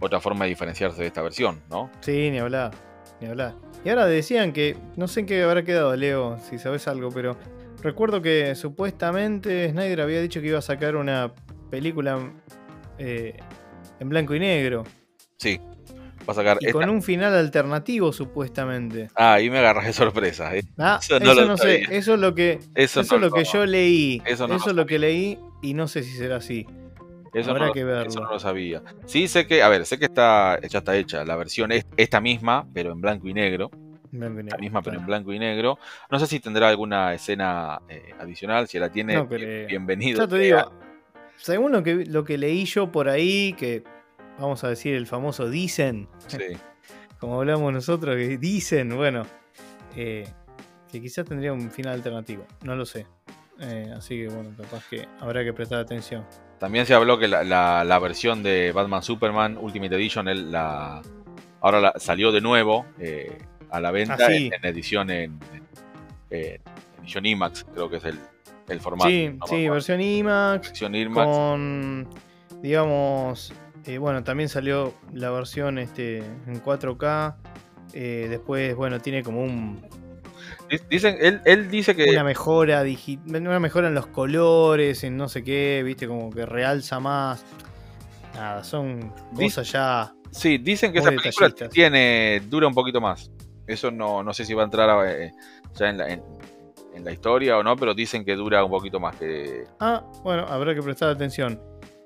otra 0.00 0.18
forma 0.18 0.46
de 0.46 0.48
diferenciarse 0.48 1.00
de 1.00 1.06
esta 1.06 1.22
versión, 1.22 1.62
¿no? 1.68 1.90
Sí, 2.00 2.30
ni 2.30 2.38
hablar, 2.38 2.72
ni 3.20 3.28
hablar. 3.28 3.54
Y 3.84 3.88
ahora 3.88 4.06
decían 4.06 4.52
que, 4.52 4.76
no 4.96 5.08
sé 5.08 5.20
en 5.20 5.26
qué 5.26 5.42
habrá 5.42 5.62
quedado, 5.64 5.94
Leo, 5.96 6.38
si 6.48 6.58
sabes 6.58 6.86
algo, 6.88 7.10
pero 7.10 7.36
Recuerdo 7.82 8.20
que 8.20 8.54
supuestamente 8.54 9.70
Snyder 9.70 10.02
había 10.02 10.20
dicho 10.20 10.40
que 10.40 10.48
iba 10.48 10.58
a 10.58 10.62
sacar 10.62 10.96
una 10.96 11.32
película 11.70 12.18
eh, 12.98 13.38
en 13.98 14.08
blanco 14.08 14.34
y 14.34 14.40
negro. 14.40 14.84
Sí, 15.38 15.58
va 16.28 16.32
a 16.32 16.34
sacar. 16.34 16.58
Y 16.60 16.72
con 16.72 16.90
un 16.90 17.02
final 17.02 17.34
alternativo, 17.34 18.12
supuestamente. 18.12 19.08
Ah, 19.14 19.34
ahí 19.34 19.48
me 19.48 19.58
agarras 19.58 19.86
de 19.86 19.92
sorpresa. 19.94 20.54
¿eh? 20.54 20.64
Ah, 20.76 21.00
eso, 21.02 21.18
no, 21.18 21.56
sé. 21.56 21.86
Eso 21.90 22.14
es 22.14 22.20
lo 22.20 22.34
que, 22.34 22.60
eso, 22.74 23.00
es 23.00 23.10
lo 23.10 23.30
que 23.30 23.44
yo 23.44 23.64
leí. 23.64 24.22
Eso, 24.26 24.46
es 24.54 24.66
lo 24.74 24.84
que 24.84 24.98
leí 24.98 25.38
y 25.62 25.72
no 25.72 25.88
sé 25.88 26.02
si 26.02 26.12
será 26.12 26.36
así. 26.36 26.66
Eso 27.32 27.50
Habrá 27.50 27.72
que 27.72 27.84
verlo. 27.84 28.08
Eso 28.08 28.20
no 28.20 28.30
lo 28.30 28.38
sabía. 28.38 28.82
Sí, 29.06 29.28
sé 29.28 29.46
que, 29.46 29.62
a 29.62 29.68
ver, 29.68 29.86
sé 29.86 29.98
que 29.98 30.06
está, 30.06 30.60
ya 30.60 30.78
está 30.78 30.96
hecha. 30.96 31.24
La 31.24 31.36
versión 31.36 31.72
es 31.72 31.86
esta 31.96 32.20
misma, 32.20 32.66
pero 32.72 32.92
en 32.92 33.00
blanco 33.00 33.28
y 33.28 33.34
negro 33.34 33.70
la 34.12 34.56
misma, 34.58 34.82
pero 34.82 34.98
en 34.98 35.06
blanco 35.06 35.32
y 35.32 35.38
negro. 35.38 35.78
No 36.10 36.18
sé 36.18 36.26
si 36.26 36.40
tendrá 36.40 36.68
alguna 36.68 37.14
escena 37.14 37.80
eh, 37.88 38.12
adicional. 38.18 38.66
Si 38.68 38.78
la 38.78 38.90
tiene, 38.90 39.22
bienvenido. 39.68 40.18
Ya 40.18 40.28
te 40.28 40.38
digo, 40.38 40.72
según 41.36 41.72
lo 41.72 41.82
que, 41.82 42.04
lo 42.06 42.24
que 42.24 42.38
leí 42.38 42.64
yo 42.64 42.90
por 42.90 43.08
ahí, 43.08 43.54
que 43.54 43.82
vamos 44.38 44.64
a 44.64 44.68
decir 44.68 44.94
el 44.94 45.06
famoso 45.06 45.48
dicen, 45.48 46.08
como 47.20 47.40
hablamos 47.40 47.72
nosotros, 47.72 48.16
que 48.16 48.38
dicen, 48.38 48.96
bueno, 48.96 49.22
eh, 49.96 50.26
que 50.90 51.00
quizás 51.00 51.24
tendría 51.24 51.52
un 51.52 51.70
final 51.70 51.94
alternativo. 51.94 52.46
No 52.62 52.74
lo 52.74 52.84
sé. 52.84 53.06
Eh, 53.60 53.92
así 53.96 54.16
que 54.16 54.28
bueno, 54.28 54.50
capaz 54.56 54.88
que 54.88 55.06
habrá 55.20 55.44
que 55.44 55.52
prestar 55.52 55.80
atención. 55.80 56.24
También 56.58 56.86
se 56.86 56.94
habló 56.94 57.18
que 57.18 57.28
la, 57.28 57.98
versión 58.00 58.42
de 58.42 58.72
Batman 58.72 59.02
Superman 59.02 59.58
Ultimate 59.60 59.94
Edition, 59.94 60.28
él 60.28 60.52
la, 60.52 61.02
ahora 61.60 61.80
la, 61.80 61.92
salió 61.96 62.32
de 62.32 62.40
nuevo 62.40 62.86
a 63.70 63.80
la 63.80 63.90
venta 63.90 64.26
ah, 64.26 64.32
en, 64.32 64.52
edición 64.64 65.10
en, 65.10 65.38
edición 66.30 67.26
IMAX, 67.26 67.64
creo 67.72 67.88
que 67.88 67.96
es 67.96 68.04
el, 68.04 68.80
formato. 68.80 69.10
Sí, 69.10 69.36
sí 69.48 69.68
versión 69.68 70.00
IMAX, 70.00 70.72
Con, 71.14 72.08
digamos, 72.62 73.52
eh, 73.86 73.98
bueno, 73.98 74.22
también 74.22 74.48
salió 74.48 74.94
la 75.12 75.30
versión 75.30 75.78
este, 75.78 76.18
en 76.18 76.62
4K. 76.62 77.34
Eh, 77.92 78.26
después, 78.28 78.74
bueno, 78.76 79.00
tiene 79.00 79.22
como 79.22 79.42
un. 79.42 79.80
Dicen, 80.88 81.16
él, 81.20 81.40
él 81.44 81.68
dice 81.68 81.96
que. 81.96 82.10
Una 82.10 82.22
mejora, 82.22 82.84
una 83.26 83.58
mejora 83.58 83.88
en 83.88 83.94
los 83.94 84.06
colores, 84.06 85.02
en 85.02 85.16
no 85.16 85.28
sé 85.28 85.42
qué, 85.42 85.82
viste, 85.84 86.06
como 86.06 86.30
que 86.30 86.46
realza 86.46 87.00
más. 87.00 87.44
Nada, 88.34 88.62
son 88.62 89.12
cosas 89.34 89.70
ya. 89.72 90.14
Sí, 90.30 90.58
dicen 90.58 90.92
que 90.92 91.00
esa 91.00 91.10
película 91.10 91.50
tiene, 91.68 92.40
dura 92.48 92.68
un 92.68 92.74
poquito 92.74 93.00
más. 93.00 93.32
Eso 93.66 93.90
no, 93.90 94.22
no 94.22 94.32
sé 94.32 94.44
si 94.44 94.54
va 94.54 94.62
a 94.62 94.64
entrar 94.66 95.08
eh, 95.08 95.32
ya 95.74 95.88
en 95.88 95.98
la, 95.98 96.08
en, 96.08 97.04
la, 97.04 97.12
historia 97.12 97.58
o 97.58 97.62
no, 97.62 97.76
pero 97.76 97.94
dicen 97.94 98.24
que 98.24 98.36
dura 98.36 98.64
un 98.64 98.70
poquito 98.70 99.00
más 99.00 99.16
que. 99.16 99.64
Ah, 99.80 100.04
bueno, 100.22 100.46
habrá 100.48 100.74
que 100.74 100.82
prestar 100.82 101.10
atención. 101.10 101.60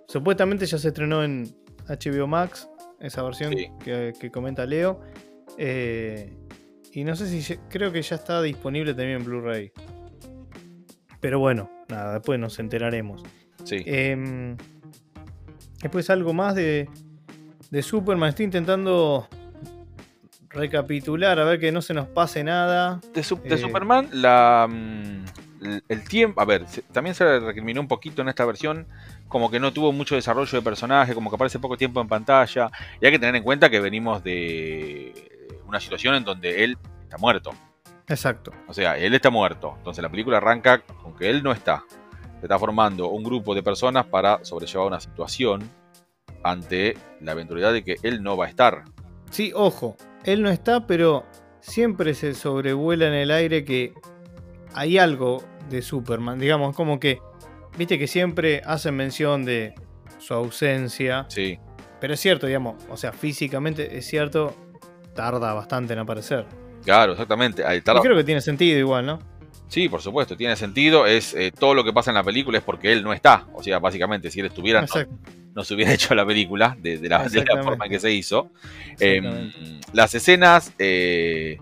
Supuestamente 0.08 0.64
ya 0.64 0.78
se 0.78 0.88
estrenó 0.88 1.22
en 1.22 1.54
HBO 1.86 2.26
Max, 2.26 2.68
esa 3.00 3.22
versión 3.22 3.54
que, 3.84 4.30
comenta 4.32 4.64
Leo. 4.64 5.00
Eh, 5.58 6.34
y 6.94 7.02
no 7.02 7.16
sé 7.16 7.26
si 7.26 7.56
creo 7.68 7.90
que 7.90 8.00
ya 8.02 8.14
está 8.14 8.40
disponible 8.40 8.94
también 8.94 9.18
en 9.18 9.24
Blu-ray. 9.24 9.72
Pero 11.18 11.40
bueno, 11.40 11.68
nada, 11.88 12.14
después 12.14 12.38
nos 12.38 12.58
enteraremos. 12.60 13.20
Sí. 13.64 13.82
Em, 13.84 14.56
después 15.82 16.08
algo 16.08 16.32
más 16.32 16.54
de, 16.54 16.88
de 17.70 17.82
Superman. 17.82 18.28
Estoy 18.28 18.44
intentando 18.44 19.28
recapitular, 20.50 21.40
a 21.40 21.44
ver 21.44 21.58
que 21.58 21.72
no 21.72 21.82
se 21.82 21.94
nos 21.94 22.06
pase 22.06 22.44
nada. 22.44 23.00
De, 23.12 23.22
eh, 23.22 23.58
Superman, 23.58 24.08
la, 24.12 24.68
mm, 24.70 25.24
el 25.88 26.04
tiempo. 26.08 26.40
A 26.40 26.44
ver, 26.44 26.64
también 26.92 27.16
se 27.16 27.40
recriminó 27.40 27.80
un 27.80 27.88
poquito 27.88 28.22
en 28.22 28.28
esta 28.28 28.44
versión, 28.44 28.86
como 29.26 29.50
que 29.50 29.58
no 29.58 29.72
tuvo 29.72 29.90
mucho 29.90 30.14
desarrollo 30.14 30.58
de 30.58 30.62
personaje, 30.62 31.12
como 31.12 31.28
que 31.28 31.34
aparece 31.34 31.58
poco 31.58 31.76
tiempo 31.76 32.00
en 32.00 32.06
pantalla. 32.06 32.70
Y 33.00 33.06
hay 33.06 33.10
que 33.10 33.18
tener 33.18 33.34
en 33.34 33.42
cuenta 33.42 33.68
que 33.68 33.80
venimos 33.80 34.22
de 34.22 35.33
una 35.74 35.80
situación 35.80 36.14
en 36.14 36.22
donde 36.22 36.62
él 36.62 36.78
está 37.02 37.18
muerto. 37.18 37.50
Exacto. 38.06 38.52
O 38.68 38.72
sea, 38.72 38.96
él 38.96 39.12
está 39.12 39.30
muerto. 39.30 39.74
Entonces 39.76 40.02
la 40.02 40.08
película 40.08 40.36
arranca 40.36 40.82
con 41.02 41.16
que 41.16 41.28
él 41.28 41.42
no 41.42 41.50
está. 41.50 41.84
Se 42.38 42.46
está 42.46 42.58
formando 42.60 43.08
un 43.08 43.24
grupo 43.24 43.56
de 43.56 43.62
personas 43.62 44.06
para 44.06 44.44
sobrellevar 44.44 44.86
una 44.86 45.00
situación 45.00 45.68
ante 46.44 46.96
la 47.20 47.32
eventualidad 47.32 47.72
de 47.72 47.82
que 47.82 47.96
él 48.04 48.22
no 48.22 48.36
va 48.36 48.46
a 48.46 48.48
estar. 48.48 48.84
Sí, 49.30 49.50
ojo, 49.54 49.96
él 50.24 50.42
no 50.42 50.50
está, 50.50 50.86
pero 50.86 51.24
siempre 51.60 52.14
se 52.14 52.34
sobrevuela 52.34 53.08
en 53.08 53.14
el 53.14 53.32
aire 53.32 53.64
que 53.64 53.94
hay 54.74 54.98
algo 54.98 55.42
de 55.70 55.82
Superman. 55.82 56.38
Digamos, 56.38 56.76
como 56.76 57.00
que, 57.00 57.18
viste 57.76 57.98
que 57.98 58.06
siempre 58.06 58.62
hacen 58.64 58.94
mención 58.94 59.44
de 59.44 59.74
su 60.18 60.34
ausencia. 60.34 61.26
Sí. 61.28 61.58
Pero 62.00 62.14
es 62.14 62.20
cierto, 62.20 62.46
digamos, 62.46 62.76
o 62.90 62.96
sea, 62.96 63.12
físicamente 63.12 63.96
es 63.96 64.06
cierto, 64.06 64.54
tarda 65.14 65.52
bastante 65.54 65.92
en 65.92 66.00
aparecer. 66.00 66.44
Claro, 66.84 67.12
exactamente. 67.12 67.64
Ahí 67.64 67.80
tarda- 67.80 68.00
Y 68.00 68.02
creo 68.02 68.16
que 68.16 68.24
tiene 68.24 68.40
sentido 68.40 68.78
igual, 68.78 69.06
¿no? 69.06 69.18
Sí, 69.68 69.88
por 69.88 70.02
supuesto, 70.02 70.36
tiene 70.36 70.54
sentido. 70.56 71.06
Es 71.06 71.34
eh, 71.34 71.50
todo 71.50 71.74
lo 71.74 71.82
que 71.84 71.92
pasa 71.92 72.10
en 72.10 72.16
la 72.16 72.22
película 72.24 72.58
es 72.58 72.64
porque 72.64 72.92
él 72.92 73.02
no 73.02 73.12
está. 73.12 73.46
O 73.54 73.62
sea, 73.62 73.78
básicamente, 73.78 74.30
si 74.30 74.40
él 74.40 74.46
estuviera, 74.46 74.84
no, 75.54 75.64
se 75.64 75.74
hubiera 75.74 75.92
hecho 75.94 76.14
la 76.14 76.26
película 76.26 76.76
de, 76.80 76.98
de 76.98 77.08
la, 77.08 77.18
de 77.18 77.22
la 77.24 77.26
Exactamente. 77.26 77.64
forma 77.70 77.84
en 77.86 77.90
que 77.90 77.98
se 78.00 78.12
hizo. 78.12 78.50
Eh, 79.00 79.16
Exactamente. 79.16 79.80
las 79.94 80.14
escenas 80.14 80.72
eh, 80.78 81.58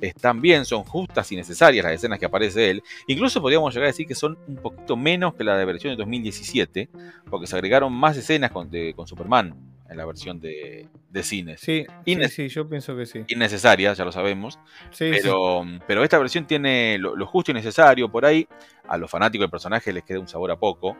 están 0.00 0.40
bien, 0.40 0.64
son 0.64 0.84
justas 0.84 1.32
y 1.32 1.36
necesarias 1.36 1.84
las 1.84 1.94
escenas 1.94 2.18
que 2.18 2.26
aparece 2.26 2.70
él. 2.70 2.82
Incluso 3.08 3.40
podríamos 3.40 3.72
llegar 3.74 3.86
a 3.86 3.92
decir 3.92 4.06
que 4.06 4.14
son 4.14 4.38
un 4.46 4.56
poquito 4.56 4.96
menos 4.96 5.34
que 5.34 5.42
la 5.42 5.56
de 5.56 5.64
versión 5.64 5.92
de 5.92 5.96
2017, 5.96 6.88
porque 7.30 7.46
se 7.46 7.56
agregaron 7.56 7.92
más 7.92 8.16
escenas 8.16 8.50
con, 8.52 8.70
de- 8.70 8.92
con 8.94 9.08
Superman 9.08 9.54
en 9.88 9.96
la 9.96 10.04
versión 10.04 10.38
de, 10.40 10.86
de 11.10 11.22
cines. 11.22 11.60
Sí, 11.60 11.86
sí, 12.30 12.48
yo 12.48 12.68
pienso 12.68 12.96
que 12.96 13.06
sí. 13.06 13.24
Innecesarias, 13.28 13.96
ya 13.98 14.04
lo 14.04 14.12
sabemos. 14.12 14.58
Sí, 14.90 15.06
sí. 15.12 15.20
Pero, 15.22 15.62
pero 15.86 16.04
esta 16.04 16.18
versión 16.18 16.46
tiene 16.46 16.98
lo, 16.98 17.16
lo 17.16 17.26
justo 17.26 17.50
y 17.50 17.54
necesario 17.54 18.10
por 18.10 18.24
ahí. 18.26 18.46
A 18.86 18.96
los 18.98 19.10
fanáticos 19.10 19.44
del 19.44 19.50
personaje 19.50 19.92
les 19.92 20.04
queda 20.04 20.20
un 20.20 20.28
sabor 20.28 20.50
a 20.50 20.56
poco. 20.56 20.96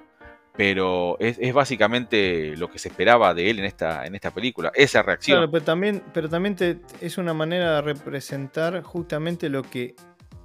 Pero 0.56 1.16
es, 1.20 1.38
es 1.40 1.54
básicamente 1.54 2.56
lo 2.56 2.68
que 2.68 2.80
se 2.80 2.88
esperaba 2.88 3.32
de 3.32 3.48
él 3.48 3.60
en 3.60 3.64
esta, 3.64 4.04
en 4.06 4.16
esta 4.16 4.32
película. 4.32 4.72
Esa 4.74 5.02
reacción. 5.02 5.36
Claro, 5.38 5.50
pero 5.52 5.64
también, 5.64 6.02
pero 6.12 6.28
también 6.28 6.56
te- 6.56 6.80
es 7.00 7.16
una 7.16 7.32
manera 7.32 7.76
de 7.76 7.82
representar 7.82 8.82
justamente 8.82 9.48
lo 9.48 9.62
que. 9.62 9.94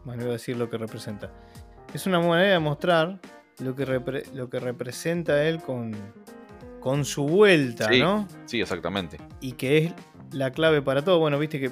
Bueno, 0.06 0.22
iba 0.24 0.30
a 0.32 0.34
decir 0.34 0.56
lo 0.58 0.70
que 0.70 0.78
representa. 0.78 1.32
Es 1.96 2.06
una 2.06 2.20
manera 2.20 2.52
de 2.54 2.60
mostrar 2.60 3.20
lo 3.60 3.76
que, 3.76 3.88
repre- 3.88 4.32
lo 4.34 4.50
que 4.50 4.60
representa 4.60 5.44
él 5.48 5.62
con, 5.62 5.94
con 6.84 7.06
su 7.06 7.26
vuelta, 7.26 7.88
Sí. 7.90 8.00
¿no? 8.02 8.28
Sí, 8.46 8.60
exactamente. 8.60 9.18
Y 9.40 9.54
que 9.54 9.78
es 9.78 9.94
la 10.32 10.52
clave 10.52 10.82
para 10.82 11.02
todo. 11.02 11.18
Bueno, 11.20 11.40
viste 11.40 11.60
que. 11.60 11.68
eh, 11.68 11.72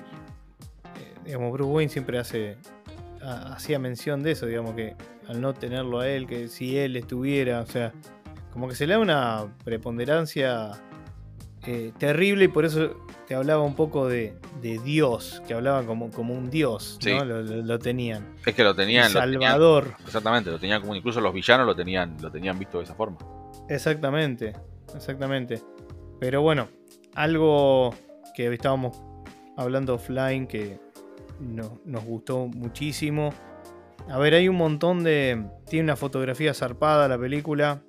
digamos, 1.25 1.51
Bruce 1.51 1.69
Wayne 1.71 1.89
siempre 1.91 2.17
hace. 2.17 2.57
ha- 3.21 3.53
hacía 3.53 3.77
mención 3.77 4.23
de 4.23 4.31
eso, 4.31 4.45
digamos 4.47 4.73
que 4.73 4.95
al 5.27 5.41
no 5.41 5.53
tenerlo 5.53 5.99
a 5.99 6.07
él, 6.07 6.25
que 6.27 6.47
si 6.47 6.77
él 6.77 6.95
estuviera, 6.95 7.59
o 7.61 7.65
sea, 7.67 7.91
como 8.51 8.67
que 8.67 8.73
se 8.75 8.87
le 8.87 8.93
da 8.93 8.99
una 8.99 9.45
preponderancia 9.63 10.71
eh, 11.67 11.91
terrible 11.99 12.45
y 12.45 12.47
por 12.47 12.65
eso 12.65 13.05
te 13.27 13.35
hablaba 13.35 13.61
un 13.61 13.75
poco 13.75 14.07
de, 14.07 14.33
de 14.63 14.79
Dios, 14.79 15.43
que 15.47 15.53
hablaban 15.53 15.85
como, 15.85 16.09
como 16.09 16.33
un 16.33 16.49
Dios, 16.49 16.97
Sí. 16.99 17.13
¿no? 17.13 17.23
Lo, 17.23 17.43
lo- 17.43 17.61
lo 17.61 17.77
tenían. 17.79 18.25
Es 18.45 18.55
que 18.55 18.63
lo 18.63 18.73
tenían. 18.73 19.13
lo 19.13 19.19
tenían- 19.21 19.41
Salvador, 19.51 19.93
exactamente, 20.05 20.49
lo 20.49 20.57
tenían 20.57 20.81
como 20.81 20.95
incluso 20.95 21.21
los 21.21 21.31
villanos 21.33 21.67
lo 21.67 21.75
tenían, 21.75 22.17
lo 22.19 22.31
tenían 22.31 22.57
visto 22.57 22.79
de 22.79 22.85
esa 22.85 22.95
forma. 22.95 23.17
exactamente, 23.69 24.53
exactamente. 24.95 25.61
Pero 26.19 26.41
bueno, 26.41 26.67
algo 27.15 27.93
que 28.35 28.53
estábamos 28.53 29.01
hablando 29.57 29.95
offline 29.95 30.47
que 30.47 30.79
no- 31.39 31.79
nos 31.85 32.03
gustó 32.05 32.47
muchísimo. 32.47 33.33
A 34.09 34.17
ver, 34.17 34.33
hay 34.33 34.47
un 34.49 34.55
montón 34.55 35.03
de... 35.03 35.43
Tiene 35.67 35.85
una 35.85 35.95
fotografía 35.95 36.53
zarpada 36.53 37.07
la 37.07 37.17
película. 37.19 37.81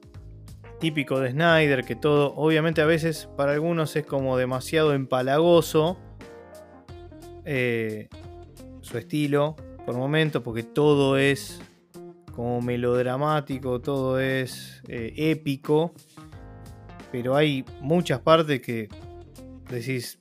Típico 0.80 1.20
de 1.20 1.30
Snyder, 1.30 1.84
que 1.84 1.94
todo, 1.94 2.34
obviamente 2.34 2.82
a 2.82 2.86
veces 2.86 3.28
para 3.36 3.52
algunos 3.52 3.94
es 3.96 4.04
como 4.04 4.36
demasiado 4.36 4.94
empalagoso. 4.94 5.96
eh, 7.44 8.08
su 8.80 8.98
estilo, 8.98 9.56
por 9.86 9.94
momentos, 9.96 10.42
porque 10.42 10.62
todo 10.64 11.16
es 11.18 11.60
como 12.32 12.60
melodramático, 12.62 13.80
todo 13.80 14.18
es 14.18 14.82
eh, 14.88 15.12
épico. 15.16 15.92
Pero 17.12 17.36
hay 17.36 17.64
muchas 17.80 18.20
partes 18.20 18.60
que 18.60 18.88
decís 19.68 20.18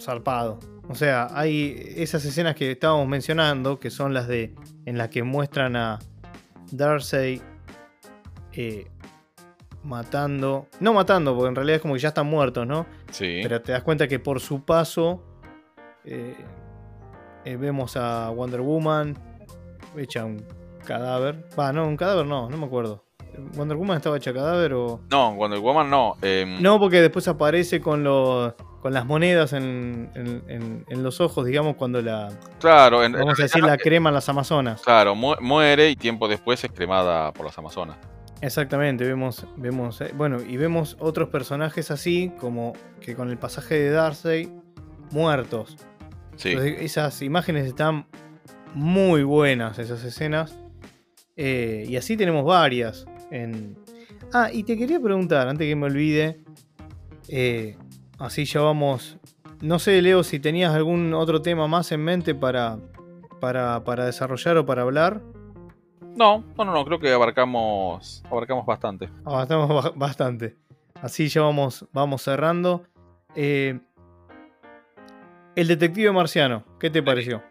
zarpado. 0.00 0.58
O 0.88 0.94
sea, 0.94 1.28
hay 1.32 1.92
esas 1.96 2.24
escenas 2.24 2.54
que 2.54 2.72
estábamos 2.72 3.06
mencionando, 3.06 3.78
que 3.78 3.90
son 3.90 4.14
las 4.14 4.26
de 4.26 4.54
en 4.86 4.96
las 4.96 5.10
que 5.10 5.22
muestran 5.22 5.76
a 5.76 5.98
Darcy 6.72 7.42
eh, 8.52 8.86
matando, 9.84 10.66
no 10.80 10.94
matando, 10.94 11.34
porque 11.34 11.48
en 11.48 11.54
realidad 11.54 11.76
es 11.76 11.82
como 11.82 11.94
que 11.94 12.00
ya 12.00 12.08
están 12.08 12.26
muertos, 12.26 12.66
¿no? 12.66 12.86
Sí. 13.10 13.40
Pero 13.42 13.60
te 13.60 13.72
das 13.72 13.82
cuenta 13.82 14.08
que 14.08 14.18
por 14.18 14.40
su 14.40 14.64
paso 14.64 15.22
eh, 16.04 16.34
eh, 17.44 17.56
vemos 17.56 17.96
a 17.96 18.30
Wonder 18.30 18.62
Woman 18.62 19.16
hecha 19.96 20.24
un 20.24 20.42
cadáver. 20.86 21.46
Va, 21.58 21.72
no, 21.72 21.86
un 21.86 21.96
cadáver 21.98 22.24
no, 22.24 22.48
no 22.48 22.56
me 22.56 22.64
acuerdo. 22.64 23.04
¿Wonder 23.54 23.76
Woman 23.76 23.96
estaba 23.98 24.16
hecha 24.16 24.32
cadáver 24.32 24.72
o.? 24.74 25.00
No, 25.10 25.34
Wonder 25.34 25.58
Woman 25.60 25.88
no. 25.90 26.16
em, 26.22 26.60
No, 26.62 26.78
porque 26.78 27.00
después 27.00 27.26
aparece 27.28 27.80
con 27.80 28.04
los. 28.04 28.54
con 28.82 28.92
las 28.94 29.04
monedas 29.06 29.52
en, 29.54 30.08
en- 30.14 30.42
en- 30.48 30.84
en 30.88 31.02
los 31.02 31.20
ojos, 31.20 31.44
digamos, 31.46 31.76
cuando 31.76 32.00
la. 32.02 32.28
Claro, 32.60 32.98
Vamos 32.98 33.38
a 33.38 33.42
decir 33.42 33.62
la 33.64 33.76
crema 33.76 34.10
en 34.10 34.14
las 34.14 34.28
Amazonas. 34.28 34.80
Claro, 34.82 35.14
mu- 35.14 35.34
muere 35.40 35.90
y 35.90 35.96
tiempo 35.96 36.28
después 36.28 36.62
es 36.64 36.70
cremada 36.72 37.32
por 37.32 37.44
las 37.46 37.58
Amazonas. 37.58 37.96
Exactamente, 38.40 39.04
vemos, 39.04 39.44
vemos, 39.56 40.00
eh, 40.00 40.12
bueno, 40.14 40.38
y 40.40 40.56
vemos 40.56 40.96
otros 41.00 41.28
personajes 41.28 41.90
así, 41.90 42.30
como 42.38 42.72
que 43.00 43.16
con 43.16 43.30
el 43.30 43.36
pasaje 43.36 43.74
de 43.74 43.90
Darcy, 43.90 44.52
muertos. 45.10 45.76
Sí. 46.36 46.50
Entonces, 46.50 46.76
esas 46.82 47.20
imágenes 47.22 47.66
están 47.66 48.06
muy 48.74 49.24
buenas, 49.24 49.80
esas 49.80 50.04
escenas. 50.04 50.56
Eh, 51.36 51.84
y 51.88 51.96
así 51.96 52.16
tenemos 52.16 52.44
varias. 52.44 53.06
En... 53.30 53.76
Ah, 54.32 54.50
y 54.52 54.64
te 54.64 54.76
quería 54.76 55.00
preguntar, 55.00 55.48
antes 55.48 55.66
que 55.66 55.76
me 55.76 55.86
olvide, 55.86 56.40
eh, 57.28 57.76
así 58.18 58.44
ya 58.44 58.60
vamos... 58.60 59.18
No 59.60 59.78
sé, 59.80 60.00
Leo, 60.02 60.22
si 60.22 60.38
tenías 60.38 60.72
algún 60.72 61.12
otro 61.14 61.42
tema 61.42 61.66
más 61.66 61.90
en 61.90 62.04
mente 62.04 62.34
para, 62.34 62.78
para, 63.40 63.82
para 63.82 64.04
desarrollar 64.06 64.56
o 64.56 64.64
para 64.66 64.82
hablar. 64.82 65.20
No, 66.14 66.44
no, 66.56 66.64
no, 66.64 66.72
no, 66.72 66.84
creo 66.84 67.00
que 67.00 67.12
abarcamos, 67.12 68.22
abarcamos 68.30 68.64
bastante. 68.66 69.08
Avanzamos 69.24 69.68
ba- 69.68 69.92
bastante. 69.96 70.56
Así 71.02 71.28
ya 71.28 71.42
vamos, 71.42 71.86
vamos 71.92 72.22
cerrando. 72.22 72.84
Eh, 73.34 73.80
el 75.56 75.66
detective 75.66 76.12
marciano, 76.12 76.62
¿qué 76.78 76.88
te 76.90 77.02
pareció? 77.02 77.42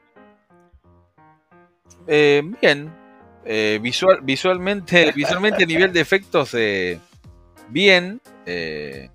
Eh, 2.07 2.41
bien. 2.61 2.89
Eh, 3.49 3.79
visual, 3.81 4.19
visualmente, 4.23 5.11
visualmente 5.15 5.63
a 5.63 5.65
nivel 5.67 5.93
de 5.93 6.01
efectos, 6.01 6.53
eh, 6.53 6.99
bien. 7.69 8.21
Eh, 8.45 9.09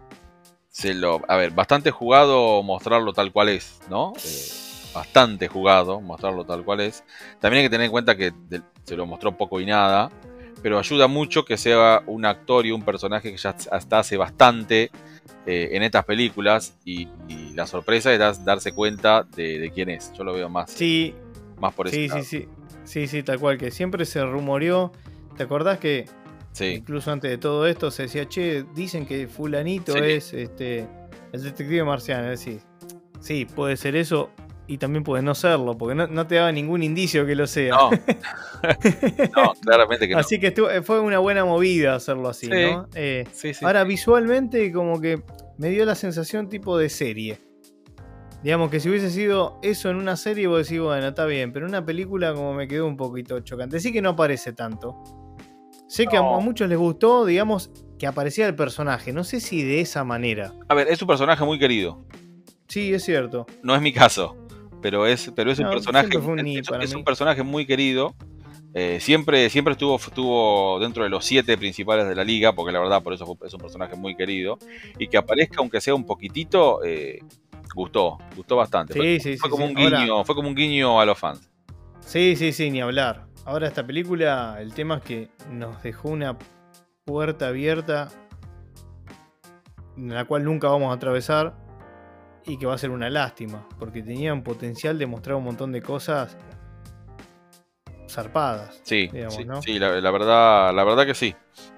se 0.71 0.95
lo, 0.95 1.21
a 1.29 1.37
ver, 1.37 1.51
bastante 1.51 1.91
jugado 1.91 2.63
mostrarlo 2.63 3.13
tal 3.13 3.31
cual 3.31 3.51
es, 3.51 3.79
¿no? 3.91 4.15
Bastante 4.95 5.47
jugado 5.49 6.01
mostrarlo 6.01 6.45
tal 6.45 6.65
cual 6.65 6.81
es. 6.81 7.05
También 7.41 7.61
hay 7.61 7.67
que 7.67 7.71
tener 7.71 7.85
en 7.87 7.91
cuenta 7.91 8.17
que 8.17 8.33
de- 8.49 8.63
se 8.85 8.97
lo 8.97 9.05
mostró 9.07 9.37
poco 9.37 9.61
y 9.61 9.67
nada. 9.67 10.11
Pero 10.63 10.79
ayuda 10.79 11.09
mucho 11.09 11.45
que 11.45 11.57
sea 11.59 12.03
un 12.07 12.25
actor 12.25 12.65
y 12.67 12.71
un 12.73 12.83
personaje 12.85 13.31
que 13.33 13.37
ya 13.37 13.55
hasta 13.71 13.99
hace 13.99 14.17
bastante 14.17 14.91
en 15.45 15.83
estas 15.83 16.05
películas. 16.05 16.75
Y, 16.85 17.09
y 17.29 17.53
la 17.55 17.67
sorpresa 17.67 18.13
es 18.15 18.45
darse 18.45 18.73
cuenta 18.73 19.25
de, 19.37 19.59
de 19.59 19.71
quién 19.73 19.91
es. 19.91 20.13
Yo 20.15 20.25
lo 20.25 20.33
veo 20.33 20.49
más, 20.49 20.71
Sí, 20.71 21.15
más 21.59 21.75
por 21.75 21.89
ese 21.89 21.97
sí, 21.97 22.09
sí, 22.09 22.23
sí. 22.25 22.49
Sí, 22.93 23.07
sí, 23.07 23.23
tal 23.23 23.39
cual, 23.41 23.57
que 23.57 23.71
siempre 23.71 24.05
se 24.05 24.23
rumoreó. 24.23 24.93
¿Te 25.37 25.45
acordás 25.45 25.79
que 25.79 26.05
Sí. 26.53 26.67
incluso 26.67 27.11
antes 27.11 27.31
de 27.31 27.39
todo 27.39 27.67
esto 27.67 27.91
se 27.91 28.03
decía, 28.03 28.29
che, 28.29 28.65
dicen 28.75 29.07
que 29.07 29.27
fulanito 29.29 29.93
Sí. 29.95 29.99
es 30.03 30.35
este 30.35 30.87
el 31.33 31.43
detective 31.43 31.85
marciano? 31.85 32.31
Es 32.31 32.41
decir, 32.45 32.61
sí, 33.21 33.47
puede 33.47 33.79
ser 33.79 33.97
eso 33.97 34.29
y 34.67 34.77
también 34.77 35.05
puede 35.05 35.23
no 35.23 35.35
serlo, 35.35 35.77
porque 35.79 35.95
no, 35.95 36.07
no 36.07 36.27
te 36.27 36.35
daba 36.35 36.53
ningún 36.53 36.83
indicio 36.83 37.25
que 37.25 37.35
lo 37.35 37.47
sea. 37.47 37.75
No. 37.75 37.91
no, 39.37 39.55
claramente 39.63 40.07
que 40.07 40.15
no. 40.15 40.21
Así 40.21 40.39
que 40.39 40.49
estuvo- 40.49 40.71
eh, 40.71 40.83
fue 40.83 41.01
una 41.01 41.19
buena 41.19 41.45
movida 41.47 41.95
hacerlo 41.95 42.29
así, 42.29 42.47
Sí. 42.47 42.53
¿no? 42.53 42.89
Eh, 42.95 43.25
Sí, 43.33 43.55
sí. 43.55 43.65
Ahora, 43.65 43.85
visualmente, 43.85 44.71
como 44.71 45.01
que 45.01 45.23
me 45.57 45.71
dio 45.71 45.85
la 45.87 45.95
sensación 45.95 46.49
tipo 46.51 46.77
de 46.77 46.89
serie. 46.91 47.39
Digamos 48.43 48.71
que 48.71 48.81
si 48.81 48.89
hubiese 48.89 49.11
sido 49.11 49.59
eso 49.63 49.89
en 49.91 49.97
una 49.97 50.17
serie, 50.17 50.49
vos 50.49 50.67
decís, 50.67 50.81
bueno, 50.81 51.07
está 51.09 51.27
bien, 51.27 51.53
pero 51.53 51.67
en 51.67 51.71
una 51.71 51.85
película 51.85 52.35
como 52.35 52.55
me 52.55 52.67
quedó 52.67 52.87
un 52.87 52.97
poquito 52.97 53.39
chocante. 53.41 53.79
Sí 53.79 53.93
que 53.93 54.03
no 54.03 54.11
aparece 54.11 54.53
tanto. 54.53 54.97
Sé 55.87 56.07
que 56.07 56.17
a, 56.17 56.23
muchos 56.23 56.69
les 56.69 56.79
gustó, 56.79 57.25
digamos, 57.27 57.71
que 57.99 58.07
aparecía 58.07 58.47
el 58.49 58.57
personaje. 58.57 59.13
No 59.13 59.25
sé 59.25 59.41
si 59.41 59.63
de 59.63 59.81
esa 59.81 60.05
manera. 60.05 60.53
A 60.69 60.75
ver, 60.75 60.89
es 60.89 61.01
un 61.03 61.07
personaje 61.09 61.45
muy 61.45 61.59
querido. 61.59 62.05
Sí, 62.67 62.93
es 62.95 63.05
cierto. 63.05 63.47
No 63.63 63.75
es 63.75 63.83
mi 63.83 63.93
caso. 63.93 64.37
pero 64.81 65.07
es, 65.07 65.31
pero 65.37 65.53
es 65.53 65.59
un 65.61 65.71
personaje, 65.71 66.17
un 66.19 66.39
es- 66.41 66.95
un 66.95 67.05
personaje 67.05 67.43
muy 67.45 67.67
querido. 67.67 68.15
eh, 68.75 68.99
siempre, 69.01 69.51
siempre 69.51 69.73
estuvo, 69.73 69.97
estuvo 69.97 70.81
dentro 70.81 71.05
de 71.05 71.11
los 71.11 71.27
siete 71.27 71.59
principales 71.59 72.09
de 72.09 72.15
la 72.15 72.25
liga, 72.25 72.55
porque 72.55 72.73
la 72.73 72.81
verdad 72.81 73.03
por 73.03 73.13
eso 73.13 73.37
es 73.45 73.53
un 73.53 73.61
personaje 73.61 73.95
muy 73.95 74.17
querido. 74.17 74.59
Y 74.99 75.09
que 75.09 75.19
aparezca, 75.19 75.57
aunque 75.59 75.81
sea 75.81 75.95
un 75.95 76.07
poquitito, 76.07 76.83
eh, 76.83 77.21
gustó, 77.75 78.19
gustó 78.37 78.57
bastante. 78.57 78.95
fue, 78.95 79.19
Sí, 79.19 79.33
sí, 79.33 79.37
fue 79.39 79.49
sí, 79.49 79.51
como 79.51 79.67
sí. 79.67 79.73
un 79.73 79.77
guiño, 79.77 80.13
Ahora- 80.13 80.25
fue 80.25 80.35
como 80.35 80.49
un 80.49 80.55
guiño 80.55 81.01
a 81.01 81.05
los 81.07 81.19
fans. 81.19 81.49
Sí, 82.01 82.35
sí, 82.37 82.53
sí, 82.53 82.71
ni 82.71 82.81
hablar. 82.81 83.27
Ahora 83.45 83.67
esta 83.69 83.87
película, 83.87 84.57
el 84.61 84.73
tema 84.75 84.97
es 84.97 85.03
que 85.03 85.29
nos 85.51 85.83
dejó 85.83 86.11
una 86.11 86.37
puerta 87.05 87.49
abierta 87.49 88.09
en 89.97 90.15
la 90.15 90.25
cual 90.25 90.45
nunca 90.45 90.69
vamos 90.69 90.91
a 90.91 90.95
atravesar 90.95 91.55
y 92.47 92.59
que 92.59 92.67
va 92.67 92.75
a 92.75 92.79
ser 92.79 92.91
una 92.91 93.09
lástima, 93.11 93.67
porque 93.79 94.03
tenían 94.03 94.43
potencial 94.43 94.99
de 94.99 95.07
mostrar 95.07 95.37
un 95.37 95.45
montón 95.45 95.71
de 95.73 95.81
cosas 95.83 96.37
zarpadas. 98.09 98.81
Sí, 98.85 99.09
digamos, 99.13 99.35
sí, 99.37 99.45
¿no? 99.45 99.63
sí, 99.63 99.79
la, 99.79 100.01
la 100.01 100.11
verdad, 100.11 100.75
la 100.75 100.85
verdad 100.85 101.07
que 101.07 101.15
sí, 101.15 101.35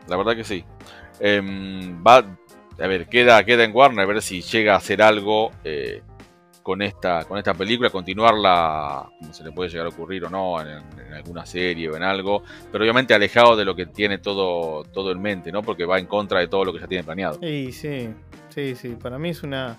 la 0.09 0.17
verdad 0.17 0.35
que 0.37 0.45
sí. 0.45 0.65
Em, 1.21 2.03
va, 2.05 2.25
a 2.79 2.87
ver, 2.87 3.07
queda, 3.07 3.45
queda 3.45 3.65
en 3.65 3.75
Warner 3.75 4.05
a 4.05 4.07
ver 4.07 4.23
si 4.23 4.43
llega 4.43 4.75
a 4.75 4.79
hacer 4.79 5.03
algo 5.03 5.53
eh, 5.63 6.03
con 6.65 6.81
esta, 6.81 7.25
con 7.27 7.37
esta 7.39 7.55
película, 7.55 7.91
continuarla, 7.91 9.09
como 9.21 9.33
se 9.35 9.45
le 9.45 9.53
puede 9.53 9.69
llegar 9.69 9.87
a 9.87 9.91
ocurrir 9.91 10.25
o 10.25 10.31
no, 10.31 10.61
en, 10.61 10.83
alguna 11.13 11.45
serie 11.45 11.91
o 11.91 11.97
en 11.97 12.03
algo, 12.03 12.43
pero 12.73 12.83
obviamente 12.83 13.15
alejado 13.15 13.55
de 13.55 13.65
lo 13.65 13.77
que 13.77 13.87
tiene 13.87 14.19
todo, 14.19 14.83
todo 14.85 15.13
en 15.13 15.21
mente, 15.21 15.53
¿no? 15.53 15.63
Porque 15.63 15.85
va 15.85 15.99
en 15.99 16.07
contra 16.07 16.41
de 16.41 16.49
todo 16.49 16.65
lo 16.65 16.73
que 16.73 16.81
ya 16.81 16.89
tiene 16.89 17.05
planeado. 17.05 17.39
Sí, 17.41 17.71
sí, 17.71 18.09
sí, 18.49 18.75
sí. 18.75 18.97
Para 19.01 19.19
mí 19.19 19.29
es 19.29 19.43
una, 19.43 19.79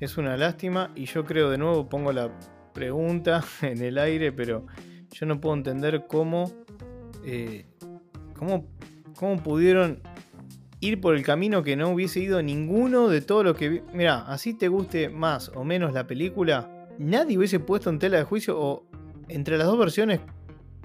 es 0.00 0.18
una 0.18 0.36
lástima 0.36 0.90
y 0.96 1.06
yo 1.06 1.24
creo 1.24 1.50
de 1.50 1.56
nuevo, 1.56 1.88
pongo 1.88 2.12
la 2.12 2.30
pregunta 2.72 3.42
en 3.62 3.80
el 3.80 3.96
aire, 3.96 4.32
pero 4.32 4.66
yo 5.12 5.26
no 5.26 5.40
puedo 5.40 5.54
entender 5.54 6.06
cómo, 6.08 6.52
eh, 7.24 7.64
cómo, 8.36 8.66
cómo 9.16 9.40
pudieron 9.40 10.02
ir 10.84 11.00
por 11.00 11.14
el 11.14 11.22
camino 11.24 11.62
que 11.62 11.76
no 11.76 11.90
hubiese 11.90 12.20
ido 12.20 12.42
ninguno 12.42 13.08
de 13.08 13.20
todo 13.20 13.42
lo 13.44 13.54
que... 13.54 13.82
Mira, 13.92 14.24
así 14.26 14.54
te 14.54 14.68
guste 14.68 15.08
más 15.08 15.50
o 15.54 15.64
menos 15.64 15.92
la 15.92 16.06
película, 16.06 16.88
nadie 16.98 17.38
hubiese 17.38 17.60
puesto 17.60 17.90
en 17.90 17.98
tela 17.98 18.18
de 18.18 18.24
juicio 18.24 18.58
o 18.58 18.86
entre 19.28 19.56
las 19.56 19.66
dos 19.66 19.78
versiones 19.78 20.20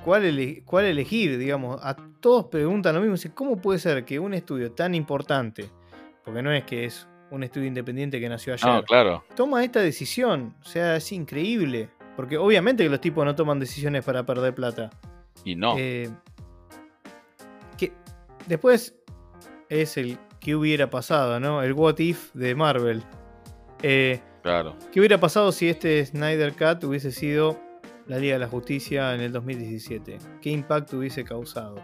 cuál, 0.03 0.23
ele- 0.25 0.63
cuál 0.65 0.85
elegir, 0.85 1.37
digamos. 1.37 1.79
A 1.83 1.95
todos 2.19 2.45
preguntan 2.45 2.95
lo 2.95 3.01
mismo. 3.01 3.31
¿Cómo 3.35 3.57
puede 3.61 3.79
ser 3.79 4.05
que 4.05 4.19
un 4.19 4.33
estudio 4.33 4.71
tan 4.71 4.95
importante, 4.95 5.69
porque 6.23 6.41
no 6.41 6.51
es 6.51 6.63
que 6.63 6.85
es 6.85 7.07
un 7.31 7.43
estudio 7.43 7.67
independiente 7.67 8.19
que 8.19 8.27
nació 8.29 8.53
ayer, 8.53 8.65
No, 8.67 8.83
claro. 8.83 9.23
toma 9.35 9.63
esta 9.63 9.81
decisión? 9.81 10.55
O 10.61 10.65
sea, 10.65 10.95
es 10.95 11.11
increíble. 11.11 11.89
Porque 12.15 12.37
obviamente 12.37 12.83
que 12.83 12.89
los 12.89 12.99
tipos 13.01 13.23
no 13.23 13.35
toman 13.35 13.59
decisiones 13.59 14.03
para 14.03 14.25
perder 14.25 14.53
plata. 14.55 14.89
Y 15.45 15.55
no. 15.55 15.75
Eh, 15.77 16.09
que 17.77 17.93
después 18.47 18.98
es 19.69 19.97
el 19.97 20.17
que 20.39 20.55
hubiera 20.55 20.89
pasado, 20.89 21.39
¿no? 21.39 21.61
El 21.61 21.73
what 21.73 21.99
if 21.99 22.33
de 22.33 22.55
Marvel. 22.55 23.03
Eh, 23.81 24.19
claro. 24.41 24.75
¿Qué 24.91 24.99
hubiera 24.99 25.19
pasado 25.19 25.51
si 25.51 25.69
este 25.69 26.05
Snyder 26.05 26.53
Cut 26.53 26.83
hubiese 26.83 27.11
sido 27.11 27.59
la 28.07 28.17
Liga 28.17 28.33
de 28.33 28.39
la 28.39 28.47
Justicia 28.47 29.13
en 29.13 29.21
el 29.21 29.31
2017? 29.31 30.17
¿Qué 30.41 30.49
impacto 30.49 30.97
hubiese 30.97 31.23
causado? 31.23 31.75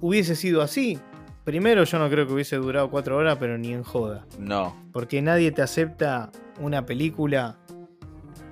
¿Hubiese 0.00 0.34
sido 0.34 0.62
así? 0.62 0.98
Primero, 1.44 1.84
yo 1.84 1.98
no 1.98 2.10
creo 2.10 2.26
que 2.26 2.32
hubiese 2.32 2.56
durado 2.56 2.90
cuatro 2.90 3.16
horas, 3.16 3.36
pero 3.38 3.56
ni 3.56 3.72
en 3.72 3.84
joda. 3.84 4.26
No. 4.38 4.76
Porque 4.92 5.22
nadie 5.22 5.52
te 5.52 5.62
acepta 5.62 6.30
una 6.58 6.84
película 6.86 7.56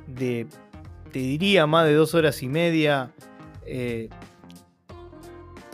de, 0.07 0.47
te 1.11 1.19
diría, 1.19 1.67
más 1.67 1.87
de 1.87 1.95
dos 1.95 2.15
horas 2.15 2.41
y 2.43 2.49
media. 2.49 3.11
Eh, 3.67 4.09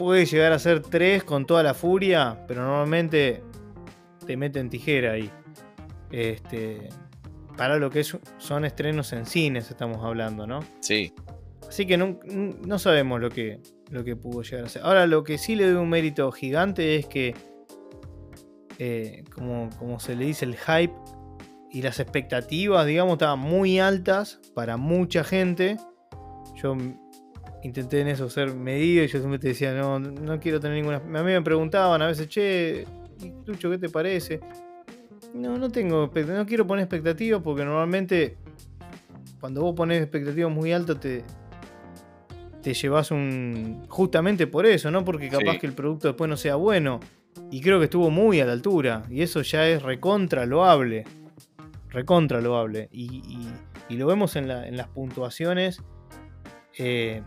puede 0.00 0.24
llegar 0.24 0.52
a 0.54 0.58
ser 0.58 0.80
tres 0.80 1.24
con 1.24 1.44
toda 1.44 1.62
la 1.62 1.74
furia, 1.74 2.42
pero 2.48 2.62
normalmente 2.62 3.42
te 4.26 4.34
meten 4.38 4.70
tijera 4.70 5.12
ahí. 5.12 5.30
Este, 6.10 6.88
para 7.54 7.76
lo 7.76 7.90
que 7.90 8.00
es- 8.00 8.16
son 8.38 8.64
estrenos 8.64 9.12
en 9.12 9.26
cines 9.26 9.70
estamos 9.70 10.02
hablando, 10.02 10.46
¿no? 10.46 10.60
Sí. 10.80 11.12
Así 11.68 11.84
que 11.84 11.98
no, 11.98 12.18
no 12.66 12.78
sabemos 12.78 13.20
lo 13.20 13.28
que, 13.28 13.60
lo 13.90 14.02
que 14.02 14.16
pudo 14.16 14.40
llegar 14.40 14.64
a 14.64 14.68
ser. 14.70 14.82
Ahora, 14.84 15.06
lo 15.06 15.22
que 15.22 15.36
sí 15.36 15.54
le 15.54 15.66
doy 15.70 15.82
un 15.82 15.90
mérito 15.90 16.32
gigante 16.32 16.96
es 16.96 17.04
que, 17.06 17.34
eh, 18.78 19.24
como, 19.34 19.68
como 19.78 20.00
se 20.00 20.16
le 20.16 20.24
dice, 20.24 20.46
el 20.46 20.56
hype 20.56 20.94
y 21.70 21.82
las 21.82 22.00
expectativas, 22.00 22.86
digamos, 22.86 23.12
estaban 23.12 23.38
muy 23.38 23.78
altas 23.78 24.40
para 24.54 24.78
mucha 24.78 25.22
gente. 25.24 25.76
Yo 26.56 26.74
intenté 27.62 28.00
en 28.00 28.08
eso 28.08 28.28
ser 28.30 28.54
medido 28.54 29.04
y 29.04 29.08
yo 29.08 29.18
siempre 29.18 29.38
te 29.38 29.48
decía, 29.48 29.74
no, 29.74 29.98
no 29.98 30.40
quiero 30.40 30.60
tener 30.60 30.76
ninguna... 30.78 30.96
A 30.98 31.22
mí 31.22 31.32
me 31.32 31.42
preguntaban 31.42 32.00
a 32.02 32.06
veces, 32.06 32.28
che, 32.28 32.86
¿y 33.20 33.32
Lucho, 33.46 33.70
qué 33.70 33.78
te 33.78 33.88
parece? 33.88 34.40
No, 35.34 35.56
no 35.58 35.68
tengo, 35.70 36.10
no 36.26 36.46
quiero 36.46 36.66
poner 36.66 36.84
expectativas 36.84 37.40
porque 37.42 37.64
normalmente 37.64 38.36
cuando 39.40 39.62
vos 39.62 39.74
pones 39.74 40.00
expectativas 40.02 40.50
muy 40.52 40.72
altas 40.72 40.98
te, 41.00 41.22
te 42.62 42.74
llevas 42.74 43.10
un... 43.10 43.84
Justamente 43.88 44.46
por 44.46 44.66
eso, 44.66 44.90
¿no? 44.90 45.04
Porque 45.04 45.28
capaz 45.28 45.52
Sí. 45.52 45.58
que 45.60 45.66
el 45.66 45.72
producto 45.72 46.08
después 46.08 46.28
no 46.28 46.36
sea 46.36 46.56
bueno. 46.56 47.00
Y 47.50 47.60
creo 47.60 47.78
que 47.78 47.84
estuvo 47.84 48.10
muy 48.10 48.40
a 48.40 48.44
la 48.46 48.52
altura. 48.52 49.02
Y 49.08 49.22
eso 49.22 49.40
ya 49.42 49.66
es 49.68 49.82
recontra 49.82 50.46
loable. 50.46 51.04
Recontra 51.90 52.40
loable. 52.40 52.88
Y, 52.92 53.04
y- 53.24 53.48
y 53.88 53.96
lo 53.96 54.06
vemos 54.06 54.36
en, 54.36 54.46
la- 54.48 54.66
en 54.68 54.76
las 54.76 54.88
puntuaciones 54.88 55.82
eh, 56.78 57.22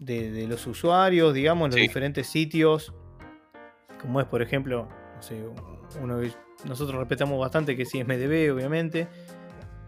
de, 0.00 0.32
de 0.32 0.48
los 0.48 0.66
usuarios, 0.66 1.32
digamos, 1.34 1.66
en 1.66 1.70
los 1.70 1.76
Sí. 1.76 1.82
diferentes 1.82 2.26
sitios. 2.26 2.92
Como 4.00 4.20
es, 4.20 4.26
por 4.26 4.42
ejemplo, 4.42 4.88
no 5.14 5.22
sé, 5.22 5.44
uno 6.00 6.18
que 6.20 6.32
nosotros 6.66 6.98
respetamos 6.98 7.38
bastante, 7.38 7.76
que 7.76 7.84
sí 7.84 8.00
es 8.00 8.06
MDB, 8.06 8.52
obviamente. 8.52 9.06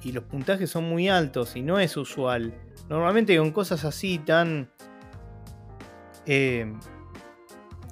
Y 0.03 0.13
los 0.13 0.25
puntajes 0.25 0.69
son 0.71 0.85
muy 0.89 1.09
altos 1.09 1.57
y 1.57 1.63
no 1.63 1.79
es 1.79 1.97
usual. 1.97 2.55
Normalmente 2.89 3.37
con 3.39 3.51
cosas 3.53 3.85
así 3.85 4.19
tan 4.19 4.71
eh, 6.27 6.73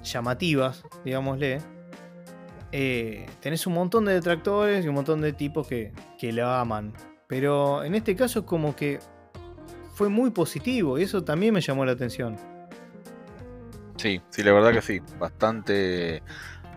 llamativas, 0.02 0.84
digámosle, 1.04 1.58
eh, 2.72 3.26
tenés 3.40 3.66
un 3.66 3.74
montón 3.74 4.04
de 4.04 4.12
detractores 4.14 4.84
y 4.84 4.88
un 4.88 4.94
montón 4.94 5.20
de 5.20 5.32
tipos 5.32 5.66
que, 5.66 5.92
que 6.18 6.32
la 6.32 6.60
aman. 6.60 6.92
Pero 7.26 7.84
en 7.84 7.94
este 7.94 8.16
caso 8.16 8.40
es 8.40 8.44
como 8.44 8.74
que 8.74 8.98
fue 9.94 10.08
muy 10.08 10.30
positivo 10.30 10.98
y 10.98 11.02
eso 11.02 11.22
también 11.22 11.54
me 11.54 11.60
llamó 11.60 11.84
la 11.84 11.92
atención. 11.92 12.36
Sí, 13.96 14.20
sí, 14.30 14.42
la 14.42 14.52
verdad 14.52 14.72
que 14.72 14.82
sí. 14.82 15.00
Bastante, 15.18 16.22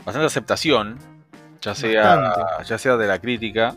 bastante 0.06 0.26
aceptación, 0.26 0.98
ya 1.61 1.73
sea, 1.73 2.15
Bastante. 2.18 2.64
ya 2.65 2.77
sea 2.77 2.98
de 2.98 3.07
la 3.07 3.19
crítica 3.19 3.76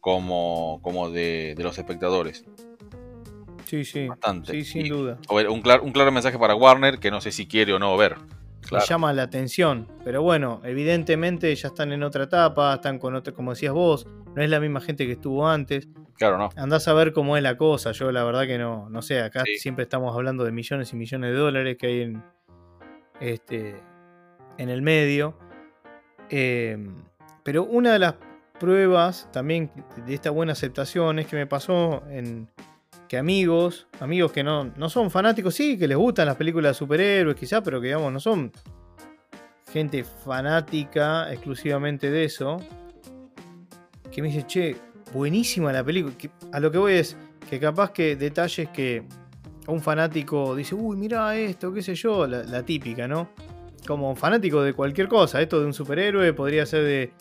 como, 0.00 0.80
como 0.82 1.08
de, 1.10 1.54
de 1.56 1.62
los 1.62 1.78
espectadores. 1.78 2.44
Sí, 3.66 3.84
sí. 3.84 4.08
Bastante. 4.08 4.52
Sí, 4.52 4.64
sin 4.64 4.86
Y- 4.86 4.88
duda. 4.90 5.18
A 5.28 5.34
ver, 5.34 5.48
un, 5.48 5.62
clar- 5.62 5.80
un 5.82 5.92
claro 5.92 6.10
mensaje 6.12 6.38
para 6.38 6.54
Warner 6.54 6.98
que 6.98 7.10
no 7.10 7.20
sé 7.20 7.32
si 7.32 7.46
quiere 7.46 7.72
o 7.72 7.78
no 7.78 7.96
ver. 7.96 8.16
Claro. 8.68 8.84
Llama 8.88 9.12
la 9.12 9.22
atención. 9.24 9.88
Pero 10.04 10.22
bueno, 10.22 10.60
evidentemente 10.64 11.54
ya 11.54 11.68
están 11.68 11.92
en 11.92 12.02
otra 12.02 12.24
etapa, 12.24 12.74
están 12.74 12.98
con 12.98 13.14
otra, 13.14 13.32
como 13.34 13.50
decías 13.52 13.72
vos, 13.72 14.06
no 14.34 14.42
es 14.42 14.48
la 14.50 14.60
misma 14.60 14.80
gente 14.80 15.06
que 15.06 15.12
estuvo 15.12 15.46
antes. 15.48 15.88
Claro, 16.16 16.38
no. 16.38 16.50
Andás 16.56 16.86
a 16.88 16.94
ver 16.94 17.12
cómo 17.12 17.36
es 17.36 17.42
la 17.42 17.56
cosa. 17.56 17.92
Yo 17.92 18.10
la 18.12 18.24
verdad 18.24 18.46
que 18.46 18.56
no, 18.58 18.88
no 18.88 19.02
sé, 19.02 19.20
acá 19.20 19.42
Sí. 19.44 19.58
siempre 19.58 19.82
estamos 19.82 20.14
hablando 20.14 20.44
de 20.44 20.52
millones 20.52 20.92
y 20.92 20.96
millones 20.96 21.30
de 21.32 21.36
dólares 21.36 21.76
que 21.78 21.86
hay 21.86 22.00
en, 22.02 22.22
este, 23.20 23.74
en 24.58 24.68
el 24.70 24.80
medio. 24.82 25.36
Eh, 26.30 26.78
pero 27.42 27.64
una 27.64 27.92
de 27.92 27.98
las 27.98 28.14
pruebas 28.58 29.28
también 29.32 29.70
de 30.06 30.14
esta 30.14 30.30
buena 30.30 30.52
aceptación 30.52 31.18
es 31.18 31.26
que 31.26 31.36
me 31.36 31.46
pasó 31.46 32.02
en 32.08 32.48
amigos, 33.16 33.86
amigos 34.00 34.32
que 34.32 34.42
no, 34.42 34.72
no 34.76 34.88
son 34.88 35.10
fanáticos, 35.10 35.54
sí, 35.54 35.78
que 35.78 35.88
les 35.88 35.96
gustan 35.96 36.26
las 36.26 36.36
películas 36.36 36.70
de 36.70 36.78
superhéroes 36.78 37.36
quizá, 37.36 37.62
pero 37.62 37.80
que 37.80 37.88
digamos 37.88 38.12
no 38.12 38.20
son 38.20 38.52
gente 39.72 40.04
fanática 40.04 41.32
exclusivamente 41.32 42.10
de 42.10 42.24
eso, 42.24 42.58
que 44.10 44.22
me 44.22 44.28
dice, 44.28 44.46
che, 44.46 44.76
buenísima 45.12 45.72
la 45.72 45.82
película. 45.82 46.14
A 46.52 46.60
lo 46.60 46.70
que 46.70 46.78
voy 46.78 46.92
es 46.94 47.16
que 47.50 47.58
capaz 47.58 47.90
que 47.90 48.16
detalles 48.16 48.68
que 48.68 49.02
un 49.66 49.80
fanático 49.80 50.54
dice, 50.54 50.74
uy, 50.74 50.96
mira 50.96 51.36
esto, 51.36 51.72
qué 51.72 51.82
sé 51.82 51.94
yo, 51.94 52.26
la, 52.26 52.44
la 52.44 52.62
típica, 52.62 53.08
¿no? 53.08 53.30
Como 53.86 54.14
fanático 54.14 54.62
de 54.62 54.72
cualquier 54.72 55.08
cosa, 55.08 55.42
esto 55.42 55.60
de 55.60 55.66
un 55.66 55.74
superhéroe 55.74 56.32
podría 56.32 56.64
ser 56.66 56.84
de, 56.84 57.12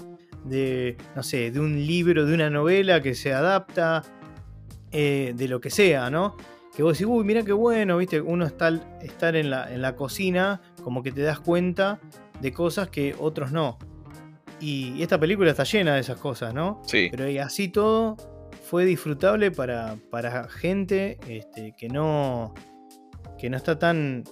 de, 0.45 0.97
no 1.15 1.23
sé, 1.23 1.51
de 1.51 1.59
un 1.59 1.75
libro, 1.75 2.25
de 2.25 2.33
una 2.33 2.49
novela 2.49 3.01
que 3.01 3.15
se 3.15 3.33
adapta, 3.33 4.03
eh, 4.93 5.33
de 5.35 5.47
lo 5.47 5.59
que 5.59 5.71
sea, 5.71 6.11
¿no? 6.11 6.37
Que 6.75 6.83
vos 6.83 6.93
decís, 6.93 7.07
uy, 7.07 7.23
mira 7.23 7.43
qué 7.43 7.51
bueno, 7.51 7.97
viste, 7.97 8.21
uno 8.21 8.45
está, 8.45 8.69
estar 9.01 9.35
en 9.35 9.49
la, 9.49 9.73
en 9.73 9.81
la 9.81 9.95
cocina, 9.95 10.61
como 10.83 11.01
que 11.01 11.11
te 11.11 11.21
das 11.21 11.39
cuenta 11.39 11.99
de 12.39 12.53
cosas 12.53 12.89
que 12.89 13.15
otros 13.19 13.51
no. 13.51 13.79
Y 14.59 15.01
esta 15.01 15.19
película 15.19 15.49
está 15.49 15.63
llena 15.63 15.95
de 15.95 16.01
esas 16.01 16.17
cosas, 16.19 16.53
¿no? 16.53 16.81
Sí, 16.85 17.07
Pero 17.09 17.27
y 17.27 17.39
así 17.39 17.69
todo 17.69 18.15
fue 18.63 18.85
disfrutable 18.85 19.49
para, 19.49 19.97
para 20.11 20.47
gente 20.47 21.17
este, 21.27 21.73
que, 21.75 21.89
no, 21.89 22.53
que 23.37 23.49
no 23.49 23.57
está 23.57 23.79
tan 23.79 24.23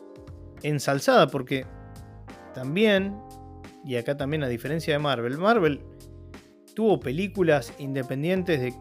ensalzada, 0.61 1.27
porque 1.27 1.65
también, 2.53 3.19
y 3.83 3.95
acá 3.95 4.15
también 4.15 4.43
a 4.43 4.47
diferencia 4.47 4.93
de 4.93 4.99
Marvel, 4.99 5.37
Marvel 5.39 5.81
tuvo 6.75 6.99
películas 6.99 7.73
independientes 7.79 8.61
de 8.61 8.73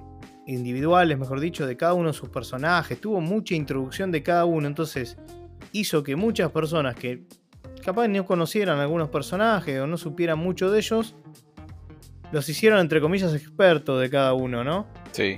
individuales, 0.51 1.19
mejor 1.19 1.41
dicho, 1.41 1.67
de 1.67 1.77
cada 1.77 1.95
uno 1.95 2.09
de 2.09 2.15
sus 2.15 2.29
personajes, 2.29 3.01
tuvo 3.01 3.21
mucha 3.21 3.55
introducción 3.55 4.11
de 4.11 4.23
cada 4.23 4.45
uno, 4.45 4.67
entonces 4.67 5.17
hizo 5.73 6.03
que 6.03 6.17
muchas 6.17 6.51
personas 6.51 6.97
que 6.97 7.23
capaz 7.85 8.09
no 8.09 8.25
conocieran 8.25 8.79
algunos 8.79 9.09
personajes 9.09 9.81
o 9.81 9.87
no 9.87 9.97
supieran 9.97 10.39
mucho 10.39 10.71
de 10.71 10.79
ellos, 10.79 11.15
los 12.33 12.49
hicieron 12.49 12.79
entre 12.81 13.01
comillas 13.01 13.35
expertos 13.35 14.01
de 14.01 14.11
cada 14.11 14.35
uno, 14.35 14.63
¿no? 14.65 14.87
Sí. 15.13 15.37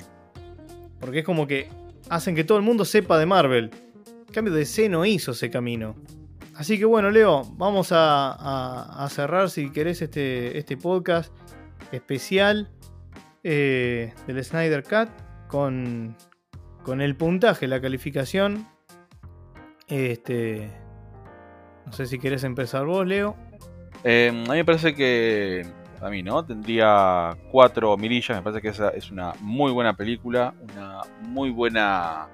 Porque 1.00 1.20
es 1.20 1.24
como 1.24 1.46
que 1.46 1.68
hacen 2.08 2.34
que 2.34 2.44
todo 2.44 2.58
el 2.58 2.64
mundo 2.64 2.84
sepa 2.84 3.18
de 3.18 3.26
Marvel. 3.26 3.70
En 4.26 4.34
cambio, 4.34 4.52
DC 4.52 4.88
no 4.88 5.04
hizo 5.04 5.32
ese 5.32 5.50
camino. 5.50 5.94
Así 6.54 6.78
que 6.78 6.84
bueno, 6.84 7.10
Leo, 7.10 7.44
vamos 7.56 7.88
a, 7.92 9.06
cerrar 9.10 9.50
si 9.50 9.70
querés 9.70 10.02
este, 10.02 10.58
este 10.58 10.76
podcast 10.76 11.32
especial 11.92 12.70
eh, 13.42 14.14
del 14.26 14.44
Snyder 14.44 14.82
Cut 14.82 15.08
con, 15.48 16.16
con 16.82 17.00
el 17.00 17.16
puntaje, 17.16 17.66
la 17.66 17.80
calificación. 17.80 18.68
Este, 19.88 20.70
no 21.86 21.92
sé 21.92 22.06
si 22.06 22.18
querés 22.18 22.44
empezar 22.44 22.86
vos, 22.86 23.06
Leo. 23.06 23.36
Eh, 24.04 24.28
a 24.30 24.32
mí 24.32 24.56
me 24.56 24.64
parece 24.64 24.94
que 24.94 25.66
a 26.02 26.10
mí, 26.10 26.22
¿no? 26.22 26.44
Tendría 26.44 27.36
cuatro 27.50 27.96
mirillas, 27.96 28.36
me 28.36 28.42
parece 28.42 28.60
que 28.60 28.68
esa 28.68 28.90
es 28.90 29.10
una 29.10 29.34
muy 29.40 29.70
buena 29.70 29.96
película, 29.96 30.52
una 30.60 31.00
muy 31.20 31.50
buena 31.50 32.28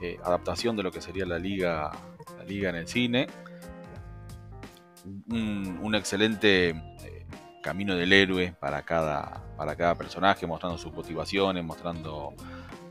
eh, 0.00 0.18
adaptación 0.24 0.76
de 0.76 0.82
lo 0.82 0.90
que 0.90 1.00
sería 1.00 1.24
la 1.24 1.38
liga, 1.38 1.92
la 2.36 2.44
liga 2.44 2.70
en 2.70 2.76
el 2.76 2.88
cine. 2.88 3.28
Un, 5.28 5.94
excelente 5.94 6.74
camino 7.62 7.96
del 7.96 8.12
héroe 8.12 8.54
para 8.60 8.82
cada, 8.82 9.42
para 9.56 9.74
cada 9.76 9.94
personaje, 9.94 10.46
mostrando 10.46 10.76
sus 10.76 10.92
motivaciones, 10.92 11.64
mostrando, 11.64 12.34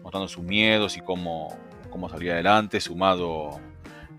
mostrando 0.01 0.27
sus 0.27 0.43
miedos 0.43 0.97
y 0.97 1.01
cómo, 1.01 1.55
cómo 1.89 2.09
salir 2.09 2.31
adelante, 2.31 2.79
sumado 2.81 3.59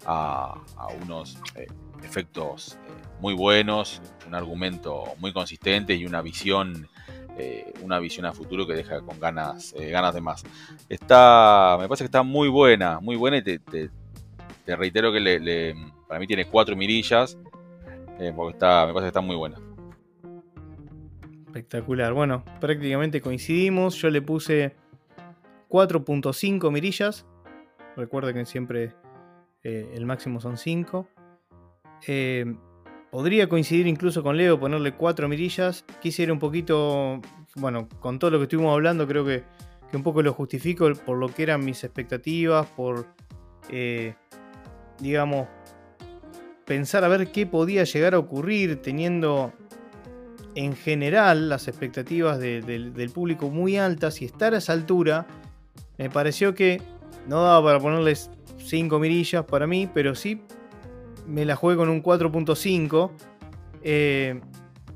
a, 0.07 0.55
unos 1.03 1.39
eh, 1.57 1.67
efectos 2.05 2.79
muy 3.21 3.35
buenos, 3.35 4.01
un 4.27 4.35
argumento 4.35 5.05
muy 5.19 5.33
consistente 5.33 5.95
y 5.95 6.07
una 6.07 6.23
visión 6.23 6.89
eh, 7.39 7.73
una 7.81 7.99
visión 7.99 8.27
a 8.27 8.33
futuro 8.33 8.67
que 8.67 8.75
deja 8.75 9.01
con 9.01 9.19
ganas 9.19 9.75
eh, 9.79 9.89
ganas 9.91 10.15
de 10.15 10.21
más. 10.21 10.45
Está, 10.89 11.79
me 11.81 11.89
parece 11.89 12.05
que 12.05 12.09
está 12.09 12.23
muy 12.23 12.49
buena, 12.49 13.01
muy 13.01 13.17
buena 13.17 13.39
y 13.39 13.43
te, 13.43 13.59
te, 13.59 13.91
reitero 14.77 15.13
que 15.13 15.75
para 16.07 16.21
mí 16.21 16.27
tiene 16.27 16.45
cuatro 16.45 16.77
mirillas 16.77 17.39
eh, 18.19 18.33
porque 18.37 18.53
está, 18.53 18.87
me 18.87 18.93
parece 18.93 19.05
que 19.05 19.09
está 19.09 19.21
muy 19.23 19.37
buena. 19.37 19.57
Espectacular. 21.53 22.13
Bueno, 22.13 22.45
prácticamente 22.61 23.21
coincidimos. 23.21 23.97
Yo 23.97 24.11
le 24.11 24.23
puse 24.23 24.75
4.5 25.69 26.71
mirillas. 26.73 27.27
Recuerda 27.97 28.33
que 28.33 28.47
siempre 28.47 28.95
el 29.63 30.07
máximo 30.07 30.41
son 30.41 30.57
5. 30.57 31.07
Podría 33.13 33.47
coincidir 33.47 33.87
incluso 33.89 34.23
con 34.23 34.39
Leo, 34.39 34.59
ponerle 34.59 34.95
cuatro 34.95 35.29
mirillas. 35.29 35.85
Quise 36.01 36.23
ir 36.23 36.33
un 36.33 36.39
poquito, 36.39 37.21
bueno, 37.57 37.87
con 38.01 38.19
todo 38.19 38.31
lo 38.31 38.39
que 38.39 38.45
estuvimos 38.45 38.73
hablando, 38.73 39.07
creo 39.07 39.23
que, 39.23 39.45
un 39.93 40.03
poco 40.03 40.23
lo 40.23 40.33
justifico 40.33 40.91
por 41.05 41.19
lo 41.19 41.29
que 41.29 41.43
eran 41.43 41.63
mis 41.63 41.85
expectativas, 41.85 42.67
por, 42.69 43.05
eh, 43.69 44.15
digamos, 44.99 45.47
pensar 46.65 47.05
a 47.05 47.09
ver 47.09 47.31
qué 47.31 47.45
podía 47.45 47.85
llegar 47.85 48.15
a 48.15 48.19
ocurrir 48.19 48.81
teniendo 48.81 49.53
en 50.55 50.77
general 50.77 51.49
las 51.49 51.69
expectativas 51.69 52.39
del 52.39 53.11
público 53.13 53.51
muy 53.51 53.77
altas 53.77 54.23
y 54.23 54.25
estar 54.25 54.55
a 54.55 54.59
esa 54.59 54.73
altura, 54.73 55.27
me 55.99 56.11
pareció 56.11 56.55
que 56.55 56.81
no 57.27 57.43
daba 57.43 57.65
para 57.65 57.81
ponerles 57.81 58.31
cinco 58.59 58.99
mirillas 58.99 59.45
para 59.45 59.67
mí, 59.67 59.89
pero 59.93 60.15
sí 60.15 60.43
me 61.27 61.45
la 61.45 61.57
jugué 61.57 61.77
con 61.77 61.89
un 61.89 62.03
4.5, 62.03 63.11
eh, 63.83 64.41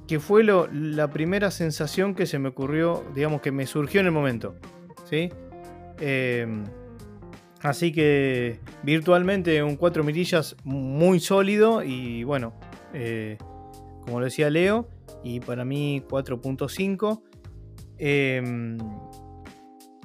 que 0.06 0.20
fue 0.20 0.44
la 0.44 1.10
primera 1.10 1.50
sensación 1.50 2.14
que 2.14 2.26
se 2.26 2.38
me 2.38 2.48
ocurrió, 2.48 3.04
digamos 3.14 3.40
que 3.40 3.52
me 3.52 3.66
surgió 3.66 4.00
en 4.00 4.06
el 4.06 4.12
momento. 4.12 4.54
¿sí? 5.04 5.30
Em, 5.98 6.64
así 7.62 7.92
que 7.92 8.60
virtualmente 8.82 9.62
un 9.62 9.76
4 9.76 10.04
mirillas 10.04 10.56
muy 10.64 11.20
sólido 11.20 11.82
y 11.82 12.24
bueno, 12.24 12.54
eh, 12.92 13.38
como 14.04 14.20
lo 14.20 14.26
decía 14.26 14.50
Leo, 14.50 14.88
y 15.26 15.40
para 15.40 15.64
mí 15.64 16.04
4.5. 16.08 17.20
Em, 17.98 18.78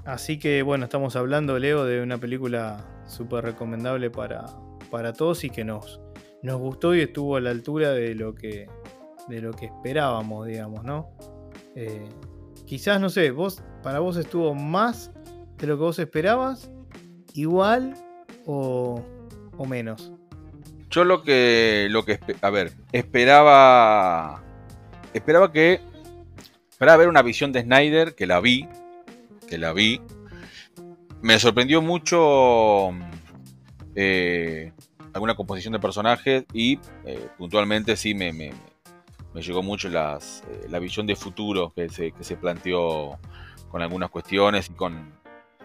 así 0.03 0.39
que 0.39 0.63
bueno, 0.63 0.85
estamos 0.85 1.15
hablando, 1.15 1.59
Leo, 1.59 1.85
de 1.85 2.01
una 2.01 2.17
película 2.17 3.03
súper 3.05 3.43
recomendable 3.43 4.09
para, 4.09 4.45
para 4.89 5.13
todos 5.13 5.43
y 5.43 5.51
que 5.51 5.63
nos, 5.63 6.01
nos 6.41 6.57
gustó 6.59 6.95
y 6.95 7.01
estuvo 7.01 7.35
a 7.35 7.41
la 7.41 7.51
altura 7.51 7.91
de 7.91 8.15
lo 8.15 8.33
que, 8.33 8.67
de 9.27 9.41
lo 9.41 9.51
que 9.51 9.67
esperábamos, 9.67 10.47
digamos, 10.47 10.83
¿no? 10.83 11.11
Eh, 11.75 12.09
quizás, 12.65 12.99
no 12.99 13.09
sé, 13.11 13.29
vos, 13.29 13.61
para 13.83 13.99
vos 13.99 14.17
estuvo 14.17 14.55
más 14.55 15.11
de 15.59 15.67
lo 15.67 15.77
que 15.77 15.83
vos 15.83 15.99
esperabas, 15.99 16.71
igual 17.35 17.93
o, 18.47 19.03
o 19.55 19.65
menos. 19.65 20.13
Yo 20.89 21.03
lo 21.03 21.21
que, 21.21 21.89
lo 21.91 22.05
que, 22.05 22.19
a 22.41 22.49
ver, 22.49 22.73
esperaba, 22.91 24.43
esperaba 25.13 25.51
que, 25.51 25.79
esperaba 26.69 26.97
ver 26.97 27.07
una 27.07 27.21
visión 27.21 27.51
de 27.51 27.61
Snyder, 27.61 28.15
que 28.15 28.27
la 28.27 28.39
vi, 28.39 28.67
que 29.47 29.57
la 29.57 29.73
vi. 29.73 30.01
Me 31.21 31.37
sorprendió 31.39 31.81
mucho 31.81 32.91
eh, 33.95 34.71
alguna 35.13 35.35
composición 35.35 35.73
de 35.73 35.79
personajes 35.79 36.45
y 36.53 36.79
eh, 37.05 37.27
puntualmente 37.37 37.95
sí 37.95 38.15
me, 38.15 38.33
me, 38.33 38.53
llegó 39.35 39.61
mucho 39.61 39.89
las, 39.89 40.43
eh, 40.49 40.67
la 40.69 40.79
visión 40.79 41.05
de 41.05 41.15
futuro 41.15 41.73
que 41.75 41.89
se, 41.89 42.11
que 42.11 42.23
se 42.23 42.37
planteó 42.37 43.19
con 43.69 43.81
algunas 43.81 44.09
cuestiones 44.09 44.69
y 44.69 44.73
con, 44.73 45.13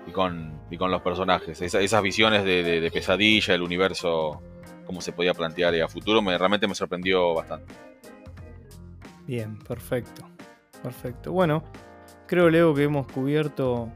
y 0.07 0.11
con, 0.13 0.61
y 0.71 0.77
con 0.77 0.91
los 0.91 1.03
personajes. 1.03 1.61
esas 1.61 2.03
visiones 2.03 2.45
de, 2.45 2.91
pesadilla, 2.93 3.55
el 3.55 3.63
universo, 3.63 4.41
cómo 4.85 5.01
se 5.01 5.13
podía 5.13 5.35
plantear 5.35 5.75
a 5.81 5.89
futuro, 5.89 6.23
me, 6.23 6.37
realmente 6.37 6.69
me 6.69 6.75
sorprendió 6.75 7.35
bastante. 7.35 7.86
Bien, 9.27 9.59
perfecto. 9.59 10.29
Perfecto. 10.83 11.33
Bueno, 11.33 11.65
creo, 12.27 12.51
Leo, 12.51 12.75
que 12.75 12.85
hemos 12.85 13.07
cubierto 13.07 13.91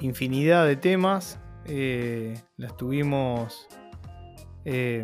infinidad 0.00 0.66
de 0.66 0.76
temas. 0.76 1.38
Eh, 1.66 2.34
las 2.56 2.76
tuvimos 2.76 3.66
eh, 4.64 5.02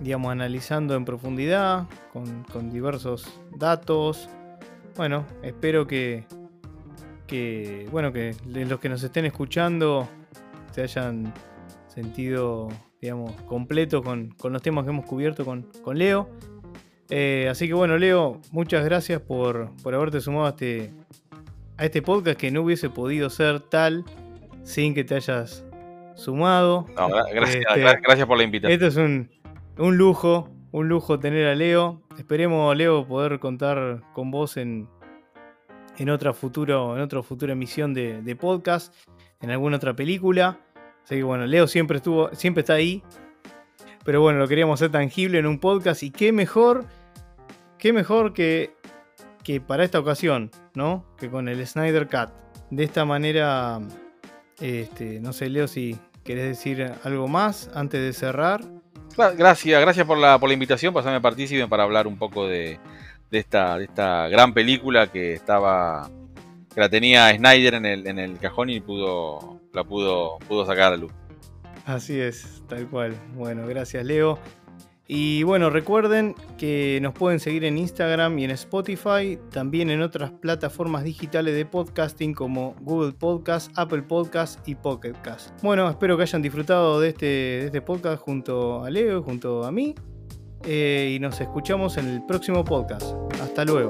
digamos, 0.00 0.32
analizando 0.32 0.94
en 0.94 1.04
profundidad, 1.04 1.86
con, 2.12 2.70
diversos 2.70 3.40
datos. 3.56 4.28
Bueno, 4.96 5.26
espero 5.42 5.86
que, 5.86 6.24
que, 7.26 7.86
bueno, 7.90 8.12
que 8.12 8.34
los 8.46 8.80
que 8.80 8.88
nos 8.88 9.02
estén 9.02 9.26
escuchando 9.26 10.08
se 10.72 10.82
hayan 10.82 11.32
sentido, 11.86 12.68
digamos, 13.00 13.32
completos 13.42 14.02
con, 14.02 14.34
los 14.42 14.62
temas 14.62 14.84
que 14.84 14.90
hemos 14.90 15.04
cubierto 15.04 15.44
con, 15.44 15.66
Leo. 15.92 16.28
Eh, 17.10 17.48
así 17.50 17.66
que 17.66 17.74
bueno, 17.74 17.98
Leo, 17.98 18.40
muchas 18.52 18.84
gracias 18.84 19.20
por, 19.20 19.70
por 19.82 19.94
haberte 19.94 20.20
sumado 20.20 20.46
a 20.46 20.50
este, 20.50 20.92
a 21.76 21.84
este 21.84 22.02
podcast 22.02 22.38
que 22.38 22.50
no 22.50 22.62
hubiese 22.62 22.88
podido 22.88 23.28
ser 23.30 23.60
tal 23.60 24.04
sin 24.62 24.94
que 24.94 25.02
te 25.02 25.16
hayas 25.16 25.64
sumado. 26.14 26.86
gracias, 27.32 27.64
este, 27.66 27.80
gracias, 27.80 28.26
por 28.26 28.36
la 28.36 28.44
invitación. 28.44 28.72
Esto 28.72 28.86
es 28.86 28.96
un, 28.96 29.30
un, 29.78 29.96
lujo, 29.96 30.50
un 30.70 30.88
lujo 30.88 31.18
tener 31.18 31.46
a 31.48 31.54
Leo. 31.54 32.02
Esperemos, 32.18 32.76
Leo, 32.76 33.06
poder 33.06 33.38
contar 33.40 34.02
con 34.12 34.30
vos 34.30 34.56
en, 34.56 34.88
en, 35.98 36.10
otra, 36.10 36.32
futuro, 36.32 36.96
en 36.96 37.02
otra 37.02 37.22
futura 37.22 37.52
emisión 37.52 37.94
de, 37.94 38.36
podcast, 38.38 38.94
en 39.40 39.50
alguna 39.50 39.76
otra 39.76 39.94
película. 39.94 40.60
Así 41.02 41.16
que 41.16 41.22
bueno, 41.22 41.46
Leo 41.46 41.66
siempre 41.66 41.96
estuvo, 41.96 42.32
siempre 42.34 42.60
está 42.60 42.74
ahí. 42.74 43.02
Pero 44.04 44.20
bueno, 44.20 44.38
lo 44.38 44.48
queríamos 44.48 44.80
hacer 44.80 44.90
tangible 44.90 45.38
en 45.38 45.46
un 45.46 45.58
podcast. 45.58 46.02
Y 46.02 46.10
qué 46.10 46.32
mejor, 46.32 46.86
qué 47.80 47.92
mejor 47.92 48.32
que, 48.32 48.74
que 49.42 49.60
para 49.60 49.84
esta 49.84 49.98
ocasión, 49.98 50.50
¿no? 50.74 51.04
Que 51.18 51.30
con 51.30 51.48
el 51.48 51.66
Snyder 51.66 52.06
Cut. 52.06 52.30
De 52.70 52.84
esta 52.84 53.04
manera, 53.04 53.80
este, 54.60 55.18
no 55.20 55.32
sé, 55.32 55.48
Leo, 55.48 55.66
si 55.66 55.98
¿Querés 56.24 56.48
decir 56.48 56.92
algo 57.02 57.28
más 57.28 57.70
antes 57.74 58.00
de 58.00 58.12
cerrar? 58.12 58.60
Gracias, 59.16 59.80
gracias 59.80 60.06
por 60.06 60.18
la, 60.18 60.38
por 60.38 60.48
la 60.48 60.52
invitación, 60.52 60.92
pasarme 60.92 61.20
partícipe 61.20 61.66
para 61.66 61.82
hablar 61.82 62.06
un 62.06 62.18
poco 62.18 62.46
de, 62.46 62.78
esta, 63.30 63.80
esta 63.80 64.28
gran 64.28 64.52
película 64.52 65.10
que 65.10 65.32
estaba, 65.32 66.10
que 66.72 66.80
la 66.80 66.88
tenía 66.88 67.34
Snyder 67.34 67.74
en 67.74 67.86
el, 67.86 68.06
en 68.06 68.18
el 68.18 68.38
cajón 68.38 68.70
y 68.70 68.80
pudo, 68.80 69.60
la 69.72 69.84
pudo, 69.84 70.38
pudo 70.46 70.66
sacar 70.66 70.92
a 70.92 70.96
luz. 70.96 71.12
Así 71.86 72.20
es, 72.20 72.62
tal 72.68 72.86
cual. 72.86 73.16
Bueno, 73.34 73.66
gracias 73.66 74.04
Leo. 74.04 74.38
Y 75.12 75.42
bueno, 75.42 75.70
recuerden 75.70 76.36
que 76.56 77.00
nos 77.02 77.14
pueden 77.14 77.40
seguir 77.40 77.64
en 77.64 77.78
Instagram 77.78 78.38
y 78.38 78.44
en 78.44 78.52
Spotify, 78.52 79.40
también 79.50 79.90
en 79.90 80.02
otras 80.02 80.30
plataformas 80.30 81.02
digitales 81.02 81.56
de 81.56 81.66
podcasting 81.66 82.32
como 82.32 82.76
Google 82.80 83.10
Podcast, 83.10 83.72
Apple 83.76 84.02
Podcast 84.02 84.60
y 84.68 84.76
Pocket. 84.76 85.14
Bueno, 85.64 85.90
espero 85.90 86.16
que 86.16 86.22
hayan 86.22 86.42
disfrutado 86.42 87.00
de 87.00 87.08
este, 87.08 87.26
de 87.26 87.66
este 87.66 87.82
podcast 87.82 88.22
junto 88.22 88.84
a 88.84 88.90
Leo 88.90 89.18
y 89.18 89.22
junto 89.24 89.64
a 89.64 89.72
mí. 89.72 89.96
Eh, 90.62 91.14
y 91.16 91.18
nos 91.18 91.40
escuchamos 91.40 91.96
en 91.96 92.06
el 92.06 92.24
próximo 92.24 92.64
podcast. 92.64 93.12
Hasta 93.42 93.64
luego. 93.64 93.88